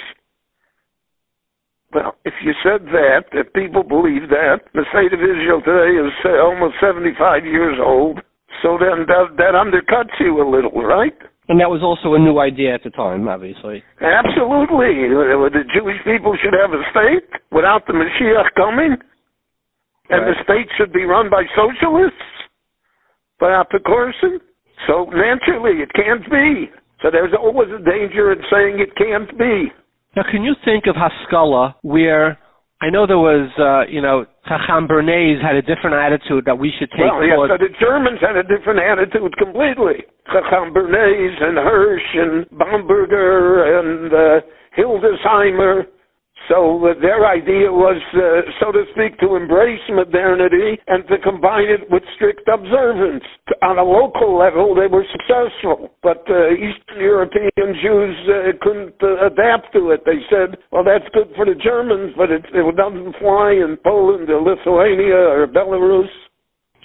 Well, 1.94 2.18
if 2.26 2.34
you 2.42 2.54
said 2.66 2.90
that, 2.90 3.30
if 3.34 3.54
people 3.54 3.84
believe 3.84 4.30
that, 4.34 4.66
the 4.74 4.82
state 4.90 5.14
of 5.14 5.22
Israel 5.22 5.62
today 5.62 5.94
is 5.94 6.14
uh, 6.26 6.42
almost 6.42 6.82
75 6.82 7.46
years 7.46 7.78
old, 7.78 8.18
so 8.64 8.80
then 8.82 9.06
that, 9.06 9.38
that 9.38 9.54
undercuts 9.54 10.18
you 10.20 10.42
a 10.42 10.48
little, 10.50 10.82
right? 10.82 11.14
And 11.50 11.60
that 11.60 11.70
was 11.70 11.84
also 11.84 12.16
a 12.16 12.20
new 12.20 12.40
idea 12.40 12.74
at 12.74 12.84
the 12.84 12.90
time, 12.92 13.28
obviously. 13.28 13.84
Absolutely. 14.00 15.12
The 15.12 15.64
Jewish 15.76 15.98
people 16.06 16.38
should 16.42 16.54
have 16.56 16.72
a 16.72 16.84
state 16.92 17.28
without 17.52 17.86
the 17.86 17.94
Mashiach 17.94 18.54
coming. 18.56 18.96
And 20.10 20.28
the 20.28 20.36
state 20.44 20.68
should 20.78 20.94
be 20.94 21.04
run 21.04 21.30
by 21.30 21.44
socialists, 21.56 22.16
by 23.40 23.48
Apikorsim. 23.48 24.40
So 24.88 25.10
naturally, 25.12 25.82
it 25.82 25.92
can't 25.94 26.24
be. 26.30 26.70
So 27.02 27.12
there's 27.12 27.34
always 27.38 27.70
a 27.70 27.84
danger 27.84 28.32
in 28.32 28.40
saying 28.52 28.80
it 28.80 28.96
can't 28.96 29.38
be. 29.38 29.72
Now, 30.16 30.24
can 30.30 30.44
you 30.44 30.56
think 30.64 30.86
of 30.88 30.96
Haskalah 30.96 31.76
where 31.82 32.38
I 32.84 32.92
know 32.92 33.08
there 33.08 33.16
was, 33.16 33.48
uh, 33.56 33.88
you 33.88 34.04
know, 34.04 34.28
Chacham 34.44 34.92
Bernays 34.92 35.40
had 35.40 35.56
a 35.56 35.64
different 35.64 35.96
attitude 35.96 36.44
that 36.44 36.60
we 36.60 36.68
should 36.76 36.92
take 36.92 37.08
Well, 37.08 37.24
yes, 37.24 37.40
so 37.48 37.56
the 37.56 37.72
Germans 37.80 38.20
had 38.20 38.36
a 38.36 38.44
different 38.44 38.84
attitude 38.84 39.32
completely. 39.40 40.04
Chacham 40.28 40.76
Bernays 40.76 41.32
and 41.40 41.56
Hirsch 41.56 42.10
and 42.12 42.44
Bamberger 42.52 43.80
and 43.80 44.12
uh, 44.12 44.44
Hildesheimer. 44.76 45.88
So 46.50 46.84
uh, 46.84 47.00
their 47.00 47.26
idea 47.26 47.72
was, 47.72 48.02
uh, 48.14 48.44
so 48.60 48.72
to 48.72 48.84
speak, 48.92 49.18
to 49.20 49.36
embrace 49.36 49.82
modernity 49.90 50.78
and 50.88 51.08
to 51.08 51.18
combine 51.20 51.70
it 51.72 51.90
with 51.90 52.04
strict 52.16 52.48
observance. 52.52 53.24
On 53.64 53.80
a 53.80 53.84
local 53.84 54.38
level, 54.38 54.76
they 54.76 54.88
were 54.88 55.06
successful, 55.08 55.96
but 56.04 56.28
uh, 56.28 56.52
Eastern 56.52 57.00
European 57.00 57.70
Jews 57.80 58.16
uh, 58.28 58.52
couldn't 58.62 58.96
uh, 59.02 59.28
adapt 59.28 59.72
to 59.74 59.92
it. 59.92 60.04
They 60.06 60.20
said, 60.30 60.60
well, 60.72 60.84
that's 60.84 61.08
good 61.14 61.32
for 61.36 61.46
the 61.46 61.56
Germans, 61.56 62.14
but 62.18 62.30
it, 62.30 62.44
it 62.52 62.76
doesn't 62.76 63.16
fly 63.24 63.56
in 63.56 63.78
Poland 63.84 64.30
or 64.30 64.44
Lithuania 64.44 65.16
or 65.16 65.48
Belarus. 65.48 66.12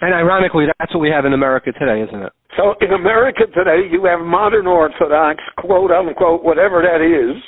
And 0.00 0.14
ironically, 0.14 0.66
that's 0.78 0.94
what 0.94 1.00
we 1.00 1.10
have 1.10 1.24
in 1.24 1.32
America 1.32 1.72
today, 1.72 2.02
isn't 2.06 2.22
it? 2.22 2.32
So 2.56 2.74
in 2.80 2.92
America 2.92 3.46
today, 3.54 3.90
you 3.90 4.04
have 4.04 4.20
modern 4.20 4.66
Orthodox, 4.66 5.42
quote 5.58 5.90
unquote, 5.90 6.44
whatever 6.44 6.82
that 6.82 7.02
is, 7.02 7.42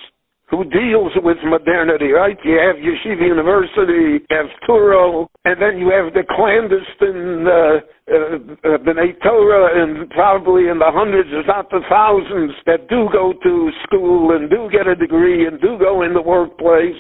who 0.51 0.65
deals 0.65 1.13
with 1.23 1.39
modernity, 1.47 2.11
right? 2.11 2.37
You 2.43 2.59
have 2.59 2.77
Yeshiva 2.77 3.23
University, 3.23 4.19
you 4.19 4.35
have 4.35 4.47
Touro, 4.69 5.29
and 5.45 5.63
then 5.63 5.79
you 5.79 5.95
have 5.95 6.13
the 6.13 6.27
clandestine 6.27 7.47
uh, 7.47 7.79
uh, 8.11 8.75
uh, 8.75 8.79
B'nai 8.83 9.15
Torah, 9.23 9.81
and 9.81 10.11
probably 10.11 10.67
in 10.67 10.83
the 10.83 10.91
hundreds, 10.91 11.31
if 11.31 11.47
not 11.47 11.71
the 11.71 11.81
thousands, 11.89 12.51
that 12.67 12.91
do 12.91 13.07
go 13.13 13.33
to 13.33 13.71
school 13.87 14.35
and 14.35 14.51
do 14.51 14.69
get 14.73 14.89
a 14.91 14.97
degree 14.97 15.47
and 15.47 15.61
do 15.61 15.79
go 15.79 16.03
in 16.03 16.15
the 16.15 16.23
workplace. 16.23 16.99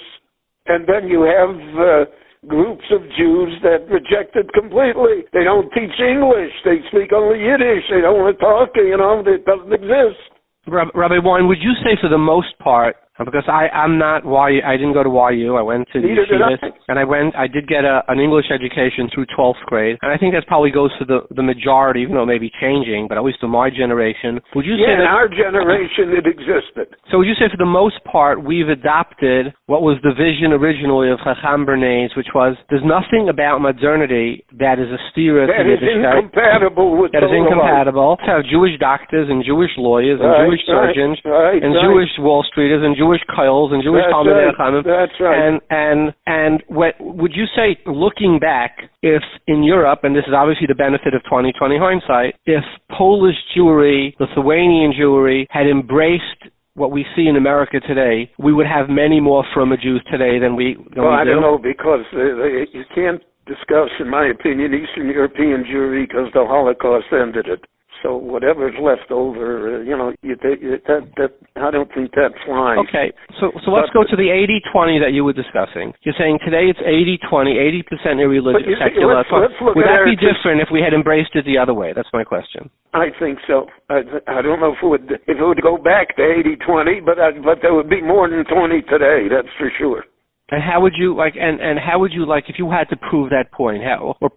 And 0.66 0.86
then 0.86 1.10
you 1.10 1.26
have 1.26 1.50
uh, 1.74 2.04
groups 2.46 2.84
of 2.94 3.02
Jews 3.18 3.50
that 3.66 3.90
reject 3.90 4.36
it 4.36 4.46
completely. 4.54 5.26
They 5.32 5.42
don't 5.42 5.66
teach 5.74 5.98
English. 5.98 6.54
They 6.64 6.86
speak 6.86 7.10
only 7.12 7.42
Yiddish. 7.42 7.90
They 7.90 8.00
don't 8.00 8.22
want 8.22 8.38
to 8.38 8.40
talk. 8.40 8.70
You 8.76 8.96
know, 8.96 9.26
it 9.26 9.44
doesn't 9.44 9.72
exist. 9.72 10.22
Rabbi 10.70 11.18
Warren, 11.18 11.48
would 11.48 11.58
you 11.60 11.72
say 11.82 11.98
for 12.00 12.08
the 12.08 12.18
most 12.18 12.56
part, 12.60 12.94
Uh, 13.20 13.24
because 13.24 13.44
I, 13.46 13.68
I'm 13.68 13.98
not 13.98 14.24
YU, 14.24 14.64
I 14.64 14.80
didn't 14.80 14.94
go 14.96 15.04
to 15.04 15.12
YU, 15.12 15.56
I 15.56 15.62
went 15.62 15.86
to 15.92 16.00
the 16.00 16.08
yeshivas, 16.08 16.56
and 16.88 16.98
I 16.98 17.04
went, 17.04 17.36
I 17.36 17.46
did 17.46 17.68
get 17.68 17.84
a, 17.84 18.00
an 18.08 18.18
English 18.18 18.46
education 18.48 19.12
through 19.12 19.26
12th 19.36 19.60
grade, 19.68 19.98
and 20.00 20.10
I 20.10 20.16
think 20.16 20.32
that 20.32 20.46
probably 20.48 20.70
goes 20.70 20.90
to 20.98 21.04
the, 21.04 21.28
the 21.36 21.42
majority, 21.42 22.00
even 22.00 22.16
though 22.16 22.24
it 22.24 22.32
may 22.32 22.38
be 22.40 22.50
changing, 22.60 23.06
but 23.08 23.18
at 23.18 23.24
least 23.24 23.40
to 23.44 23.48
my 23.48 23.68
generation. 23.68 24.40
Would 24.56 24.64
you 24.64 24.80
say 24.80 24.88
Yeah, 24.88 25.04
in 25.04 25.04
that, 25.04 25.12
our 25.12 25.28
generation 25.28 26.16
it 26.16 26.24
existed. 26.24 26.96
so 27.12 27.18
would 27.20 27.28
you 27.28 27.36
say 27.36 27.52
for 27.52 27.60
the 27.60 27.68
most 27.68 28.00
part, 28.08 28.40
we've 28.40 28.68
adopted 28.72 29.52
what 29.66 29.82
was 29.82 30.00
the 30.02 30.16
vision 30.16 30.56
originally 30.56 31.10
of 31.12 31.20
Chacham 31.20 31.66
Bernays, 31.68 32.16
which 32.16 32.32
was, 32.34 32.56
there's 32.72 32.84
nothing 32.88 33.28
about 33.28 33.60
modernity 33.60 34.44
that 34.56 34.80
is 34.80 34.88
a 34.88 35.00
steer 35.12 35.44
That 35.44 35.68
is 35.68 35.82
incompatible 35.82 36.96
with 36.96 37.12
that 37.12 37.26
is 37.26 37.34
incompatible. 37.34 38.16
Have 38.24 38.46
Jewish 38.46 38.78
doctors 38.78 39.28
and 39.28 39.44
Jewish 39.44 39.70
lawyers 39.76 40.20
and 40.22 40.30
Right, 40.30 40.46
Jewish 40.46 40.62
surgeons 40.62 41.18
right, 41.26 41.58
and 41.58 41.74
right. 41.74 41.82
Jewish 41.82 42.12
Wall 42.22 42.46
Streeters 42.46 42.86
and 42.86 42.94
Jewish 42.96 43.09
Kyles 43.34 43.72
and 43.72 43.82
Jewish 43.82 44.04
Talmidei 44.12 44.46
right. 44.46 44.54
Chachamim. 44.54 44.84
That's 44.84 45.18
right. 45.18 45.34
And 45.34 45.60
and 45.70 46.14
and 46.26 46.62
what 46.68 46.94
would 47.00 47.32
you 47.34 47.46
say, 47.56 47.78
looking 47.86 48.38
back, 48.38 48.78
if 49.02 49.22
in 49.46 49.62
Europe, 49.62 50.00
and 50.04 50.14
this 50.14 50.24
is 50.28 50.34
obviously 50.36 50.66
the 50.68 50.74
benefit 50.74 51.14
of 51.14 51.22
2020 51.24 51.78
hindsight, 51.78 52.34
if 52.46 52.62
Polish 52.96 53.36
Jewry, 53.56 54.14
Lithuanian 54.20 54.92
Jewry 54.92 55.46
had 55.50 55.66
embraced 55.66 56.48
what 56.74 56.92
we 56.92 57.04
see 57.16 57.26
in 57.26 57.36
America 57.36 57.80
today, 57.80 58.30
we 58.38 58.52
would 58.52 58.66
have 58.66 58.88
many 58.88 59.20
more 59.20 59.44
from 59.52 59.72
a 59.72 59.76
Jews 59.76 60.02
today 60.10 60.38
than 60.38 60.54
we 60.56 60.74
than 60.94 61.02
Well, 61.02 61.12
we 61.12 61.18
I 61.18 61.24
do. 61.24 61.30
don't 61.32 61.42
know 61.42 61.58
because 61.58 62.04
uh, 62.12 62.16
they- 62.40 62.66
you 62.72 62.84
can't 62.94 63.20
discuss, 63.46 63.90
in 63.98 64.08
my 64.08 64.26
opinion, 64.26 64.72
Eastern 64.74 65.08
European 65.08 65.64
Jewry 65.64 66.06
because 66.06 66.28
the 66.32 66.44
Holocaust 66.46 67.06
ended 67.12 67.48
it. 67.48 67.64
So 68.02 68.16
whatever's 68.16 68.74
left 68.80 69.10
over, 69.12 69.76
uh, 69.76 69.82
you 69.84 69.92
know, 69.96 70.12
you, 70.22 70.36
that 70.40 71.04
that 71.20 71.32
I 71.56 71.70
don't 71.70 71.92
think 71.92 72.12
that 72.16 72.32
flies. 72.46 72.80
Okay, 72.88 73.12
so 73.40 73.52
so 73.64 73.70
let's 73.70 73.92
go 73.92 74.04
to 74.08 74.16
the 74.16 74.32
80-20 74.72 75.04
that 75.04 75.12
you 75.12 75.24
were 75.24 75.36
discussing. 75.36 75.92
You're 76.00 76.16
saying 76.16 76.38
today 76.44 76.72
it's 76.72 76.80
80-20, 76.80 77.60
80% 77.84 78.20
irreligious, 78.20 78.62
But 78.64 78.70
you 78.70 78.76
secular. 78.80 79.16
let's- 79.20 79.28
let's 79.30 79.52
would 79.60 79.84
at 79.84 80.00
that 80.00 80.04
be 80.08 80.16
different 80.16 80.60
if 80.64 80.70
we 80.72 80.80
had 80.80 80.94
embraced 80.94 81.36
it 81.36 81.44
the 81.44 81.58
other 81.58 81.74
way? 81.74 81.92
That's 81.92 82.08
my 82.12 82.24
question. 82.24 82.70
I 82.94 83.10
think 83.20 83.38
so. 83.46 83.66
I, 83.88 84.00
I 84.26 84.40
don't 84.42 84.60
know 84.60 84.72
if 84.72 84.82
it 84.82 84.86
would 84.86 85.10
if 85.28 85.36
it 85.38 85.44
would 85.44 85.60
go 85.60 85.76
back 85.76 86.16
to 86.16 86.22
80-20, 86.22 87.04
but 87.04 87.20
I, 87.20 87.32
but 87.38 87.60
there 87.60 87.74
would 87.74 87.88
be 87.90 88.00
more 88.00 88.28
than 88.28 88.44
20 88.44 88.82
today. 88.88 89.28
That's 89.28 89.52
for 89.58 89.70
sure. 89.78 90.04
And 90.50 90.62
how 90.62 90.80
would 90.80 90.94
you 90.96 91.16
like? 91.16 91.34
And 91.38 91.60
and 91.60 91.78
how 91.78 92.00
would 92.00 92.12
you 92.12 92.26
like 92.26 92.44
if 92.48 92.56
you 92.58 92.70
had 92.70 92.88
to 92.90 92.96
prove 92.96 93.30
that 93.30 93.52
point? 93.52 93.82
How 93.84 94.16
or 94.20 94.30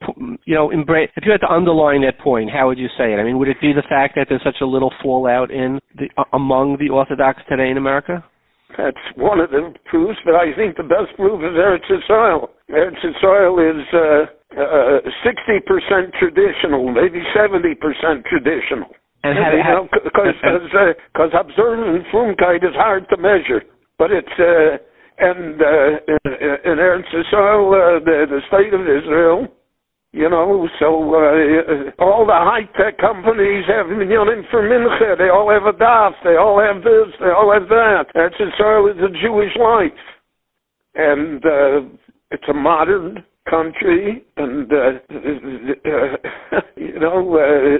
you 0.46 0.54
know 0.54 0.70
embrace 0.70 1.10
if 1.18 1.26
you 1.26 1.32
had 1.32 1.42
to 1.42 1.52
underline 1.52 2.02
that 2.02 2.20
point? 2.20 2.52
How 2.54 2.68
would 2.68 2.78
you 2.78 2.88
say 2.98 3.14
it? 3.14 3.18
I 3.18 3.24
mean, 3.24 3.40
would 3.40 3.50
it 3.50 3.60
be 3.60 3.74
the 3.74 3.86
fact 3.90 4.14
that 4.16 4.28
there's 4.30 4.44
such 4.44 4.62
a 4.62 4.66
little 4.66 4.94
fallout 5.02 5.50
in 5.50 5.80
the 5.98 6.10
uh, 6.18 6.26
among 6.34 6.78
the 6.78 6.94
Orthodox 6.94 7.42
today 7.50 7.70
in 7.70 7.78
America? 7.78 8.24
That's 8.78 9.06
one 9.16 9.40
of 9.40 9.50
the 9.52 9.74
proofs, 9.86 10.18
but 10.26 10.34
I 10.34 10.54
think 10.56 10.78
the 10.78 10.86
best 10.86 11.14
proof 11.18 11.42
is 11.42 11.54
Eretz 11.54 11.86
Yisrael. 11.90 12.50
Eretz 12.70 13.02
Yisrael 13.06 13.54
is 13.62 13.86
uh, 13.94 14.26
uh, 14.58 15.00
60% 15.22 16.14
traditional, 16.18 16.90
maybe 16.90 17.22
70% 17.38 17.78
traditional. 18.26 18.90
And 19.24 19.38
how, 19.38 19.52
you 19.54 19.64
know, 19.64 19.88
because 20.04 20.36
because 21.14 21.32
observant 21.38 22.06
Frumkeit 22.12 22.66
is 22.66 22.76
hard 22.76 23.08
to 23.10 23.18
measure, 23.18 23.64
but 23.98 24.12
it's 24.12 24.28
uh, 24.38 24.78
and 25.18 25.62
uh, 25.62 26.00
in, 26.26 26.78
Eretz 26.78 27.10
Yisrael, 27.14 27.74
uh, 27.74 28.04
the, 28.04 28.26
the 28.30 28.42
state 28.48 28.74
of 28.74 28.82
Israel, 28.82 29.48
you 30.12 30.30
know, 30.30 30.68
so 30.80 31.16
uh, 31.16 32.04
all 32.04 32.26
the 32.26 32.34
high 32.34 32.70
tech 32.78 33.00
companies 33.00 33.66
have 33.68 33.88
minyanim 33.88 34.44
for 34.52 34.62
mincha. 34.62 35.18
They 35.18 35.30
all 35.30 35.50
have 35.50 35.64
a 35.64 35.78
daf. 35.78 36.14
They 36.24 36.36
all 36.36 36.60
have 36.62 36.84
this. 36.84 37.14
They 37.20 37.32
all 37.32 37.52
have 37.52 37.68
that. 37.70 38.06
Eretz 38.16 38.40
Yisrael 38.40 38.92
is 38.92 39.02
a 39.04 39.10
Jewish 39.22 39.56
life, 39.58 39.92
and 40.96 41.44
uh, 41.44 41.82
it's 42.30 42.48
a 42.48 42.54
modern 42.54 43.24
country, 43.50 44.24
and 44.38 44.72
uh, 44.72 44.76
uh, 45.10 46.60
you 46.76 47.00
know 47.00 47.36
uh, 47.36 47.78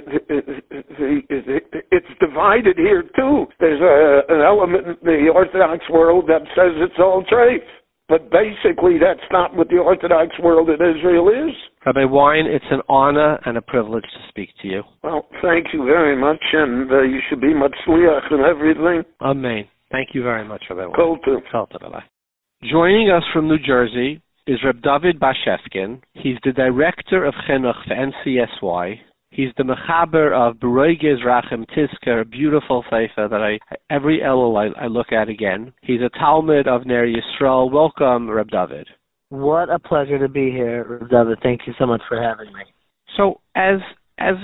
it's 1.90 2.20
divided 2.20 2.76
here 2.76 3.02
too. 3.16 3.46
There's 3.60 3.80
a, 3.80 4.32
an 4.32 4.40
element 4.40 4.86
in 4.86 4.96
the 5.02 5.30
Orthodox 5.34 5.84
world 5.90 6.26
that 6.28 6.42
says 6.54 6.72
it's 6.76 6.98
all 6.98 7.24
treif, 7.30 7.62
but 8.08 8.30
basically 8.30 8.98
that's 8.98 9.26
not 9.30 9.56
what 9.56 9.68
the 9.68 9.78
Orthodox 9.78 10.38
world 10.42 10.68
in 10.68 10.76
Israel 10.76 11.28
is. 11.28 11.54
Rabbi 11.86 12.04
Wein, 12.04 12.46
it's 12.46 12.64
an 12.70 12.80
honor 12.88 13.38
and 13.44 13.56
a 13.56 13.62
privilege 13.62 14.04
to 14.04 14.28
speak 14.28 14.50
to 14.62 14.68
you. 14.68 14.82
Well, 15.02 15.26
thank 15.42 15.68
you 15.72 15.84
very 15.84 16.16
much, 16.16 16.42
and 16.52 16.90
uh, 16.90 17.02
you 17.02 17.20
should 17.28 17.40
be 17.40 17.54
matzliach 17.54 18.32
and 18.32 18.44
everything. 18.44 19.02
Amen. 19.20 19.64
Thank 19.90 20.08
you 20.14 20.22
very 20.22 20.46
much, 20.46 20.64
Rabbi 20.68 20.86
Wein. 20.86 20.94
Kol. 20.94 21.18
Kol. 21.52 21.66
Joining 22.70 23.10
us 23.10 23.22
from 23.32 23.48
New 23.48 23.58
Jersey 23.58 24.22
is 24.46 24.58
Reb 24.64 24.82
David 24.82 25.18
Bashevkin. 25.18 26.02
He's 26.12 26.36
the 26.44 26.52
director 26.52 27.24
of 27.24 27.34
Chinuch 27.48 27.74
for 27.86 27.94
NCSY. 27.94 28.98
He's 29.30 29.50
the 29.56 29.64
mechaber 29.64 30.32
of 30.32 30.60
Beroiges 30.60 31.24
Rachem 31.24 31.66
Tizker, 31.70 32.20
a 32.20 32.24
beautiful 32.24 32.84
sefer 32.84 33.26
that 33.28 33.40
I 33.40 33.58
every 33.92 34.20
Elul 34.20 34.56
I, 34.56 34.84
I, 34.84 34.86
look 34.86 35.12
at 35.12 35.28
again. 35.28 35.72
He's 35.82 36.00
a 36.02 36.10
Talmud 36.10 36.68
of 36.68 36.86
Ner 36.86 37.06
Yisrael. 37.06 37.72
Welcome, 37.72 38.30
Reb 38.30 38.50
David. 38.50 38.86
What 39.30 39.70
a 39.70 39.78
pleasure 39.78 40.18
to 40.18 40.28
be 40.28 40.50
here, 40.50 40.98
Reb 41.00 41.10
David. 41.10 41.38
Thank 41.42 41.62
you 41.66 41.72
so 41.78 41.86
much 41.86 42.02
for 42.08 42.22
having 42.22 42.52
me. 42.52 42.62
So, 43.16 43.40
as 43.56 43.80
as 44.18 44.34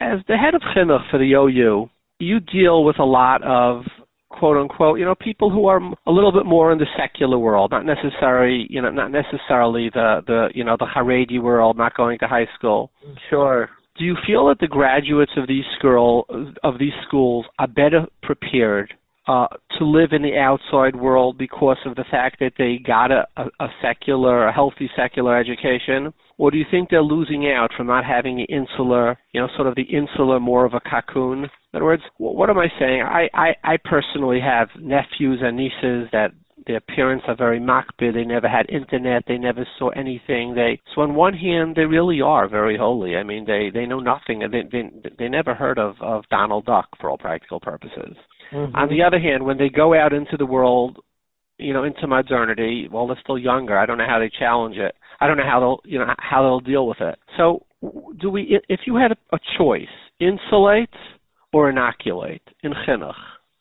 as 0.00 0.18
the 0.26 0.36
head 0.36 0.54
of 0.54 0.62
Chinuch 0.74 1.08
for 1.10 1.18
the 1.18 1.34
OU, 1.34 1.88
you 2.18 2.40
deal 2.40 2.84
with 2.84 2.98
a 2.98 3.04
lot 3.04 3.42
of 3.44 3.84
quote 4.32 4.56
unquote, 4.56 4.98
you 4.98 5.04
know, 5.04 5.14
people 5.14 5.50
who 5.50 5.66
are 5.66 5.80
a 6.06 6.10
little 6.10 6.32
bit 6.32 6.46
more 6.46 6.72
in 6.72 6.78
the 6.78 6.86
secular 6.96 7.38
world, 7.38 7.70
not 7.70 7.84
necessarily, 7.84 8.66
you 8.68 8.82
know, 8.82 8.90
not 8.90 9.10
necessarily 9.10 9.90
the 9.92 10.22
the 10.26 10.48
you 10.54 10.64
know 10.64 10.76
the 10.78 10.86
Haredi 10.86 11.40
world, 11.40 11.76
not 11.76 11.96
going 11.96 12.18
to 12.18 12.26
high 12.26 12.48
school. 12.56 12.90
Sure. 13.30 13.70
Do 13.98 14.04
you 14.04 14.16
feel 14.26 14.48
that 14.48 14.58
the 14.58 14.68
graduates 14.68 15.32
of 15.36 15.46
these 15.46 15.64
school 15.78 16.26
of 16.62 16.78
these 16.78 16.94
schools 17.06 17.46
are 17.58 17.68
better 17.68 18.06
prepared 18.22 18.94
uh, 19.28 19.46
to 19.78 19.84
live 19.84 20.10
in 20.12 20.22
the 20.22 20.36
outside 20.36 20.96
world 20.96 21.38
because 21.38 21.76
of 21.86 21.94
the 21.94 22.04
fact 22.10 22.38
that 22.40 22.52
they 22.58 22.78
got 22.84 23.10
a, 23.10 23.26
a, 23.36 23.68
secular, 23.80 24.48
a 24.48 24.52
healthy 24.52 24.90
secular 24.96 25.38
education, 25.38 26.12
or 26.38 26.50
do 26.50 26.58
you 26.58 26.64
think 26.70 26.90
they're 26.90 27.02
losing 27.02 27.46
out 27.46 27.70
from 27.76 27.86
not 27.86 28.04
having 28.04 28.36
the 28.36 28.44
insular, 28.44 29.16
you 29.32 29.40
know, 29.40 29.48
sort 29.54 29.68
of 29.68 29.76
the 29.76 29.82
insular, 29.82 30.40
more 30.40 30.64
of 30.64 30.74
a 30.74 30.80
cocoon? 30.80 31.44
In 31.44 31.76
other 31.76 31.84
words, 31.84 32.02
what 32.18 32.50
am 32.50 32.58
I 32.58 32.66
saying? 32.78 33.02
I, 33.02 33.28
I, 33.32 33.54
I 33.62 33.76
personally 33.84 34.40
have 34.40 34.68
nephews 34.78 35.40
and 35.42 35.56
nieces 35.56 36.08
that 36.12 36.32
their 36.66 36.80
parents 36.80 37.24
are 37.28 37.36
very 37.36 37.60
makbid. 37.60 38.14
They 38.14 38.24
never 38.24 38.48
had 38.48 38.70
internet. 38.70 39.24
They 39.26 39.38
never 39.38 39.66
saw 39.78 39.88
anything. 39.90 40.54
They 40.54 40.80
so 40.94 41.00
on 41.00 41.14
one 41.14 41.34
hand 41.34 41.74
they 41.74 41.84
really 41.84 42.20
are 42.20 42.48
very 42.48 42.76
holy. 42.76 43.16
I 43.16 43.22
mean 43.22 43.44
they 43.44 43.70
they 43.72 43.86
know 43.86 44.00
nothing. 44.00 44.40
They 44.40 44.62
they 44.70 44.90
they 45.18 45.28
never 45.28 45.54
heard 45.54 45.78
of 45.78 45.96
of 46.00 46.24
Donald 46.30 46.66
Duck 46.66 46.88
for 47.00 47.10
all 47.10 47.18
practical 47.18 47.58
purposes. 47.60 48.16
Mm-hmm. 48.52 48.76
On 48.76 48.88
the 48.88 49.02
other 49.02 49.18
hand, 49.18 49.44
when 49.44 49.58
they 49.58 49.68
go 49.68 49.94
out 49.94 50.12
into 50.12 50.36
the 50.36 50.46
world, 50.46 50.98
you 51.58 51.72
know, 51.72 51.84
into 51.84 52.06
modernity, 52.06 52.88
well 52.90 53.06
they're 53.06 53.18
still 53.22 53.38
younger. 53.38 53.78
I 53.78 53.86
don't 53.86 53.98
know 53.98 54.06
how 54.08 54.18
they 54.18 54.30
challenge 54.38 54.76
it. 54.76 54.94
I 55.20 55.26
don't 55.26 55.36
know 55.36 55.46
how 55.48 55.60
they'll 55.60 55.80
you 55.84 55.98
know 55.98 56.06
how 56.18 56.42
they'll 56.42 56.60
deal 56.60 56.86
with 56.86 57.00
it. 57.00 57.18
So 57.36 57.64
do 58.20 58.30
we 58.30 58.60
if 58.68 58.80
you 58.86 58.96
had 58.96 59.12
a, 59.12 59.16
a 59.34 59.38
choice, 59.58 59.86
insulate 60.20 60.90
or 61.52 61.70
inoculate 61.70 62.42
in 62.62 62.72
chinuch? 62.86 63.14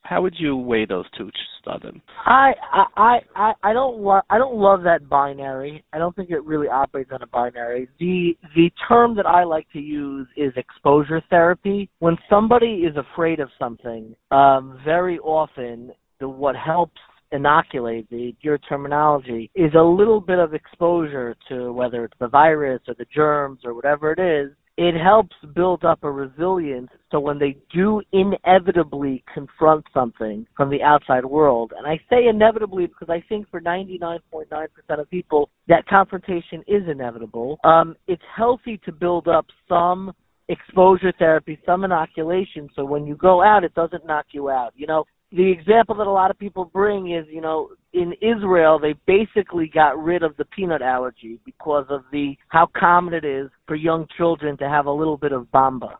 How 0.03 0.21
would 0.21 0.35
you 0.37 0.57
weigh 0.57 0.85
those 0.85 1.05
two, 1.17 1.29
Stubin? 1.61 2.01
I 2.25 2.53
I 2.95 3.19
I 3.35 3.53
I 3.63 3.73
don't 3.73 3.99
love 3.99 4.23
I 4.29 4.37
don't 4.37 4.55
love 4.55 4.83
that 4.83 5.07
binary. 5.07 5.83
I 5.93 5.99
don't 5.99 6.15
think 6.15 6.31
it 6.31 6.43
really 6.43 6.67
operates 6.67 7.11
on 7.13 7.21
a 7.21 7.27
binary. 7.27 7.87
The 7.99 8.37
the 8.55 8.71
term 8.87 9.15
that 9.15 9.25
I 9.25 9.43
like 9.43 9.67
to 9.73 9.79
use 9.79 10.27
is 10.35 10.51
exposure 10.55 11.21
therapy. 11.29 11.89
When 11.99 12.17
somebody 12.29 12.83
is 12.87 12.95
afraid 12.97 13.39
of 13.39 13.49
something, 13.59 14.15
um, 14.31 14.79
very 14.83 15.19
often 15.19 15.91
the 16.19 16.27
what 16.27 16.55
helps 16.55 16.99
inoculate 17.31 18.09
the 18.09 18.35
your 18.41 18.57
terminology 18.57 19.49
is 19.55 19.73
a 19.75 19.81
little 19.81 20.19
bit 20.19 20.39
of 20.39 20.53
exposure 20.53 21.35
to 21.47 21.71
whether 21.71 22.03
it's 22.03 22.17
the 22.19 22.27
virus 22.27 22.81
or 22.87 22.95
the 22.95 23.05
germs 23.13 23.59
or 23.63 23.73
whatever 23.73 24.11
it 24.11 24.19
is 24.19 24.51
it 24.77 24.95
helps 24.95 25.35
build 25.53 25.83
up 25.83 26.03
a 26.03 26.11
resilience. 26.11 26.89
So 27.11 27.19
when 27.19 27.39
they 27.39 27.57
do 27.73 28.01
inevitably 28.13 29.23
confront 29.33 29.85
something 29.93 30.47
from 30.55 30.69
the 30.69 30.81
outside 30.81 31.25
world, 31.25 31.73
and 31.77 31.85
I 31.85 31.99
say 32.09 32.27
inevitably 32.27 32.87
because 32.87 33.09
I 33.09 33.23
think 33.27 33.49
for 33.49 33.61
99.9% 33.61 34.99
of 34.99 35.09
people 35.09 35.49
that 35.67 35.85
confrontation 35.87 36.63
is 36.67 36.83
inevitable, 36.89 37.59
um, 37.63 37.95
it's 38.07 38.23
healthy 38.35 38.79
to 38.85 38.91
build 38.91 39.27
up 39.27 39.45
some 39.67 40.13
exposure 40.47 41.13
therapy, 41.17 41.59
some 41.65 41.83
inoculation, 41.83 42.69
so 42.75 42.83
when 42.83 43.05
you 43.05 43.15
go 43.15 43.41
out, 43.43 43.63
it 43.63 43.73
doesn't 43.73 44.05
knock 44.05 44.25
you 44.31 44.49
out. 44.49 44.73
You 44.75 44.87
know, 44.87 45.05
the 45.31 45.49
example 45.49 45.95
that 45.95 46.07
a 46.07 46.11
lot 46.11 46.29
of 46.29 46.37
people 46.37 46.65
bring 46.65 47.11
is, 47.11 47.25
you 47.29 47.41
know, 47.41 47.69
in 47.93 48.13
Israel 48.21 48.79
they 48.79 48.93
basically 49.05 49.69
got 49.73 50.01
rid 50.01 50.23
of 50.23 50.35
the 50.37 50.45
peanut 50.45 50.81
allergy 50.81 51.39
because 51.45 51.85
of 51.89 52.03
the 52.11 52.35
how 52.49 52.67
common 52.77 53.13
it 53.13 53.25
is 53.25 53.49
for 53.67 53.75
young 53.75 54.07
children 54.17 54.57
to 54.57 54.67
have 54.67 54.85
a 54.85 54.91
little 54.91 55.17
bit 55.17 55.31
of 55.31 55.47
bamba. 55.53 55.95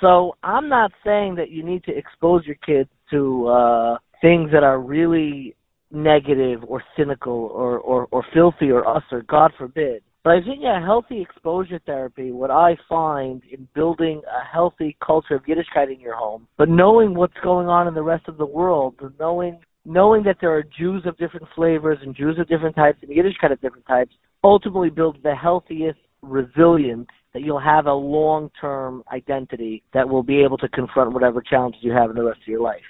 So 0.00 0.36
I'm 0.42 0.68
not 0.68 0.92
saying 1.04 1.36
that 1.36 1.50
you 1.50 1.62
need 1.62 1.84
to 1.84 1.96
expose 1.96 2.44
your 2.44 2.56
kids 2.66 2.90
to 3.10 3.46
uh 3.46 3.98
things 4.20 4.50
that 4.52 4.64
are 4.64 4.80
really 4.80 5.54
negative 5.92 6.64
or 6.66 6.82
cynical 6.96 7.50
or 7.52 7.78
or, 7.78 8.08
or 8.10 8.24
filthy 8.34 8.70
or 8.70 8.86
us 8.88 9.04
or 9.12 9.22
God 9.22 9.52
forbid. 9.56 10.02
But 10.26 10.38
I 10.38 10.40
think 10.40 10.64
a 10.64 10.84
healthy 10.84 11.22
exposure 11.22 11.80
therapy, 11.86 12.32
what 12.32 12.50
I 12.50 12.76
find 12.88 13.42
in 13.48 13.68
building 13.76 14.22
a 14.26 14.44
healthy 14.44 14.96
culture 15.00 15.36
of 15.36 15.44
Yiddishkeit 15.44 15.94
in 15.94 16.00
your 16.00 16.16
home, 16.16 16.48
but 16.58 16.68
knowing 16.68 17.14
what's 17.14 17.38
going 17.44 17.68
on 17.68 17.86
in 17.86 17.94
the 17.94 18.02
rest 18.02 18.26
of 18.26 18.36
the 18.36 18.44
world, 18.44 18.96
knowing 19.20 19.60
knowing 19.84 20.24
that 20.24 20.38
there 20.40 20.50
are 20.50 20.64
Jews 20.64 21.04
of 21.06 21.16
different 21.16 21.46
flavors 21.54 21.98
and 22.02 22.12
Jews 22.12 22.40
of 22.40 22.48
different 22.48 22.74
types 22.74 22.98
and 23.02 23.10
Yiddishkeit 23.12 23.52
of 23.52 23.60
different 23.60 23.86
types, 23.86 24.12
ultimately 24.42 24.90
builds 24.90 25.16
the 25.22 25.32
healthiest 25.32 26.00
resilience 26.22 27.06
that 27.32 27.42
you'll 27.42 27.60
have 27.60 27.86
a 27.86 27.94
long 27.94 28.50
term 28.60 29.04
identity 29.12 29.84
that 29.94 30.08
will 30.08 30.24
be 30.24 30.42
able 30.42 30.58
to 30.58 30.68
confront 30.70 31.12
whatever 31.12 31.40
challenges 31.40 31.84
you 31.84 31.92
have 31.92 32.10
in 32.10 32.16
the 32.16 32.24
rest 32.24 32.40
of 32.40 32.48
your 32.48 32.62
life. 32.62 32.82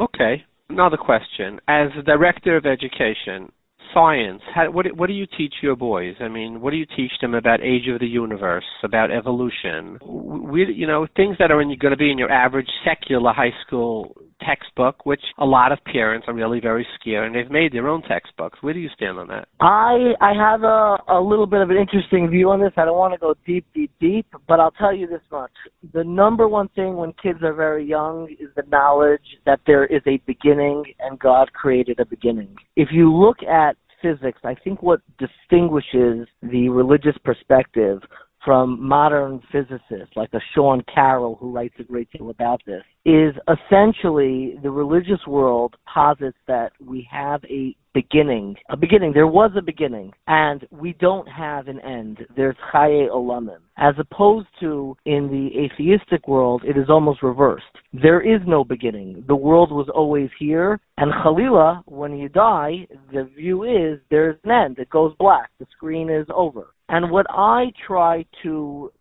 Okay. 0.00 0.42
Another 0.68 0.96
question. 0.96 1.60
As 1.68 1.90
the 1.94 2.02
director 2.02 2.56
of 2.56 2.66
education, 2.66 3.52
science, 3.92 4.42
how, 4.54 4.70
what 4.70 4.86
what 4.96 5.06
do 5.06 5.12
you 5.12 5.26
teach 5.36 5.54
your 5.62 5.76
boys? 5.76 6.14
I 6.20 6.28
mean, 6.28 6.60
what 6.60 6.70
do 6.70 6.76
you 6.76 6.86
teach 6.96 7.12
them 7.20 7.34
about 7.34 7.60
age 7.60 7.88
of 7.88 8.00
the 8.00 8.06
universe, 8.06 8.64
about 8.82 9.10
evolution? 9.10 9.98
We, 10.02 10.72
you 10.72 10.86
know, 10.86 11.06
things 11.16 11.36
that 11.38 11.50
are 11.50 11.60
in, 11.60 11.76
going 11.78 11.92
to 11.92 11.96
be 11.96 12.10
in 12.10 12.18
your 12.18 12.30
average 12.30 12.68
secular 12.84 13.32
high 13.32 13.52
school 13.66 14.16
textbook, 14.46 15.06
which 15.06 15.22
a 15.38 15.44
lot 15.44 15.72
of 15.72 15.78
parents 15.84 16.26
are 16.28 16.34
really 16.34 16.60
very 16.60 16.86
scared, 16.98 17.26
and 17.26 17.34
they've 17.34 17.50
made 17.50 17.72
their 17.72 17.88
own 17.88 18.02
textbooks. 18.02 18.58
Where 18.62 18.74
do 18.74 18.80
you 18.80 18.90
stand 18.96 19.18
on 19.18 19.28
that? 19.28 19.48
I 19.60 20.14
I 20.20 20.32
have 20.34 20.62
a 20.62 20.96
a 21.08 21.20
little 21.20 21.46
bit 21.46 21.60
of 21.60 21.70
an 21.70 21.76
interesting 21.76 22.28
view 22.28 22.50
on 22.50 22.60
this. 22.60 22.72
I 22.76 22.84
don't 22.84 22.98
want 22.98 23.14
to 23.14 23.18
go 23.18 23.34
deep, 23.46 23.66
deep, 23.74 23.90
deep, 24.00 24.26
but 24.48 24.60
I'll 24.60 24.72
tell 24.72 24.94
you 24.94 25.06
this 25.06 25.22
much: 25.30 25.52
the 25.92 26.04
number 26.04 26.48
one 26.48 26.68
thing 26.68 26.96
when 26.96 27.12
kids 27.22 27.40
are 27.42 27.54
very 27.54 27.84
young 27.84 28.28
is 28.40 28.48
the 28.56 28.64
knowledge 28.70 29.38
that 29.46 29.60
there 29.66 29.84
is 29.86 30.02
a 30.06 30.18
beginning 30.26 30.84
and 31.00 31.18
God 31.18 31.52
created 31.52 32.00
a 32.00 32.06
beginning. 32.06 32.54
If 32.76 32.88
you 32.92 33.12
look 33.12 33.42
at 33.42 33.76
physics, 34.02 34.40
I 34.44 34.54
think 34.54 34.82
what 34.82 35.00
distinguishes 35.18 36.28
the 36.42 36.68
religious 36.68 37.16
perspective 37.24 38.02
from 38.44 38.80
modern 38.80 39.40
physicists 39.50 40.14
like 40.16 40.32
a 40.34 40.40
Sean 40.54 40.82
Carroll 40.92 41.36
who 41.36 41.50
writes 41.50 41.74
a 41.78 41.84
great 41.84 42.10
deal 42.10 42.30
about 42.30 42.60
this 42.66 42.82
is 43.04 43.34
essentially 43.48 44.54
the 44.62 44.70
religious 44.70 45.20
world 45.26 45.76
posits 45.92 46.38
that 46.46 46.72
we 46.80 47.06
have 47.10 47.42
a 47.44 47.76
beginning. 47.92 48.56
A 48.70 48.76
beginning. 48.76 49.12
There 49.12 49.26
was 49.26 49.52
a 49.56 49.62
beginning, 49.62 50.12
and 50.26 50.66
we 50.70 50.94
don't 50.94 51.28
have 51.28 51.68
an 51.68 51.80
end. 51.80 52.18
There's 52.34 52.56
chaye 52.72 53.08
olamim. 53.08 53.58
As 53.76 53.94
opposed 53.98 54.48
to 54.60 54.96
in 55.04 55.28
the 55.28 55.64
atheistic 55.64 56.26
world, 56.26 56.62
it 56.64 56.76
is 56.76 56.90
almost 56.90 57.22
reversed. 57.22 57.64
There 57.92 58.20
is 58.20 58.40
no 58.46 58.64
beginning. 58.64 59.24
The 59.26 59.36
world 59.36 59.70
was 59.70 59.88
always 59.94 60.30
here, 60.38 60.80
and 60.96 61.12
Khalila, 61.12 61.82
when 61.86 62.16
you 62.16 62.28
die, 62.28 62.86
the 63.12 63.24
view 63.36 63.64
is 63.64 64.00
there's 64.10 64.36
an 64.44 64.50
end. 64.50 64.78
It 64.78 64.90
goes 64.90 65.14
black. 65.18 65.50
The 65.58 65.66
screen 65.76 66.10
is 66.10 66.26
over. 66.34 66.73
And 66.88 67.10
what 67.10 67.26
I 67.30 67.72
try 67.86 68.24
to 68.42 68.92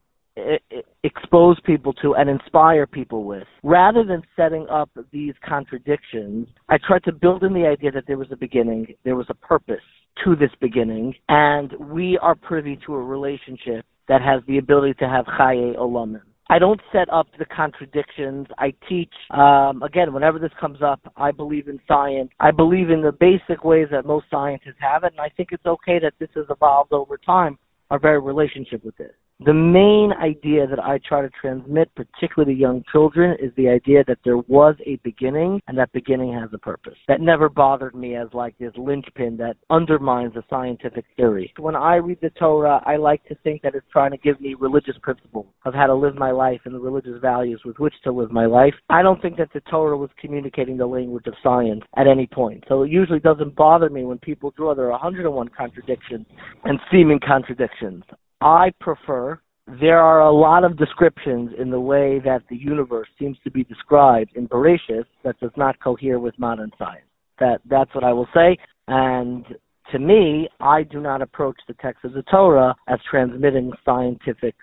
expose 1.03 1.57
people 1.63 1.93
to 1.93 2.15
and 2.15 2.29
inspire 2.29 2.87
people 2.87 3.23
with. 3.23 3.43
Rather 3.61 4.03
than 4.03 4.21
setting 4.35 4.65
up 4.69 4.89
these 5.11 5.33
contradictions, 5.47 6.47
I 6.69 6.77
tried 6.77 7.03
to 7.03 7.11
build 7.11 7.43
in 7.43 7.53
the 7.53 7.67
idea 7.67 7.91
that 7.91 8.05
there 8.07 8.17
was 8.17 8.29
a 8.31 8.35
beginning, 8.35 8.87
there 9.03 9.15
was 9.15 9.27
a 9.29 9.35
purpose 9.35 9.83
to 10.23 10.35
this 10.35 10.51
beginning, 10.59 11.13
and 11.29 11.73
we 11.79 12.17
are 12.19 12.35
privy 12.35 12.79
to 12.85 12.95
a 12.95 13.01
relationship 13.01 13.85
that 14.07 14.21
has 14.21 14.41
the 14.47 14.57
ability 14.57 14.95
to 14.95 15.07
have 15.07 15.25
chaye 15.25 15.75
olamim. 15.77 16.21
I 16.49 16.59
don't 16.59 16.81
set 16.91 17.11
up 17.11 17.27
the 17.39 17.45
contradictions. 17.45 18.47
I 18.57 18.73
teach, 18.89 19.13
um, 19.31 19.81
again, 19.81 20.13
whenever 20.13 20.39
this 20.39 20.51
comes 20.59 20.81
up, 20.81 20.99
I 21.15 21.31
believe 21.31 21.67
in 21.67 21.79
science. 21.87 22.29
I 22.39 22.51
believe 22.51 22.89
in 22.89 23.01
the 23.01 23.13
basic 23.13 23.63
ways 23.63 23.87
that 23.91 24.05
most 24.05 24.25
scientists 24.29 24.75
have 24.79 25.03
it, 25.03 25.13
and 25.13 25.21
I 25.21 25.29
think 25.29 25.49
it's 25.51 25.65
okay 25.65 25.99
that 25.99 26.13
this 26.19 26.29
has 26.35 26.45
evolved 26.49 26.91
over 26.91 27.17
time 27.17 27.57
are 27.93 27.99
very 27.99 28.19
relationship 28.19 28.83
with 28.83 28.97
this. 28.97 29.11
The 29.45 29.53
main 29.53 30.13
idea 30.13 30.65
that 30.67 30.79
I 30.79 30.99
try 30.99 31.21
to 31.21 31.29
transmit, 31.29 31.93
particularly 31.95 32.53
to 32.55 32.59
young 32.59 32.81
children, 32.89 33.35
is 33.41 33.51
the 33.57 33.67
idea 33.67 34.05
that 34.07 34.19
there 34.23 34.37
was 34.37 34.75
a 34.85 34.95
beginning 35.03 35.61
and 35.67 35.77
that 35.77 35.91
beginning 35.91 36.31
has 36.31 36.49
a 36.53 36.57
purpose. 36.57 36.97
That 37.09 37.19
never 37.19 37.49
bothered 37.49 37.93
me 37.93 38.15
as 38.15 38.29
like 38.31 38.57
this 38.57 38.71
linchpin 38.77 39.35
that 39.37 39.57
undermines 39.69 40.37
a 40.37 40.45
scientific 40.49 41.03
theory. 41.17 41.51
When 41.57 41.75
I 41.75 41.95
read 41.95 42.19
the 42.21 42.29
Torah, 42.29 42.81
I 42.85 42.95
like 42.95 43.25
to 43.25 43.35
think 43.43 43.63
that 43.63 43.75
it's 43.75 43.85
trying 43.91 44.11
to 44.11 44.17
give 44.17 44.39
me 44.39 44.53
religious 44.53 44.95
principles 45.01 45.47
of 45.65 45.73
how 45.73 45.87
to 45.87 45.95
live 45.95 46.15
my 46.15 46.31
life 46.31 46.61
and 46.63 46.73
the 46.73 46.79
religious 46.79 47.19
values 47.21 47.61
with 47.65 47.79
which 47.79 47.95
to 48.05 48.13
live 48.13 48.31
my 48.31 48.45
life. 48.45 48.73
I 48.89 49.01
don't 49.01 49.21
think 49.21 49.35
that 49.37 49.51
the 49.53 49.61
Torah 49.61 49.97
was 49.97 50.09
communicating 50.21 50.77
the 50.77 50.87
language 50.87 51.27
of 51.27 51.33
science 51.43 51.81
at 51.97 52.07
any 52.07 52.27
point. 52.27 52.63
So 52.69 52.83
it 52.83 52.91
usually 52.91 53.19
doesn't 53.19 53.57
bother 53.57 53.89
me 53.89 54.05
when 54.05 54.19
people 54.19 54.51
draw 54.51 54.73
there 54.73 54.89
101 54.89 55.49
contradictions 55.49 56.27
and 56.63 56.79
seeming 56.89 57.19
contradictions. 57.19 58.03
I 58.43 58.71
prefer 58.79 59.39
there 59.79 59.99
are 59.99 60.21
a 60.21 60.31
lot 60.31 60.63
of 60.63 60.77
descriptions 60.77 61.51
in 61.57 61.69
the 61.69 61.79
way 61.79 62.19
that 62.25 62.41
the 62.49 62.57
universe 62.57 63.07
seems 63.17 63.37
to 63.45 63.51
be 63.51 63.63
described 63.63 64.31
in 64.35 64.47
Bereshit 64.47 65.05
that 65.23 65.39
does 65.39 65.51
not 65.55 65.79
cohere 65.81 66.19
with 66.19 66.37
modern 66.37 66.71
science. 66.77 67.05
That 67.39 67.61
that's 67.69 67.93
what 67.95 68.03
I 68.03 68.11
will 68.11 68.27
say. 68.33 68.57
And 68.87 69.45
to 69.91 69.99
me, 69.99 70.49
I 70.59 70.83
do 70.83 70.99
not 70.99 71.21
approach 71.21 71.57
the 71.67 71.73
text 71.75 72.03
of 72.03 72.13
the 72.13 72.23
Torah 72.23 72.75
as 72.87 72.99
transmitting 73.09 73.71
scientific 73.85 74.55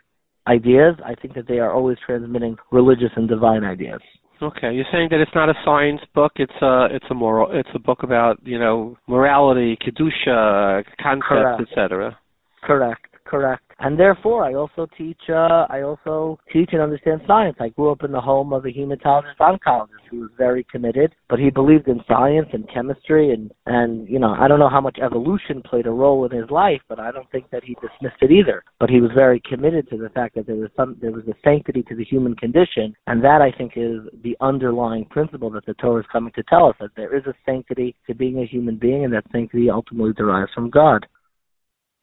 ideas. 0.47 0.97
I 1.05 1.15
think 1.15 1.35
that 1.35 1.49
they 1.49 1.59
are 1.59 1.73
always 1.73 1.97
transmitting 2.05 2.57
religious 2.71 3.11
and 3.17 3.29
divine 3.29 3.65
ideas. 3.65 4.01
Okay, 4.43 4.73
you're 4.73 4.87
saying 4.91 5.09
that 5.11 5.21
it's 5.21 5.35
not 5.35 5.51
a 5.51 5.55
science 5.65 6.01
book. 6.15 6.33
It's 6.37 6.53
a 6.63 6.89
it's 6.91 7.05
a 7.11 7.15
moral. 7.15 7.51
It's 7.53 7.69
a 7.75 7.79
book 7.79 8.03
about 8.03 8.39
you 8.45 8.59
know 8.59 8.97
morality, 9.07 9.77
kedusha, 9.77 10.83
concepts, 11.03 11.71
etc. 11.71 12.19
Correct. 12.63 13.10
Correct. 13.31 13.63
And 13.79 13.97
therefore, 13.97 14.45
I 14.45 14.55
also 14.55 14.89
teach. 14.99 15.21
Uh, 15.29 15.65
I 15.71 15.83
also 15.83 16.41
teach 16.53 16.71
and 16.73 16.83
understand 16.83 17.21
science. 17.29 17.57
I 17.61 17.69
grew 17.69 17.93
up 17.93 18.03
in 18.03 18.11
the 18.11 18.21
home 18.21 18.53
of 18.53 18.67
a 18.67 18.71
hematologist 18.71 19.39
oncologist 19.39 20.03
who 20.11 20.19
was 20.23 20.31
very 20.37 20.67
committed, 20.71 21.15
but 21.29 21.39
he 21.39 21.49
believed 21.49 21.87
in 21.87 22.01
science 22.09 22.49
and 22.53 22.69
chemistry, 22.69 23.33
and 23.33 23.53
and 23.67 24.09
you 24.09 24.19
know 24.19 24.35
I 24.37 24.49
don't 24.49 24.59
know 24.59 24.69
how 24.69 24.81
much 24.81 24.99
evolution 25.01 25.63
played 25.63 25.87
a 25.87 25.93
role 25.93 26.25
in 26.27 26.37
his 26.37 26.51
life, 26.51 26.81
but 26.89 26.99
I 26.99 27.13
don't 27.13 27.31
think 27.31 27.49
that 27.51 27.63
he 27.63 27.75
dismissed 27.75 28.21
it 28.21 28.33
either. 28.33 28.65
But 28.81 28.91
he 28.91 29.01
was 29.01 29.13
very 29.15 29.41
committed 29.49 29.89
to 29.91 29.97
the 29.97 30.09
fact 30.09 30.35
that 30.35 30.49
there 30.49 30.57
was 30.57 30.71
some 30.77 30.97
there 31.01 31.13
was 31.13 31.29
a 31.29 31.35
sanctity 31.45 31.85
to 31.85 31.95
the 31.95 32.05
human 32.05 32.35
condition, 32.35 32.97
and 33.07 33.23
that 33.23 33.41
I 33.41 33.53
think 33.57 33.75
is 33.77 34.01
the 34.25 34.37
underlying 34.41 35.05
principle 35.05 35.51
that 35.51 35.67
the 35.67 35.75
Torah 35.75 36.01
is 36.01 36.07
coming 36.13 36.33
to 36.35 36.43
tell 36.43 36.67
us 36.67 36.75
that 36.81 36.97
there 36.97 37.17
is 37.17 37.25
a 37.27 37.35
sanctity 37.47 37.95
to 38.09 38.15
being 38.15 38.41
a 38.41 38.47
human 38.47 38.77
being, 38.77 39.05
and 39.05 39.15
that 39.15 39.31
sanctity 39.31 39.71
ultimately 39.71 40.15
derives 40.15 40.53
from 40.53 40.69
God. 40.69 41.07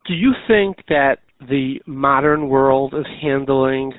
Do 0.07 0.13
you 0.13 0.33
think 0.47 0.77
that 0.89 1.17
the 1.49 1.81
modern 1.85 2.49
world 2.49 2.93
is 2.93 3.05
handling 3.21 3.93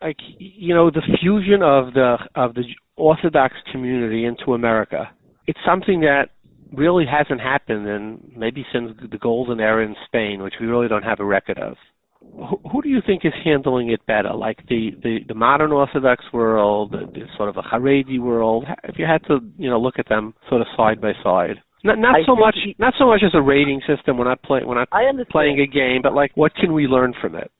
like 0.00 0.18
you 0.38 0.74
know 0.74 0.90
the 0.90 1.02
fusion 1.20 1.62
of 1.62 1.94
the 1.94 2.16
of 2.34 2.54
the 2.54 2.62
Orthodox 2.96 3.54
community 3.72 4.24
into 4.24 4.54
America. 4.54 5.10
It's 5.46 5.58
something 5.66 6.00
that 6.00 6.30
really 6.72 7.04
hasn't 7.06 7.40
happened 7.40 7.86
in 7.86 8.32
maybe 8.36 8.64
since 8.72 8.92
the 9.10 9.18
golden 9.18 9.60
era 9.60 9.84
in 9.84 9.96
Spain, 10.06 10.42
which 10.42 10.54
we 10.60 10.66
really 10.66 10.88
don't 10.88 11.02
have 11.02 11.20
a 11.20 11.24
record 11.24 11.58
of. 11.58 11.76
Who, 12.20 12.60
who 12.70 12.82
do 12.82 12.88
you 12.88 13.00
think 13.04 13.24
is 13.24 13.32
handling 13.44 13.90
it 13.90 14.04
better? 14.06 14.32
Like 14.32 14.58
the, 14.68 14.92
the, 15.02 15.18
the 15.28 15.34
modern 15.34 15.72
Orthodox 15.72 16.24
world, 16.32 16.92
the, 16.92 17.06
the 17.12 17.26
sort 17.36 17.50
of 17.50 17.56
a 17.58 17.62
Haredi 17.62 18.18
world. 18.18 18.64
If 18.84 18.98
you 18.98 19.04
had 19.04 19.22
to, 19.26 19.40
you 19.58 19.68
know, 19.68 19.78
look 19.78 19.98
at 19.98 20.08
them 20.08 20.34
sort 20.48 20.62
of 20.62 20.66
side 20.76 21.00
by 21.00 21.12
side. 21.22 21.56
Not 21.84 21.98
not 21.98 22.16
I 22.16 22.24
so 22.24 22.34
much 22.34 22.56
he, 22.64 22.74
not 22.78 22.94
so 22.98 23.06
much 23.06 23.20
as 23.22 23.32
a 23.34 23.42
rating 23.42 23.80
system. 23.86 24.16
when 24.16 24.26
I 24.26 24.30
not 24.30 24.42
playing 24.42 24.66
we're 24.66 24.74
not 24.74 24.88
playing 25.30 25.60
a 25.60 25.66
game, 25.66 26.00
but 26.02 26.14
like 26.14 26.32
what 26.34 26.54
can 26.56 26.72
we 26.72 26.86
learn 26.86 27.14
from 27.20 27.36
it? 27.36 27.50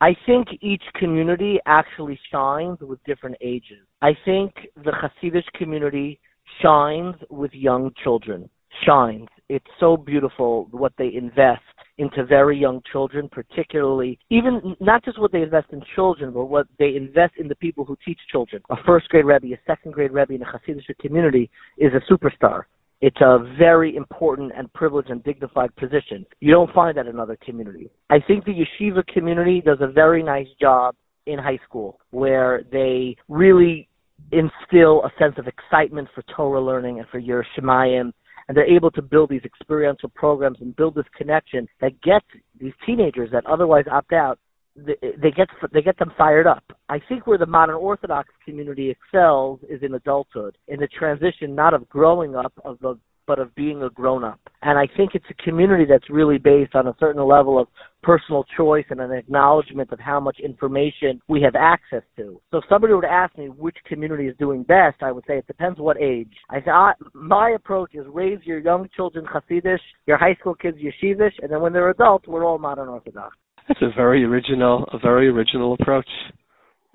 I 0.00 0.16
think 0.24 0.48
each 0.60 0.82
community 0.94 1.58
actually 1.66 2.18
shines 2.30 2.78
with 2.80 3.02
different 3.04 3.36
ages. 3.40 3.86
I 4.00 4.16
think 4.24 4.52
the 4.76 4.92
Hasidic 4.92 5.44
community 5.54 6.20
shines 6.60 7.16
with 7.30 7.52
young 7.52 7.92
children. 8.02 8.48
Shines. 8.86 9.28
It's 9.48 9.66
so 9.78 9.96
beautiful 9.96 10.68
what 10.70 10.92
they 10.96 11.12
invest 11.14 11.62
into 11.98 12.24
very 12.24 12.58
young 12.58 12.82
children, 12.90 13.28
particularly 13.30 14.18
even 14.30 14.76
not 14.80 15.04
just 15.04 15.20
what 15.20 15.30
they 15.30 15.42
invest 15.42 15.68
in 15.72 15.82
children, 15.94 16.32
but 16.32 16.46
what 16.46 16.66
they 16.78 16.96
invest 16.96 17.34
in 17.38 17.48
the 17.48 17.56
people 17.56 17.84
who 17.84 17.96
teach 18.04 18.18
children. 18.30 18.62
A 18.70 18.76
first 18.86 19.08
grade 19.08 19.24
rebbe, 19.24 19.54
a 19.54 19.60
second 19.66 19.92
grade 19.92 20.12
rebbe 20.12 20.34
in 20.34 20.42
a 20.42 20.46
Hasidic 20.46 20.98
community 21.00 21.50
is 21.78 21.92
a 21.94 22.12
superstar. 22.12 22.62
It's 23.02 23.20
a 23.20 23.38
very 23.58 23.96
important 23.96 24.52
and 24.56 24.72
privileged 24.74 25.10
and 25.10 25.22
dignified 25.24 25.74
position. 25.74 26.24
You 26.38 26.52
don't 26.52 26.72
find 26.72 26.96
that 26.96 27.08
in 27.08 27.18
other 27.18 27.36
communities. 27.44 27.88
I 28.10 28.18
think 28.20 28.44
the 28.44 28.52
yeshiva 28.52 29.04
community 29.08 29.60
does 29.60 29.78
a 29.80 29.88
very 29.88 30.22
nice 30.22 30.46
job 30.60 30.94
in 31.26 31.36
high 31.36 31.58
school 31.68 31.98
where 32.10 32.62
they 32.70 33.16
really 33.28 33.88
instill 34.30 35.02
a 35.04 35.10
sense 35.18 35.34
of 35.36 35.48
excitement 35.48 36.08
for 36.14 36.22
Torah 36.36 36.60
learning 36.60 37.00
and 37.00 37.08
for 37.08 37.18
your 37.18 37.44
Shemayim 37.56 38.12
and 38.48 38.56
they're 38.56 38.72
able 38.72 38.90
to 38.92 39.02
build 39.02 39.30
these 39.30 39.42
experiential 39.44 40.08
programs 40.14 40.58
and 40.60 40.74
build 40.76 40.94
this 40.94 41.04
connection 41.16 41.66
that 41.80 42.00
gets 42.02 42.26
these 42.60 42.72
teenagers 42.86 43.30
that 43.32 43.44
otherwise 43.46 43.84
opt 43.90 44.12
out 44.12 44.38
they 44.76 45.30
get 45.30 45.48
they 45.72 45.82
get 45.82 45.98
them 45.98 46.12
fired 46.16 46.46
up. 46.46 46.64
I 46.88 47.00
think 47.08 47.26
where 47.26 47.38
the 47.38 47.46
modern 47.46 47.76
Orthodox 47.76 48.28
community 48.44 48.90
excels 48.90 49.60
is 49.68 49.82
in 49.82 49.94
adulthood, 49.94 50.56
in 50.68 50.80
the 50.80 50.88
transition 50.88 51.54
not 51.54 51.74
of 51.74 51.88
growing 51.88 52.34
up 52.36 52.52
of 52.64 52.78
the 52.80 52.98
but 53.26 53.38
of 53.38 53.54
being 53.54 53.82
a 53.82 53.90
grown 53.90 54.24
up. 54.24 54.40
And 54.62 54.78
I 54.78 54.88
think 54.96 55.14
it's 55.14 55.24
a 55.30 55.42
community 55.42 55.84
that's 55.88 56.10
really 56.10 56.38
based 56.38 56.74
on 56.74 56.88
a 56.88 56.96
certain 56.98 57.22
level 57.24 57.58
of 57.58 57.68
personal 58.02 58.44
choice 58.56 58.84
and 58.90 59.00
an 59.00 59.12
acknowledgement 59.12 59.92
of 59.92 60.00
how 60.00 60.18
much 60.18 60.38
information 60.40 61.20
we 61.28 61.40
have 61.42 61.54
access 61.54 62.02
to. 62.16 62.40
So 62.50 62.58
if 62.58 62.64
somebody 62.68 62.92
to 62.92 63.06
ask 63.08 63.36
me 63.38 63.46
which 63.46 63.76
community 63.86 64.26
is 64.26 64.36
doing 64.38 64.64
best, 64.64 65.02
I 65.02 65.12
would 65.12 65.24
say 65.26 65.38
it 65.38 65.46
depends 65.46 65.78
what 65.78 66.00
age. 66.00 66.32
I 66.50 66.60
say 66.60 66.70
I, 66.70 66.92
ah, 66.92 66.94
my 67.14 67.50
approach 67.50 67.94
is 67.94 68.06
raise 68.08 68.40
your 68.44 68.58
young 68.58 68.88
children 68.94 69.24
Hasidish, 69.24 69.78
your 70.06 70.18
high 70.18 70.34
school 70.40 70.54
kids 70.54 70.78
Yeshivish, 70.78 71.32
and 71.42 71.50
then 71.50 71.60
when 71.60 71.72
they're 71.72 71.90
adults, 71.90 72.26
we're 72.26 72.44
all 72.44 72.58
modern 72.58 72.88
Orthodox. 72.88 73.36
That's 73.72 73.92
a 73.92 73.96
very 73.96 74.24
original, 74.24 74.84
a 74.92 74.98
very 74.98 75.28
original 75.28 75.74
approach. 75.74 76.08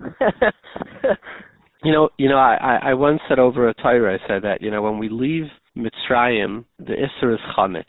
you 1.82 1.92
know, 1.92 2.08
you 2.18 2.28
know, 2.28 2.36
I, 2.36 2.78
I 2.82 2.94
once 2.94 3.20
said 3.28 3.40
over 3.40 3.68
a 3.68 3.74
Torah, 3.74 4.14
I 4.14 4.28
said 4.28 4.42
that 4.42 4.62
you 4.62 4.70
know 4.70 4.82
when 4.82 4.98
we 4.98 5.08
leave 5.08 5.46
Mitzrayim, 5.76 6.64
the 6.78 6.92
Isser 6.92 7.34
is 7.34 7.40
chametz, 7.56 7.84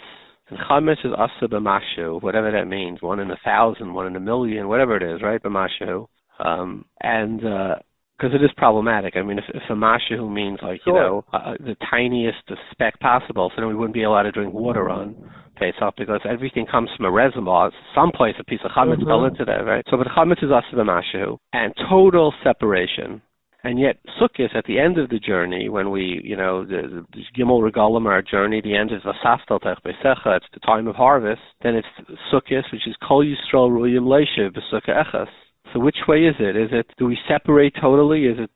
and 0.49 0.57
chametz 0.59 1.05
is 1.05 1.11
asa 1.15 1.47
b'mashu, 1.47 2.21
whatever 2.23 2.51
that 2.51 2.67
means, 2.67 3.01
one 3.01 3.19
in 3.19 3.29
a 3.29 3.37
thousand, 3.45 3.93
one 3.93 4.07
in 4.07 4.15
a 4.15 4.19
million, 4.19 4.67
whatever 4.67 4.97
it 4.97 5.03
is, 5.03 5.21
right? 5.21 5.43
B'mashu, 5.43 6.07
um, 6.43 6.85
and 7.01 7.45
uh, 7.45 7.75
because 8.19 8.35
it 8.35 8.43
is 8.43 8.51
problematic. 8.57 9.15
I 9.15 9.21
mean, 9.21 9.37
if, 9.37 9.45
if 9.53 9.63
a 9.69 9.73
mashu 9.73 10.29
means 10.31 10.59
like 10.61 10.81
sure. 10.83 10.93
you 10.93 10.99
know 10.99 11.25
uh, 11.33 11.53
the 11.59 11.75
tiniest 11.89 12.43
speck 12.71 12.99
possible, 12.99 13.51
so 13.55 13.61
then 13.61 13.69
we 13.69 13.75
wouldn't 13.75 13.93
be 13.93 14.03
allowed 14.03 14.23
to 14.23 14.31
drink 14.31 14.53
water 14.53 14.89
on 14.89 15.15
Pesach 15.55 15.95
because 15.97 16.21
everything 16.29 16.65
comes 16.65 16.89
from 16.95 17.05
a 17.05 17.11
reservoir. 17.11 17.71
Someplace 17.95 18.35
a 18.39 18.43
piece 18.43 18.59
of 18.63 18.71
chametz 18.71 18.97
mm-hmm. 18.97 19.07
fell 19.07 19.25
into 19.25 19.45
there, 19.45 19.63
right? 19.63 19.83
So, 19.89 19.97
but 19.97 20.07
chametz 20.07 20.43
is 20.43 20.51
also 20.51 20.75
the 20.75 20.83
mashu 20.83 21.37
and 21.53 21.73
total 21.89 22.33
separation. 22.43 23.21
And 23.61 23.77
yet, 23.77 23.97
Sukkot 24.21 24.55
at 24.55 24.63
the 24.65 24.79
end 24.79 24.97
of 24.97 25.09
the 25.09 25.19
journey, 25.19 25.67
when 25.67 25.91
we, 25.91 26.21
you 26.23 26.37
know, 26.37 26.63
the, 26.63 27.05
the 27.11 27.21
Gimel 27.37 27.69
Regalim, 27.69 28.05
our 28.05 28.21
journey, 28.21 28.61
the 28.61 28.73
end 28.73 28.91
is 28.93 29.01
Vasaftal 29.01 29.59
Tech 29.59 29.83
Besecha, 29.83 30.37
it's 30.37 30.45
the 30.53 30.61
time 30.61 30.87
of 30.87 30.95
harvest. 30.95 31.41
Then 31.61 31.75
it's 31.75 31.87
Sukkot, 32.31 32.71
which 32.71 32.87
is 32.87 32.95
Kol 33.05 33.25
Yisrael 33.25 33.69
Ruyim 33.69 34.03
Leishiv 34.03 34.55
Besukkah 34.55 35.03
Echas. 35.03 35.27
So 35.73 35.79
which 35.79 35.97
way 36.07 36.25
is 36.25 36.35
it? 36.39 36.55
Is 36.55 36.69
it 36.71 36.87
do 36.97 37.05
we 37.05 37.17
separate 37.27 37.73
totally? 37.79 38.25
Is 38.25 38.37
it 38.39 38.49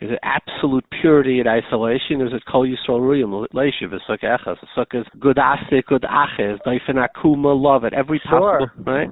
is 0.00 0.10
it 0.10 0.18
absolute 0.22 0.84
purity 1.00 1.40
and 1.40 1.48
isolation? 1.48 2.20
Is 2.20 2.32
it 2.32 2.42
kol 2.50 2.66
yisrael 2.66 3.00
ruyim 3.00 3.46
leishiv 3.52 3.92
sukkah 4.08 4.38
echas? 4.38 4.56
Sukkah 4.76 5.04
good 5.18 5.36
asik, 5.36 5.84
good 5.86 6.04
aches, 6.04 6.60
daifen 6.66 6.96
akuma, 6.96 7.60
love 7.60 7.84
it 7.84 7.92
every 7.92 8.20
sure. 8.28 8.60
possible 8.60 8.92
right. 8.92 9.08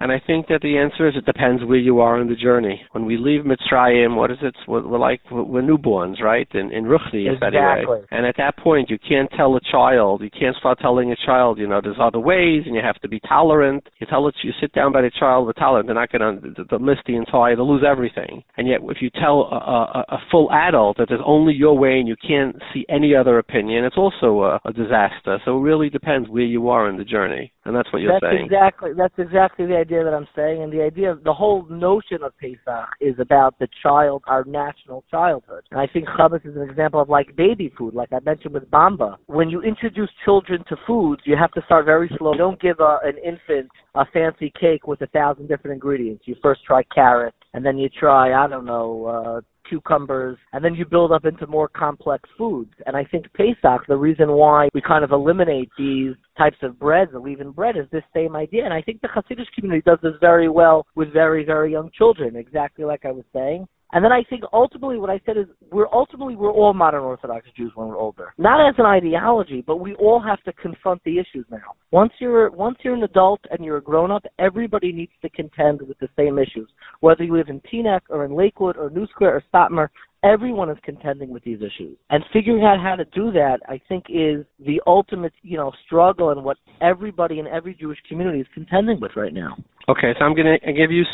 And 0.00 0.10
I 0.10 0.20
think 0.26 0.48
that 0.48 0.62
the 0.62 0.78
answer 0.78 1.06
is 1.06 1.14
it 1.14 1.26
depends 1.26 1.62
where 1.62 1.78
you 1.78 2.00
are 2.00 2.20
in 2.20 2.28
the 2.28 2.34
journey. 2.34 2.80
When 2.92 3.04
we 3.04 3.18
leave 3.18 3.42
Mitzrayim, 3.42 4.16
what 4.16 4.30
is 4.30 4.38
it? 4.40 4.56
We're, 4.66 4.86
we're 4.86 4.98
like 4.98 5.20
we're 5.30 5.62
newborns, 5.62 6.20
right? 6.20 6.48
In 6.54 6.72
in 6.72 6.84
Ruchni, 6.84 7.30
exactly. 7.30 7.60
anyway. 7.60 8.02
And 8.10 8.24
at 8.24 8.36
that 8.38 8.56
point, 8.56 8.88
you 8.88 8.98
can't 8.98 9.30
tell 9.36 9.54
a 9.56 9.60
child, 9.70 10.22
you 10.22 10.30
can't 10.30 10.56
start 10.56 10.78
telling 10.80 11.12
a 11.12 11.16
child, 11.26 11.58
you 11.58 11.66
know, 11.66 11.80
there's 11.82 12.00
other 12.00 12.18
ways, 12.18 12.62
and 12.64 12.74
you 12.74 12.80
have 12.82 12.98
to 13.00 13.08
be 13.08 13.20
tolerant. 13.20 13.86
You 13.98 14.06
tell 14.06 14.26
it, 14.26 14.34
you 14.42 14.52
sit 14.60 14.72
down 14.72 14.92
by 14.92 15.02
the 15.02 15.10
child 15.18 15.46
with 15.46 15.56
tolerant, 15.56 15.86
they're 15.86 15.94
not 15.94 16.10
going 16.10 16.40
to 16.40 16.64
the 16.70 16.78
miss 16.78 16.98
the 17.06 17.16
entire, 17.16 17.54
they'll 17.54 17.70
lose 17.70 17.84
everything. 17.86 18.42
And 18.56 18.66
yet, 18.66 18.80
if 18.84 19.02
you 19.02 19.10
tell 19.10 19.48
a, 19.52 19.56
a, 19.56 20.04
a 20.16 20.18
full 20.30 20.50
adult 20.50 20.96
that 20.96 21.08
there's 21.10 21.20
only 21.26 21.52
your 21.52 21.76
way 21.76 21.98
and 21.98 22.08
you 22.08 22.16
can't 22.26 22.56
see 22.72 22.86
any 22.88 23.14
other 23.14 23.38
opinion, 23.38 23.84
it's 23.84 23.98
also 23.98 24.42
a, 24.42 24.60
a 24.64 24.72
disaster. 24.72 25.38
So 25.44 25.58
it 25.58 25.62
really 25.62 25.90
depends 25.90 26.28
where 26.28 26.42
you 26.44 26.70
are 26.70 26.88
in 26.88 26.96
the 26.96 27.04
journey. 27.04 27.52
And 27.64 27.76
that's 27.76 27.92
what 27.92 28.00
you're 28.00 28.12
that's 28.12 28.32
saying. 28.32 28.46
exactly 28.46 28.90
that's 28.96 29.14
exactly 29.18 29.66
the 29.66 29.76
idea 29.76 30.02
that 30.02 30.14
I'm 30.14 30.28
saying, 30.34 30.62
and 30.62 30.72
the 30.72 30.82
idea 30.82 31.10
of 31.10 31.24
the 31.24 31.32
whole 31.32 31.66
notion 31.68 32.22
of 32.22 32.32
Pesach 32.38 32.88
is 33.00 33.14
about 33.18 33.58
the 33.58 33.68
child, 33.82 34.22
our 34.26 34.44
national 34.44 35.04
childhood. 35.10 35.64
And 35.70 35.78
I 35.78 35.86
think 35.86 36.06
Chabbos 36.16 36.40
is 36.44 36.56
an 36.56 36.62
example 36.62 37.00
of 37.00 37.10
like 37.10 37.36
baby 37.36 37.70
food, 37.76 37.92
like 37.92 38.12
I 38.12 38.20
mentioned 38.20 38.54
with 38.54 38.70
Bamba. 38.70 39.16
When 39.26 39.50
you 39.50 39.60
introduce 39.60 40.10
children 40.24 40.64
to 40.70 40.76
foods, 40.86 41.22
you 41.26 41.36
have 41.36 41.52
to 41.52 41.62
start 41.66 41.84
very 41.84 42.10
slow. 42.16 42.32
You 42.32 42.38
don't 42.38 42.60
give 42.60 42.80
a, 42.80 42.98
an 43.04 43.18
infant 43.18 43.70
a 43.94 44.06
fancy 44.06 44.52
cake 44.58 44.86
with 44.86 45.02
a 45.02 45.06
thousand 45.08 45.48
different 45.48 45.74
ingredients. 45.74 46.24
You 46.26 46.36
first 46.42 46.64
try 46.64 46.82
carrot, 46.94 47.34
and 47.52 47.64
then 47.64 47.76
you 47.76 47.90
try 47.90 48.42
I 48.42 48.48
don't 48.48 48.64
know 48.64 49.04
uh, 49.04 49.40
cucumbers, 49.70 50.36
and 50.52 50.62
then 50.62 50.74
you 50.74 50.84
build 50.84 51.12
up 51.12 51.24
into 51.24 51.46
more 51.46 51.68
complex 51.68 52.28
foods. 52.36 52.74
And 52.86 52.94
I 52.94 53.04
think 53.04 53.24
Pesach, 53.32 53.86
the 53.88 53.96
reason 53.96 54.32
why 54.32 54.68
we 54.74 54.82
kind 54.82 55.04
of 55.04 55.12
eliminate 55.12 55.70
these 55.78 56.14
types 56.36 56.58
of 56.62 56.78
breads, 56.78 57.12
the 57.12 57.18
leavened 57.18 57.54
bread, 57.54 57.76
is 57.78 57.86
this 57.90 58.04
same 58.12 58.36
idea. 58.36 58.64
And 58.64 58.74
I 58.74 58.82
think 58.82 59.00
the 59.00 59.08
Hasidic 59.08 59.46
community 59.54 59.82
does 59.86 59.98
this 60.02 60.14
very 60.20 60.48
well 60.50 60.86
with 60.94 61.12
very, 61.12 61.44
very 61.44 61.72
young 61.72 61.90
children, 61.96 62.36
exactly 62.36 62.84
like 62.84 63.06
I 63.06 63.12
was 63.12 63.24
saying. 63.32 63.66
And 63.92 64.04
then 64.04 64.12
I 64.12 64.22
think 64.28 64.42
ultimately 64.52 64.98
what 64.98 65.10
I 65.10 65.20
said 65.26 65.36
is 65.36 65.46
we're 65.70 65.92
ultimately 65.92 66.36
we're 66.36 66.52
all 66.52 66.74
modern 66.74 67.02
Orthodox 67.02 67.46
Jews 67.56 67.72
when 67.74 67.88
we're 67.88 67.98
older. 67.98 68.34
Not 68.38 68.66
as 68.66 68.74
an 68.78 68.86
ideology, 68.86 69.62
but 69.66 69.78
we 69.78 69.94
all 69.94 70.20
have 70.20 70.42
to 70.44 70.52
confront 70.52 71.02
the 71.04 71.18
issues 71.18 71.46
now. 71.50 71.74
Once 71.90 72.12
you're 72.18 72.50
once 72.50 72.78
you're 72.82 72.94
an 72.94 73.02
adult 73.02 73.40
and 73.50 73.64
you're 73.64 73.78
a 73.78 73.82
grown 73.82 74.10
up, 74.10 74.24
everybody 74.38 74.92
needs 74.92 75.12
to 75.22 75.30
contend 75.30 75.82
with 75.82 75.98
the 75.98 76.08
same 76.16 76.38
issues. 76.38 76.68
Whether 77.00 77.24
you 77.24 77.36
live 77.36 77.48
in 77.48 77.60
Teaneck 77.72 78.02
or 78.08 78.24
in 78.24 78.34
Lakewood 78.34 78.76
or 78.76 78.90
New 78.90 79.06
Square 79.08 79.36
or 79.36 79.42
Satmar, 79.52 79.88
everyone 80.22 80.70
is 80.70 80.78
contending 80.84 81.30
with 81.30 81.42
these 81.44 81.58
issues. 81.58 81.96
And 82.10 82.22
figuring 82.32 82.64
out 82.64 82.78
how 82.80 82.96
to 82.96 83.04
do 83.06 83.32
that, 83.32 83.58
I 83.68 83.80
think, 83.88 84.04
is 84.08 84.44
the 84.64 84.80
ultimate, 84.86 85.32
you 85.42 85.56
know, 85.56 85.72
struggle 85.86 86.30
and 86.30 86.44
what 86.44 86.58
everybody 86.80 87.38
in 87.38 87.46
every 87.46 87.74
Jewish 87.74 87.98
community 88.08 88.40
is 88.40 88.46
contending 88.54 89.00
with 89.00 89.12
right 89.16 89.32
now. 89.32 89.56
Okay, 89.88 90.12
so 90.18 90.24
I'm 90.24 90.34
going 90.34 90.58
to 90.62 90.72
give 90.72 90.90
you 90.90 91.04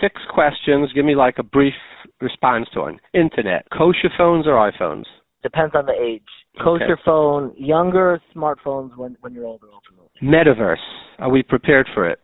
six 0.00 0.20
questions. 0.32 0.90
Give 0.94 1.04
me 1.04 1.14
like 1.14 1.36
a 1.38 1.42
brief 1.42 1.74
response 2.20 2.68
to 2.74 2.84
them. 2.84 2.98
Internet, 3.14 3.66
kosher 3.76 4.10
phones 4.16 4.46
or 4.46 4.52
iPhones? 4.70 5.04
Depends 5.42 5.74
on 5.74 5.86
the 5.86 5.92
age. 5.92 6.22
Kosher 6.62 6.92
Okay. 6.92 7.02
phone, 7.04 7.52
younger, 7.56 8.20
smartphones 8.34 8.96
when 8.96 9.16
when 9.20 9.34
you're 9.34 9.44
older. 9.46 9.66
Ultimately. 9.72 10.08
Metaverse, 10.22 10.76
are 11.18 11.28
we 11.28 11.42
prepared 11.42 11.86
for 11.94 12.08
it? 12.08 12.18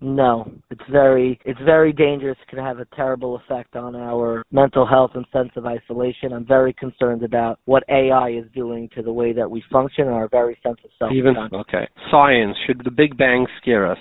No, 0.00 0.50
it's 0.70 0.82
very 0.90 1.38
it's 1.44 1.60
very 1.60 1.92
dangerous. 1.92 2.36
It 2.42 2.48
can 2.48 2.58
have 2.58 2.78
a 2.78 2.84
terrible 2.96 3.36
effect 3.36 3.76
on 3.76 3.94
our 3.94 4.42
mental 4.50 4.84
health 4.86 5.12
and 5.14 5.24
sense 5.32 5.50
of 5.56 5.66
isolation. 5.66 6.32
I'm 6.32 6.44
very 6.46 6.72
concerned 6.72 7.22
about 7.22 7.60
what 7.66 7.84
AI 7.88 8.30
is 8.30 8.44
doing 8.54 8.88
to 8.96 9.02
the 9.02 9.12
way 9.12 9.32
that 9.32 9.50
we 9.50 9.62
function 9.70 10.06
and 10.06 10.14
our 10.14 10.28
very 10.28 10.58
sense 10.62 10.78
of 10.84 10.90
self. 10.98 11.12
Even 11.12 11.36
okay. 11.52 11.86
Science, 12.10 12.56
should 12.66 12.82
the 12.84 12.90
Big 12.90 13.16
Bang 13.16 13.46
scare 13.60 13.86
us? 13.90 13.98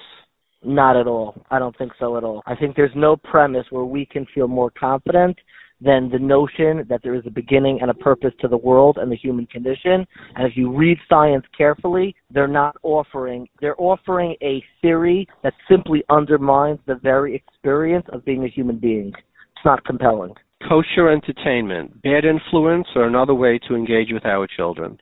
Not 0.63 0.95
at 0.95 1.07
all. 1.07 1.45
I 1.51 1.59
don't 1.59 1.77
think 1.77 1.91
so 1.99 2.17
at 2.17 2.23
all. 2.23 2.41
I 2.45 2.55
think 2.55 2.75
there's 2.75 2.95
no 2.95 3.17
premise 3.17 3.65
where 3.69 3.83
we 3.83 4.05
can 4.05 4.25
feel 4.33 4.47
more 4.47 4.71
confident 4.71 5.37
than 5.81 6.09
the 6.09 6.19
notion 6.19 6.85
that 6.87 7.01
there 7.03 7.15
is 7.15 7.23
a 7.25 7.29
beginning 7.29 7.79
and 7.81 7.91
a 7.91 7.93
purpose 7.93 8.31
to 8.39 8.47
the 8.47 8.57
world 8.57 8.97
and 8.97 9.11
the 9.11 9.17
human 9.17 9.45
condition. 9.47 10.05
And 10.35 10.47
if 10.47 10.55
you 10.55 10.73
read 10.73 10.97
science 11.09 11.43
carefully, 11.57 12.15
they're 12.31 12.47
not 12.47 12.77
offering, 12.83 13.47
they're 13.59 13.79
offering 13.79 14.35
a 14.41 14.63
theory 14.81 15.27
that 15.43 15.53
simply 15.69 16.03
undermines 16.09 16.79
the 16.85 16.95
very 16.95 17.35
experience 17.35 18.05
of 18.13 18.23
being 18.23 18.45
a 18.45 18.49
human 18.49 18.77
being. 18.77 19.09
It's 19.09 19.65
not 19.65 19.83
compelling. 19.83 20.33
Kosher 20.67 21.09
entertainment, 21.09 22.01
bad 22.01 22.23
influence 22.23 22.87
or 22.95 23.05
another 23.05 23.33
way 23.33 23.59
to 23.67 23.75
engage 23.75 24.13
with 24.13 24.25
our 24.25 24.47
children? 24.47 24.97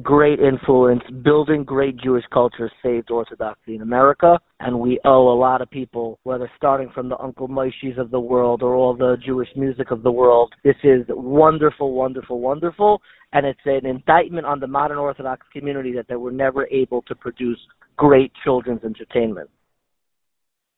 Great 0.00 0.40
influence. 0.40 1.02
Building 1.22 1.64
great 1.64 1.96
Jewish 1.96 2.24
culture 2.32 2.70
saved 2.82 3.10
Orthodoxy 3.10 3.74
in 3.74 3.82
America, 3.82 4.38
and 4.60 4.78
we 4.78 4.98
owe 5.04 5.32
a 5.32 5.38
lot 5.38 5.60
of 5.60 5.70
people, 5.70 6.18
whether 6.22 6.50
starting 6.56 6.90
from 6.94 7.08
the 7.08 7.18
Uncle 7.18 7.48
Moishis 7.48 7.98
of 7.98 8.10
the 8.10 8.20
world 8.20 8.62
or 8.62 8.74
all 8.74 8.94
the 8.96 9.16
Jewish 9.24 9.48
music 9.56 9.90
of 9.90 10.02
the 10.02 10.12
world. 10.12 10.52
This 10.64 10.76
is 10.82 11.04
wonderful, 11.08 11.92
wonderful, 11.92 12.40
wonderful, 12.40 13.02
and 13.32 13.44
it's 13.44 13.60
an 13.64 13.86
indictment 13.86 14.46
on 14.46 14.60
the 14.60 14.66
modern 14.66 14.98
Orthodox 14.98 15.46
community 15.52 15.92
that 15.92 16.06
they 16.08 16.16
were 16.16 16.32
never 16.32 16.66
able 16.68 17.02
to 17.02 17.14
produce 17.14 17.58
great 17.96 18.32
children's 18.44 18.84
entertainment. 18.84 19.50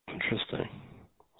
Interesting. 0.08 0.68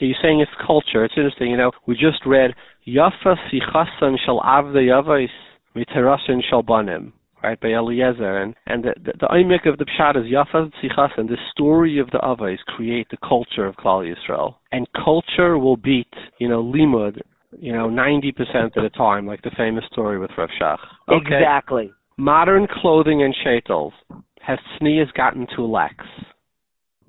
You're 0.01 0.17
saying 0.23 0.41
it's 0.41 0.51
culture. 0.67 1.05
It's 1.05 1.15
interesting. 1.17 1.51
You 1.51 1.57
know, 1.57 1.71
we 1.87 1.95
just 1.95 2.27
read 2.27 2.51
Yafa 2.87 3.37
Sichasan 3.51 4.17
Shal 4.25 4.41
Avda 4.41 4.77
Yavais 4.77 5.29
Miterasin 5.77 6.41
Shal 6.49 6.63
Banim, 6.63 7.13
right, 7.45 7.61
by 7.61 7.69
Eliezer. 7.69 8.39
And, 8.39 8.55
and 8.67 8.85
the, 8.85 8.95
the, 9.05 9.13
the 9.21 9.27
Oimik 9.27 9.71
of 9.71 9.79
the 9.79 9.85
Pshat 9.85 10.17
is 10.17 10.31
Yafa 10.31 11.19
and 11.19 11.29
the 11.29 11.37
story 11.53 11.99
of 11.99 12.11
the 12.11 12.19
Avais 12.19 12.59
create 12.67 13.09
the 13.11 13.17
culture 13.27 13.67
of 13.67 13.77
Klal 13.77 14.05
Yisrael. 14.05 14.57
And 14.73 14.87
culture 14.93 15.59
will 15.59 15.77
beat, 15.77 16.13
you 16.39 16.49
know, 16.49 16.63
Limud, 16.63 17.21
you 17.59 17.73
know, 17.73 17.89
90% 17.89 18.77
of 18.77 18.83
the 18.83 18.91
time, 18.97 19.27
like 19.27 19.43
the 19.43 19.51
famous 19.57 19.85
story 19.93 20.19
with 20.19 20.31
Rav 20.37 20.49
Shach. 20.61 20.79
Okay. 21.09 21.37
Exactly. 21.37 21.93
Modern 22.17 22.67
clothing 22.81 23.23
and 23.23 23.35
shetels. 23.45 23.93
Has 24.41 24.59
Tznius 24.81 25.13
gotten 25.15 25.47
too 25.57 25.67
lax? 25.67 26.05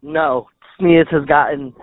No, 0.01 0.47
Tznius 0.79 1.11
has 1.11 1.25
gotten 1.25 1.73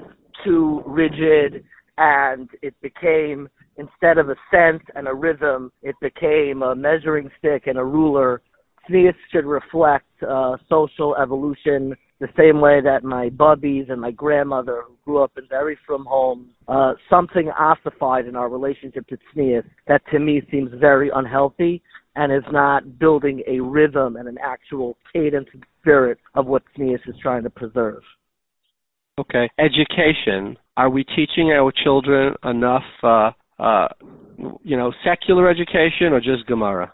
too 0.44 0.82
rigid 0.86 1.64
and 1.98 2.48
it 2.62 2.74
became 2.80 3.48
instead 3.76 4.18
of 4.18 4.28
a 4.28 4.36
sense 4.50 4.82
and 4.94 5.08
a 5.08 5.14
rhythm, 5.14 5.72
it 5.82 5.94
became 6.00 6.62
a 6.62 6.74
measuring 6.74 7.30
stick 7.38 7.66
and 7.66 7.78
a 7.78 7.84
ruler. 7.84 8.42
Tznius 8.88 9.14
should 9.30 9.44
reflect 9.44 10.06
uh, 10.28 10.56
social 10.68 11.14
evolution 11.16 11.94
the 12.22 12.28
same 12.38 12.60
way 12.60 12.80
that 12.80 13.02
my 13.02 13.30
bubbies 13.30 13.90
and 13.90 14.00
my 14.00 14.12
grandmother, 14.12 14.82
who 14.86 14.94
grew 15.04 15.22
up 15.22 15.32
in 15.36 15.44
very 15.48 15.76
frum 15.84 16.06
homes, 16.08 16.48
uh, 16.68 16.92
something 17.10 17.50
ossified 17.50 18.26
in 18.26 18.36
our 18.36 18.48
relationship 18.48 19.06
to 19.08 19.18
Tznius 19.34 19.64
that 19.88 20.02
to 20.12 20.20
me 20.20 20.40
seems 20.50 20.70
very 20.78 21.10
unhealthy 21.12 21.82
and 22.14 22.32
is 22.32 22.44
not 22.52 22.98
building 22.98 23.42
a 23.48 23.58
rhythm 23.58 24.16
and 24.16 24.28
an 24.28 24.38
actual 24.40 24.96
cadence 25.12 25.48
and 25.52 25.64
spirit 25.80 26.18
of 26.34 26.46
what 26.46 26.62
Tznius 26.76 27.00
is 27.08 27.14
trying 27.20 27.42
to 27.42 27.50
preserve. 27.50 28.02
Okay. 29.18 29.50
Education. 29.58 30.56
Are 30.76 30.90
we 30.90 31.04
teaching 31.04 31.50
our 31.50 31.72
children 31.72 32.34
enough, 32.44 32.84
uh, 33.02 33.32
uh, 33.62 33.88
you 34.62 34.76
know, 34.76 34.92
secular 35.04 35.48
education 35.48 36.12
or 36.12 36.20
just 36.20 36.46
Gemara? 36.46 36.92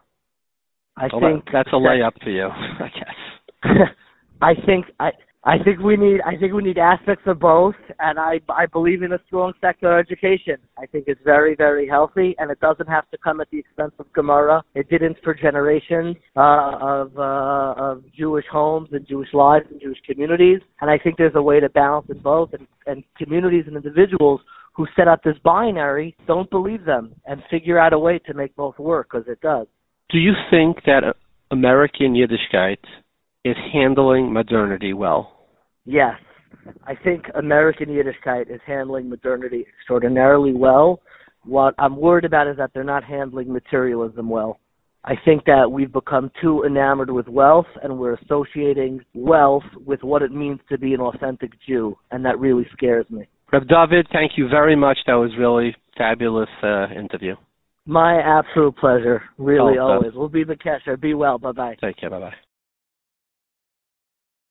I 0.96 1.08
Well, 1.12 1.20
think 1.20 1.44
that, 1.46 1.64
that's 1.64 1.68
a 1.72 1.76
layup 1.76 2.22
for 2.22 2.30
you, 2.30 2.46
I 2.80 2.88
guess. 2.88 3.88
I 4.42 4.54
think 4.66 4.86
I 5.00 5.10
I 5.44 5.56
think 5.64 5.78
we 5.80 5.96
need 5.96 6.20
I 6.26 6.36
think 6.36 6.52
we 6.52 6.62
need 6.62 6.78
aspects 6.78 7.24
of 7.26 7.38
both, 7.40 7.74
and 8.00 8.18
I 8.18 8.40
I 8.48 8.66
believe 8.66 9.02
in 9.02 9.12
a 9.12 9.18
strong 9.26 9.52
secular 9.60 9.98
education. 9.98 10.56
I 10.76 10.86
think 10.86 11.04
it's 11.06 11.20
very 11.24 11.54
very 11.56 11.88
healthy, 11.88 12.34
and 12.38 12.50
it 12.50 12.60
doesn't 12.60 12.88
have 12.88 13.08
to 13.10 13.18
come 13.18 13.40
at 13.40 13.48
the 13.50 13.58
expense 13.58 13.92
of 13.98 14.12
Gemara. 14.12 14.62
It 14.74 14.90
didn't 14.90 15.16
for 15.24 15.34
generations 15.34 16.16
uh, 16.36 16.72
of 16.80 17.18
uh, 17.18 17.74
of 17.78 18.02
Jewish 18.16 18.46
homes 18.50 18.90
and 18.92 19.06
Jewish 19.08 19.32
lives 19.32 19.66
and 19.70 19.80
Jewish 19.80 19.98
communities, 20.06 20.60
and 20.80 20.90
I 20.90 20.98
think 20.98 21.16
there's 21.16 21.36
a 21.36 21.42
way 21.42 21.60
to 21.60 21.68
balance 21.70 22.06
it 22.10 22.22
both. 22.22 22.52
And, 22.52 22.66
and 22.86 23.04
communities 23.16 23.64
and 23.66 23.76
individuals 23.76 24.40
who 24.78 24.86
set 24.94 25.08
up 25.08 25.24
this 25.24 25.36
binary 25.42 26.16
don't 26.28 26.48
believe 26.50 26.84
them 26.84 27.12
and 27.26 27.42
figure 27.50 27.80
out 27.80 27.92
a 27.92 27.98
way 27.98 28.20
to 28.20 28.32
make 28.32 28.54
both 28.54 28.78
work 28.78 29.08
because 29.10 29.26
it 29.26 29.40
does. 29.40 29.66
Do 30.08 30.18
you 30.18 30.32
think 30.52 30.76
that 30.86 31.02
American 31.50 32.14
Yiddishkeit 32.14 32.78
is 33.44 33.56
handling 33.72 34.32
modernity 34.32 34.92
well? 34.92 35.48
Yes. 35.84 36.14
I 36.84 36.94
think 36.94 37.24
American 37.34 37.88
Yiddishkeit 37.88 38.54
is 38.54 38.60
handling 38.64 39.08
modernity 39.08 39.66
extraordinarily 39.68 40.52
well. 40.52 41.00
What 41.44 41.74
I'm 41.76 41.96
worried 41.96 42.24
about 42.24 42.46
is 42.46 42.56
that 42.58 42.70
they're 42.72 42.84
not 42.84 43.02
handling 43.02 43.52
materialism 43.52 44.30
well. 44.30 44.60
I 45.02 45.14
think 45.24 45.44
that 45.46 45.72
we've 45.72 45.92
become 45.92 46.30
too 46.40 46.62
enamored 46.62 47.10
with 47.10 47.26
wealth 47.26 47.66
and 47.82 47.98
we're 47.98 48.14
associating 48.14 49.00
wealth 49.12 49.64
with 49.84 50.04
what 50.04 50.22
it 50.22 50.30
means 50.30 50.60
to 50.68 50.78
be 50.78 50.94
an 50.94 51.00
authentic 51.00 51.50
Jew, 51.66 51.96
and 52.12 52.24
that 52.24 52.38
really 52.38 52.66
scares 52.74 53.06
me. 53.10 53.26
Reb 53.52 53.66
David, 53.68 54.06
thank 54.12 54.32
you 54.36 54.48
very 54.48 54.76
much. 54.76 54.98
That 55.06 55.14
was 55.14 55.30
really 55.38 55.74
fabulous 55.96 56.48
uh, 56.62 56.88
interview. 56.90 57.34
My 57.86 58.20
absolute 58.20 58.76
pleasure. 58.76 59.22
Really, 59.38 59.78
Oh, 59.78 59.92
always. 59.92 60.12
We'll 60.14 60.28
be 60.28 60.44
Bekesher. 60.44 61.00
Be 61.00 61.14
well. 61.14 61.38
Bye 61.38 61.52
bye. 61.52 61.76
Take 61.82 61.96
care. 61.96 62.10
Bye 62.10 62.20
bye. 62.20 62.34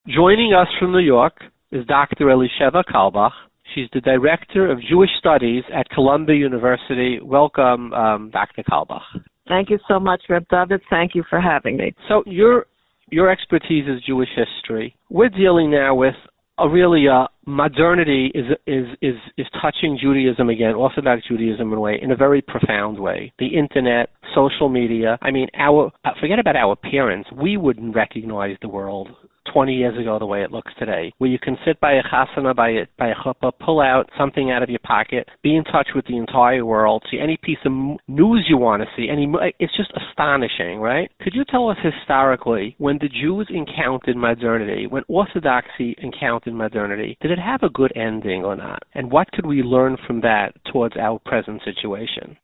Joining 0.07 0.53
us 0.53 0.67
from 0.79 0.91
New 0.91 0.99
York 0.99 1.33
is 1.71 1.85
Dr. 1.85 2.25
Elisheva 2.25 2.83
Carlebach. 2.91 3.31
She's 3.75 3.89
the 3.93 4.01
Director 4.01 4.71
of 4.71 4.79
Jewish 4.89 5.09
Studies 5.19 5.63
at 5.75 5.87
Columbia 5.89 6.37
University. 6.37 7.19
Welcome, 7.21 7.93
um, 7.93 8.31
Dr. 8.31 8.63
Carlebach. 8.63 9.01
Thank 9.47 9.69
you 9.69 9.77
so 9.87 9.99
much, 9.99 10.23
Reb 10.29 10.45
David. 10.49 10.81
Thank 10.89 11.13
you 11.13 11.23
for 11.29 11.39
having 11.39 11.77
me. 11.77 11.93
So 12.07 12.23
your 12.25 12.65
your 13.09 13.29
expertise 13.29 13.85
is 13.87 14.01
Jewish 14.05 14.29
history. 14.35 14.95
We're 15.09 15.29
dealing 15.29 15.71
now 15.71 15.95
with 15.95 16.15
really 16.65 17.07
uh, 17.07 17.27
modernity 17.45 18.31
is 18.34 18.45
is 18.65 18.88
is 19.01 19.15
is 19.38 19.45
touching 19.61 19.97
Judaism 20.01 20.49
again, 20.49 20.73
Orthodox 20.73 21.21
Judaism 21.27 21.71
in 21.71 21.77
a 21.77 21.81
way, 21.81 21.99
in 22.01 22.11
a 22.11 22.15
very 22.15 22.41
profound 22.41 22.99
way. 22.99 23.31
The 23.39 23.47
internet, 23.47 24.09
social 24.34 24.69
media. 24.69 25.17
I 25.21 25.31
mean, 25.31 25.47
our 25.55 25.91
uh, 26.03 26.11
forget 26.19 26.39
about 26.39 26.55
our 26.55 26.75
parents. 26.75 27.29
We 27.31 27.57
wouldn't 27.57 27.95
recognize 27.95 28.57
the 28.61 28.69
world 28.69 29.09
20 29.53 29.73
years 29.73 29.97
ago 29.97 30.19
the 30.19 30.25
way 30.25 30.43
it 30.43 30.51
looks 30.51 30.71
today, 30.79 31.13
where 31.17 31.29
you 31.29 31.39
can 31.39 31.57
sit 31.65 31.79
by 31.79 31.93
a 31.93 32.03
chasana, 32.03 32.55
by 32.55 32.69
a, 32.69 32.85
by 32.97 33.07
a 33.07 33.15
chuppah, 33.15 33.51
pull 33.63 33.79
out 33.79 34.09
something 34.17 34.51
out 34.51 34.63
of 34.63 34.69
your 34.69 34.79
pocket, 34.83 35.27
be 35.43 35.55
in 35.55 35.63
touch 35.63 35.89
with 35.95 36.05
the 36.07 36.17
entire 36.17 36.65
world, 36.65 37.03
see 37.09 37.19
any 37.19 37.37
piece 37.37 37.57
of 37.65 37.71
news 38.07 38.45
you 38.49 38.57
want 38.57 38.81
to 38.81 38.87
see. 38.95 39.09
Any, 39.09 39.31
it's 39.59 39.75
just 39.75 39.91
astonishing, 40.09 40.79
right? 40.79 41.11
Could 41.21 41.33
you 41.33 41.43
tell 41.45 41.69
us 41.69 41.77
historically 41.81 42.75
when 42.77 42.97
the 42.99 43.09
Jews 43.09 43.47
encountered 43.49 44.17
modernity, 44.17 44.87
when 44.87 45.03
Orthodoxy 45.07 45.95
encountered 45.99 46.53
modernity, 46.53 47.17
did 47.21 47.31
it 47.31 47.39
have 47.39 47.63
a 47.63 47.69
good 47.69 47.91
ending 47.95 48.43
or 48.43 48.55
not? 48.55 48.83
And 48.93 49.11
what 49.11 49.31
could 49.31 49.45
we 49.45 49.61
learn 49.63 49.97
from 50.05 50.21
that 50.21 50.53
towards 50.71 50.95
our 50.97 51.19
present 51.19 51.61
situation? 51.63 52.37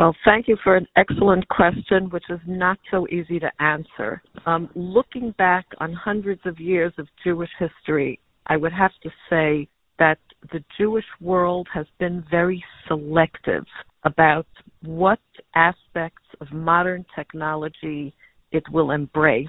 Well, 0.00 0.16
thank 0.24 0.48
you 0.48 0.56
for 0.64 0.76
an 0.76 0.86
excellent 0.96 1.46
question, 1.48 2.08
which 2.08 2.24
is 2.30 2.40
not 2.46 2.78
so 2.90 3.06
easy 3.08 3.38
to 3.38 3.50
answer. 3.62 4.22
Um, 4.46 4.70
looking 4.74 5.32
back 5.32 5.66
on 5.76 5.92
hundreds 5.92 6.40
of 6.46 6.58
years 6.58 6.94
of 6.96 7.06
Jewish 7.22 7.50
history, 7.58 8.18
I 8.46 8.56
would 8.56 8.72
have 8.72 8.92
to 9.02 9.10
say 9.28 9.68
that 9.98 10.16
the 10.52 10.64
Jewish 10.78 11.04
world 11.20 11.68
has 11.74 11.84
been 11.98 12.24
very 12.30 12.64
selective 12.88 13.66
about 14.04 14.46
what 14.82 15.18
aspects 15.54 16.24
of 16.40 16.50
modern 16.50 17.04
technology 17.14 18.14
it 18.52 18.64
will 18.72 18.92
embrace 18.92 19.48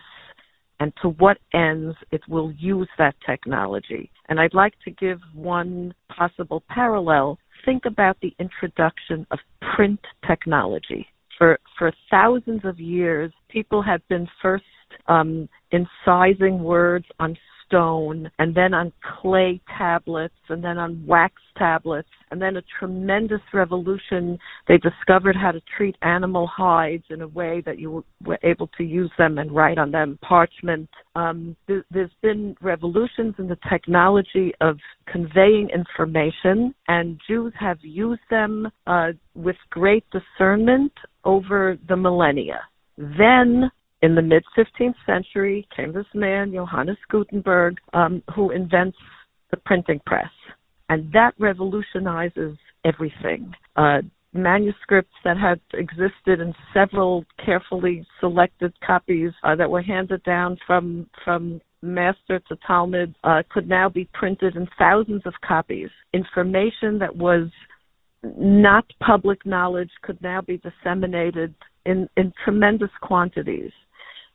and 0.82 0.92
to 1.02 1.12
what 1.12 1.38
ends 1.54 1.96
it 2.12 2.28
will 2.28 2.52
use 2.52 2.90
that 2.98 3.16
technology. 3.26 4.12
And 4.28 4.38
I'd 4.38 4.54
like 4.54 4.74
to 4.84 4.92
give 4.92 5.20
one 5.34 5.94
possible 6.10 6.62
parallel 6.68 7.40
think 7.66 7.86
about 7.86 8.18
the 8.22 8.34
introduction 8.40 9.26
of 9.32 9.40
print 9.76 10.00
technology. 10.28 11.08
For, 11.38 11.60
for 11.78 11.92
thousands 12.10 12.62
of 12.66 12.80
years, 12.80 13.32
people 13.50 13.82
have 13.82 14.08
been 14.10 14.28
first 14.42 14.64
um, 15.08 15.50
incising 15.74 16.60
words 16.60 17.06
on 17.20 17.38
stone 17.72 18.30
and 18.38 18.54
then 18.54 18.74
on 18.74 18.92
clay 19.22 19.62
tablets 19.78 20.36
and 20.50 20.64
then 20.64 20.78
on 20.78 21.04
wax 21.08 21.36
tablets 21.58 22.10
and 22.30 22.42
then 22.42 22.58
a 22.58 22.62
tremendous 22.80 23.42
revolution. 23.54 24.38
They 24.68 24.78
discovered 24.78 25.36
how 25.36 25.52
to 25.52 25.62
treat 25.78 25.96
animal 26.02 26.48
hides 26.48 27.06
in 27.10 27.22
a 27.22 27.28
way 27.28 27.64
that 27.66 27.80
you 27.80 28.04
were 28.26 28.40
able 28.44 28.68
to 28.78 28.84
use 28.84 29.12
them 29.18 29.38
and 29.38 29.54
write 29.54 29.78
on 29.78 29.92
them. 29.92 30.20
Parchment. 30.22 30.90
Um, 31.16 31.56
th- 31.68 31.84
there's 31.92 32.12
been 32.22 32.56
revolutions 32.62 33.36
in 33.38 33.48
the 33.48 33.58
technology 33.70 34.54
of 34.62 34.78
conveying 35.08 35.70
information 35.74 36.74
and 36.88 37.20
jews 37.28 37.54
have 37.60 37.78
used 37.82 38.22
them 38.30 38.70
uh, 38.88 39.10
with 39.36 39.58
great 39.70 40.06
discernment 40.12 40.92
over 41.24 41.78
the 41.88 41.96
millennia. 41.96 42.62
Then 42.98 43.72
in 44.02 44.16
the 44.16 44.22
mid 44.22 44.44
15th 44.58 44.96
century 45.06 45.68
came 45.76 45.94
this 45.94 46.06
man, 46.14 46.52
Johannes 46.52 46.98
Gutenberg, 47.10 47.78
um, 47.94 48.24
who 48.36 48.52
invents 48.52 48.98
the 49.52 49.58
printing 49.58 50.02
press. 50.06 50.32
And 50.90 51.12
that 51.14 51.34
revolutionizes 51.40 52.58
everything. 52.84 53.54
Uh, 53.76 54.00
manuscripts 54.34 55.14
that 55.24 55.38
had 55.38 55.60
existed 55.74 56.40
in 56.40 56.54
several 56.74 57.26
carefully 57.46 58.06
selected 58.20 58.74
copies 58.86 59.32
uh, 59.44 59.56
that 59.56 59.70
were 59.70 59.82
handed 59.82 60.24
down 60.24 60.58
from 60.66 61.08
from 61.24 61.60
master 61.82 62.40
to 62.48 62.56
talmid 62.68 63.14
uh, 63.24 63.42
could 63.50 63.68
now 63.68 63.90
be 63.90 64.08
printed 64.14 64.56
in 64.56 64.68
thousands 64.78 65.22
of 65.26 65.34
copies. 65.46 65.90
Information 66.14 67.00
that 67.00 67.16
was 67.16 67.50
not 68.24 68.86
public 69.00 69.46
knowledge 69.46 69.90
could 70.04 70.22
now 70.22 70.42
be 70.42 70.58
disseminated 70.58 71.54
in, 71.86 72.08
in 72.18 72.32
tremendous 72.46 72.92
quantities 73.02 73.72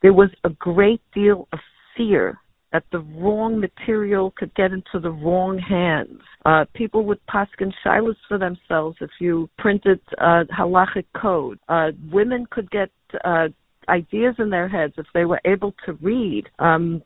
there 0.03 0.13
was 0.13 0.31
a 0.45 0.51
great 0.51 1.01
deal 1.15 1.49
of 1.53 1.59
fear 1.97 2.39
that 2.73 2.85
the 2.93 2.99
wrong 2.99 3.59
material 3.59 4.35
could 4.37 4.55
get 4.55 4.73
into 4.73 5.01
the 5.01 5.11
wrong 5.11 5.59
hands. 5.59 6.21
Uh, 6.45 6.65
people 6.75 7.05
would 7.05 7.21
paskin 7.27 7.73
shilas 7.85 8.17
for 8.29 8.39
themselves 8.39 8.97
if 9.01 9.11
you 9.21 9.49
printed 9.59 10.01
uh, 10.19 10.45
halachic 10.57 11.07
code. 11.21 11.59
Uh, 11.69 11.89
women 12.13 12.45
could 12.51 12.71
get 12.71 12.91
uh, 13.25 13.49
ideas 13.89 14.35
in 14.39 14.51
their 14.51 14.69
heads 14.69 14.95
if 14.99 15.07
they 15.15 15.25
were 15.25 15.41
able 15.45 15.75
to 15.87 15.93
read. 16.03 16.45
Um, 16.59 17.03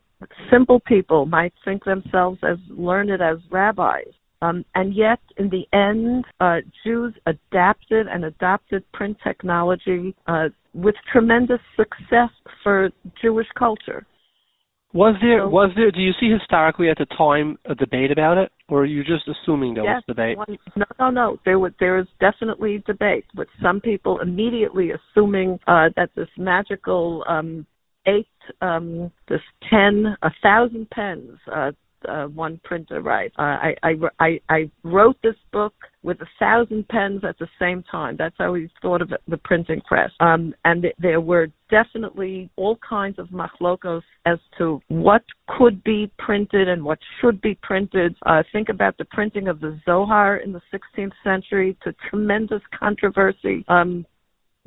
simple 0.50 0.80
people 0.80 1.26
might 1.26 1.52
think 1.64 1.84
themselves 1.84 2.38
as 2.42 2.58
learned 2.68 3.22
as 3.22 3.38
rabbis. 3.50 4.08
Um, 4.42 4.64
and 4.74 4.94
yet, 4.94 5.20
in 5.36 5.50
the 5.50 5.66
end, 5.76 6.24
uh, 6.40 6.58
Jews 6.84 7.14
adapted 7.26 8.06
and 8.06 8.24
adopted 8.24 8.90
print 8.92 9.18
technology 9.22 10.14
uh, 10.26 10.48
with 10.72 10.94
tremendous 11.12 11.60
success 11.76 12.30
for 12.62 12.90
Jewish 13.20 13.48
culture. 13.58 14.06
Was 14.92 15.14
there 15.22 15.48
was 15.48 15.70
there 15.76 15.92
do 15.92 16.00
you 16.00 16.10
see 16.18 16.28
historically 16.32 16.90
at 16.90 16.98
the 16.98 17.06
time 17.16 17.56
a 17.64 17.76
debate 17.76 18.10
about 18.10 18.38
it, 18.38 18.50
or 18.68 18.82
are 18.82 18.86
you 18.86 19.04
just 19.04 19.28
assuming 19.28 19.74
there 19.74 19.84
yes, 19.84 19.96
was 19.96 20.04
debate? 20.08 20.36
One, 20.36 20.58
no, 20.74 20.84
no, 20.98 21.10
no. 21.10 21.40
There 21.44 21.60
was 21.60 21.72
there 21.78 22.00
is 22.00 22.06
definitely 22.18 22.82
debate 22.86 23.24
with 23.36 23.46
some 23.62 23.80
people 23.80 24.18
immediately 24.20 24.90
assuming 24.90 25.60
uh, 25.68 25.90
that 25.94 26.10
this 26.16 26.28
magical 26.36 27.24
um, 27.28 27.66
eight, 28.06 28.26
um, 28.62 29.12
this 29.28 29.40
ten, 29.68 30.16
a 30.22 30.30
thousand 30.42 30.90
pens, 30.90 31.38
uh, 31.54 31.70
uh, 32.08 32.26
one 32.26 32.60
printer 32.64 33.00
right. 33.00 33.32
Uh, 33.38 33.42
I, 33.42 33.74
I, 33.82 33.92
I, 34.18 34.40
I 34.48 34.70
wrote 34.82 35.16
this 35.22 35.36
book 35.52 35.74
with 36.02 36.20
a 36.20 36.26
thousand 36.38 36.88
pens 36.88 37.22
at 37.28 37.38
the 37.38 37.48
same 37.58 37.82
time. 37.90 38.16
That's 38.18 38.34
how 38.38 38.52
we 38.52 38.70
thought 38.80 39.02
of 39.02 39.12
it, 39.12 39.20
the 39.28 39.36
printing 39.36 39.80
press. 39.82 40.10
Um, 40.20 40.54
and 40.64 40.82
th- 40.82 40.94
there 40.98 41.20
were 41.20 41.48
definitely 41.70 42.50
all 42.56 42.78
kinds 42.88 43.18
of 43.18 43.28
machlokos 43.28 44.02
as 44.26 44.38
to 44.58 44.80
what 44.88 45.22
could 45.58 45.82
be 45.84 46.10
printed 46.18 46.68
and 46.68 46.82
what 46.82 46.98
should 47.20 47.40
be 47.40 47.58
printed. 47.62 48.14
Uh, 48.24 48.42
think 48.52 48.68
about 48.68 48.96
the 48.98 49.04
printing 49.06 49.48
of 49.48 49.60
the 49.60 49.78
Zohar 49.84 50.38
in 50.38 50.52
the 50.52 50.62
16th 50.72 51.12
century 51.22 51.76
to 51.84 51.94
tremendous 52.08 52.62
controversy. 52.78 53.64
Um, 53.68 54.06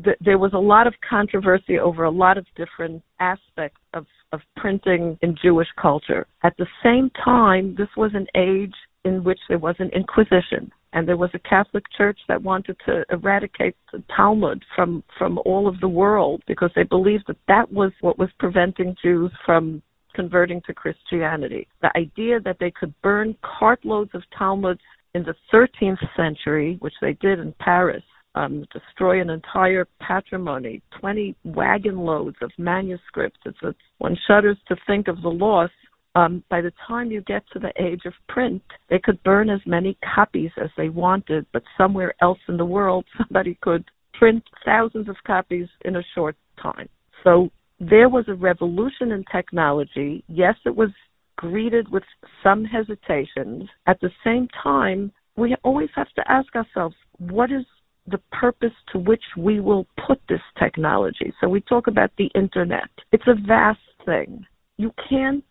th- 0.03 0.17
there 0.21 0.37
was 0.37 0.53
a 0.53 0.59
lot 0.59 0.87
of 0.87 0.93
controversy 1.07 1.79
over 1.79 2.03
a 2.03 2.11
lot 2.11 2.37
of 2.37 2.45
different 2.55 3.01
aspects 3.19 3.79
of 3.93 4.05
of 4.33 4.41
printing 4.57 5.17
in 5.21 5.37
Jewish 5.41 5.69
culture. 5.81 6.27
At 6.43 6.57
the 6.57 6.67
same 6.83 7.09
time, 7.23 7.75
this 7.77 7.87
was 7.95 8.11
an 8.13 8.27
age 8.35 8.73
in 9.05 9.23
which 9.23 9.39
there 9.47 9.59
was 9.59 9.75
an 9.79 9.89
inquisition 9.89 10.71
and 10.93 11.07
there 11.07 11.17
was 11.17 11.31
a 11.33 11.39
Catholic 11.39 11.83
Church 11.97 12.19
that 12.27 12.41
wanted 12.41 12.77
to 12.85 13.03
eradicate 13.11 13.75
the 13.91 14.03
Talmud 14.15 14.63
from 14.75 15.03
from 15.17 15.39
all 15.45 15.67
of 15.67 15.79
the 15.79 15.87
world 15.87 16.43
because 16.47 16.71
they 16.75 16.83
believed 16.83 17.25
that 17.27 17.37
that 17.47 17.71
was 17.71 17.91
what 18.01 18.19
was 18.19 18.29
preventing 18.39 18.95
Jews 19.01 19.31
from 19.45 19.81
converting 20.13 20.61
to 20.67 20.73
Christianity. 20.73 21.67
The 21.81 21.95
idea 21.97 22.39
that 22.41 22.57
they 22.59 22.71
could 22.71 22.93
burn 23.01 23.35
cartloads 23.43 24.13
of 24.13 24.21
Talmuds 24.37 24.81
in 25.15 25.23
the 25.23 25.35
13th 25.51 25.97
century, 26.15 26.77
which 26.79 26.93
they 27.01 27.13
did 27.13 27.39
in 27.39 27.53
Paris, 27.59 28.03
um, 28.35 28.65
destroy 28.71 29.21
an 29.21 29.29
entire 29.29 29.87
patrimony, 29.99 30.81
20 30.99 31.35
wagon 31.43 31.97
loads 31.97 32.37
of 32.41 32.51
manuscripts. 32.57 33.39
It's 33.45 33.61
a, 33.63 33.75
one 33.99 34.17
shudders 34.27 34.57
to 34.67 34.75
think 34.87 35.07
of 35.07 35.21
the 35.21 35.29
loss. 35.29 35.69
Um, 36.15 36.43
by 36.49 36.61
the 36.61 36.71
time 36.87 37.11
you 37.11 37.21
get 37.21 37.43
to 37.53 37.59
the 37.59 37.73
age 37.81 38.01
of 38.05 38.13
print, 38.29 38.61
they 38.89 38.99
could 38.99 39.21
burn 39.23 39.49
as 39.49 39.61
many 39.65 39.97
copies 40.15 40.51
as 40.61 40.69
they 40.77 40.89
wanted, 40.89 41.45
but 41.53 41.63
somewhere 41.77 42.13
else 42.21 42.39
in 42.47 42.57
the 42.57 42.65
world, 42.65 43.05
somebody 43.17 43.57
could 43.61 43.85
print 44.13 44.43
thousands 44.63 45.09
of 45.09 45.15
copies 45.25 45.67
in 45.85 45.95
a 45.95 46.03
short 46.13 46.35
time. 46.61 46.87
So 47.23 47.49
there 47.79 48.09
was 48.09 48.25
a 48.27 48.35
revolution 48.35 49.11
in 49.11 49.23
technology. 49.31 50.23
Yes, 50.27 50.55
it 50.65 50.75
was 50.75 50.89
greeted 51.35 51.89
with 51.89 52.03
some 52.43 52.63
hesitations. 52.63 53.67
At 53.87 53.99
the 54.01 54.11
same 54.23 54.47
time, 54.61 55.11
we 55.35 55.55
always 55.63 55.89
have 55.95 56.11
to 56.15 56.31
ask 56.31 56.55
ourselves, 56.55 56.95
what 57.17 57.51
is 57.51 57.65
the 58.07 58.19
purpose 58.31 58.73
to 58.91 58.99
which 58.99 59.23
we 59.37 59.59
will 59.59 59.87
put 60.07 60.19
this 60.27 60.41
technology. 60.59 61.33
So 61.39 61.47
we 61.47 61.61
talk 61.61 61.87
about 61.87 62.11
the 62.17 62.29
internet. 62.35 62.89
It's 63.11 63.27
a 63.27 63.35
vast 63.47 63.79
thing. 64.05 64.45
You 64.77 64.93
can't 65.09 65.45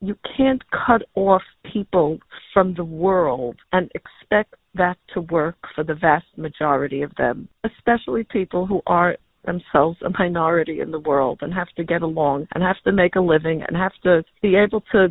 you 0.00 0.16
can't 0.36 0.62
cut 0.70 1.02
off 1.14 1.40
people 1.72 2.18
from 2.52 2.74
the 2.74 2.84
world 2.84 3.56
and 3.72 3.90
expect 3.94 4.54
that 4.74 4.98
to 5.14 5.22
work 5.22 5.56
for 5.74 5.82
the 5.82 5.94
vast 5.94 6.26
majority 6.36 7.00
of 7.00 7.14
them, 7.16 7.48
especially 7.64 8.24
people 8.24 8.66
who 8.66 8.82
are 8.86 9.16
themselves 9.46 9.96
a 10.04 10.10
minority 10.18 10.80
in 10.80 10.90
the 10.90 11.00
world 11.00 11.38
and 11.42 11.54
have 11.54 11.68
to 11.76 11.84
get 11.84 12.02
along 12.02 12.46
and 12.54 12.62
have 12.62 12.80
to 12.84 12.92
make 12.92 13.16
a 13.16 13.20
living 13.20 13.62
and 13.62 13.76
have 13.76 13.92
to 14.02 14.22
be 14.42 14.56
able 14.56 14.82
to 14.92 15.08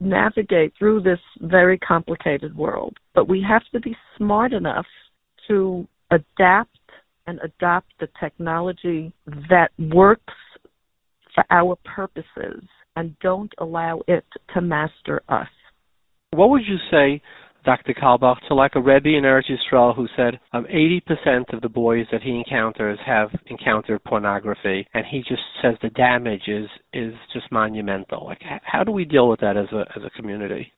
navigate 0.00 0.72
through 0.78 1.00
this 1.00 1.20
very 1.40 1.78
complicated 1.78 2.54
world. 2.56 2.96
But 3.14 3.28
we 3.28 3.44
have 3.48 3.62
to 3.72 3.80
be 3.80 3.96
smart 4.16 4.52
enough 4.52 4.86
to 5.48 5.86
adapt 6.10 6.78
and 7.26 7.38
adopt 7.42 7.92
the 8.00 8.08
technology 8.20 9.12
that 9.50 9.70
works 9.78 10.34
for 11.34 11.44
our 11.50 11.76
purposes 11.84 12.62
and 12.96 13.16
don't 13.20 13.52
allow 13.58 14.00
it 14.08 14.24
to 14.54 14.60
master 14.60 15.22
us. 15.28 15.48
What 16.30 16.50
would 16.50 16.62
you 16.66 16.76
say 16.90 17.22
Dr. 17.64 17.92
Carlebach, 17.92 18.38
to 18.48 18.54
like 18.54 18.76
a 18.76 18.80
Rebbe 18.80 19.10
in 19.10 19.24
Eretz 19.24 19.50
Yisrael 19.50 19.94
who 19.94 20.06
said 20.16 20.40
um, 20.52 20.64
80% 20.72 21.52
of 21.52 21.60
the 21.60 21.68
boys 21.68 22.06
that 22.10 22.22
he 22.22 22.30
encounters 22.30 22.98
have 23.04 23.28
encountered 23.46 24.02
pornography, 24.04 24.86
and 24.94 25.04
he 25.04 25.18
just 25.18 25.42
says 25.60 25.74
the 25.82 25.90
damage 25.90 26.48
is 26.48 26.66
is 26.94 27.12
just 27.32 27.50
monumental. 27.52 28.24
Like, 28.24 28.40
how 28.62 28.84
do 28.84 28.92
we 28.92 29.04
deal 29.04 29.28
with 29.28 29.40
that 29.40 29.58
as 29.58 29.66
a 29.72 29.80
as 29.96 30.02
a 30.02 30.10
community? 30.10 30.72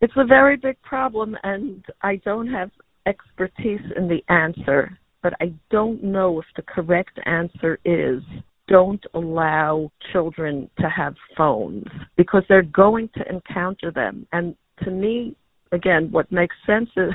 It's 0.00 0.14
a 0.16 0.24
very 0.24 0.56
big 0.56 0.82
problem, 0.82 1.36
and 1.44 1.84
I 2.00 2.16
don't 2.16 2.48
have 2.48 2.70
expertise 3.06 3.80
in 3.96 4.08
the 4.08 4.22
answer, 4.32 4.98
but 5.22 5.34
I 5.40 5.52
don't 5.70 6.02
know 6.02 6.40
if 6.40 6.46
the 6.56 6.62
correct 6.62 7.18
answer 7.26 7.78
is 7.84 8.22
don't 8.68 9.04
allow 9.14 9.90
children 10.12 10.70
to 10.78 10.88
have 10.88 11.14
phones 11.36 11.84
because 12.16 12.42
they're 12.48 12.62
going 12.62 13.08
to 13.16 13.28
encounter 13.28 13.90
them. 13.90 14.26
And 14.32 14.54
to 14.84 14.90
me, 14.90 15.36
again, 15.72 16.10
what 16.10 16.30
makes 16.30 16.56
sense 16.66 16.88
is 16.96 17.12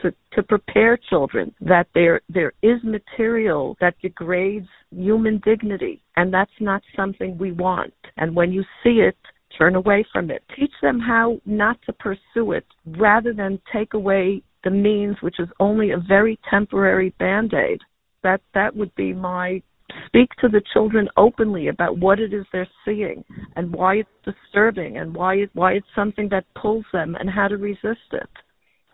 to, 0.00 0.14
to 0.32 0.42
prepare 0.42 0.96
children 0.96 1.54
that 1.60 1.86
there 1.94 2.20
there 2.28 2.52
is 2.62 2.82
material 2.82 3.76
that 3.80 3.94
degrades 4.00 4.68
human 4.90 5.40
dignity, 5.44 6.02
and 6.16 6.32
that's 6.32 6.50
not 6.60 6.82
something 6.96 7.36
we 7.38 7.52
want. 7.52 7.94
And 8.16 8.34
when 8.34 8.52
you 8.52 8.62
see 8.82 9.00
it, 9.00 9.16
turn 9.56 9.74
away 9.74 10.04
from 10.12 10.30
it. 10.30 10.42
Teach 10.56 10.72
them 10.82 10.98
how 11.00 11.40
not 11.44 11.78
to 11.86 11.92
pursue 11.92 12.52
it, 12.52 12.66
rather 12.86 13.32
than 13.32 13.60
take 13.72 13.94
away 13.94 14.42
the 14.64 14.70
means, 14.70 15.16
which 15.20 15.38
is 15.38 15.48
only 15.58 15.90
a 15.90 15.98
very 15.98 16.38
temporary 16.48 17.14
band 17.18 17.54
aid. 17.54 17.80
That 18.22 18.40
that 18.54 18.76
would 18.76 18.94
be 18.94 19.12
my 19.12 19.62
speak 20.06 20.30
to 20.40 20.48
the 20.48 20.62
children 20.72 21.08
openly 21.16 21.68
about 21.68 21.98
what 21.98 22.20
it 22.20 22.32
is 22.32 22.44
they're 22.52 22.68
seeing 22.84 23.24
and 23.56 23.72
why 23.72 23.96
it's 23.96 24.08
disturbing 24.24 24.98
and 24.98 25.14
why 25.14 25.34
it, 25.34 25.50
why 25.54 25.72
it's 25.72 25.86
something 25.94 26.28
that 26.30 26.44
pulls 26.60 26.84
them 26.92 27.16
and 27.18 27.28
how 27.28 27.48
to 27.48 27.56
resist 27.56 28.12
it. 28.12 28.28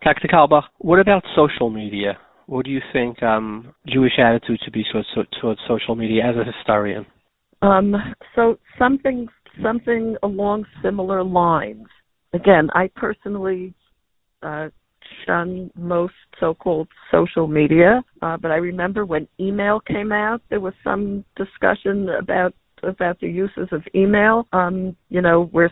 Dr. 0.03 0.27
Carlebach, 0.27 0.63
what 0.79 0.99
about 0.99 1.23
social 1.35 1.69
media? 1.69 2.17
What 2.45 2.65
do 2.65 2.71
you 2.71 2.81
think 2.93 3.21
um, 3.21 3.73
Jewish 3.87 4.13
attitude 4.17 4.59
should 4.63 4.73
be 4.73 4.85
towards, 4.91 5.07
towards 5.41 5.59
social 5.67 5.95
media 5.95 6.23
as 6.25 6.35
a 6.35 6.45
historian? 6.45 7.05
Um, 7.61 7.95
so 8.35 8.57
something 8.77 9.27
something 9.63 10.15
along 10.21 10.65
similar 10.83 11.23
lines. 11.23 11.87
Again, 12.33 12.69
I 12.73 12.89
personally 12.95 13.73
uh, 14.43 14.69
shun 15.25 15.71
most 15.75 16.13
so-called 16.39 16.87
social 17.11 17.47
media. 17.47 18.03
Uh, 18.21 18.37
but 18.37 18.51
I 18.51 18.55
remember 18.55 19.05
when 19.05 19.27
email 19.39 19.79
came 19.79 20.11
out, 20.11 20.41
there 20.49 20.59
was 20.59 20.73
some 20.83 21.23
discussion 21.35 22.09
about 22.09 22.53
about 22.83 23.19
the 23.19 23.27
uses 23.27 23.67
of 23.71 23.83
email. 23.95 24.47
Um, 24.53 24.95
you 25.09 25.21
know, 25.21 25.49
we're 25.53 25.69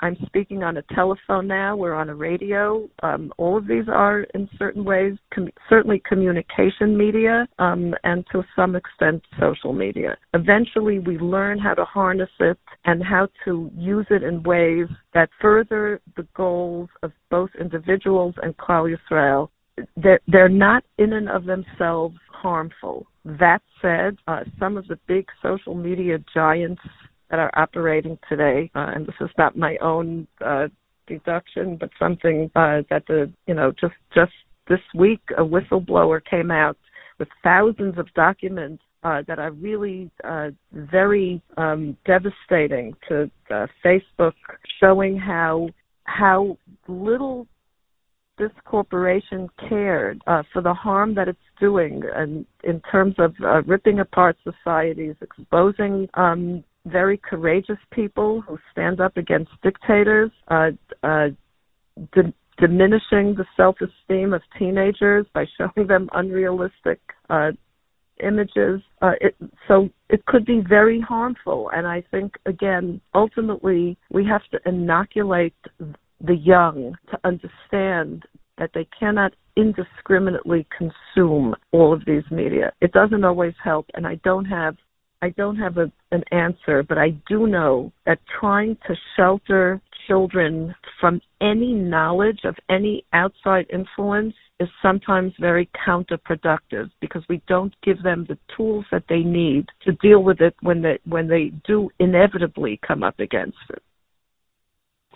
I'm 0.00 0.16
speaking 0.26 0.62
on 0.62 0.76
a 0.78 0.82
telephone 0.94 1.46
now. 1.46 1.76
We're 1.76 1.94
on 1.94 2.08
a 2.08 2.14
radio. 2.14 2.88
Um, 3.02 3.32
all 3.36 3.58
of 3.58 3.66
these 3.66 3.84
are, 3.88 4.22
in 4.34 4.48
certain 4.58 4.84
ways, 4.84 5.14
com- 5.34 5.50
certainly 5.68 6.02
communication 6.08 6.96
media, 6.96 7.46
um, 7.58 7.94
and 8.04 8.24
to 8.32 8.42
some 8.54 8.76
extent, 8.76 9.22
social 9.38 9.72
media. 9.72 10.16
Eventually, 10.34 10.98
we 10.98 11.18
learn 11.18 11.58
how 11.58 11.74
to 11.74 11.84
harness 11.84 12.30
it 12.40 12.58
and 12.84 13.02
how 13.02 13.28
to 13.44 13.70
use 13.76 14.06
it 14.10 14.22
in 14.22 14.42
ways 14.42 14.86
that 15.14 15.28
further 15.40 16.00
the 16.16 16.26
goals 16.34 16.88
of 17.02 17.12
both 17.30 17.50
individuals 17.60 18.34
and 18.42 18.56
Klal 18.56 18.94
Yisrael. 18.94 19.48
They're, 19.96 20.20
they're 20.26 20.48
not 20.48 20.84
in 20.96 21.12
and 21.12 21.28
of 21.28 21.44
themselves 21.44 22.16
harmful. 22.42 23.06
That 23.24 23.62
said, 23.82 24.16
uh, 24.26 24.40
some 24.58 24.76
of 24.76 24.86
the 24.88 24.98
big 25.06 25.26
social 25.42 25.74
media 25.74 26.18
giants 26.32 26.82
that 27.30 27.38
are 27.38 27.50
operating 27.54 28.18
today, 28.28 28.70
uh, 28.74 28.92
and 28.94 29.06
this 29.06 29.14
is 29.20 29.30
not 29.36 29.56
my 29.56 29.76
own 29.78 30.26
uh, 30.44 30.68
deduction, 31.06 31.76
but 31.76 31.90
something 31.98 32.50
uh, 32.54 32.82
that 32.90 33.04
the 33.08 33.30
you 33.46 33.54
know 33.54 33.72
just 33.80 33.94
just 34.14 34.32
this 34.68 34.80
week 34.94 35.20
a 35.38 35.42
whistleblower 35.42 36.20
came 36.24 36.50
out 36.50 36.76
with 37.18 37.28
thousands 37.42 37.98
of 37.98 38.12
documents 38.14 38.82
uh, 39.02 39.22
that 39.26 39.38
are 39.38 39.52
really 39.52 40.10
uh, 40.24 40.50
very 40.72 41.40
um, 41.56 41.96
devastating 42.04 42.94
to 43.08 43.30
uh, 43.50 43.66
Facebook, 43.84 44.34
showing 44.80 45.16
how 45.16 45.68
how 46.04 46.56
little 46.88 47.46
this 48.38 48.50
corporation 48.64 49.48
cared 49.68 50.20
uh, 50.26 50.42
for 50.52 50.62
the 50.62 50.74
harm 50.74 51.14
that 51.14 51.28
it's 51.28 51.38
doing 51.58 52.02
and 52.14 52.46
in 52.64 52.80
terms 52.90 53.14
of 53.18 53.34
uh, 53.42 53.62
ripping 53.62 54.00
apart 54.00 54.36
societies, 54.44 55.14
exposing 55.20 56.08
um, 56.14 56.62
very 56.86 57.18
courageous 57.18 57.78
people 57.90 58.40
who 58.42 58.58
stand 58.72 59.00
up 59.00 59.16
against 59.16 59.50
dictators, 59.62 60.30
uh, 60.48 60.70
uh, 61.02 61.28
di- 62.14 62.32
diminishing 62.58 63.34
the 63.34 63.44
self-esteem 63.56 64.32
of 64.32 64.42
teenagers 64.58 65.26
by 65.34 65.44
showing 65.58 65.86
them 65.86 66.08
unrealistic 66.14 67.00
uh, 67.28 67.50
images. 68.22 68.80
Uh, 69.02 69.12
it, 69.20 69.34
so 69.68 69.88
it 70.08 70.24
could 70.26 70.44
be 70.46 70.62
very 70.66 71.00
harmful. 71.00 71.70
And 71.74 71.86
I 71.86 72.02
think, 72.10 72.36
again, 72.46 73.00
ultimately, 73.14 73.98
we 74.10 74.24
have 74.26 74.42
to 74.52 74.58
inoculate 74.68 75.54
the 76.20 76.36
young 76.36 76.96
to 77.10 77.18
understand 77.24 78.24
that 78.58 78.70
they 78.74 78.88
cannot 78.98 79.32
indiscriminately 79.56 80.66
consume 80.76 81.54
all 81.72 81.92
of 81.92 82.04
these 82.06 82.24
media. 82.30 82.72
It 82.80 82.92
doesn't 82.92 83.24
always 83.24 83.54
help, 83.62 83.86
and 83.94 84.06
I 84.06 84.16
don't 84.16 84.44
have 84.46 84.76
I 85.22 85.30
don't 85.30 85.56
have 85.56 85.78
a, 85.78 85.90
an 86.12 86.22
answer, 86.30 86.82
but 86.82 86.98
I 86.98 87.10
do 87.26 87.46
know 87.46 87.90
that 88.04 88.18
trying 88.38 88.76
to 88.86 88.94
shelter 89.16 89.80
children 90.06 90.74
from 91.00 91.20
any 91.40 91.72
knowledge 91.72 92.40
of 92.44 92.54
any 92.68 93.04
outside 93.14 93.66
influence 93.72 94.34
is 94.60 94.68
sometimes 94.82 95.32
very 95.40 95.68
counterproductive 95.86 96.90
because 97.00 97.22
we 97.28 97.42
don't 97.48 97.74
give 97.82 98.02
them 98.02 98.26
the 98.28 98.38
tools 98.56 98.84
that 98.90 99.04
they 99.08 99.20
need 99.20 99.66
to 99.84 99.92
deal 99.92 100.22
with 100.22 100.40
it 100.40 100.54
when 100.60 100.82
they 100.82 100.98
when 101.04 101.28
they 101.28 101.50
do 101.66 101.90
inevitably 101.98 102.78
come 102.86 103.02
up 103.02 103.18
against 103.18 103.58
it. 103.70 103.82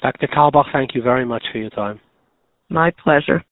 Dr. 0.02 0.28
Carlebach, 0.28 0.72
thank 0.72 0.94
you 0.94 1.02
very 1.02 1.24
much 1.24 1.44
for 1.52 1.58
your 1.58 1.70
time. 1.70 2.00
My 2.68 2.90
pleasure. 3.02 3.44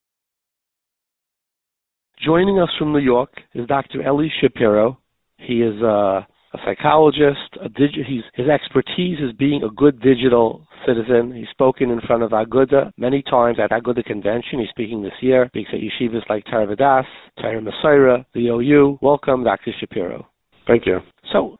Joining 2.25 2.59
us 2.59 2.71
from 2.79 2.93
New 2.93 2.99
York 2.99 3.31
is 3.55 3.67
Dr. 3.67 4.01
Eli 4.03 4.29
Shapiro. 4.41 4.99
He 5.37 5.63
is 5.63 5.81
a, 5.83 6.27
a 6.55 6.59
psychologist. 6.65 7.57
A 7.63 7.69
digi- 7.69 8.05
he's, 8.07 8.23
his 8.35 8.49
expertise 8.49 9.19
is 9.21 9.33
being 9.39 9.63
a 9.63 9.71
good 9.71 10.01
digital 10.01 10.67
citizen. 10.87 11.33
He's 11.35 11.49
spoken 11.51 11.91
in 11.91 12.01
front 12.01 12.23
of 12.23 12.31
Aguda 12.31 12.93
many 12.97 13.23
times 13.23 13.59
at 13.63 13.71
Aguda 13.71 14.05
convention. 14.05 14.59
He's 14.59 14.71
speaking 14.71 15.03
this 15.03 15.13
year. 15.21 15.47
Speaks 15.49 15.71
at 15.73 15.81
yeshivas 15.81 16.29
like 16.29 16.45
Torah 16.47 16.67
Vodaas, 16.67 17.05
Torah 17.41 17.61
Umesorah, 17.61 18.25
the 18.35 18.49
OU. 18.49 18.99
Welcome, 19.03 19.45
Dr. 19.45 19.73
Shapiro. 19.79 20.27
Thank 20.67 20.87
you. 20.87 20.99
So 21.33 21.59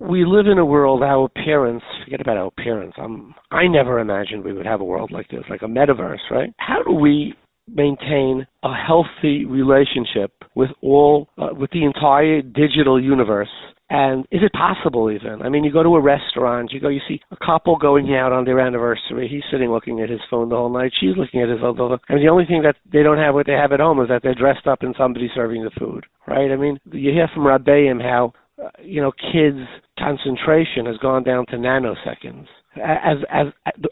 we 0.00 0.24
live 0.24 0.46
in 0.46 0.58
a 0.58 0.64
world 0.64 1.02
our 1.02 1.28
parents 1.28 1.84
forget 2.04 2.20
about 2.20 2.36
our 2.36 2.50
parents 2.50 2.96
i'm 3.00 3.34
i 3.50 3.66
never 3.66 4.00
imagined 4.00 4.44
we 4.44 4.52
would 4.52 4.66
have 4.66 4.80
a 4.80 4.84
world 4.84 5.10
like 5.12 5.28
this 5.28 5.44
like 5.48 5.62
a 5.62 5.66
metaverse 5.66 6.18
right? 6.30 6.52
How 6.58 6.82
do 6.82 6.92
we 6.92 7.34
maintain 7.66 8.46
a 8.62 8.74
healthy 8.74 9.44
relationship 9.44 10.32
with 10.54 10.70
all 10.82 11.28
uh, 11.38 11.48
with 11.52 11.70
the 11.70 11.84
entire 11.84 12.42
digital 12.42 13.02
universe? 13.02 13.48
And 13.90 14.26
is 14.30 14.42
it 14.42 14.52
possible 14.52 15.10
even? 15.10 15.40
I 15.40 15.48
mean 15.48 15.64
you 15.64 15.72
go 15.72 15.82
to 15.82 15.96
a 15.96 16.00
restaurant 16.00 16.72
you 16.72 16.80
go 16.80 16.88
you 16.88 17.00
see 17.08 17.20
a 17.30 17.36
couple 17.36 17.76
going 17.76 18.14
out 18.14 18.32
on 18.32 18.44
their 18.44 18.60
anniversary 18.60 19.28
he's 19.28 19.44
sitting 19.50 19.70
looking 19.70 20.00
at 20.00 20.10
his 20.10 20.20
phone 20.30 20.50
the 20.50 20.56
whole 20.56 20.72
night 20.72 20.92
she's 20.98 21.16
looking 21.16 21.40
at 21.40 21.48
his 21.48 21.60
phone 21.60 21.76
the 21.76 21.82
whole 21.82 21.98
and 22.08 22.22
the 22.22 22.28
only 22.28 22.44
thing 22.44 22.62
that 22.62 22.76
they 22.92 23.02
don't 23.02 23.16
have 23.16 23.34
what 23.34 23.46
they 23.46 23.52
have 23.52 23.72
at 23.72 23.80
home 23.80 24.00
is 24.02 24.08
that 24.08 24.22
they're 24.22 24.34
dressed 24.34 24.66
up 24.66 24.82
and 24.82 24.94
somebody 24.98 25.30
serving 25.34 25.64
the 25.64 25.70
food 25.78 26.04
right? 26.26 26.50
I 26.50 26.56
mean 26.56 26.78
you 26.92 27.12
hear 27.12 27.28
from 27.32 27.44
rabbeim 27.44 28.02
how 28.02 28.32
Uh, 28.62 28.68
you 28.82 29.00
know, 29.00 29.12
kids' 29.32 29.68
concentration 29.98 30.86
has 30.86 30.96
gone 30.98 31.22
down 31.22 31.46
to 31.46 31.56
nanoseconds. 31.56 32.46
As 32.76 33.18
as 33.30 33.46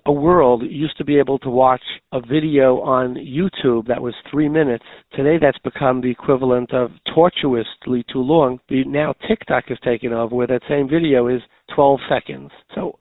a 0.04 0.12
world 0.12 0.62
used 0.62 0.96
to 0.98 1.04
be 1.04 1.18
able 1.18 1.38
to 1.40 1.50
watch 1.50 1.82
a 2.12 2.20
video 2.20 2.80
on 2.80 3.14
YouTube 3.14 3.86
that 3.88 4.00
was 4.00 4.14
three 4.30 4.48
minutes, 4.48 4.84
today 5.12 5.38
that's 5.40 5.58
become 5.58 6.00
the 6.00 6.10
equivalent 6.10 6.72
of 6.72 6.90
tortuously 7.12 8.04
too 8.12 8.20
long. 8.20 8.60
Now 8.70 9.14
TikTok 9.26 9.64
has 9.68 9.78
taken 9.80 10.12
over, 10.12 10.34
where 10.34 10.46
that 10.46 10.62
same 10.68 10.88
video 10.88 11.26
is 11.26 11.42
12 11.74 12.00
seconds. 12.08 12.50
So 12.74 12.98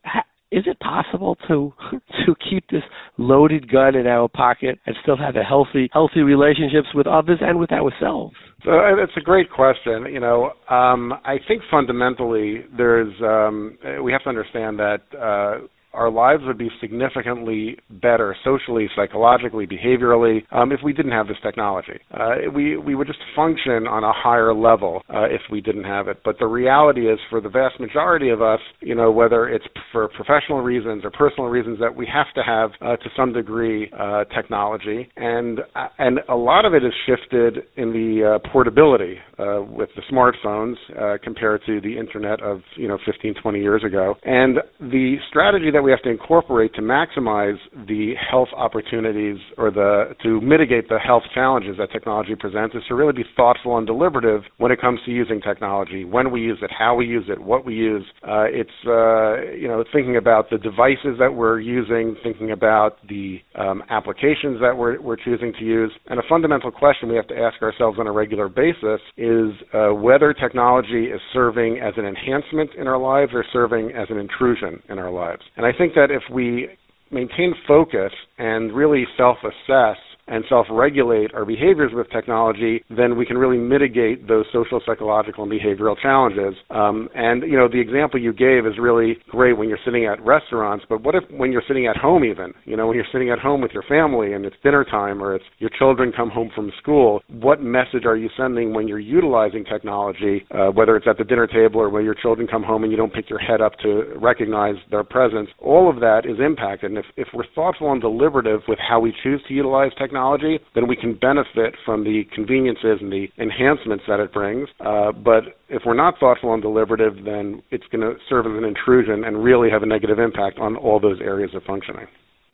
is 0.56 0.64
it 0.65 0.80
possible 0.80 1.38
to 1.48 1.73
to 2.26 2.36
keep 2.49 2.68
this 2.69 2.84
loaded 3.18 3.69
gun 3.69 3.95
in 3.95 4.07
our 4.07 4.27
pocket 4.30 4.80
and 4.86 4.95
still 5.03 5.18
have 5.18 5.36
a 5.36 5.44
healthy 5.44 5.90
healthy 5.91 6.22
relationships 6.22 6.88
with 6.95 7.07
others 7.07 7.40
and 7.41 7.60
with 7.60 7.72
ourselves? 7.72 8.36
So 8.64 8.72
uh, 8.72 9.03
it's 9.03 9.14
a 9.18 9.22
great 9.22 9.52
question. 9.52 10.06
You 10.11 10.22
know, 10.22 10.53
um, 10.69 11.14
I 11.26 11.38
think 11.48 11.61
fundamentally 11.69 12.64
there's 12.76 13.14
um, 13.22 13.77
we 14.02 14.11
have 14.14 14.23
to 14.23 14.30
understand 14.30 14.80
that 14.80 15.02
uh, 15.14 15.68
our 15.95 16.11
lives 16.11 16.43
would 16.45 16.57
be 16.57 16.69
significantly 16.81 17.77
better 17.89 18.35
socially, 18.43 18.88
psychologically, 18.95 19.65
behaviorally 19.65 20.43
um, 20.51 20.72
if 20.72 20.80
we 20.84 20.93
didn't 20.93 21.11
have 21.11 21.27
this 21.27 21.38
technology. 21.41 21.99
Uh, 22.11 22.51
we 22.53 22.77
we 22.77 22.95
would 22.95 23.07
just 23.07 23.19
function 23.35 23.88
on 23.88 24.03
a 24.03 24.11
higher 24.13 24.53
level 24.53 25.01
uh, 25.09 25.23
if 25.26 25.41
we 25.51 25.61
didn't 25.61 25.84
have 25.84 26.07
it. 26.07 26.22
But 26.23 26.38
the 26.39 26.47
reality 26.47 27.09
is, 27.09 27.19
for 27.30 27.41
the 27.41 27.49
vast 27.49 27.80
majority 27.80 28.30
of 28.30 28.41
us, 28.41 28.59
you 28.81 28.95
know, 28.95 29.11
whether 29.11 29.47
it's 29.47 29.65
for 29.91 30.07
professional 30.09 30.61
reasons 30.61 31.03
or 31.03 31.11
personal 31.11 31.49
reasons, 31.49 31.80
that 31.80 31.95
we 31.95 32.07
have 32.11 32.27
to 32.35 32.43
have 32.43 32.72
uh, 32.81 32.97
to 32.97 33.09
some 33.15 33.34
degree 33.34 33.91
uh, 33.97 34.26
technology, 34.26 35.09
and 35.15 35.59
uh, 35.76 35.88
and 35.97 36.19
a 36.30 36.35
lot 36.35 36.65
of 36.65 36.73
it 36.73 36.84
is 36.84 36.93
shifted 37.05 37.63
in 37.77 37.91
the 37.91 38.35
uh, 38.35 38.49
portability 38.51 39.17
with 39.38 39.89
the 39.95 40.01
smartphones 40.11 40.76
compared 41.23 41.61
to 41.65 41.81
the 41.81 41.97
internet 41.97 42.41
of 42.41 42.61
you 42.76 42.88
know 42.88 42.97
15, 43.05 43.35
20 43.41 43.59
years 43.59 43.84
ago, 43.84 44.15
and 44.23 44.57
the 44.80 45.15
strategy 45.30 45.69
that 45.72 45.84
we 45.86 45.91
have 45.91 46.02
to 46.02 46.10
incorporate 46.10 46.74
to 46.74 46.82
maximize 46.82 47.57
the 47.88 48.14
health 48.30 48.49
opportunities 48.57 49.38
or 49.56 49.70
the 49.70 50.16
to 50.24 50.41
mitigate 50.41 50.90
the 50.90 50.98
health 50.98 51.24
challenges 51.34 51.78
that 51.78 51.91
technology 51.91 52.34
presents 52.34 52.74
is 52.74 52.82
to 52.88 52.95
really 52.95 53.14
be 53.14 53.24
thoughtful 53.36 53.78
and 53.78 53.86
deliberative 53.86 54.41
when 54.57 54.72
it 54.72 54.82
comes 54.82 54.99
to 55.06 55.12
using 55.12 55.40
technology, 55.40 56.03
when 56.03 56.32
we 56.32 56.41
use 56.41 56.57
it, 56.64 56.72
how 56.76 56.95
we 56.95 57.06
use 57.06 57.26
it, 57.30 57.40
what 57.40 57.66
we 57.66 57.76
use. 57.76 58.03
Uh, 58.24 58.45
it's 58.49 58.70
uh, 58.88 59.53
you 59.56 59.68
know 59.68 59.84
thinking 59.94 60.18
about 60.18 60.49
the 60.49 60.57
devices 60.57 61.18
that 61.20 61.32
we're 61.32 61.60
using, 61.60 62.16
thinking 62.24 62.52
about 62.52 62.98
the 63.07 63.38
um, 63.53 63.84
applications 63.90 64.60
that 64.60 64.76
we're, 64.76 64.99
we're 64.99 65.16
choosing 65.16 65.53
to 65.53 65.64
use, 65.64 65.91
and 66.07 66.20
a 66.20 66.24
fundamental 66.28 66.72
question 66.72 67.10
we 67.10 67.16
have 67.16 67.28
to 67.28 67.38
ask 67.38 67.62
ourselves 67.62 67.99
on 67.99 68.07
a 68.07 68.12
regular 68.12 68.49
basis 68.49 68.99
is 69.18 69.52
uh, 69.74 69.94
whether 69.94 70.34
technology 70.34 71.06
is 71.14 71.22
serving 71.32 71.78
as 71.78 71.94
an 71.98 72.06
enhancement 72.06 72.72
in 72.76 72.88
our 72.88 72.98
lives 72.98 73.32
or 73.36 73.45
serving 73.53 73.91
as 73.91 74.07
an 74.10 74.18
intrusion 74.18 74.82
in 74.90 74.98
our 74.98 75.12
lives. 75.12 75.44
And 75.57 75.66
I 75.66 75.72
think 75.77 75.93
that 75.95 76.11
if 76.11 76.23
we 76.34 76.69
maintain 77.11 77.53
focus 77.68 78.11
and 78.38 78.73
really 78.76 79.06
self 79.18 79.38
assess 79.43 79.97
and 80.27 80.43
self-regulate 80.49 81.34
our 81.34 81.45
behaviors 81.45 81.91
with 81.93 82.10
technology, 82.11 82.84
then 82.89 83.18
we 83.18 83.26
can 83.26 83.38
really 83.38 83.57
mitigate 83.57 84.27
those 84.27 84.45
social, 84.52 84.81
psychological, 84.85 85.43
and 85.43 85.52
behavioral 85.52 85.95
challenges. 86.02 86.56
Um, 86.69 87.10
and 87.15 87.43
you 87.43 87.57
know, 87.57 87.68
the 87.68 87.80
example 87.80 88.19
you 88.19 88.34
gave 88.34 88.65
is 88.65 88.73
really 88.80 89.18
great 89.30 89.57
when 89.57 89.69
you're 89.69 89.80
sitting 89.85 90.06
at 90.06 90.23
restaurants. 90.26 90.85
But 90.89 91.03
what 91.03 91.15
if 91.15 91.23
when 91.30 91.52
you're 91.52 91.64
sitting 91.68 91.88
at 91.88 91.97
home, 91.97 92.23
even 92.23 92.53
you 92.65 92.76
know, 92.76 92.88
when 92.88 92.95
you're 92.95 93.06
sitting 93.11 93.30
at 93.30 93.39
home 93.39 93.61
with 93.61 93.72
your 93.72 93.84
family 93.84 94.34
and 94.34 94.45
it's 94.45 94.56
dinner 94.64 94.84
time 94.84 95.22
or 95.22 95.35
it's 95.35 95.45
your 95.60 95.69
children 95.77 96.11
come 96.15 96.30
home 96.30 96.52
from 96.56 96.72
school, 96.81 97.22
what 97.30 97.61
message 97.61 98.06
are 98.06 98.18
you 98.18 98.30
sending 98.38 98.73
when 98.73 98.88
you're 98.88 98.99
utilizing 98.99 99.64
technology, 99.64 100.45
uh, 100.52 100.68
whether 100.68 100.95
it's 100.95 101.07
at 101.07 101.18
the 101.18 101.23
dinner 101.23 101.47
table 101.47 101.80
or 101.80 101.89
when 101.89 102.03
your 102.03 102.15
children 102.15 102.47
come 102.47 102.64
home 102.64 102.84
and 102.84 102.91
you 102.91 102.97
don't 102.97 103.14
pick 103.14 103.30
your 103.30 103.39
head 103.39 103.61
up 103.61 103.73
to 103.80 104.14
recognize 104.18 104.76
their 104.91 105.03
presence? 105.03 105.49
All 105.60 105.89
of 105.89 105.99
that 105.99 106.23
is 106.26 106.38
impacted. 106.43 106.91
And 106.91 106.97
if, 106.97 107.06
if 107.18 107.27
we're 107.34 107.45
thoughtful 107.53 107.91
and 107.91 108.02
deliberative 108.02 108.61
with 108.68 108.80
how 108.80 108.99
we 108.99 109.14
choose 109.23 109.41
to 109.47 109.53
utilize 109.53 109.91
technology, 109.97 110.15
technology, 110.16 110.60
then 110.74 110.88
we 110.88 110.96
can 110.96 111.14
benefit 111.16 111.76
from 111.84 112.04
the 112.04 112.24
conveniences 112.34 113.00
and 113.02 113.12
the 113.12 113.28
enhancements 113.38 114.04
that 114.08 114.20
it 114.20 114.32
brings. 114.32 114.70
Uh, 114.80 115.12
but 115.12 115.60
if 115.68 115.82
we're 115.86 115.94
not 115.94 116.18
thoughtful 116.20 116.54
and 116.54 116.62
deliberative, 116.62 117.26
then 117.26 117.62
it's 117.72 117.84
going 117.92 118.02
to 118.02 118.16
serve 118.30 118.46
as 118.46 118.54
an 118.58 118.64
intrusion 118.64 119.26
and 119.26 119.44
really 119.44 119.70
have 119.70 119.84
a 119.84 119.86
negative 119.86 120.20
impact 120.20 120.58
on 120.58 120.78
all 120.78 121.00
those 121.00 121.20
areas 121.22 121.52
of 121.54 121.64
functioning. 121.64 122.08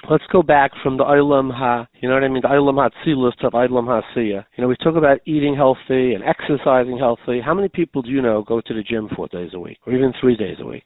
Let's 0.10 0.24
go 0.32 0.42
back 0.42 0.72
from 0.82 0.98
the 0.98 1.04
Olam 1.04 1.54
Ha, 1.54 1.88
you 2.02 2.10
know 2.10 2.16
what 2.16 2.24
I 2.24 2.28
mean, 2.28 2.42
the 2.42 2.48
Olam 2.48 2.90
HaTzilus 3.06 3.36
to 3.42 3.52
Olam 3.52 3.86
HaSiyah. 3.86 4.46
You 4.58 4.62
know, 4.62 4.68
we 4.68 4.76
talk 4.84 4.96
about 4.96 5.20
eating 5.28 5.56
healthy 5.56 6.16
and 6.16 6.24
exercising 6.24 6.98
healthy. 6.98 7.40
How 7.46 7.54
many 7.54 7.70
people 7.70 8.02
do 8.02 8.10
you 8.10 8.24
know 8.24 8.42
go 8.42 8.62
to 8.62 8.74
the 8.74 8.82
gym 8.82 9.10
four 9.16 9.28
days 9.28 9.52
a 9.54 9.60
week, 9.60 9.78
or 9.86 9.94
even 9.94 10.12
three 10.20 10.36
days 10.36 10.58
a 10.60 10.66
week? 10.66 10.86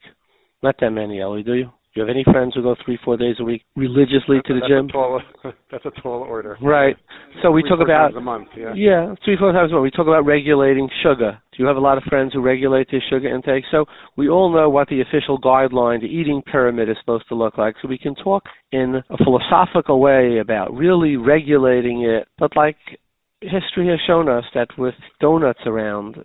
Not 0.61 0.75
that 0.81 0.89
many, 0.89 1.21
Ellie, 1.21 1.43
do 1.43 1.53
you? 1.53 1.71
Do 1.95 2.01
you 2.01 2.07
have 2.07 2.13
any 2.13 2.25
friends 2.25 2.53
who 2.53 2.61
go 2.61 2.75
three, 2.83 2.99
four 3.05 3.15
days 3.15 3.37
a 3.39 3.43
week 3.45 3.63
religiously 3.77 4.35
that's, 4.35 4.47
to 4.47 4.53
the 4.55 4.59
that's 4.59 4.69
gym? 4.69 4.89
A 4.89 4.91
tall, 4.91 5.21
that's 5.71 5.85
a 5.85 6.01
tall 6.01 6.23
order. 6.23 6.57
Right. 6.61 6.97
So 7.41 7.51
we 7.51 7.61
three, 7.61 7.69
talk 7.69 7.79
about 7.79 8.17
a 8.17 8.19
month. 8.19 8.49
Yeah. 8.57 8.73
Yeah, 8.75 9.15
three, 9.23 9.37
four 9.37 9.53
times 9.53 9.71
a 9.71 9.75
month. 9.75 9.83
We 9.83 9.91
talk 9.91 10.05
about 10.05 10.25
regulating 10.25 10.89
sugar. 11.01 11.39
Do 11.55 11.63
you 11.63 11.65
have 11.67 11.77
a 11.77 11.79
lot 11.79 11.97
of 11.97 12.03
friends 12.03 12.33
who 12.33 12.41
regulate 12.41 12.89
their 12.91 13.01
sugar 13.09 13.33
intake? 13.33 13.63
So 13.71 13.85
we 14.17 14.27
all 14.27 14.53
know 14.53 14.69
what 14.69 14.89
the 14.89 14.99
official 14.99 15.39
guideline, 15.39 16.01
the 16.01 16.07
eating 16.07 16.41
pyramid, 16.41 16.89
is 16.89 16.97
supposed 16.99 17.29
to 17.29 17.35
look 17.35 17.57
like. 17.57 17.75
So 17.81 17.87
we 17.87 17.97
can 17.97 18.13
talk 18.15 18.43
in 18.73 19.01
a 19.09 19.17
philosophical 19.23 20.01
way 20.01 20.39
about 20.39 20.73
really 20.73 21.15
regulating 21.15 22.03
it. 22.03 22.27
But 22.37 22.57
like 22.57 22.75
history 23.39 23.87
has 23.87 23.99
shown 24.05 24.27
us 24.27 24.43
that 24.53 24.67
with 24.77 24.95
donuts 25.21 25.61
around, 25.65 26.17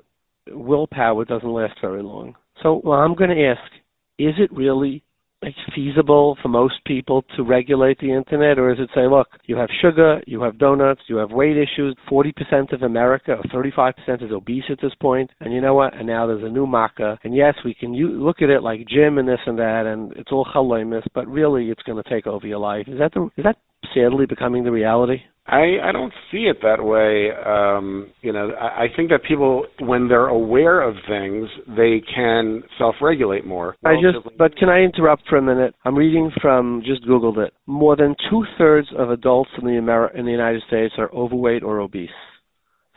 willpower 0.49 1.25
doesn't 1.25 1.49
last 1.49 1.75
very 1.81 2.03
long. 2.03 2.35
So 2.61 2.81
well, 2.83 2.99
I'm 2.99 3.15
going 3.15 3.31
to 3.31 3.47
ask: 3.47 3.73
Is 4.19 4.35
it 4.37 4.53
really 4.53 5.05
it's 5.43 5.59
feasible 5.75 6.37
for 6.43 6.49
most 6.49 6.85
people 6.85 7.25
to 7.37 7.43
regulate 7.43 7.99
the 7.99 8.13
internet, 8.13 8.59
or 8.59 8.73
is 8.73 8.79
it 8.79 8.91
say, 8.95 9.07
look, 9.07 9.29
you 9.47 9.57
have 9.57 9.71
sugar, 9.81 10.21
you 10.27 10.43
have 10.43 10.59
donuts, 10.59 11.01
you 11.09 11.17
have 11.17 11.31
weight 11.31 11.57
issues. 11.57 11.97
Forty 12.09 12.33
percent 12.33 12.73
of 12.73 12.83
America, 12.83 13.33
or 13.33 13.43
thirty-five 13.53 13.95
percent, 13.97 14.23
is 14.23 14.33
obese 14.33 14.65
at 14.71 14.81
this 14.83 14.95
point, 15.01 15.31
and 15.41 15.53
you 15.53 15.61
know 15.61 15.75
what? 15.75 15.97
And 15.97 16.07
now 16.07 16.27
there's 16.27 16.45
a 16.45 16.49
new 16.49 16.67
makkah, 16.67 17.19
and 17.25 17.35
yes, 17.35 17.55
we 17.65 17.75
can 17.75 17.95
u- 17.95 18.23
look 18.23 18.43
at 18.43 18.51
it 18.51 18.63
like 18.63 18.87
gym 18.87 19.19
and 19.19 19.29
this 19.29 19.41
and 19.47 19.59
that, 19.59 19.87
and 19.87 20.13
it's 20.13 20.33
all 20.33 20.47
chalemus, 20.55 21.07
but 21.15 21.27
really, 21.27 21.71
it's 21.71 21.83
going 21.83 22.03
to 22.03 22.11
take 22.11 22.27
over 22.27 22.47
your 22.47 22.59
life. 22.59 22.87
Is 22.89 22.99
that 22.99 23.13
the 23.15 23.31
is 23.37 23.45
that 23.45 23.57
sadly 23.95 24.27
becoming 24.27 24.65
the 24.65 24.71
reality? 24.71 25.23
I, 25.51 25.89
I 25.89 25.93
don't 25.93 26.13
see 26.31 26.45
it 26.45 26.59
that 26.63 26.83
way. 26.83 27.31
Um, 27.45 28.13
you 28.23 28.33
know, 28.33 28.51
I, 28.51 28.85
I 28.85 28.87
think 28.95 29.11
that 29.11 29.25
people, 29.25 29.67
when 29.81 30.07
they're 30.07 30.29
aware 30.29 30.81
of 30.81 30.95
things, 31.09 31.49
they 31.67 32.01
can 32.15 32.63
self-regulate 32.79 33.45
more. 33.45 33.77
I 33.85 33.95
just, 33.95 34.19
but 34.39 34.57
can 34.57 34.69
I 34.69 34.81
interrupt 34.83 35.27
for 35.29 35.39
a 35.39 35.43
minute? 35.43 35.75
I'm 35.85 35.97
reading 35.97 36.31
from, 36.41 36.83
just 36.87 37.05
Googled 37.05 37.39
it. 37.39 37.53
More 37.67 37.97
than 37.97 38.15
two 38.31 38.45
thirds 38.59 38.89
of 38.97 39.11
adults 39.11 39.51
in 39.61 39.67
the 39.67 39.77
Amer- 39.77 40.17
in 40.17 40.25
the 40.25 40.31
United 40.31 40.63
States 40.69 40.95
are 40.99 41.11
overweight 41.13 41.65
or 41.65 41.81
obese. 41.81 42.11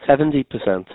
Seventy 0.05 0.43
percent. 0.43 0.87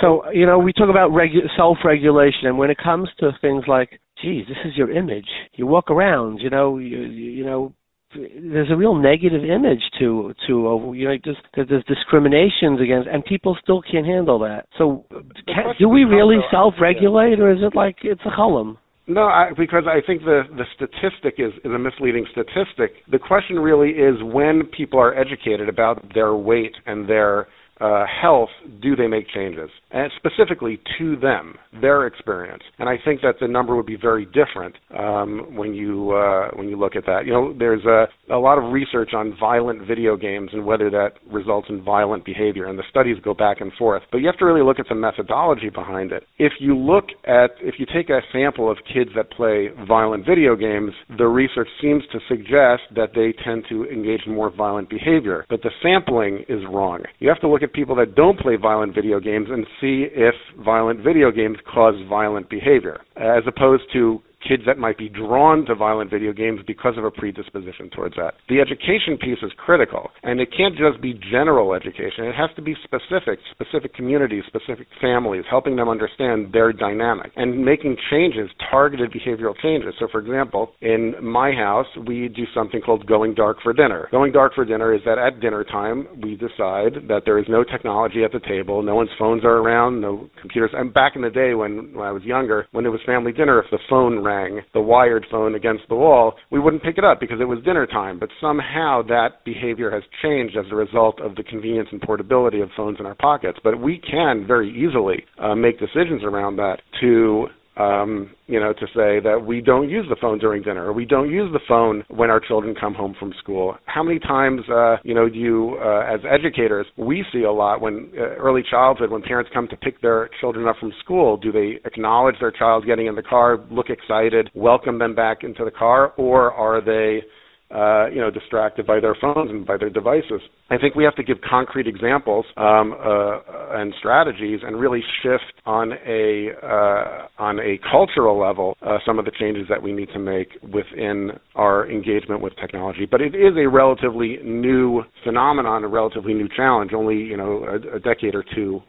So 0.00 0.28
you 0.32 0.46
know, 0.46 0.58
we 0.58 0.72
talk 0.72 0.90
about 0.90 1.10
regu- 1.10 1.48
self-regulation, 1.56 2.46
and 2.46 2.58
when 2.58 2.70
it 2.70 2.78
comes 2.82 3.08
to 3.20 3.30
things 3.40 3.64
like, 3.68 4.00
geez, 4.20 4.46
this 4.48 4.56
is 4.64 4.76
your 4.76 4.90
image. 4.90 5.28
You 5.52 5.66
walk 5.66 5.90
around, 5.90 6.40
you 6.40 6.50
know, 6.50 6.78
you, 6.78 7.02
you 7.02 7.44
know, 7.44 7.72
there's 8.14 8.70
a 8.70 8.76
real 8.76 8.94
negative 8.94 9.44
image 9.44 9.82
to 9.98 10.34
to 10.46 10.92
you 10.96 11.08
know 11.08 11.16
just 11.24 11.40
there's 11.54 11.84
discriminations 11.84 12.80
against 12.80 13.08
and 13.08 13.24
people 13.24 13.56
still 13.62 13.82
can't 13.82 14.06
handle 14.06 14.38
that. 14.40 14.66
So 14.78 15.04
can, 15.46 15.74
do 15.78 15.88
we 15.88 16.04
really 16.04 16.38
self-regulate 16.50 17.40
or 17.40 17.50
is 17.50 17.58
it 17.62 17.74
like 17.74 17.96
it's 18.02 18.22
a 18.24 18.34
column? 18.34 18.78
No, 19.06 19.24
I, 19.24 19.50
because 19.56 19.84
I 19.86 20.00
think 20.06 20.22
the, 20.22 20.44
the 20.56 20.64
statistic 20.74 21.34
is, 21.36 21.52
is 21.62 21.70
a 21.70 21.78
misleading 21.78 22.26
statistic. 22.32 22.92
The 23.10 23.18
question 23.18 23.58
really 23.58 23.90
is 23.90 24.14
when 24.22 24.62
people 24.74 24.98
are 24.98 25.14
educated 25.14 25.68
about 25.68 26.14
their 26.14 26.34
weight 26.34 26.74
and 26.86 27.06
their 27.06 27.48
uh, 27.80 28.06
health 28.06 28.48
do 28.82 28.96
they 28.96 29.06
make 29.06 29.28
changes, 29.28 29.68
and 29.94 30.10
specifically 30.16 30.80
to 30.98 31.16
them, 31.16 31.54
their 31.80 32.06
experience. 32.06 32.62
And 32.78 32.88
I 32.88 32.96
think 33.02 33.20
that 33.22 33.36
the 33.40 33.46
number 33.46 33.76
would 33.76 33.86
be 33.86 33.96
very 33.96 34.26
different 34.26 34.74
um, 34.98 35.54
when 35.56 35.72
you 35.72 36.10
uh, 36.10 36.50
when 36.56 36.68
you 36.68 36.76
look 36.76 36.96
at 36.96 37.06
that. 37.06 37.22
You 37.24 37.32
know, 37.32 37.54
there's 37.56 37.84
a, 37.84 38.06
a 38.32 38.36
lot 38.36 38.58
of 38.58 38.72
research 38.72 39.10
on 39.14 39.36
violent 39.38 39.86
video 39.86 40.16
games 40.16 40.50
and 40.52 40.66
whether 40.66 40.90
that 40.90 41.12
results 41.30 41.68
in 41.70 41.82
violent 41.82 42.24
behavior, 42.24 42.66
and 42.66 42.78
the 42.78 42.82
studies 42.90 43.16
go 43.22 43.34
back 43.34 43.60
and 43.60 43.72
forth. 43.74 44.02
But 44.10 44.18
you 44.18 44.26
have 44.26 44.38
to 44.38 44.44
really 44.44 44.62
look 44.62 44.80
at 44.80 44.86
the 44.88 44.96
methodology 44.96 45.70
behind 45.70 46.10
it. 46.10 46.24
If 46.38 46.54
you 46.58 46.76
look 46.76 47.06
at 47.24 47.50
if 47.60 47.76
you 47.78 47.86
take 47.86 48.10
a 48.10 48.20
sample 48.32 48.70
of 48.70 48.78
kids 48.92 49.10
that 49.14 49.30
play 49.30 49.68
violent 49.86 50.26
video 50.26 50.56
games, 50.56 50.90
the 51.16 51.26
research 51.26 51.68
seems 51.80 52.02
to 52.10 52.18
suggest 52.28 52.82
that 52.96 53.10
they 53.14 53.32
tend 53.44 53.64
to 53.68 53.84
engage 53.84 54.22
in 54.26 54.34
more 54.34 54.50
violent 54.50 54.90
behavior. 54.90 55.46
But 55.48 55.62
the 55.62 55.70
sampling 55.82 56.44
is 56.48 56.62
wrong. 56.68 57.02
You 57.20 57.28
have 57.28 57.40
to 57.40 57.48
look 57.48 57.62
at 57.62 57.72
people 57.72 57.94
that 57.96 58.16
don't 58.16 58.40
play 58.40 58.56
violent 58.56 58.92
video 58.92 59.20
games 59.20 59.46
and 59.50 59.64
see 59.84 60.06
if 60.14 60.34
violent 60.64 61.00
video 61.00 61.30
games 61.30 61.58
cause 61.72 61.94
violent 62.08 62.48
behavior, 62.48 63.00
as 63.16 63.42
opposed 63.46 63.84
to 63.92 64.22
kids 64.46 64.62
that 64.66 64.78
might 64.78 64.98
be 64.98 65.08
drawn 65.08 65.64
to 65.66 65.74
violent 65.74 66.10
video 66.10 66.32
games 66.32 66.60
because 66.66 66.96
of 66.98 67.04
a 67.04 67.10
predisposition 67.10 67.90
towards 67.90 68.16
that. 68.16 68.34
The 68.48 68.60
education 68.60 69.18
piece 69.18 69.38
is 69.42 69.52
critical, 69.56 70.10
and 70.22 70.40
it 70.40 70.48
can't 70.56 70.76
just 70.76 71.00
be 71.00 71.14
general 71.30 71.74
education. 71.74 72.24
It 72.24 72.34
has 72.34 72.50
to 72.56 72.62
be 72.62 72.74
specific, 72.84 73.38
specific 73.50 73.94
communities, 73.94 74.44
specific 74.46 74.86
families, 75.00 75.44
helping 75.48 75.76
them 75.76 75.88
understand 75.88 76.52
their 76.52 76.72
dynamic 76.72 77.32
and 77.36 77.64
making 77.64 77.96
changes, 78.10 78.50
targeted 78.70 79.12
behavioral 79.12 79.54
changes. 79.62 79.94
So, 79.98 80.08
for 80.10 80.20
example, 80.20 80.72
in 80.80 81.14
my 81.22 81.52
house, 81.52 81.86
we 82.06 82.28
do 82.28 82.44
something 82.54 82.80
called 82.80 83.06
going 83.06 83.34
dark 83.34 83.58
for 83.62 83.72
dinner. 83.72 84.08
Going 84.10 84.32
dark 84.32 84.54
for 84.54 84.64
dinner 84.64 84.94
is 84.94 85.00
that 85.04 85.18
at 85.18 85.40
dinner 85.40 85.64
time, 85.64 86.06
we 86.22 86.36
decide 86.36 87.08
that 87.08 87.22
there 87.24 87.38
is 87.38 87.46
no 87.48 87.64
technology 87.64 88.24
at 88.24 88.32
the 88.32 88.40
table, 88.40 88.82
no 88.82 88.94
one's 88.94 89.10
phones 89.18 89.44
are 89.44 89.58
around, 89.58 90.00
no 90.00 90.28
computers. 90.40 90.70
And 90.74 90.92
back 90.92 91.16
in 91.16 91.22
the 91.22 91.30
day 91.30 91.54
when, 91.54 91.94
when 91.94 92.06
I 92.06 92.12
was 92.12 92.22
younger, 92.22 92.66
when 92.72 92.86
it 92.86 92.90
was 92.90 93.00
family 93.06 93.32
dinner, 93.32 93.60
if 93.60 93.70
the 93.70 93.78
phone 93.88 94.22
rang, 94.22 94.33
the 94.72 94.80
wired 94.80 95.26
phone 95.30 95.54
against 95.54 95.84
the 95.88 95.94
wall, 95.94 96.34
we 96.50 96.60
wouldn't 96.60 96.82
pick 96.82 96.98
it 96.98 97.04
up 97.04 97.20
because 97.20 97.40
it 97.40 97.44
was 97.44 97.62
dinner 97.64 97.86
time. 97.86 98.18
But 98.18 98.30
somehow 98.40 99.02
that 99.08 99.44
behavior 99.44 99.90
has 99.90 100.02
changed 100.22 100.56
as 100.56 100.66
a 100.70 100.76
result 100.76 101.20
of 101.20 101.34
the 101.36 101.42
convenience 101.42 101.88
and 101.92 102.00
portability 102.00 102.60
of 102.60 102.68
phones 102.76 102.98
in 103.00 103.06
our 103.06 103.14
pockets. 103.14 103.58
But 103.62 103.80
we 103.80 103.98
can 103.98 104.46
very 104.46 104.70
easily 104.70 105.24
uh, 105.38 105.54
make 105.54 105.78
decisions 105.78 106.22
around 106.22 106.56
that 106.56 106.80
to 107.00 107.48
um, 107.76 108.30
you 108.46 108.60
know, 108.60 108.72
to 108.72 108.86
say 108.88 109.20
that 109.20 109.42
we 109.44 109.60
don't 109.60 109.88
use 109.88 110.06
the 110.08 110.16
phone 110.20 110.38
during 110.38 110.62
dinner 110.62 110.86
or 110.86 110.92
we 110.92 111.04
don't 111.04 111.30
use 111.30 111.50
the 111.52 111.60
phone 111.66 112.04
when 112.08 112.30
our 112.30 112.40
children 112.40 112.74
come 112.78 112.94
home 112.94 113.14
from 113.18 113.32
school. 113.38 113.76
How 113.86 114.02
many 114.02 114.18
times, 114.18 114.60
uh, 114.68 114.96
you 115.02 115.14
know, 115.14 115.28
do 115.28 115.38
you, 115.38 115.78
uh, 115.82 116.04
as 116.12 116.20
educators, 116.30 116.86
we 116.96 117.24
see 117.32 117.42
a 117.42 117.52
lot 117.52 117.80
when 117.80 118.12
uh, 118.16 118.36
early 118.36 118.62
childhood, 118.70 119.10
when 119.10 119.22
parents 119.22 119.50
come 119.52 119.66
to 119.68 119.76
pick 119.76 120.00
their 120.00 120.30
children 120.40 120.68
up 120.68 120.76
from 120.78 120.92
school, 121.02 121.36
do 121.36 121.50
they 121.50 121.80
acknowledge 121.84 122.36
their 122.40 122.52
child 122.52 122.86
getting 122.86 123.06
in 123.06 123.14
the 123.14 123.22
car, 123.22 123.58
look 123.70 123.90
excited, 123.90 124.50
welcome 124.54 124.98
them 124.98 125.14
back 125.14 125.38
into 125.42 125.64
the 125.64 125.70
car, 125.70 126.12
or 126.16 126.52
are 126.52 126.80
they 126.80 127.26
uh, 127.74 128.06
you 128.06 128.20
know, 128.20 128.30
distracted 128.30 128.86
by 128.86 129.00
their 129.00 129.16
phones 129.20 129.50
and 129.50 129.66
by 129.66 129.76
their 129.76 129.90
devices. 129.90 130.40
I 130.70 130.78
think 130.78 130.94
we 130.94 131.02
have 131.04 131.16
to 131.16 131.24
give 131.24 131.38
concrete 131.48 131.88
examples 131.88 132.46
um, 132.56 132.92
uh, 132.92 133.38
and 133.72 133.92
strategies, 133.98 134.60
and 134.62 134.78
really 134.78 135.02
shift 135.22 135.60
on 135.66 135.92
a 136.06 136.50
uh, 136.62 137.26
on 137.42 137.58
a 137.58 137.78
cultural 137.90 138.38
level 138.38 138.76
uh, 138.82 138.98
some 139.04 139.18
of 139.18 139.24
the 139.24 139.32
changes 139.38 139.66
that 139.68 139.82
we 139.82 139.92
need 139.92 140.08
to 140.12 140.18
make 140.18 140.50
within 140.72 141.32
our 141.56 141.90
engagement 141.90 142.40
with 142.40 142.54
technology. 142.56 143.06
But 143.10 143.20
it 143.20 143.34
is 143.34 143.56
a 143.56 143.68
relatively 143.68 144.38
new 144.44 145.02
phenomenon, 145.24 145.82
a 145.82 145.88
relatively 145.88 146.34
new 146.34 146.48
challenge, 146.54 146.92
only 146.94 147.16
you 147.16 147.36
know 147.36 147.64
a, 147.64 147.96
a 147.96 147.98
decade 147.98 148.34
or 148.34 148.44
two 148.54 148.80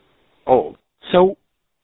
old. 0.46 0.78
So, 1.12 1.38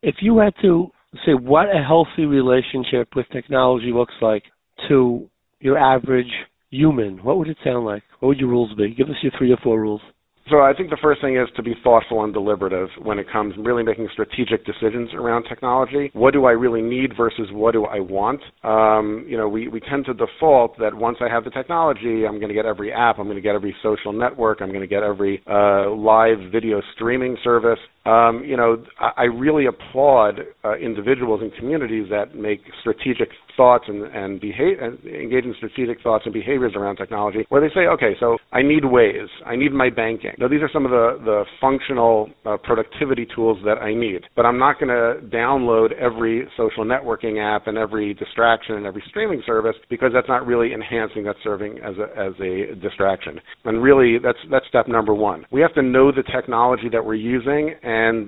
if 0.03 0.15
you 0.21 0.37
had 0.37 0.53
to 0.61 0.91
say 1.25 1.33
what 1.33 1.65
a 1.75 1.83
healthy 1.83 2.25
relationship 2.25 3.09
with 3.15 3.25
technology 3.31 3.91
looks 3.91 4.13
like 4.21 4.43
to 4.87 5.27
your 5.59 5.77
average 5.77 6.31
human, 6.71 7.23
what 7.23 7.37
would 7.37 7.49
it 7.49 7.57
sound 7.63 7.85
like? 7.85 8.03
What 8.19 8.29
would 8.29 8.39
your 8.39 8.49
rules 8.49 8.73
be? 8.75 8.95
Give 8.95 9.09
us 9.09 9.15
your 9.21 9.31
three 9.37 9.51
or 9.51 9.57
four 9.63 9.79
rules. 9.79 10.01
So 10.49 10.59
I 10.59 10.73
think 10.73 10.89
the 10.89 10.97
first 11.01 11.21
thing 11.21 11.37
is 11.37 11.47
to 11.55 11.61
be 11.61 11.75
thoughtful 11.83 12.23
and 12.23 12.33
deliberative 12.33 12.89
when 13.01 13.19
it 13.19 13.27
comes 13.31 13.55
to 13.55 13.61
really 13.61 13.83
making 13.83 14.09
strategic 14.11 14.65
decisions 14.65 15.11
around 15.13 15.43
technology. 15.43 16.09
What 16.13 16.33
do 16.33 16.45
I 16.45 16.51
really 16.51 16.81
need 16.81 17.15
versus 17.15 17.47
what 17.51 17.73
do 17.73 17.85
I 17.85 17.99
want? 17.99 18.41
Um, 18.63 19.25
you 19.29 19.37
know, 19.37 19.47
we, 19.47 19.67
we 19.67 19.79
tend 19.79 20.05
to 20.05 20.13
default 20.13 20.77
that 20.79 20.95
once 20.95 21.17
I 21.21 21.29
have 21.29 21.43
the 21.43 21.51
technology, 21.51 22.25
I'm 22.25 22.39
going 22.39 22.49
to 22.49 22.55
get 22.55 22.65
every 22.65 22.91
app, 22.91 23.19
I'm 23.19 23.25
going 23.25 23.35
to 23.35 23.41
get 23.41 23.55
every 23.55 23.75
social 23.83 24.11
network, 24.11 24.61
I'm 24.61 24.69
going 24.69 24.81
to 24.81 24.87
get 24.87 25.03
every 25.03 25.43
uh, 25.47 25.91
live 25.91 26.39
video 26.51 26.81
streaming 26.95 27.37
service. 27.43 27.79
Um, 28.05 28.43
you 28.45 28.57
know, 28.57 28.83
I, 28.99 29.11
I 29.17 29.23
really 29.23 29.65
applaud 29.67 30.39
uh, 30.63 30.75
individuals 30.77 31.41
and 31.41 31.53
communities 31.53 32.07
that 32.09 32.35
make 32.35 32.61
strategic 32.79 33.29
thoughts 33.55 33.85
and, 33.87 34.03
and, 34.03 34.41
behavior, 34.41 34.79
and 34.79 34.97
engage 35.05 35.45
in 35.45 35.53
strategic 35.57 36.01
thoughts 36.01 36.23
and 36.25 36.33
behaviors 36.33 36.73
around 36.75 36.95
technology, 36.95 37.45
where 37.49 37.61
they 37.61 37.73
say, 37.73 37.81
okay, 37.81 38.13
so 38.19 38.37
I 38.51 38.61
need 38.61 38.85
ways, 38.85 39.27
I 39.45 39.55
need 39.55 39.71
my 39.71 39.89
banking. 39.89 40.31
Now, 40.39 40.47
these 40.47 40.61
are 40.61 40.69
some 40.71 40.85
of 40.85 40.91
the, 40.91 41.19
the 41.23 41.43
functional 41.59 42.29
uh, 42.45 42.57
productivity 42.63 43.27
tools 43.35 43.59
that 43.65 43.77
I 43.77 43.93
need, 43.93 44.23
but 44.35 44.45
I'm 44.45 44.57
not 44.57 44.79
going 44.79 44.89
to 44.89 45.27
download 45.35 45.93
every 45.93 46.47
social 46.57 46.85
networking 46.85 47.39
app 47.39 47.67
and 47.67 47.77
every 47.77 48.13
distraction 48.13 48.75
and 48.75 48.85
every 48.85 49.03
streaming 49.09 49.43
service 49.45 49.75
because 49.89 50.11
that's 50.13 50.27
not 50.27 50.47
really 50.47 50.73
enhancing, 50.73 51.23
that's 51.23 51.39
serving 51.43 51.77
as 51.79 51.95
a, 51.97 52.19
as 52.19 52.33
a 52.39 52.75
distraction. 52.81 53.39
And 53.65 53.83
really, 53.83 54.17
that's, 54.17 54.39
that's 54.49 54.65
step 54.67 54.87
number 54.87 55.13
one. 55.13 55.45
We 55.51 55.61
have 55.61 55.73
to 55.75 55.81
know 55.81 56.11
the 56.11 56.23
technology 56.23 56.89
that 56.91 57.03
we're 57.03 57.15
using 57.15 57.75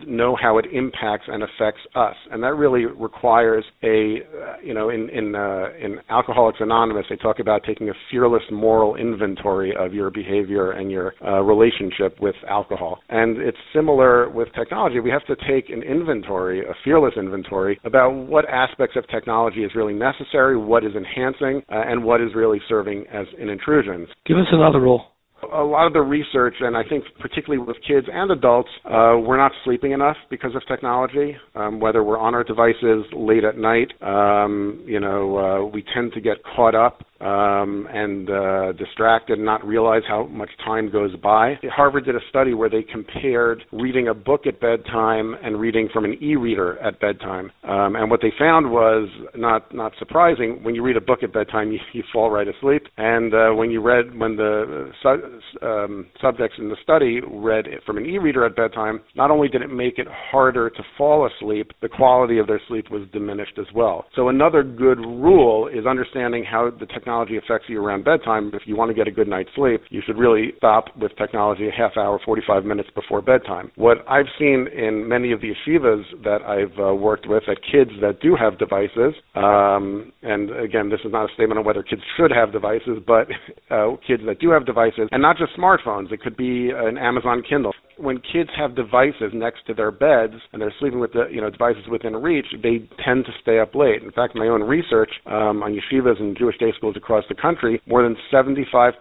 know 0.07 0.35
how 0.40 0.57
it 0.57 0.65
impacts 0.72 1.26
and 1.27 1.44
affects 1.44 1.81
us. 1.95 2.15
And 2.31 2.44
that 2.44 2.56
really 2.56 2.85
requires 2.85 3.64
a, 3.84 4.18
uh, 4.18 4.57
you 4.64 4.73
know, 4.73 4.90
in, 4.90 5.10
in, 5.10 5.35
uh, 5.35 5.68
in 5.80 5.99
Alcoholics 6.10 6.60
Anonymous, 6.60 7.06
they 7.10 7.15
talk 7.15 7.40
about 7.40 7.64
taking 7.65 7.90
a 7.90 7.94
fearless 8.10 8.44
moral 8.52 8.95
inventory 8.95 9.73
of 9.76 9.94
your 9.94 10.10
behavior 10.10 10.72
and 10.72 10.91
your 10.91 11.14
uh, 11.26 11.41
relationship 11.41 12.19
with 12.19 12.35
alcohol. 12.49 12.99
And 13.10 13.38
it's 13.38 13.57
similar 13.73 14.30
with 14.30 14.48
technology. 14.56 14.99
We 14.99 15.11
have 15.11 15.26
to 15.27 15.35
take 15.48 15.69
an 15.69 15.84
inventory, 15.84 16.61
a 16.61 16.73
fearless 16.84 17.14
inventory, 17.18 17.80
about 17.84 18.11
what 18.11 18.48
aspects 18.49 18.95
of 18.95 19.07
technology 19.10 19.64
is 19.64 19.72
really 19.76 19.94
necessary, 19.94 20.57
what 20.57 20.84
is 20.84 20.94
enhancing, 20.95 21.61
uh, 21.72 21.84
and 21.88 22.03
what 22.03 22.22
is 22.22 22.30
really 22.35 22.60
serving 22.68 23.06
as 23.11 23.26
an 23.40 23.49
intrusion. 23.49 24.07
Give 24.26 24.38
us 24.38 24.48
another 24.52 24.80
rule 24.80 25.12
a 25.51 25.63
lot 25.63 25.87
of 25.87 25.93
the 25.93 26.01
research, 26.01 26.55
and 26.59 26.75
I 26.77 26.83
think 26.87 27.03
particularly 27.19 27.63
with 27.63 27.77
kids 27.87 28.07
and 28.11 28.31
adults, 28.31 28.69
uh, 28.85 29.17
we're 29.17 29.37
not 29.37 29.51
sleeping 29.63 29.91
enough 29.91 30.17
because 30.29 30.55
of 30.55 30.61
technology. 30.67 31.35
Um, 31.55 31.79
whether 31.79 32.03
we're 32.03 32.19
on 32.19 32.35
our 32.35 32.43
devices 32.43 33.05
late 33.13 33.43
at 33.43 33.57
night, 33.57 33.91
um, 34.01 34.83
you 34.85 34.99
know, 34.99 35.37
uh, 35.37 35.65
we 35.65 35.83
tend 35.93 36.13
to 36.13 36.21
get 36.21 36.37
caught 36.55 36.75
up 36.75 37.01
um, 37.23 37.87
and 37.91 38.29
uh, 38.29 38.71
distracted 38.73 39.37
and 39.37 39.45
not 39.45 39.65
realize 39.65 40.01
how 40.07 40.25
much 40.27 40.49
time 40.65 40.91
goes 40.91 41.15
by. 41.17 41.57
Harvard 41.71 42.05
did 42.05 42.15
a 42.15 42.19
study 42.29 42.53
where 42.53 42.69
they 42.69 42.83
compared 42.83 43.63
reading 43.71 44.09
a 44.09 44.13
book 44.13 44.45
at 44.45 44.59
bedtime 44.59 45.35
and 45.41 45.59
reading 45.59 45.87
from 45.93 46.05
an 46.05 46.17
e-reader 46.21 46.77
at 46.79 46.99
bedtime, 46.99 47.51
um, 47.63 47.95
and 47.95 48.11
what 48.11 48.21
they 48.21 48.31
found 48.37 48.69
was 48.69 49.07
not 49.35 49.73
not 49.73 49.93
surprising. 49.99 50.61
When 50.63 50.75
you 50.75 50.83
read 50.83 50.97
a 50.97 51.01
book 51.01 51.23
at 51.23 51.33
bedtime, 51.33 51.71
you, 51.73 51.79
you 51.93 52.03
fall 52.11 52.29
right 52.29 52.47
asleep, 52.47 52.83
and 52.97 53.33
uh, 53.33 53.51
when 53.51 53.71
you 53.71 53.81
read 53.81 54.17
when 54.17 54.35
the 54.35 54.91
su- 55.01 55.32
um, 55.61 56.07
subjects 56.22 56.57
in 56.60 56.69
the 56.69 56.77
study 56.84 57.22
read 57.30 57.65
from 57.85 57.97
an 57.97 58.05
e-reader 58.05 58.45
at 58.45 58.55
bedtime, 58.55 59.01
not 59.15 59.31
only 59.31 59.47
did 59.47 59.61
it 59.61 59.72
make 59.72 59.97
it 59.97 60.07
harder 60.31 60.69
to 60.69 60.84
fall 60.97 61.27
asleep, 61.27 61.72
the 61.81 61.89
quality 61.89 62.38
of 62.38 62.47
their 62.47 62.61
sleep 62.68 62.89
was 62.91 63.07
diminished 63.11 63.57
as 63.60 63.68
well. 63.73 64.05
So 64.15 64.30
another 64.30 64.64
good 64.64 64.99
rule 64.99 65.68
is 65.68 65.85
understanding 65.85 66.43
how 66.43 66.72
the 66.77 66.85
technology 66.85 67.38
affects 67.38 67.69
you 67.69 67.84
around 67.84 68.05
bedtime, 68.05 68.51
if 68.53 68.64
you 68.65 68.76
want 68.76 68.89
to 68.89 68.95
get 68.95 69.07
a 69.07 69.11
good 69.11 69.27
night's 69.27 69.49
sleep, 69.55 69.81
you 69.89 70.01
should 70.05 70.18
really 70.18 70.53
stop 70.57 70.85
with 70.97 71.15
technology 71.18 71.68
a 71.68 71.72
half 71.72 71.97
hour, 71.97 72.19
45 72.23 72.65
minutes 72.65 72.89
before 72.93 73.22
bedtime. 73.22 73.72
What 73.76 73.97
I've 74.07 74.27
seen 74.38 74.68
in 74.76 75.07
many 75.07 75.31
of 75.31 75.41
the 75.41 75.53
yeshivas 75.53 76.03
that 76.23 76.41
I've 76.41 76.77
uh, 76.80 76.93
worked 76.93 77.27
with, 77.27 77.43
at 77.49 77.57
kids 77.72 77.91
that 78.01 78.19
do 78.22 78.35
have 78.35 78.60
devices, 78.60 79.14
um, 79.35 80.11
and 80.22 80.51
again, 80.51 80.89
this 80.89 80.99
is 81.05 81.11
not 81.11 81.30
a 81.30 81.34
statement 81.34 81.60
on 81.60 81.65
whether 81.65 81.84
kids 81.84 82.01
should 82.18 82.31
have 82.31 82.51
devices, 82.51 82.99
but 83.05 83.27
uh, 83.72 83.95
kids 84.05 84.23
that 84.26 84.39
do 84.39 84.51
have 84.51 84.65
devices, 84.65 85.10
and 85.11 85.22
not 85.23 85.37
just 85.37 85.53
smartphones, 85.57 86.11
it 86.11 86.21
could 86.21 86.35
be 86.35 86.69
an 86.75 86.97
Amazon 86.97 87.41
Kindle 87.49 87.73
when 87.97 88.19
kids 88.19 88.49
have 88.57 88.75
devices 88.75 89.31
next 89.33 89.65
to 89.67 89.73
their 89.73 89.91
beds 89.91 90.33
and 90.51 90.61
they're 90.61 90.73
sleeping 90.79 90.99
with 90.99 91.13
the 91.13 91.25
you 91.31 91.41
know 91.41 91.49
devices 91.49 91.83
within 91.89 92.15
reach, 92.15 92.45
they 92.61 92.87
tend 93.03 93.25
to 93.25 93.31
stay 93.41 93.59
up 93.59 93.75
late. 93.75 94.03
In 94.03 94.11
fact, 94.11 94.35
my 94.35 94.47
own 94.47 94.63
research 94.63 95.11
um, 95.25 95.63
on 95.63 95.73
yeshivas 95.73 96.19
and 96.19 96.37
Jewish 96.37 96.57
day 96.57 96.71
schools 96.75 96.95
across 96.97 97.23
the 97.29 97.35
country, 97.35 97.81
more 97.87 98.03
than 98.03 98.15
75% 98.31 98.93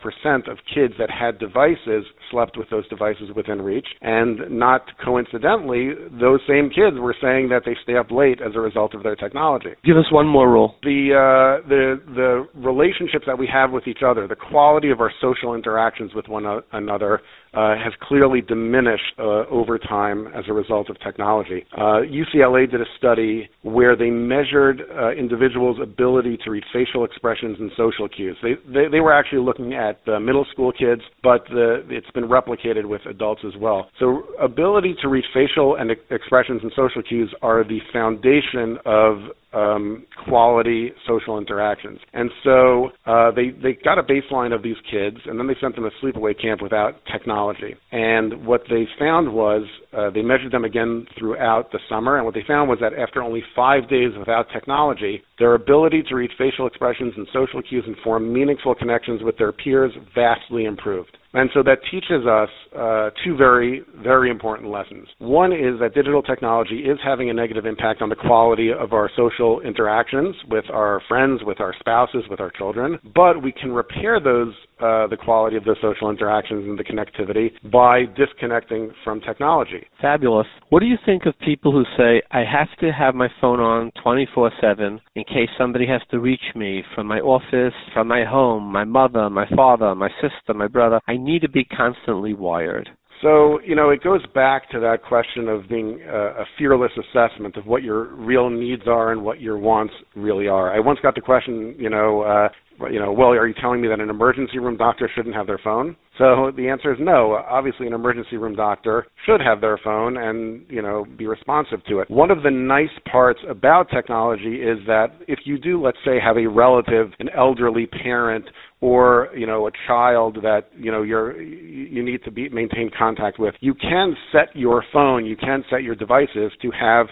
of 0.50 0.58
kids 0.72 0.94
that 0.98 1.10
had 1.10 1.38
devices 1.38 2.04
slept 2.30 2.56
with 2.56 2.68
those 2.70 2.88
devices 2.88 3.30
within 3.34 3.60
reach, 3.62 3.86
and 4.00 4.50
not 4.50 4.82
coincidentally, 5.04 5.90
those 6.20 6.40
same 6.48 6.68
kids 6.68 6.96
were 6.98 7.14
saying 7.20 7.48
that 7.48 7.62
they 7.64 7.76
stay 7.82 7.96
up 7.96 8.10
late 8.10 8.40
as 8.40 8.52
a 8.54 8.60
result 8.60 8.94
of 8.94 9.02
their 9.02 9.16
technology. 9.16 9.70
Give 9.84 9.96
us 9.96 10.10
one 10.10 10.26
more 10.26 10.50
rule. 10.50 10.76
The 10.82 11.12
uh, 11.12 11.68
the 11.68 12.00
the 12.14 12.46
relationships 12.54 13.24
that 13.26 13.38
we 13.38 13.48
have 13.52 13.70
with 13.70 13.86
each 13.86 14.02
other, 14.04 14.26
the 14.26 14.36
quality 14.36 14.90
of 14.90 15.00
our 15.00 15.12
social 15.20 15.54
interactions 15.54 16.14
with 16.14 16.28
one 16.28 16.62
another 16.72 17.20
uh, 17.54 17.74
has 17.76 17.92
clearly 18.02 18.40
diminished 18.40 19.02
uh, 19.18 19.44
over 19.50 19.78
time 19.78 20.28
as 20.28 20.44
a 20.48 20.52
result 20.52 20.88
of 20.88 20.98
technology. 21.00 21.64
Uh, 21.76 22.00
UCLA 22.00 22.70
did 22.70 22.80
a 22.80 22.86
study 22.96 23.48
where 23.62 23.96
they 23.96 24.10
measured 24.10 24.82
uh, 24.96 25.10
individuals' 25.12 25.78
ability 25.82 26.38
to 26.44 26.50
read 26.50 26.64
facial 26.72 27.04
expressions 27.04 27.58
and 27.60 27.70
social 27.76 28.08
cues. 28.08 28.36
They, 28.42 28.54
they, 28.66 28.88
they 28.90 29.00
were 29.00 29.12
actually 29.12 29.42
looking 29.42 29.74
at 29.74 30.00
middle 30.06 30.46
school 30.50 30.72
kids, 30.72 31.02
but 31.22 31.44
the, 31.48 31.84
it's 31.88 32.10
been 32.12 32.28
replicated 32.28 32.84
with 32.86 33.02
adults 33.06 33.42
as 33.46 33.54
well. 33.58 33.88
So, 33.98 34.22
ability 34.40 34.96
to 35.02 35.08
read 35.08 35.24
facial 35.34 35.76
and 35.76 35.90
expressions 36.10 36.62
and 36.62 36.72
social 36.74 37.02
cues 37.02 37.32
are 37.42 37.64
the 37.64 37.80
foundation 37.92 38.78
of 38.84 39.18
um, 39.52 40.04
quality 40.28 40.92
social 41.06 41.38
interactions. 41.38 41.98
And 42.12 42.30
so 42.44 42.90
uh, 43.06 43.30
they 43.32 43.50
they 43.50 43.78
got 43.84 43.98
a 43.98 44.02
baseline 44.02 44.54
of 44.54 44.62
these 44.62 44.76
kids, 44.90 45.18
and 45.26 45.38
then 45.38 45.46
they 45.46 45.56
sent 45.60 45.74
them 45.76 45.84
to 45.84 45.90
sleepaway 46.04 46.40
camp 46.40 46.62
without 46.62 47.04
technology. 47.10 47.74
And 47.90 48.46
what 48.46 48.62
they 48.68 48.86
found 48.98 49.32
was 49.32 49.62
uh, 49.92 50.10
they 50.10 50.22
measured 50.22 50.52
them 50.52 50.64
again 50.64 51.06
throughout 51.18 51.72
the 51.72 51.78
summer, 51.88 52.16
and 52.16 52.24
what 52.24 52.34
they 52.34 52.44
found 52.46 52.68
was 52.68 52.78
that 52.80 52.94
after 52.94 53.22
only 53.22 53.42
five 53.54 53.88
days 53.88 54.12
without 54.18 54.46
technology, 54.52 55.22
their 55.38 55.54
ability 55.54 56.02
to 56.08 56.14
read 56.14 56.30
facial 56.38 56.66
expressions 56.66 57.12
and 57.16 57.26
social 57.32 57.62
cues 57.62 57.84
and 57.86 57.96
form 58.02 58.32
meaningful 58.32 58.74
connections 58.74 59.22
with 59.22 59.36
their 59.38 59.52
peers 59.52 59.92
vastly 60.14 60.64
improved. 60.64 61.16
And 61.34 61.48
so 61.54 61.62
that 61.62 61.78
teaches 61.90 62.26
us 62.26 62.48
uh, 62.76 63.10
two 63.24 63.36
very, 63.36 63.82
very 64.02 64.30
important 64.30 64.70
lessons. 64.70 65.08
One 65.18 65.52
is 65.52 65.80
that 65.80 65.94
digital 65.94 66.22
technology 66.22 66.80
is 66.80 66.98
having 67.02 67.30
a 67.30 67.32
negative 67.32 67.64
impact 67.64 68.02
on 68.02 68.08
the 68.08 68.16
quality 68.16 68.70
of 68.72 68.92
our 68.92 69.10
social 69.16 69.60
interactions 69.60 70.36
with 70.48 70.64
our 70.70 71.00
friends, 71.08 71.40
with 71.44 71.60
our 71.60 71.74
spouses, 71.78 72.24
with 72.28 72.40
our 72.40 72.50
children, 72.50 72.98
but 73.14 73.42
we 73.42 73.52
can 73.52 73.72
repair 73.72 74.20
those 74.20 74.52
uh, 74.82 75.06
the 75.06 75.16
quality 75.16 75.56
of 75.56 75.64
the 75.64 75.76
social 75.80 76.10
interactions 76.10 76.64
and 76.68 76.78
the 76.78 76.84
connectivity 76.84 77.50
by 77.70 78.04
disconnecting 78.16 78.90
from 79.04 79.20
technology. 79.20 79.86
Fabulous. 80.00 80.46
What 80.70 80.80
do 80.80 80.86
you 80.86 80.96
think 81.04 81.26
of 81.26 81.38
people 81.40 81.72
who 81.72 81.84
say, 81.96 82.22
I 82.30 82.40
have 82.40 82.68
to 82.80 82.92
have 82.92 83.14
my 83.14 83.28
phone 83.40 83.60
on 83.60 83.92
24 84.02 84.52
7 84.60 85.00
in 85.14 85.24
case 85.24 85.48
somebody 85.58 85.86
has 85.86 86.00
to 86.10 86.20
reach 86.20 86.40
me 86.54 86.82
from 86.94 87.06
my 87.06 87.20
office, 87.20 87.74
from 87.92 88.08
my 88.08 88.24
home, 88.24 88.64
my 88.64 88.84
mother, 88.84 89.28
my 89.30 89.48
father, 89.54 89.94
my 89.94 90.10
sister, 90.20 90.54
my 90.54 90.68
brother? 90.68 91.00
I 91.06 91.16
need 91.16 91.42
to 91.42 91.48
be 91.48 91.64
constantly 91.64 92.34
wired. 92.34 92.88
So, 93.22 93.60
you 93.64 93.76
know, 93.76 93.90
it 93.90 94.02
goes 94.02 94.24
back 94.34 94.68
to 94.70 94.80
that 94.80 95.04
question 95.06 95.48
of 95.48 95.68
being 95.68 96.00
a, 96.02 96.42
a 96.42 96.44
fearless 96.58 96.90
assessment 96.98 97.56
of 97.56 97.66
what 97.66 97.84
your 97.84 98.14
real 98.16 98.50
needs 98.50 98.82
are 98.86 99.12
and 99.12 99.22
what 99.22 99.40
your 99.40 99.58
wants 99.58 99.94
really 100.16 100.48
are. 100.48 100.74
I 100.74 100.80
once 100.80 100.98
got 101.02 101.14
the 101.14 101.20
question, 101.20 101.76
you 101.78 101.88
know, 101.88 102.22
uh, 102.22 102.48
you 102.90 102.98
know, 102.98 103.12
well, 103.12 103.28
are 103.28 103.46
you 103.46 103.54
telling 103.60 103.80
me 103.80 103.86
that 103.88 104.00
an 104.00 104.10
emergency 104.10 104.58
room 104.58 104.76
doctor 104.76 105.08
shouldn't 105.14 105.34
have 105.34 105.46
their 105.46 105.60
phone? 105.62 105.94
So 106.18 106.50
the 106.56 106.68
answer 106.68 106.92
is 106.92 106.98
no. 107.00 107.34
Obviously, 107.48 107.86
an 107.86 107.92
emergency 107.92 108.36
room 108.36 108.56
doctor 108.56 109.06
should 109.24 109.40
have 109.40 109.60
their 109.60 109.78
phone 109.84 110.16
and, 110.16 110.64
you 110.68 110.82
know, 110.82 111.06
be 111.16 111.26
responsive 111.26 111.84
to 111.86 112.00
it. 112.00 112.10
One 112.10 112.30
of 112.30 112.42
the 112.42 112.50
nice 112.50 112.90
parts 113.10 113.40
about 113.48 113.88
technology 113.90 114.56
is 114.56 114.78
that 114.86 115.08
if 115.28 115.40
you 115.44 115.58
do, 115.58 115.80
let's 115.80 115.98
say, 116.04 116.18
have 116.18 116.38
a 116.38 116.46
relative, 116.46 117.10
an 117.20 117.28
elderly 117.36 117.86
parent, 117.86 118.46
or 118.82 119.28
you 119.34 119.46
know 119.46 119.66
a 119.66 119.70
child 119.86 120.36
that 120.42 120.66
you 120.76 120.92
know 120.92 121.02
you're 121.02 121.40
you 121.40 122.02
need 122.02 122.22
to 122.24 122.30
be 122.30 122.50
maintain 122.50 122.90
contact 122.98 123.38
with 123.38 123.54
you 123.60 123.72
can 123.74 124.14
set 124.30 124.54
your 124.54 124.84
phone 124.92 125.24
you 125.24 125.36
can 125.36 125.64
set 125.70 125.82
your 125.82 125.94
devices 125.94 126.52
to 126.60 126.70
have 126.70 127.06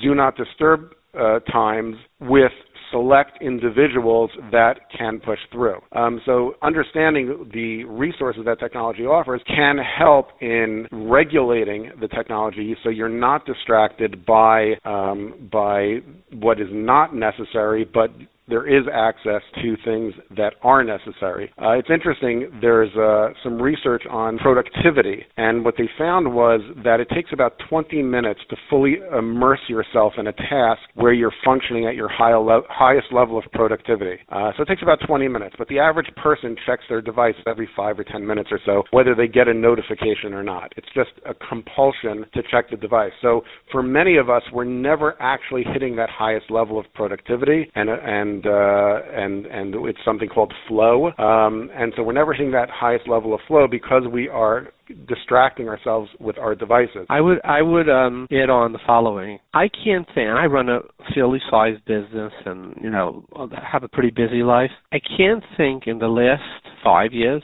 do 0.00 0.14
not 0.14 0.36
disturb 0.36 0.92
uh, 1.18 1.40
times 1.40 1.96
with 2.20 2.52
select 2.90 3.42
individuals 3.42 4.30
that 4.52 4.74
can 4.96 5.20
push 5.20 5.38
through. 5.52 5.80
Um, 5.92 6.20
so 6.24 6.54
understanding 6.62 7.50
the 7.52 7.84
resources 7.84 8.42
that 8.44 8.60
technology 8.60 9.02
offers 9.02 9.40
can 9.46 9.76
help 9.78 10.28
in 10.40 10.86
regulating 10.92 11.90
the 12.00 12.08
technology 12.08 12.76
so 12.84 12.90
you're 12.90 13.08
not 13.08 13.44
distracted 13.44 14.24
by 14.24 14.74
um, 14.84 15.48
by 15.50 15.96
what 16.32 16.60
is 16.60 16.68
not 16.70 17.14
necessary, 17.14 17.84
but 17.92 18.10
there 18.48 18.66
is 18.66 18.84
access 18.92 19.42
to 19.62 19.76
things 19.84 20.14
that 20.36 20.54
are 20.62 20.84
necessary. 20.84 21.52
Uh, 21.60 21.72
it's 21.72 21.90
interesting, 21.90 22.50
there's 22.60 22.94
uh, 22.96 23.32
some 23.42 23.60
research 23.60 24.02
on 24.10 24.38
productivity, 24.38 25.24
and 25.36 25.64
what 25.64 25.74
they 25.76 25.88
found 25.98 26.32
was 26.32 26.60
that 26.84 27.00
it 27.00 27.08
takes 27.10 27.30
about 27.32 27.54
20 27.68 28.02
minutes 28.02 28.40
to 28.50 28.56
fully 28.70 28.96
immerse 29.16 29.60
yourself 29.68 30.12
in 30.18 30.26
a 30.28 30.32
task 30.32 30.80
where 30.94 31.12
you're 31.12 31.32
functioning 31.44 31.86
at 31.86 31.94
your 31.94 32.08
high 32.08 32.32
highest 32.68 33.06
level 33.12 33.38
of 33.38 33.44
productivity. 33.52 34.16
Uh, 34.28 34.52
so 34.56 34.62
it 34.62 34.66
takes 34.66 34.82
about 34.82 34.98
20 35.06 35.28
minutes, 35.28 35.54
but 35.58 35.68
the 35.68 35.78
average 35.78 36.08
person 36.16 36.56
checks 36.66 36.82
their 36.88 37.00
device 37.00 37.34
every 37.46 37.68
5 37.76 37.98
or 37.98 38.04
10 38.04 38.26
minutes 38.26 38.50
or 38.52 38.60
so, 38.64 38.82
whether 38.90 39.14
they 39.14 39.28
get 39.28 39.48
a 39.48 39.54
notification 39.54 40.32
or 40.32 40.42
not. 40.42 40.72
It's 40.76 40.88
just 40.94 41.10
a 41.24 41.34
compulsion 41.34 42.24
to 42.34 42.42
check 42.50 42.70
the 42.70 42.76
device. 42.76 43.12
So 43.22 43.42
for 43.72 43.82
many 43.82 44.16
of 44.16 44.30
us, 44.30 44.42
we're 44.52 44.64
never 44.64 45.20
actually 45.20 45.64
hitting 45.72 45.96
that 45.96 46.10
highest 46.10 46.50
level 46.50 46.78
of 46.78 46.86
productivity, 46.94 47.70
and, 47.74 47.88
and 47.88 48.35
and 48.36 48.46
uh, 48.46 49.00
and 49.12 49.46
and 49.46 49.74
it's 49.86 49.98
something 50.04 50.28
called 50.28 50.52
flow. 50.68 51.06
Um, 51.18 51.70
and 51.74 51.92
so 51.96 52.02
we're 52.02 52.12
never 52.12 52.32
hitting 52.32 52.52
that 52.52 52.68
highest 52.70 53.08
level 53.08 53.34
of 53.34 53.40
flow 53.46 53.66
because 53.70 54.02
we 54.10 54.28
are 54.28 54.68
distracting 55.08 55.68
ourselves 55.68 56.10
with 56.20 56.38
our 56.38 56.54
devices. 56.54 57.06
I 57.08 57.20
would 57.20 57.38
I 57.44 57.62
would 57.62 57.88
um, 57.88 58.26
add 58.30 58.50
on 58.50 58.72
the 58.72 58.78
following. 58.86 59.38
I 59.54 59.68
can't 59.68 60.06
think. 60.14 60.28
I 60.28 60.46
run 60.46 60.68
a 60.68 60.80
fairly 61.14 61.40
sized 61.50 61.84
business, 61.84 62.32
and 62.44 62.74
you 62.82 62.90
know 62.90 63.24
have 63.72 63.82
a 63.82 63.88
pretty 63.88 64.10
busy 64.10 64.42
life. 64.42 64.70
I 64.92 64.98
can't 65.16 65.44
think 65.56 65.84
in 65.86 65.98
the 65.98 66.08
last 66.08 66.42
five 66.84 67.12
years 67.12 67.42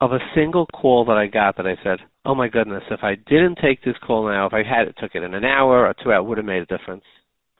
of 0.00 0.12
a 0.12 0.18
single 0.34 0.66
call 0.66 1.04
that 1.06 1.16
I 1.16 1.26
got 1.26 1.56
that 1.56 1.66
I 1.66 1.76
said, 1.82 1.98
"Oh 2.24 2.34
my 2.34 2.48
goodness, 2.48 2.84
if 2.90 3.00
I 3.02 3.16
didn't 3.16 3.58
take 3.62 3.82
this 3.82 3.96
call 4.06 4.28
now, 4.28 4.46
if 4.46 4.54
I 4.54 4.62
had 4.62 4.88
it 4.88 4.96
took 4.98 5.14
it 5.14 5.22
in 5.22 5.34
an 5.34 5.44
hour 5.44 5.86
or 5.86 5.94
two, 6.02 6.10
it 6.10 6.24
would 6.24 6.38
have 6.38 6.46
made 6.46 6.62
a 6.62 6.66
difference." 6.66 7.04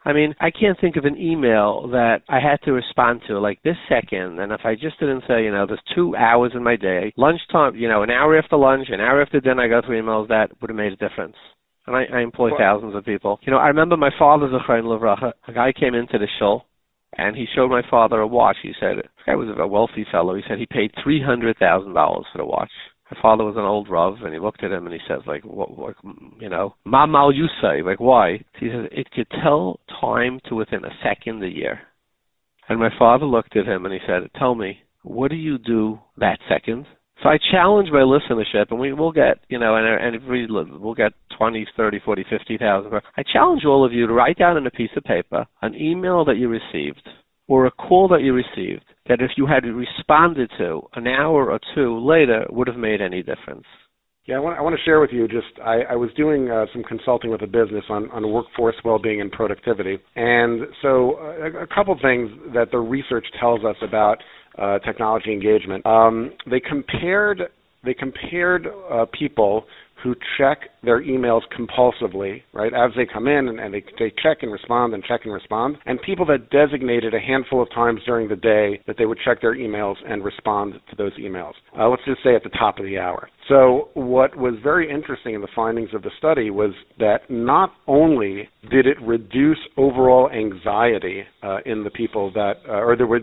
I 0.05 0.13
mean, 0.13 0.35
I 0.41 0.51
can't 0.51 0.81
think 0.81 0.97
of 0.97 1.05
an 1.05 1.17
email 1.17 1.89
that 1.89 2.23
I 2.29 2.41
had 2.41 2.63
to 2.65 2.73
respond 2.73 3.23
to 3.27 3.39
like 3.39 3.61
this 3.63 3.77
second. 3.89 4.39
And 4.39 4.53
if 4.53 4.61
I 4.65 4.75
just 4.75 4.99
didn't 5.01 5.25
say, 5.29 5.45
you 5.45 5.51
know, 5.51 5.67
there's 5.67 5.83
two 5.95 6.17
hours 6.17 6.53
in 6.55 6.63
my 6.63 6.77
day, 6.77 7.13
lunchtime, 7.17 7.75
you 7.75 7.89
know, 7.89 8.03
an 8.03 8.11
hour 8.11 8.39
after 8.39 8.57
lunch, 8.57 8.89
an 8.91 9.01
hour 9.01 9.21
after 9.21 9.41
dinner, 9.41 9.63
I 9.63 9.69
go 9.69 9.83
through 9.85 10.01
emails, 10.01 10.29
that 10.29 10.51
would 10.61 10.71
have 10.71 10.77
made 10.77 10.93
a 10.93 10.97
difference. 10.97 11.37
And 11.87 11.97
I, 11.97 12.05
I 12.13 12.21
employ 12.21 12.51
thousands 12.57 12.95
of 12.95 13.05
people. 13.05 13.39
You 13.43 13.53
know, 13.53 13.59
I 13.59 13.69
remember 13.69 13.97
my 13.97 14.11
father's 14.19 14.53
a 14.53 14.65
friend, 14.65 14.87
Levracha. 14.87 15.33
A 15.49 15.53
guy 15.53 15.73
came 15.73 15.95
into 15.95 16.19
the 16.19 16.29
show 16.39 16.63
and 17.17 17.35
he 17.35 17.47
showed 17.55 17.71
my 17.71 17.83
father 17.91 18.21
a 18.21 18.27
watch. 18.27 18.57
He 18.63 18.73
said, 18.79 18.99
this 18.99 19.25
guy 19.27 19.35
was 19.35 19.49
a 19.59 19.67
wealthy 19.67 20.07
fellow. 20.13 20.35
He 20.37 20.43
said 20.47 20.59
he 20.59 20.67
paid 20.67 20.93
$300,000 21.05 21.55
for 21.95 22.25
the 22.37 22.45
watch 22.45 22.71
my 23.11 23.21
father 23.23 23.45
was 23.45 23.57
an 23.57 23.63
old 23.63 23.89
Rav, 23.89 24.19
and 24.23 24.35
he 24.35 24.41
looked 24.41 24.63
at 24.63 24.73
him 24.73 24.87
and 24.87 24.93
he 24.93 25.01
says, 25.09 25.21
like, 25.27 25.45
what, 25.45 25.77
what 25.77 25.97
you 26.41 26.49
know, 26.49 26.75
ma 26.85 27.07
mal 27.07 27.33
you 27.33 27.47
say, 27.63 27.83
like, 27.83 28.01
why? 28.01 28.45
He 28.61 28.69
says, 28.69 28.87
it 28.93 29.11
could 29.13 29.27
tell 29.43 29.81
time 30.01 30.41
to 30.49 30.55
within 30.55 30.85
a 30.85 30.99
second 31.03 31.43
a 31.43 31.49
year. 31.49 31.81
And 32.69 32.79
my 32.79 32.91
father 32.99 33.27
looked 33.27 33.57
at 33.57 33.67
him 33.67 33.87
and 33.87 33.95
he 33.95 34.01
said, 34.07 34.29
tell 34.39 34.55
me, 34.55 34.79
what 35.03 35.31
do 35.31 35.37
you 35.37 35.59
do 35.59 35.99
that 36.19 36.39
second? 36.49 36.87
So 37.23 37.29
I 37.29 37.39
challenge 37.51 37.89
my 37.91 38.03
listenership, 38.03 38.71
and 38.71 38.79
we 38.79 38.93
will 38.93 39.11
get, 39.11 39.39
you 39.49 39.59
know, 39.59 39.75
and, 39.75 40.15
and 40.17 40.29
we, 40.29 40.47
we'll 40.47 40.95
get 40.95 41.13
20, 41.37 41.67
30, 41.77 42.01
40, 42.05 42.25
50,000. 42.31 42.93
I 43.17 43.23
challenge 43.33 43.65
all 43.65 43.85
of 43.85 43.93
you 43.93 44.07
to 44.07 44.13
write 44.13 44.39
down 44.39 44.57
on 44.57 44.67
a 44.67 44.71
piece 44.71 44.91
of 44.97 45.03
paper 45.03 45.45
an 45.63 45.75
email 45.75 46.25
that 46.27 46.37
you 46.37 46.49
received 46.49 47.03
or 47.49 47.67
a 47.67 47.71
call 47.73 48.07
that 48.09 48.23
you 48.23 48.35
received 48.35 48.85
that 49.09 49.21
if 49.21 49.33
you 49.37 49.47
had 49.47 49.65
responded 49.65 50.51
to 50.59 50.83
an 50.95 51.09
hour 51.09 51.51
or 51.51 51.59
two 51.75 51.99
later 51.99 52.47
would 52.51 52.69
have 52.69 52.77
made 52.77 53.01
any 53.01 53.23
difference? 53.23 53.65
Yeah, 54.29 54.37
I 54.37 54.41
want, 54.41 54.59
I 54.59 54.61
want 54.61 54.77
to 54.77 54.83
share 54.83 55.01
with 55.01 55.09
you 55.11 55.27
just 55.27 55.59
I, 55.65 55.81
I 55.91 55.97
was 55.97 56.11
doing 56.15 56.51
uh, 56.51 56.67
some 56.75 56.83
consulting 56.83 57.31
with 57.31 57.41
a 57.41 57.47
business 57.47 57.85
on, 57.89 58.11
on 58.11 58.31
workforce 58.31 58.75
well-being 58.85 59.23
and 59.23 59.33
productivity. 59.33 59.97
And 60.17 60.65
so 60.83 61.15
uh, 61.15 61.63
a 61.63 61.67
couple 61.67 61.99
things 62.03 62.31
that 62.53 62.71
the 62.71 62.79
research 62.79 63.25
tells 63.41 63.65
us 63.65 63.77
about 63.81 64.19
uh, 64.59 64.81
technology 64.81 65.33
engagement. 65.33 65.87
Um, 65.87 66.33
they 66.49 66.61
compared 66.61 67.45
they 67.85 67.95
compared 67.95 68.67
uh, 68.67 69.07
people 69.19 69.65
who 70.03 70.15
check 70.37 70.59
their 70.83 71.03
emails 71.03 71.43
compulsively, 71.57 72.43
right, 72.53 72.73
as 72.73 72.91
they 72.97 73.07
come 73.07 73.27
in, 73.27 73.49
and, 73.49 73.59
and 73.59 73.75
they, 73.75 73.83
they 73.99 74.13
check 74.23 74.39
and 74.43 74.53
respond 74.53 74.95
and 74.95 75.05
check 75.05 75.23
and 75.25 75.33
respond, 75.33 75.77
and 75.87 76.01
people 76.03 76.25
that 76.27 76.51
designated 76.51 77.15
a 77.15 77.21
handful 77.21 77.63
of 77.63 77.71
times 77.71 78.01
during 78.07 78.29
the 78.29 78.37
day 78.37 78.81
that 78.87 78.97
they 78.99 79.07
would 79.07 79.19
check 79.25 79.41
their 79.41 79.57
emails 79.57 79.97
and 80.07 80.25
respond 80.25 80.75
to 80.91 80.97
those 80.97 81.13
emails. 81.19 81.53
Uh, 81.79 81.89
let's 81.89 82.03
just 82.07 82.23
say 82.23 82.35
at 82.35 82.43
the 82.43 82.51
top 82.51 82.79
of 82.79 82.85
the 82.85 82.99
hour. 82.99 83.29
So, 83.49 83.89
what 83.95 84.37
was 84.37 84.55
very 84.63 84.91
interesting 84.91 85.35
in 85.35 85.41
the 85.41 85.49
findings 85.57 85.89
of 85.95 86.03
the 86.03 86.11
study 86.19 86.51
was 86.51 86.73
that 86.99 87.21
not 87.31 87.73
only 87.87 88.49
did 88.71 88.87
it 88.87 89.01
reduce 89.01 89.59
overall 89.79 90.29
anxiety 90.31 91.23
uh, 91.43 91.59
in 91.65 91.83
the 91.83 91.91
people 91.91 92.31
that, 92.35 92.57
uh, 92.69 92.73
or 92.73 92.95
there 92.95 93.07
were 93.07 93.21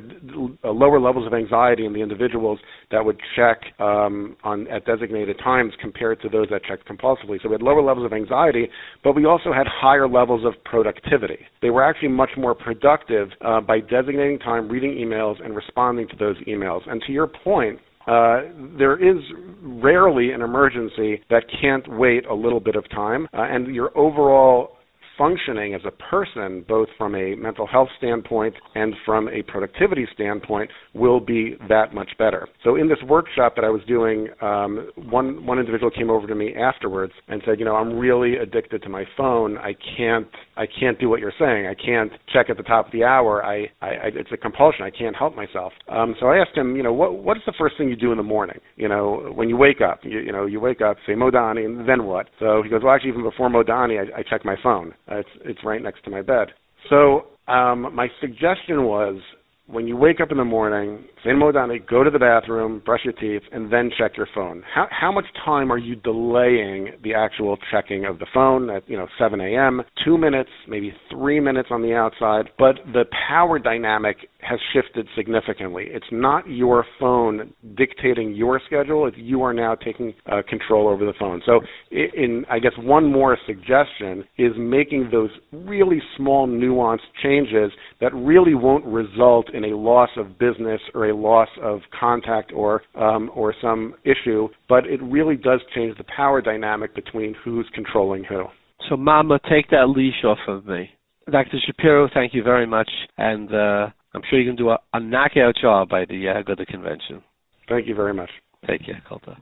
uh, 0.64 0.72
lower 0.72 0.99
levels 0.99 1.27
of 1.27 1.34
anxiety 1.35 1.85
in 1.85 1.93
the 1.93 2.02
individuals 2.02 2.57
that 2.89 3.06
would 3.06 3.19
check 3.35 3.61
um, 3.80 4.35
on 4.43 4.68
at 4.69 4.84
designated 4.85 5.38
times 5.43 5.73
compared 5.80 6.19
to 6.22 6.30
those 6.30 6.47
that 6.49 6.64
checked 6.67 6.87
compulsively. 6.87 7.41
So 7.41 7.49
we 7.49 7.53
had 7.53 7.61
lower 7.61 7.81
levels 7.81 8.05
of 8.05 8.13
anxiety, 8.13 8.67
but 9.03 9.15
we 9.15 9.25
also 9.25 9.51
had 9.53 9.67
higher 9.67 10.07
levels 10.07 10.45
of 10.45 10.53
productivity. 10.63 11.39
They 11.61 11.69
were 11.69 11.83
actually 11.83 12.09
much 12.09 12.31
more 12.37 12.55
productive 12.55 13.29
uh, 13.41 13.61
by 13.61 13.79
designating 13.79 14.39
time, 14.39 14.69
reading 14.69 14.91
emails, 14.91 15.43
and 15.43 15.55
responding 15.55 16.07
to 16.09 16.15
those 16.15 16.37
emails. 16.47 16.81
And 16.89 17.01
to 17.07 17.11
your 17.11 17.27
point, 17.27 17.79
uh, 18.07 18.41
there 18.77 18.97
is 18.97 19.21
rarely 19.63 20.31
an 20.31 20.41
emergency 20.41 21.21
that 21.29 21.43
can't 21.59 21.85
wait 21.97 22.25
a 22.27 22.33
little 22.33 22.59
bit 22.59 22.75
of 22.75 22.87
time, 22.91 23.27
uh, 23.33 23.41
and 23.41 23.73
your 23.73 23.97
overall 23.97 24.77
functioning 25.17 25.73
as 25.73 25.81
a 25.85 25.91
person, 25.91 26.65
both 26.67 26.87
from 26.97 27.15
a 27.15 27.35
mental 27.35 27.67
health 27.67 27.89
standpoint 27.97 28.55
and 28.75 28.93
from 29.05 29.27
a 29.29 29.41
productivity 29.43 30.07
standpoint, 30.13 30.69
will 30.93 31.19
be 31.19 31.55
that 31.69 31.93
much 31.93 32.09
better. 32.17 32.47
So 32.63 32.75
in 32.75 32.87
this 32.87 32.97
workshop 33.07 33.55
that 33.55 33.63
I 33.65 33.69
was 33.69 33.81
doing, 33.87 34.27
um, 34.41 34.89
one 35.09 35.45
one 35.45 35.59
individual 35.59 35.91
came 35.91 36.09
over 36.09 36.27
to 36.27 36.35
me 36.35 36.55
afterwards 36.55 37.13
and 37.27 37.41
said, 37.45 37.59
you 37.59 37.65
know, 37.65 37.75
I'm 37.75 37.97
really 37.97 38.37
addicted 38.37 38.81
to 38.83 38.89
my 38.89 39.05
phone. 39.17 39.57
I 39.57 39.73
can't 39.97 40.27
I 40.57 40.65
can't 40.79 40.99
do 40.99 41.09
what 41.09 41.19
you're 41.19 41.33
saying. 41.39 41.67
I 41.67 41.75
can't 41.75 42.11
check 42.33 42.49
at 42.49 42.57
the 42.57 42.63
top 42.63 42.87
of 42.87 42.91
the 42.91 43.03
hour. 43.03 43.43
I, 43.43 43.65
I, 43.81 43.87
I 43.87 44.07
it's 44.13 44.31
a 44.31 44.37
compulsion. 44.37 44.85
I 44.85 44.91
can't 44.91 45.15
help 45.15 45.35
myself. 45.35 45.73
Um, 45.89 46.15
so 46.19 46.27
I 46.27 46.37
asked 46.37 46.55
him, 46.57 46.75
you 46.75 46.83
know, 46.83 46.93
what 46.93 47.15
what 47.23 47.37
is 47.37 47.43
the 47.45 47.53
first 47.57 47.77
thing 47.77 47.89
you 47.89 47.95
do 47.95 48.11
in 48.11 48.17
the 48.17 48.23
morning? 48.23 48.59
You 48.75 48.89
know, 48.89 49.31
when 49.35 49.49
you 49.49 49.57
wake 49.57 49.81
up, 49.81 49.99
you, 50.03 50.19
you 50.19 50.31
know, 50.31 50.45
you 50.45 50.59
wake 50.59 50.81
up, 50.81 50.97
say 51.05 51.13
Modeh 51.13 51.41
Ani, 51.49 51.65
and 51.65 51.87
then 51.87 52.05
what? 52.05 52.27
So 52.39 52.61
he 52.63 52.69
goes, 52.69 52.81
well, 52.83 52.93
actually, 52.93 53.11
even 53.11 53.23
before 53.23 53.49
Modeh 53.49 53.69
Ani, 53.69 53.97
I, 53.97 54.19
I 54.19 54.23
check 54.29 54.45
my 54.45 54.55
phone. 54.61 54.93
Uh, 55.10 55.18
it's 55.18 55.30
it's 55.44 55.60
right 55.64 55.82
next 55.82 56.03
to 56.06 56.10
my 56.10 56.22
bed. 56.22 56.48
So 56.90 57.27
um, 57.48 57.94
my 57.94 58.07
suggestion 58.22 58.84
was 58.84 59.19
when 59.68 59.88
you 59.88 59.98
wake 59.98 60.19
up 60.22 60.32
in 60.32 60.38
the 60.38 60.45
morning, 60.45 61.06
Saint 61.26 61.39
Modeh 61.39 61.64
Ani, 61.64 61.80
go 61.80 62.03
to 62.03 62.11
the 62.11 62.19
bathroom, 62.19 62.84
brush 62.85 62.99
your 63.03 63.14
teeth, 63.14 63.41
and 63.52 63.73
then 63.73 63.89
check 63.97 64.15
your 64.15 64.27
phone. 64.35 64.61
How 64.72 64.88
how 64.91 65.11
much 65.11 65.26
time 65.43 65.72
are 65.72 65.77
you 65.77 65.95
delaying 65.95 66.91
the 67.03 67.15
actual 67.15 67.57
checking 67.72 68.06
of 68.06 68.19
the 68.19 68.27
phone 68.31 68.69
at 68.69 68.88
you 68.88 68.95
know 68.95 69.07
7 69.18 69.41
a.m. 69.41 69.81
Two 70.06 70.19
minutes, 70.19 70.52
maybe 70.68 70.93
three 71.10 71.39
minutes 71.39 71.69
on 71.72 71.81
the 71.81 71.95
outside, 71.95 72.52
but 72.60 72.76
the 72.93 73.06
power 73.27 73.57
dynamic 73.57 74.18
has 74.39 74.60
shifted 74.72 75.07
significantly. 75.15 75.85
It's 75.88 76.06
not 76.11 76.47
your 76.47 76.85
phone 76.99 77.52
dictating 77.76 78.35
your 78.35 78.61
schedule; 78.64 79.07
it's 79.07 79.18
you 79.18 79.41
are 79.41 79.53
now 79.53 79.73
taking 79.73 80.14
uh, 80.31 80.43
control 80.47 80.88
over 80.88 81.06
the 81.06 81.14
phone. 81.19 81.41
So, 81.43 81.61
in 81.89 82.45
I 82.52 82.60
guess 82.60 82.73
one 82.77 83.11
more 83.11 83.35
suggestion 83.47 84.26
is 84.38 84.52
making 84.60 85.10
those 85.11 85.31
really 85.52 86.03
small, 86.18 86.47
nuanced 86.47 86.99
changes 87.23 87.72
that 87.99 88.14
really 88.14 88.53
won't 88.53 88.85
result 88.85 89.52
in 89.56 89.65
a 89.65 89.76
loss 89.76 90.11
of 90.18 90.38
business 90.38 90.81
or 90.93 91.10
a 91.10 91.14
loss 91.15 91.49
of 91.61 91.79
contact 91.97 92.51
or 92.53 92.81
um, 92.95 93.31
or 93.35 93.53
some 93.61 93.95
issue, 94.03 94.47
but 94.69 94.85
it 94.85 95.01
really 95.01 95.35
does 95.35 95.61
change 95.73 95.97
the 95.97 96.05
power 96.15 96.41
dynamic 96.41 96.93
between 96.95 97.35
who's 97.43 97.67
controlling 97.73 98.23
who. 98.23 98.45
So, 98.89 98.97
Mama, 98.97 99.39
take 99.49 99.69
that 99.69 99.89
leash 99.89 100.23
off 100.23 100.37
of 100.47 100.65
me. 100.65 100.89
Dr. 101.31 101.57
Shapiro, 101.65 102.07
thank 102.13 102.33
you 102.33 102.43
very 102.43 102.67
much, 102.67 102.89
and 103.17 103.51
uh, 103.51 103.87
I'm 104.13 104.21
sure 104.29 104.39
you 104.39 104.47
can 104.47 104.55
do 104.55 104.69
a, 104.69 104.77
a 104.93 104.99
knockout 104.99 105.55
job 105.59 105.89
by 105.89 106.05
the 106.05 106.29
uh, 106.29 106.41
Aguda 106.41 106.67
convention. 106.67 107.23
Thank 107.67 107.87
you 107.87 107.95
very 107.95 108.13
much. 108.13 108.29
Take 108.67 108.85
care, 108.85 109.01
Kulta. 109.09 109.37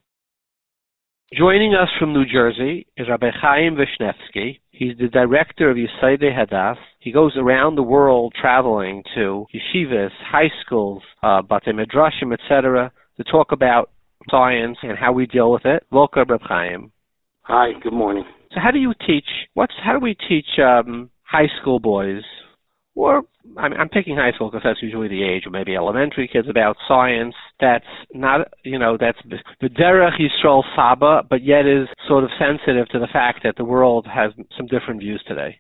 Joining 1.32 1.74
us 1.74 1.90
from 1.98 2.14
New 2.14 2.26
Jersey 2.26 2.86
is 2.96 3.08
Rabbi 3.10 3.32
Chaim 3.42 3.76
Vishnevsky. 3.76 4.60
He's 4.70 4.96
the 5.00 5.08
director 5.08 5.72
of 5.72 5.78
Yesodei 5.78 6.32
Hadass. 6.32 6.76
He 7.00 7.12
goes 7.12 7.36
around 7.38 7.76
the 7.76 7.82
world 7.82 8.36
traveling 8.40 9.02
to 9.16 9.48
yeshivas, 9.52 10.12
high 10.20 10.52
schools, 10.64 11.02
uh, 11.24 11.42
bate 11.42 11.74
midrashim, 11.74 12.34
etc., 12.34 12.92
to 13.18 13.24
talk 13.24 13.52
about 13.52 13.90
science 14.30 14.78
and 14.84 14.96
how 14.96 15.12
we 15.12 15.26
deal 15.26 15.52
with 15.52 15.66
it. 15.66 15.84
Welcome, 15.92 16.26
Rabbi 16.30 16.44
Chaim. 16.48 16.92
Hi. 17.44 17.72
Good 17.82 17.94
morning. 17.94 18.26
So, 18.52 18.60
how 18.64 18.70
do 18.70 18.78
you 18.78 18.94
teach? 19.08 19.26
What's 19.56 19.74
how 19.84 19.94
do 19.94 20.00
we 20.00 20.16
teach 20.30 20.60
um, 20.60 21.10
high 21.24 21.50
school 21.60 21.80
boys 21.80 22.22
or 22.96 23.24
I'm, 23.58 23.74
I'm 23.74 23.90
picking 23.90 24.16
high 24.16 24.32
school 24.34 24.50
because 24.50 24.64
that's 24.64 24.82
usually 24.82 25.08
the 25.08 25.24
age, 25.24 25.44
or 25.46 25.50
maybe 25.50 25.76
elementary 25.76 26.30
kids 26.32 26.48
about 26.50 26.76
science. 26.88 27.36
That's 27.60 27.86
not, 28.14 28.48
you 28.64 28.80
know, 28.80 28.98
that's 29.00 29.18
the 29.62 29.70
derech 29.70 30.20
Yisrael 30.20 30.64
Saba, 30.76 31.24
but 31.30 31.44
yet 31.44 31.66
is 31.66 31.88
sort 32.08 32.24
of 32.24 32.30
sensitive 32.40 32.88
to 32.90 33.00
the 33.00 33.08
fact 33.12 33.40
that 33.44 33.56
the 33.58 33.66
world 33.66 34.08
has 34.08 34.32
some 34.58 34.68
different 34.68 35.00
views 35.00 35.24
today. 35.28 35.60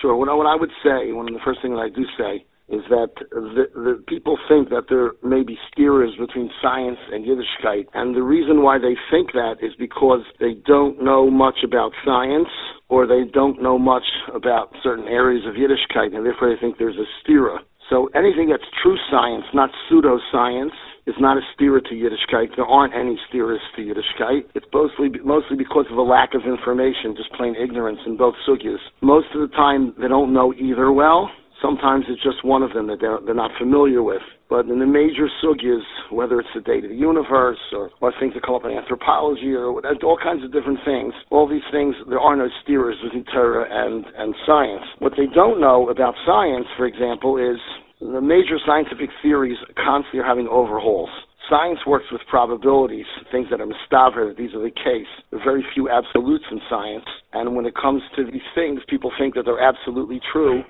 Sure. 0.00 0.16
What 0.16 0.28
I, 0.28 0.34
what 0.34 0.46
I 0.46 0.56
would 0.56 0.72
say, 0.82 1.12
one 1.12 1.28
of 1.28 1.34
the 1.34 1.40
first 1.44 1.60
things 1.62 1.74
that 1.76 1.82
I 1.82 1.88
do 1.88 2.04
say, 2.18 2.44
is 2.72 2.80
that 2.88 3.12
the, 3.30 3.68
the 3.74 4.02
people 4.08 4.38
think 4.48 4.70
that 4.70 4.88
there 4.88 5.12
may 5.22 5.44
be 5.44 5.58
stiras 5.68 6.18
between 6.18 6.50
science 6.62 6.98
and 7.12 7.24
Yiddishkeit, 7.24 7.84
and 7.92 8.16
the 8.16 8.22
reason 8.22 8.62
why 8.62 8.78
they 8.78 8.96
think 9.10 9.32
that 9.32 9.56
is 9.60 9.72
because 9.78 10.24
they 10.40 10.54
don't 10.64 11.04
know 11.04 11.30
much 11.30 11.60
about 11.62 11.92
science 12.04 12.48
or 12.88 13.06
they 13.06 13.24
don't 13.30 13.62
know 13.62 13.78
much 13.78 14.08
about 14.34 14.74
certain 14.82 15.06
areas 15.06 15.44
of 15.46 15.54
Yiddishkeit, 15.54 16.16
and 16.16 16.24
therefore 16.24 16.48
they 16.48 16.60
think 16.60 16.78
there's 16.78 16.96
a 16.96 17.08
stira. 17.20 17.58
So 17.90 18.08
anything 18.14 18.48
that's 18.48 18.64
true 18.82 18.96
science, 19.10 19.44
not 19.52 19.68
pseudoscience, 19.90 20.72
is 21.06 21.14
not 21.18 21.36
a 21.36 21.40
stira 21.52 21.84
to 21.84 21.94
Yiddishkeit. 21.94 22.56
There 22.56 22.64
aren't 22.64 22.94
any 22.94 23.18
stiras 23.28 23.58
to 23.76 23.82
Yiddishkeit. 23.82 24.48
It's 24.54 24.66
mostly 24.72 25.10
mostly 25.24 25.56
because 25.56 25.86
of 25.90 25.98
a 25.98 26.02
lack 26.02 26.32
of 26.32 26.42
information, 26.46 27.14
just 27.16 27.32
plain 27.32 27.54
ignorance 27.54 27.98
in 28.06 28.16
both 28.16 28.34
sugyas. 28.48 28.78
Most 29.02 29.26
of 29.34 29.40
the 29.42 29.54
time, 29.54 29.94
they 30.00 30.08
don't 30.08 30.32
know 30.32 30.54
either 30.54 30.90
well. 30.90 31.30
Sometimes 31.62 32.04
it's 32.08 32.22
just 32.22 32.44
one 32.44 32.62
of 32.62 32.74
them 32.74 32.88
that 32.88 32.98
they're, 33.00 33.20
they're 33.24 33.38
not 33.38 33.52
familiar 33.56 34.02
with. 34.02 34.22
But 34.50 34.66
in 34.66 34.80
the 34.80 34.86
major 34.86 35.30
sugyas, 35.38 35.86
whether 36.10 36.40
it's 36.40 36.50
the 36.54 36.60
date 36.60 36.84
of 36.84 36.90
the 36.90 36.96
universe 36.96 37.62
or, 37.72 37.90
or 38.02 38.12
things 38.18 38.34
that 38.34 38.42
come 38.44 38.56
up 38.56 38.64
in 38.64 38.72
anthropology 38.72 39.54
or 39.54 39.78
uh, 39.86 39.94
all 40.02 40.18
kinds 40.18 40.44
of 40.44 40.52
different 40.52 40.80
things, 40.84 41.14
all 41.30 41.48
these 41.48 41.64
things, 41.70 41.94
there 42.08 42.20
are 42.20 42.36
no 42.36 42.48
stiras 42.60 43.00
between 43.02 43.24
Torah 43.32 43.64
and, 43.70 44.04
and 44.18 44.34
science. 44.44 44.82
What 44.98 45.12
they 45.16 45.30
don't 45.32 45.60
know 45.60 45.88
about 45.88 46.14
science, 46.26 46.66
for 46.76 46.84
example, 46.84 47.38
is 47.38 47.56
the 48.00 48.20
major 48.20 48.58
scientific 48.66 49.08
theories 49.22 49.56
constantly 49.78 50.20
are 50.20 50.26
having 50.26 50.48
overhauls. 50.48 51.10
Science 51.48 51.78
works 51.86 52.06
with 52.10 52.20
probabilities, 52.28 53.06
things 53.30 53.46
that 53.50 53.60
are 53.60 53.66
mistaver, 53.66 54.28
that 54.28 54.36
these 54.36 54.54
are 54.54 54.62
the 54.62 54.70
case. 54.70 55.06
There 55.30 55.40
are 55.40 55.44
very 55.44 55.64
few 55.74 55.88
absolutes 55.88 56.44
in 56.50 56.60
science. 56.68 57.04
And 57.32 57.54
when 57.54 57.66
it 57.66 57.74
comes 57.74 58.02
to 58.16 58.24
these 58.24 58.46
things, 58.54 58.80
people 58.88 59.12
think 59.18 59.34
that 59.34 59.44
they're 59.44 59.62
absolutely 59.62 60.20
true 60.32 60.62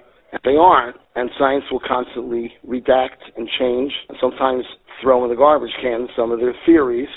they 0.45 0.57
aren't, 0.57 0.97
and 1.15 1.31
science 1.39 1.65
will 1.71 1.83
constantly 1.87 2.53
redact 2.67 3.21
and 3.37 3.49
change, 3.59 3.93
and 4.09 4.17
sometimes 4.21 4.65
throw 5.03 5.25
in 5.25 5.31
the 5.31 5.37
garbage 5.37 5.73
can 5.81 6.09
some 6.17 6.33
of 6.33 6.41
their 6.41 6.55
theories. 6.65 7.09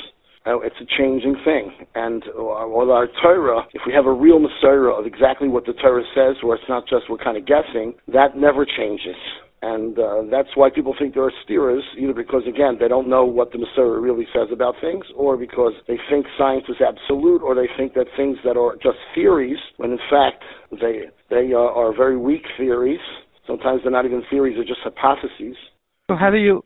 Uh, 0.45 0.59
it's 0.59 0.75
a 0.79 0.85
changing 0.97 1.35
thing. 1.43 1.71
And 1.95 2.23
uh, 2.23 2.67
with 2.67 2.89
our 2.89 3.07
Torah, 3.23 3.63
if 3.73 3.81
we 3.87 3.93
have 3.93 4.05
a 4.05 4.13
real 4.13 4.39
mesorah 4.39 4.99
of 4.99 5.05
exactly 5.07 5.47
what 5.47 5.65
the 5.65 5.73
Torah 5.73 6.03
says, 6.13 6.35
where 6.43 6.55
it's 6.55 6.69
not 6.69 6.83
just 6.87 7.09
we're 7.09 7.17
kind 7.17 7.37
of 7.37 7.47
guessing, 7.47 7.95
that 8.13 8.37
never 8.37 8.65
changes. 8.65 9.15
And 9.65 9.97
uh, 9.97 10.21
that's 10.29 10.49
why 10.53 10.69
people 10.69 10.93
think 10.93 11.15
there 11.15 11.23
are 11.23 11.33
stiras, 11.41 11.81
either 11.97 12.13
because, 12.13 12.43
again, 12.47 12.77
they 12.79 12.87
don't 12.87 13.09
know 13.09 13.25
what 13.25 13.51
the 13.51 13.57
mesorah 13.57 13.99
really 13.99 14.27
says 14.31 14.49
about 14.53 14.75
things, 14.79 15.05
or 15.15 15.37
because 15.37 15.73
they 15.87 15.97
think 16.07 16.27
science 16.37 16.65
is 16.69 16.75
absolute, 16.85 17.41
or 17.41 17.55
they 17.55 17.65
think 17.75 17.95
that 17.95 18.05
things 18.15 18.37
that 18.45 18.57
are 18.57 18.75
just 18.75 19.01
theories, 19.15 19.57
when 19.77 19.89
in 19.89 19.97
fact 20.07 20.43
they, 20.69 21.09
they 21.31 21.49
uh, 21.51 21.57
are 21.57 21.97
very 21.97 22.15
weak 22.15 22.43
theories. 22.59 22.99
Sometimes 23.47 23.81
they're 23.81 23.91
not 23.91 24.05
even 24.05 24.21
theories, 24.29 24.53
they're 24.55 24.69
just 24.69 24.81
hypotheses. 24.83 25.57
So, 26.11 26.15
how 26.15 26.29
do 26.29 26.37
you, 26.37 26.61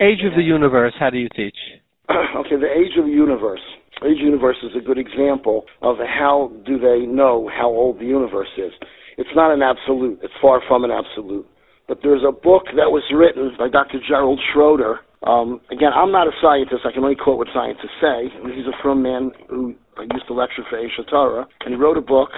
age 0.00 0.26
of 0.26 0.34
the 0.34 0.42
universe, 0.42 0.94
how 0.98 1.10
do 1.10 1.18
you 1.18 1.28
teach? 1.36 1.54
okay, 2.10 2.58
the 2.58 2.72
age 2.74 2.98
of 2.98 3.04
the 3.04 3.12
universe. 3.12 3.62
Age 4.02 4.18
of 4.18 4.18
the 4.18 4.24
universe 4.24 4.56
is 4.64 4.72
a 4.76 4.84
good 4.84 4.98
example 4.98 5.62
of 5.80 5.98
how 5.98 6.50
do 6.66 6.76
they 6.76 7.06
know 7.06 7.48
how 7.56 7.68
old 7.68 8.00
the 8.00 8.06
universe 8.06 8.50
is. 8.58 8.72
It's 9.16 9.30
not 9.36 9.54
an 9.54 9.62
absolute. 9.62 10.18
It's 10.24 10.34
far 10.42 10.60
from 10.66 10.82
an 10.82 10.90
absolute. 10.90 11.46
But 11.88 11.98
there's 12.02 12.22
a 12.26 12.32
book 12.32 12.64
that 12.76 12.90
was 12.90 13.02
written 13.14 13.52
by 13.58 13.68
Dr. 13.68 13.98
Gerald 14.06 14.40
Schroeder. 14.52 15.00
Um, 15.26 15.60
again, 15.70 15.90
I'm 15.94 16.10
not 16.10 16.26
a 16.26 16.32
scientist. 16.40 16.82
I 16.84 16.92
can 16.92 17.04
only 17.04 17.16
quote 17.16 17.38
what 17.38 17.48
scientists 17.54 17.94
say. 18.00 18.28
He's 18.54 18.66
a 18.66 18.82
frum 18.82 19.02
man 19.02 19.30
who 19.48 19.74
used 20.00 20.26
to 20.28 20.34
lecture 20.34 20.62
for 20.68 20.78
Aish 20.78 20.98
HaTorah, 20.98 21.46
and 21.64 21.74
he 21.74 21.80
wrote 21.80 21.96
a 21.96 22.02
book. 22.02 22.30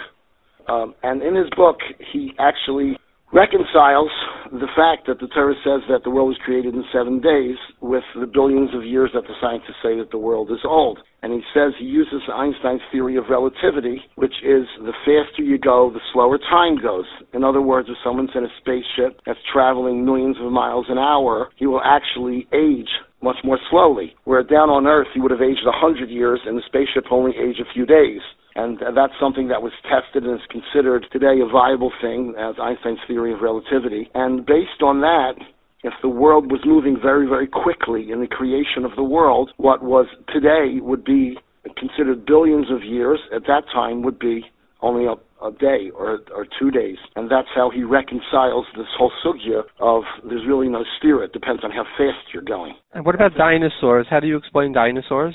Um, 0.68 0.94
and 1.02 1.22
in 1.22 1.34
his 1.34 1.48
book, 1.56 1.78
he 2.12 2.32
actually 2.38 2.96
reconciles 3.34 4.14
the 4.52 4.70
fact 4.78 5.10
that 5.10 5.18
the 5.18 5.26
Torah 5.34 5.58
says 5.66 5.82
that 5.90 6.04
the 6.04 6.10
world 6.10 6.28
was 6.28 6.38
created 6.46 6.72
in 6.72 6.84
seven 6.94 7.18
days 7.20 7.58
with 7.82 8.04
the 8.14 8.30
billions 8.30 8.70
of 8.72 8.86
years 8.86 9.10
that 9.12 9.26
the 9.26 9.34
scientists 9.42 9.82
say 9.82 9.98
that 9.98 10.12
the 10.12 10.22
world 10.22 10.52
is 10.52 10.62
old. 10.62 11.00
And 11.22 11.32
he 11.32 11.42
says 11.52 11.72
he 11.76 11.84
uses 11.84 12.22
Einstein's 12.32 12.86
theory 12.92 13.16
of 13.16 13.24
relativity, 13.28 13.98
which 14.14 14.34
is 14.46 14.70
the 14.78 14.94
faster 15.02 15.42
you 15.42 15.58
go, 15.58 15.90
the 15.90 15.98
slower 16.12 16.38
time 16.38 16.78
goes. 16.80 17.06
In 17.34 17.42
other 17.42 17.60
words, 17.60 17.88
if 17.90 17.98
someone's 18.04 18.30
in 18.36 18.44
a 18.44 18.54
spaceship 18.62 19.18
that's 19.26 19.42
traveling 19.52 20.04
millions 20.04 20.36
of 20.40 20.52
miles 20.52 20.86
an 20.88 20.98
hour, 20.98 21.48
he 21.56 21.66
will 21.66 21.82
actually 21.82 22.46
age 22.54 22.90
much 23.20 23.38
more 23.42 23.58
slowly. 23.68 24.14
Where 24.24 24.44
down 24.44 24.70
on 24.70 24.86
Earth, 24.86 25.08
he 25.12 25.20
would 25.20 25.32
have 25.32 25.42
aged 25.42 25.66
100 25.66 26.08
years, 26.08 26.38
and 26.46 26.56
the 26.56 26.62
spaceship 26.66 27.10
only 27.10 27.32
aged 27.34 27.58
a 27.58 27.72
few 27.74 27.84
days. 27.84 28.20
And 28.56 28.78
that's 28.94 29.12
something 29.20 29.48
that 29.48 29.62
was 29.62 29.72
tested 29.82 30.24
and 30.24 30.34
is 30.40 30.46
considered 30.48 31.06
today 31.10 31.40
a 31.42 31.46
viable 31.50 31.92
thing 32.00 32.34
as 32.38 32.54
Einstein's 32.60 33.00
theory 33.06 33.32
of 33.32 33.40
relativity. 33.40 34.10
And 34.14 34.46
based 34.46 34.82
on 34.82 35.00
that, 35.00 35.34
if 35.82 35.92
the 36.02 36.08
world 36.08 36.50
was 36.50 36.60
moving 36.64 36.96
very, 37.00 37.26
very 37.26 37.46
quickly 37.46 38.10
in 38.10 38.20
the 38.20 38.26
creation 38.26 38.84
of 38.84 38.92
the 38.96 39.02
world, 39.02 39.50
what 39.56 39.82
was 39.82 40.06
today 40.32 40.80
would 40.80 41.04
be 41.04 41.36
considered 41.76 42.24
billions 42.26 42.70
of 42.70 42.82
years, 42.82 43.20
at 43.34 43.42
that 43.46 43.64
time 43.72 44.02
would 44.02 44.18
be 44.18 44.44
only 44.82 45.06
a, 45.06 45.14
a 45.44 45.50
day 45.52 45.90
or, 45.94 46.20
or 46.34 46.46
two 46.58 46.70
days. 46.70 46.96
And 47.16 47.30
that's 47.30 47.48
how 47.54 47.70
he 47.70 47.82
reconciles 47.82 48.66
this 48.76 48.86
whole 48.96 49.12
sugya 49.24 49.62
of 49.80 50.02
there's 50.28 50.46
really 50.46 50.68
no 50.68 50.84
stira. 50.96 51.24
It 51.24 51.32
depends 51.32 51.64
on 51.64 51.70
how 51.70 51.84
fast 51.96 52.32
you're 52.32 52.42
going. 52.42 52.74
And 52.92 53.04
what 53.04 53.14
about 53.14 53.34
dinosaurs? 53.34 54.06
How 54.08 54.20
do 54.20 54.26
you 54.26 54.36
explain 54.36 54.72
dinosaurs? 54.72 55.34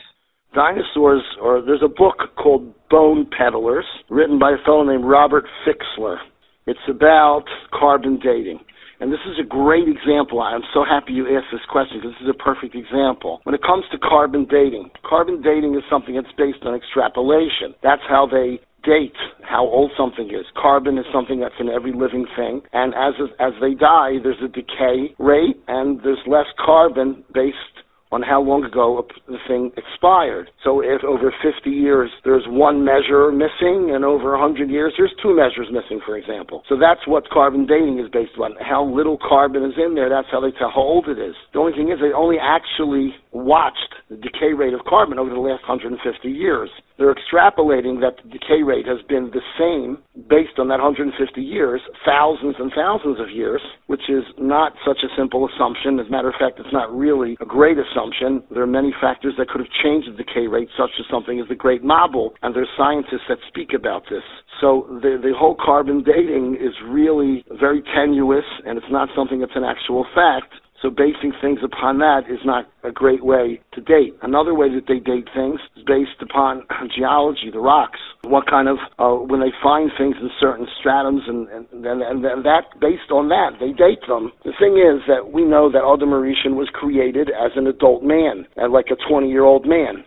Dinosaurs, 0.53 1.23
or 1.41 1.61
there's 1.61 1.83
a 1.83 1.89
book 1.89 2.35
called 2.35 2.73
Bone 2.89 3.27
Peddlers, 3.29 3.85
written 4.09 4.39
by 4.39 4.51
a 4.51 4.63
fellow 4.65 4.83
named 4.83 5.05
Robert 5.05 5.45
Fixler. 5.65 6.17
It's 6.65 6.79
about 6.89 7.45
carbon 7.73 8.19
dating. 8.21 8.59
And 8.99 9.13
this 9.13 9.23
is 9.25 9.39
a 9.39 9.47
great 9.47 9.87
example. 9.87 10.41
I'm 10.41 10.61
so 10.73 10.83
happy 10.83 11.13
you 11.13 11.23
asked 11.25 11.47
this 11.51 11.63
question 11.71 12.01
because 12.01 12.15
this 12.19 12.27
is 12.27 12.35
a 12.35 12.43
perfect 12.43 12.75
example. 12.75 13.39
When 13.43 13.55
it 13.55 13.63
comes 13.63 13.85
to 13.91 13.97
carbon 13.97 14.45
dating, 14.49 14.91
carbon 15.07 15.41
dating 15.41 15.75
is 15.75 15.83
something 15.89 16.15
that's 16.15 16.33
based 16.37 16.63
on 16.63 16.75
extrapolation. 16.75 17.73
That's 17.81 18.03
how 18.09 18.27
they 18.27 18.59
date 18.83 19.15
how 19.43 19.63
old 19.63 19.91
something 19.97 20.27
is. 20.27 20.45
Carbon 20.55 20.97
is 20.97 21.05
something 21.13 21.39
that's 21.39 21.55
in 21.59 21.69
every 21.69 21.91
living 21.91 22.25
thing, 22.35 22.61
and 22.73 22.93
as 22.93 23.13
as 23.39 23.53
they 23.61 23.73
die, 23.73 24.19
there's 24.23 24.41
a 24.43 24.47
decay 24.47 25.15
rate, 25.17 25.57
and 25.67 25.99
there's 26.03 26.21
less 26.27 26.47
carbon 26.63 27.23
based 27.33 27.83
on 28.11 28.21
how 28.21 28.41
long 28.41 28.63
ago 28.63 29.05
the 29.27 29.37
thing 29.47 29.71
expired. 29.77 30.49
So 30.63 30.81
if 30.81 31.03
over 31.03 31.33
50 31.43 31.69
years 31.69 32.09
there's 32.23 32.43
one 32.47 32.83
measure 32.83 33.31
missing 33.31 33.93
and 33.93 34.03
over 34.03 34.31
100 34.31 34.69
years 34.69 34.93
there's 34.97 35.13
two 35.21 35.35
measures 35.35 35.67
missing, 35.71 36.01
for 36.05 36.17
example. 36.17 36.63
So 36.67 36.75
that's 36.77 37.05
what 37.05 37.29
carbon 37.29 37.65
dating 37.65 37.99
is 37.99 38.09
based 38.09 38.33
on. 38.41 38.55
How 38.59 38.83
little 38.83 39.17
carbon 39.17 39.63
is 39.63 39.77
in 39.77 39.93
there, 39.93 40.09
that's 40.09 40.27
how 40.31 40.41
they 40.41 40.51
tell 40.57 40.71
how 40.73 40.81
old 40.81 41.07
it 41.07 41.19
is. 41.19 41.35
The 41.53 41.59
only 41.59 41.73
thing 41.73 41.91
is 41.91 41.99
they 42.01 42.13
only 42.13 42.37
actually 42.41 43.13
watched 43.31 43.93
the 44.09 44.17
decay 44.17 44.53
rate 44.57 44.73
of 44.73 44.81
carbon 44.85 45.19
over 45.19 45.29
the 45.29 45.39
last 45.39 45.61
150 45.67 46.01
years. 46.29 46.69
They're 46.99 47.15
extrapolating 47.15 48.03
that 48.03 48.19
the 48.21 48.27
decay 48.27 48.61
rate 48.61 48.85
has 48.85 48.99
been 49.07 49.31
the 49.31 49.41
same 49.55 50.03
based 50.27 50.59
on 50.59 50.67
that 50.67 50.83
150 50.83 51.15
years, 51.39 51.79
thousands 52.05 52.55
and 52.59 52.71
thousands 52.75 53.21
of 53.23 53.31
years, 53.31 53.61
which 53.87 54.11
is 54.11 54.27
not 54.37 54.73
such 54.85 54.99
a 55.07 55.09
simple 55.15 55.47
assumption. 55.47 55.97
As 55.97 56.07
a 56.07 56.11
matter 56.11 56.27
of 56.27 56.35
fact, 56.35 56.59
it's 56.59 56.75
not 56.75 56.91
really 56.91 57.37
a 57.39 57.45
great 57.45 57.77
assumption. 57.79 58.43
There 58.51 58.63
are 58.63 58.67
many 58.67 58.93
factors 58.99 59.33
that 59.39 59.47
could 59.47 59.63
have 59.63 59.71
changed 59.81 60.11
the 60.11 60.17
decay 60.19 60.47
rate, 60.51 60.67
such 60.77 60.91
as 60.99 61.05
something 61.09 61.39
as 61.39 61.47
the 61.47 61.55
Great 61.55 61.83
Mabul, 61.83 62.31
and 62.43 62.53
there's 62.53 62.67
scientists 62.77 63.31
that 63.31 63.39
speak 63.47 63.71
about 63.71 64.03
this. 64.11 64.23
So 64.59 64.99
the, 65.01 65.15
the 65.23 65.31
whole 65.39 65.55
carbon 65.55 66.03
dating 66.03 66.59
is 66.59 66.75
really 66.83 67.45
very 67.59 67.81
tenuous, 67.95 68.43
and 68.65 68.77
it's 68.77 68.91
not 68.91 69.07
something 69.15 69.39
that's 69.39 69.55
an 69.55 69.63
actual 69.63 70.05
fact. 70.13 70.51
So 70.81 70.89
basing 70.89 71.33
things 71.41 71.59
upon 71.63 71.99
that 71.99 72.23
is 72.29 72.39
not 72.45 72.65
a 72.83 72.91
great 72.91 73.23
way 73.23 73.59
to 73.73 73.81
date. 73.81 74.15
Another 74.21 74.53
way 74.53 74.69
that 74.73 74.87
they 74.87 74.99
date 74.99 75.27
things 75.35 75.59
is 75.75 75.83
based 75.83 76.21
upon 76.21 76.63
geology, 76.95 77.51
the 77.51 77.59
rocks. 77.59 77.99
What 78.23 78.47
kind 78.47 78.69
of 78.69 78.77
uh, 78.97 79.19
when 79.25 79.41
they 79.41 79.51
find 79.61 79.91
things 79.97 80.15
in 80.21 80.29
certain 80.39 80.67
stratums, 80.79 81.27
and 81.27 81.47
and, 81.49 81.67
and 81.85 82.23
and 82.25 82.45
that 82.45 82.71
based 82.79 83.11
on 83.11 83.27
that 83.29 83.59
they 83.59 83.73
date 83.73 84.07
them. 84.07 84.31
The 84.45 84.53
thing 84.57 84.79
is 84.79 85.03
that 85.07 85.31
we 85.33 85.43
know 85.43 85.69
that 85.71 85.83
Adam 85.83 86.09
HaRishon 86.09 86.55
was 86.55 86.69
created 86.71 87.29
as 87.29 87.51
an 87.55 87.67
adult 87.67 88.03
man, 88.03 88.45
like 88.69 88.87
a 88.91 89.09
20 89.09 89.29
year 89.29 89.43
old 89.43 89.67
man. 89.67 90.05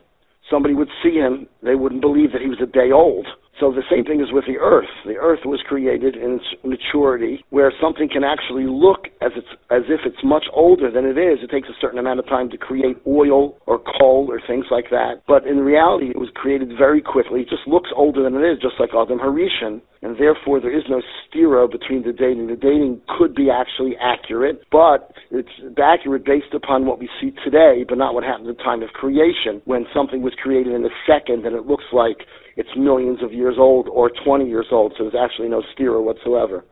Somebody 0.51 0.75
would 0.75 0.91
see 1.03 1.15
him, 1.15 1.47
they 1.63 1.75
wouldn't 1.75 2.01
believe 2.01 2.33
that 2.33 2.43
he 2.43 2.49
was 2.49 2.61
a 2.63 2.67
day 2.67 2.93
old. 2.93 3.27
So 3.61 3.71
the 3.71 3.85
same 3.91 4.05
thing 4.05 4.21
is 4.21 4.33
with 4.33 4.45
the 4.47 4.59
earth. 4.59 4.91
The 5.05 5.17
earth 5.17 5.45
was 5.45 5.61
created 5.69 6.17
in 6.17 6.41
its 6.41 6.49
maturity 6.65 7.45
where 7.51 7.73
something 7.81 8.09
can 8.09 8.25
actually 8.25 8.65
look 8.67 9.07
as 9.21 9.33
it's 9.37 9.53
as 9.71 9.83
if 9.89 10.01
it's 10.05 10.25
much 10.25 10.47
older 10.53 10.91
than 10.91 11.05
it 11.05 11.19
is. 11.19 11.39
It 11.43 11.51
takes 11.51 11.69
a 11.69 11.79
certain 11.81 11.99
amount 11.99 12.19
of 12.19 12.27
time 12.27 12.51
to 12.51 12.57
create 12.57 12.97
oil 13.07 13.59
or 13.67 13.79
coal 13.79 14.27
or 14.31 14.41
things 14.47 14.67
like 14.71 14.89
that. 14.91 15.23
But 15.29 15.47
in 15.47 15.61
reality 15.61 16.11
it 16.11 16.19
was 16.19 16.31
created 16.35 16.73
very 16.79 17.03
quickly. 17.03 17.43
It 17.43 17.51
just 17.51 17.69
looks 17.69 17.91
older 17.95 18.23
than 18.25 18.35
it 18.35 18.43
is, 18.43 18.59
just 18.59 18.81
like 18.81 18.91
Adam 18.91 19.21
HaRishon. 19.21 19.81
And 20.03 20.19
therefore 20.19 20.59
there 20.59 20.77
is 20.77 20.85
no 20.89 21.01
stira 21.23 21.71
between 21.71 22.03
the 22.03 22.13
dating. 22.13 22.49
The 22.49 22.57
dating 22.57 23.03
could 23.19 23.35
be 23.35 23.49
actually 23.51 23.95
accurate, 24.01 24.63
but 24.73 25.13
it's 25.31 25.55
accurate 25.79 26.25
based 26.25 26.53
upon 26.55 26.87
what 26.87 26.99
we 26.99 27.09
see 27.21 27.31
today, 27.45 27.85
but 27.89 27.99
not 27.99 28.15
what 28.15 28.25
happened 28.25 28.49
at 28.49 28.57
the 28.57 28.65
time 28.65 28.83
of 28.83 28.91
creation, 28.91 29.63
when 29.67 29.87
something 29.95 30.23
was 30.23 30.35
created 30.43 30.75
in 30.75 30.85
a 30.85 30.95
second 31.07 31.47
and 31.47 31.55
it 31.55 31.67
looks 31.67 31.85
like 31.93 32.27
it's 32.57 32.69
millions 32.77 33.23
of 33.23 33.33
years 33.33 33.57
old 33.59 33.89
or 33.89 34.11
20 34.25 34.49
years 34.49 34.67
old, 34.71 34.95
so 34.97 35.05
there's 35.05 35.31
actually 35.31 35.49
no 35.49 35.63
stira 35.75 36.03
whatsoever. 36.03 36.65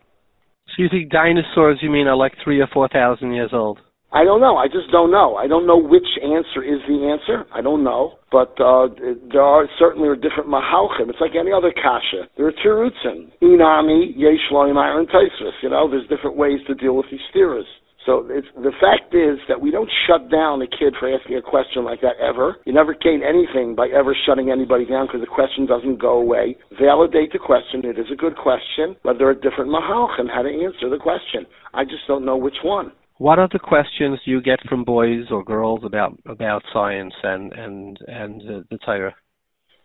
So 0.69 0.83
you 0.83 0.89
think 0.89 1.11
dinosaurs, 1.11 1.79
you 1.83 1.91
mean, 1.91 2.07
are 2.07 2.17
like 2.17 2.33
three 2.45 2.61
or 2.61 2.69
four 2.73 2.89
thousand 2.89 3.33
years 3.35 3.51
old? 3.53 3.79
I 4.13 4.25
don't 4.25 4.41
know. 4.41 4.57
I 4.57 4.67
just 4.67 4.91
don't 4.91 5.13
know. 5.13 5.37
I 5.37 5.47
don't 5.47 5.67
know 5.69 5.79
which 5.79 6.07
answer 6.19 6.67
is 6.67 6.83
the 6.89 7.07
answer. 7.07 7.47
I 7.55 7.63
don't 7.63 7.85
know. 7.85 8.19
But 8.33 8.59
uh, 8.59 8.89
there 9.31 9.43
are 9.43 9.69
certainly 9.79 10.09
are 10.09 10.17
different 10.17 10.51
mahalchim. 10.51 11.09
It's 11.09 11.21
like 11.21 11.39
any 11.39 11.53
other 11.53 11.71
kasha. 11.71 12.27
There 12.37 12.47
are 12.47 12.53
tirutzim. 12.53 13.31
Inami, 13.41 14.19
yeshloim, 14.19 14.77
iron 14.77 15.07
taisvis. 15.07 15.55
You 15.63 15.71
know, 15.71 15.89
there's 15.89 16.09
different 16.09 16.37
ways 16.37 16.59
to 16.67 16.75
deal 16.75 16.97
with 16.97 17.07
these 17.11 17.21
stiras. 17.33 17.71
So 18.07 18.27
it's, 18.31 18.49
the 18.57 18.73
fact 18.81 19.15
is 19.15 19.39
that 19.49 19.61
we 19.61 19.71
don't 19.71 19.91
shut 20.07 20.31
down 20.31 20.63
a 20.63 20.67
kid 20.67 20.95
for 20.99 21.13
asking 21.13 21.37
a 21.37 21.43
question 21.43 21.85
like 21.85 22.01
that 22.01 22.17
ever. 22.17 22.57
You 22.65 22.73
never 22.73 22.95
gain 22.95 23.23
anything 23.23 23.75
by 23.75 23.89
ever 23.89 24.17
shutting 24.27 24.51
anybody 24.51 24.87
down 24.87 25.07
because 25.07 25.21
the 25.21 25.27
question 25.27 25.67
doesn't 25.67 26.01
go 26.01 26.19
away. 26.19 26.57
Validate 26.81 27.33
the 27.33 27.39
question. 27.39 27.85
It 27.85 27.99
is 27.99 28.07
a 28.13 28.17
good 28.17 28.37
question, 28.37 28.97
but 29.05 29.19
there 29.19 29.29
are 29.29 29.35
different 29.35 29.71
mahalchim 29.71 30.33
how 30.33 30.43
to 30.43 30.49
answer 30.49 30.89
the 30.89 30.99
question. 30.99 31.45
I 31.75 31.85
just 31.85 32.07
don't 32.09 32.25
know 32.25 32.37
which 32.37 32.57
one. 32.65 32.93
What 33.19 33.39
are 33.39 33.49
the 33.53 33.59
questions 33.59 34.19
you 34.25 34.41
get 34.41 34.61
from 34.67 34.83
boys 34.83 35.27
or 35.31 35.45
girls 35.45 35.81
about 35.85 36.19
about 36.25 36.63
science 36.73 37.13
and 37.23 37.53
and 37.53 37.99
and 38.09 38.41
uh, 38.41 38.63
the 38.71 38.79
Torah? 38.79 39.15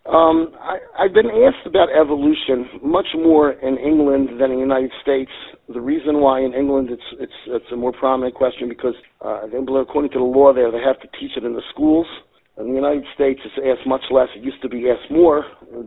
Um, 0.06 0.54
I, 0.62 0.78
I've 1.00 1.14
been 1.14 1.26
asked 1.26 1.66
about 1.66 1.90
evolution 1.90 2.70
much 2.84 3.08
more 3.16 3.54
in 3.54 3.78
England 3.78 4.40
than 4.40 4.52
in 4.52 4.58
the 4.58 4.62
United 4.62 4.92
States. 5.02 5.32
The 5.68 5.82
reason 5.82 6.20
why 6.22 6.42
in 6.42 6.54
England 6.54 6.90
it's 6.92 7.10
it's 7.20 7.34
it's 7.48 7.66
a 7.74 7.76
more 7.76 7.92
prominent 7.92 8.36
question 8.36 8.70
because 8.70 8.94
uh, 9.22 9.48
according 9.48 10.12
to 10.12 10.20
the 10.20 10.24
law 10.24 10.54
there 10.54 10.72
they 10.72 10.82
have 10.86 11.00
to 11.02 11.08
teach 11.20 11.32
it 11.36 11.44
in 11.44 11.54
the 11.54 11.64
schools. 11.74 12.06
In 12.58 12.68
the 12.70 12.74
United 12.74 13.04
States, 13.14 13.42
it's 13.44 13.60
asked 13.60 13.86
much 13.86 14.04
less. 14.12 14.30
It 14.34 14.42
used 14.42 14.62
to 14.62 14.70
be 14.70 14.88
asked 14.90 15.12
more 15.12 15.44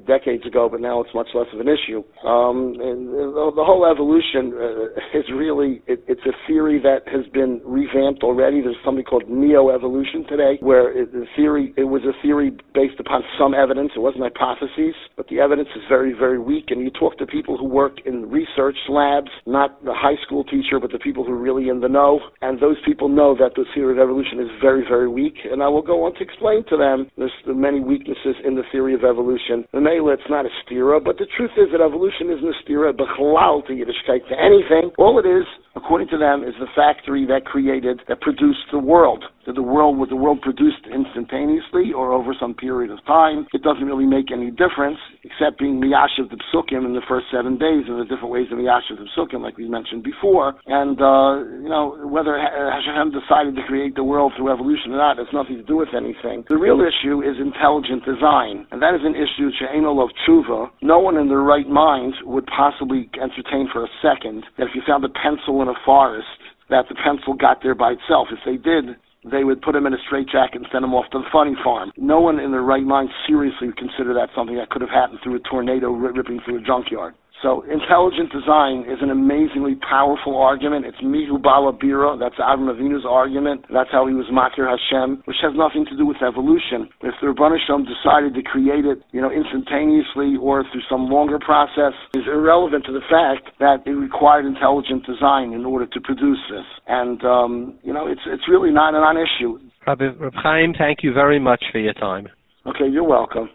decades 0.07 0.45
ago, 0.45 0.69
but 0.70 0.82
now 0.82 1.01
it's 1.01 1.15
much 1.15 1.28
less 1.32 1.47
of 1.55 1.61
an 1.61 1.69
issue. 1.69 2.05
Um, 2.28 2.77
and 2.77 3.09
the, 3.09 3.53
the 3.57 3.65
whole 3.65 3.89
evolution 3.89 4.53
uh, 4.53 5.16
is 5.19 5.24
really, 5.32 5.81
it, 5.86 6.05
it's 6.07 6.20
a 6.28 6.36
theory 6.47 6.78
that 6.85 7.09
has 7.09 7.24
been 7.32 7.62
revamped 7.65 8.23
already. 8.23 8.61
There's 8.61 8.77
something 8.85 9.05
called 9.05 9.24
neo-evolution 9.28 10.27
today, 10.28 10.59
where 10.61 10.93
it, 10.93 11.12
the 11.12 11.24
theory, 11.36 11.73
it 11.78 11.85
was 11.85 12.03
a 12.05 12.12
theory 12.20 12.53
based 12.74 13.01
upon 13.01 13.23
some 13.39 13.55
evidence. 13.55 13.93
It 13.97 14.01
wasn't 14.01 14.24
hypotheses, 14.24 14.95
but 15.16 15.27
the 15.28 15.40
evidence 15.40 15.69
is 15.74 15.82
very, 15.89 16.12
very 16.12 16.39
weak. 16.39 16.66
And 16.69 16.82
you 16.82 16.90
talk 16.90 17.16
to 17.16 17.27
people 17.27 17.57
who 17.57 17.65
work 17.65 17.97
in 18.05 18.28
research 18.28 18.77
labs, 18.90 19.31
not 19.47 19.82
the 19.85 19.95
high 19.97 20.20
school 20.27 20.45
teacher, 20.45 20.78
but 20.81 20.93
the 20.93 20.99
people 20.99 21.24
who 21.24 21.32
are 21.32 21.40
really 21.40 21.70
in 21.70 21.81
the 21.81 21.89
know, 21.89 22.20
and 22.43 22.61
those 22.61 22.77
people 22.85 23.09
know 23.09 23.35
that 23.40 23.57
the 23.57 23.65
theory 23.74 23.97
of 23.97 23.99
evolution 23.99 24.39
is 24.39 24.53
very, 24.61 24.85
very 24.86 25.09
weak. 25.09 25.36
And 25.51 25.62
I 25.62 25.69
will 25.69 25.81
go 25.81 26.05
on 26.05 26.12
to 26.16 26.20
explain 26.20 26.57
explain 26.59 26.78
to 26.78 26.82
them 26.82 27.10
there's 27.16 27.32
many 27.47 27.80
weaknesses 27.80 28.36
in 28.44 28.55
the 28.55 28.62
theory 28.72 28.94
of 28.94 29.05
evolution. 29.05 29.64
The 29.72 29.80
Mela, 29.80 30.14
it's 30.14 30.30
not 30.30 30.47
a 30.47 30.51
stira, 30.64 31.02
but 31.02 31.18
the 31.18 31.26
truth 31.36 31.51
is 31.56 31.70
that 31.72 31.80
evolution 31.80 32.30
isn't 32.30 32.47
a 32.47 32.56
stira, 32.64 32.93
bechalal 32.93 33.66
to 33.66 33.72
Yiddishkeit, 33.72 34.28
to 34.28 34.36
anything. 34.39 34.90
All 34.98 35.18
it 35.18 35.26
is, 35.26 35.47
according 35.76 36.09
to 36.09 36.18
them, 36.18 36.43
is 36.43 36.55
the 36.59 36.68
factory 36.74 37.26
that 37.26 37.44
created, 37.44 38.01
that 38.09 38.20
produced 38.20 38.66
the 38.72 38.78
world. 38.78 39.24
That 39.47 39.55
the 39.55 39.64
world 39.64 39.97
was 39.97 40.10
the 40.10 40.16
world 40.16 40.43
produced 40.43 40.85
instantaneously 40.93 41.97
or 41.97 42.12
over 42.12 42.36
some 42.36 42.52
period 42.52 42.93
of 42.93 43.01
time. 43.06 43.48
It 43.55 43.62
doesn't 43.62 43.86
really 43.86 44.05
make 44.05 44.28
any 44.28 44.51
difference, 44.52 45.01
except 45.24 45.56
being 45.59 45.80
miyashiv 45.80 46.28
the 46.28 46.36
psukim 46.52 46.85
in 46.85 46.93
the 46.93 47.01
first 47.09 47.32
seven 47.32 47.56
days, 47.56 47.89
and 47.89 47.97
the 47.97 48.05
different 48.05 48.28
ways 48.28 48.52
of 48.52 48.59
miyashiv 48.60 49.01
the 49.01 49.09
psukim, 49.16 49.40
like 49.40 49.56
we 49.56 49.66
mentioned 49.66 50.05
before. 50.05 50.52
And 50.66 51.01
uh, 51.01 51.48
you 51.64 51.70
know 51.72 51.97
whether 52.12 52.36
Hashem 52.36 53.09
decided 53.16 53.56
to 53.56 53.64
create 53.64 53.94
the 53.97 54.05
world 54.05 54.36
through 54.36 54.52
evolution 54.52 54.93
or 54.93 55.01
not 55.01 55.16
has 55.16 55.32
nothing 55.32 55.56
to 55.56 55.64
do 55.64 55.76
with 55.76 55.97
anything. 55.97 56.44
The 56.48 56.56
real 56.56 56.80
issue 56.80 57.20
is 57.20 57.36
intelligent 57.38 58.06
design, 58.06 58.66
and 58.72 58.80
that 58.80 58.94
is 58.94 59.02
an 59.04 59.14
issue 59.14 59.50
she'enol 59.52 60.02
of 60.02 60.08
tshuva. 60.24 60.70
No 60.80 60.98
one 60.98 61.18
in 61.18 61.28
their 61.28 61.42
right 61.44 61.68
mind 61.68 62.14
would 62.24 62.46
possibly 62.46 63.10
entertain 63.20 63.68
for 63.70 63.84
a 63.84 63.88
second 64.00 64.46
that 64.56 64.68
if 64.68 64.74
you 64.74 64.80
found 64.86 65.04
a 65.04 65.10
pencil 65.10 65.60
in 65.60 65.68
a 65.68 65.74
forest, 65.84 66.40
that 66.70 66.88
the 66.88 66.94
pencil 66.94 67.34
got 67.34 67.62
there 67.62 67.74
by 67.74 67.92
itself. 67.92 68.28
If 68.32 68.40
they 68.46 68.56
did, 68.56 68.96
they 69.30 69.44
would 69.44 69.60
put 69.60 69.76
him 69.76 69.84
in 69.84 69.92
a 69.92 69.98
straitjacket 70.06 70.56
and 70.56 70.66
send 70.72 70.84
him 70.84 70.94
off 70.94 71.10
to 71.12 71.18
the 71.18 71.28
funny 71.30 71.54
farm. 71.62 71.92
No 71.98 72.20
one 72.20 72.40
in 72.40 72.50
their 72.50 72.62
right 72.62 72.84
mind 72.84 73.10
seriously 73.26 73.68
would 73.68 73.76
consider 73.76 74.14
that 74.14 74.30
something 74.34 74.56
that 74.56 74.70
could 74.70 74.80
have 74.80 74.90
happened 74.90 75.20
through 75.22 75.36
a 75.36 75.40
tornado 75.40 75.90
ripping 75.90 76.40
through 76.46 76.58
a 76.58 76.62
junkyard. 76.62 77.14
So 77.43 77.62
intelligent 77.70 78.32
design 78.32 78.85
is 78.90 78.98
an 79.01 79.10
amazingly 79.10 79.77
powerful 79.77 80.36
argument. 80.36 80.86
It's 80.86 81.01
mihu 81.02 81.39
bala 81.39 81.73
bira. 81.73 82.19
That's 82.19 82.36
Avram 82.36 82.69
Avinu's 82.69 83.06
argument. 83.09 83.65
That's 83.73 83.90
how 83.93 84.06
he 84.06 84.15
was 84.15 84.27
makir 84.27 84.66
Hashem, 84.66 85.23
which 85.24 85.39
has 85.43 85.52
nothing 85.55 85.86
to 85.86 85.97
do 85.97 86.05
with 86.05 86.19
evolution. 86.23 86.90
If 87.01 87.15
the 87.20 87.31
Ribono 87.31 87.56
Shel 87.65 87.78
Olam 87.78 87.86
decided 87.86 88.35
to 88.35 88.43
create 88.43 88.85
it, 88.85 88.98
you 89.12 89.20
know, 89.20 89.31
instantaneously 89.31 90.36
or 90.40 90.65
through 90.73 90.82
some 90.90 91.09
longer 91.09 91.39
process, 91.39 91.94
is 92.15 92.27
irrelevant 92.27 92.85
to 92.86 92.93
the 92.93 93.05
fact 93.06 93.55
that 93.60 93.86
it 93.86 93.94
required 93.94 94.44
intelligent 94.44 95.06
design 95.06 95.52
in 95.52 95.65
order 95.65 95.86
to 95.86 96.01
produce 96.01 96.40
this. 96.51 96.66
And 96.86 97.23
um, 97.24 97.78
you 97.82 97.93
know, 97.93 98.06
it's 98.06 98.23
it's 98.27 98.48
really 98.48 98.70
not 98.70 98.94
a 98.94 99.01
non-issue. 99.01 99.59
Rabbi 99.86 100.05
Reb 100.19 100.35
Chaim, 100.35 100.74
thank 100.77 101.02
you 101.02 101.12
very 101.12 101.39
much 101.39 101.62
for 101.70 101.78
your 101.78 101.94
time. 101.94 102.28
Okay, 102.66 102.89
you're 102.90 103.05
welcome. 103.09 103.48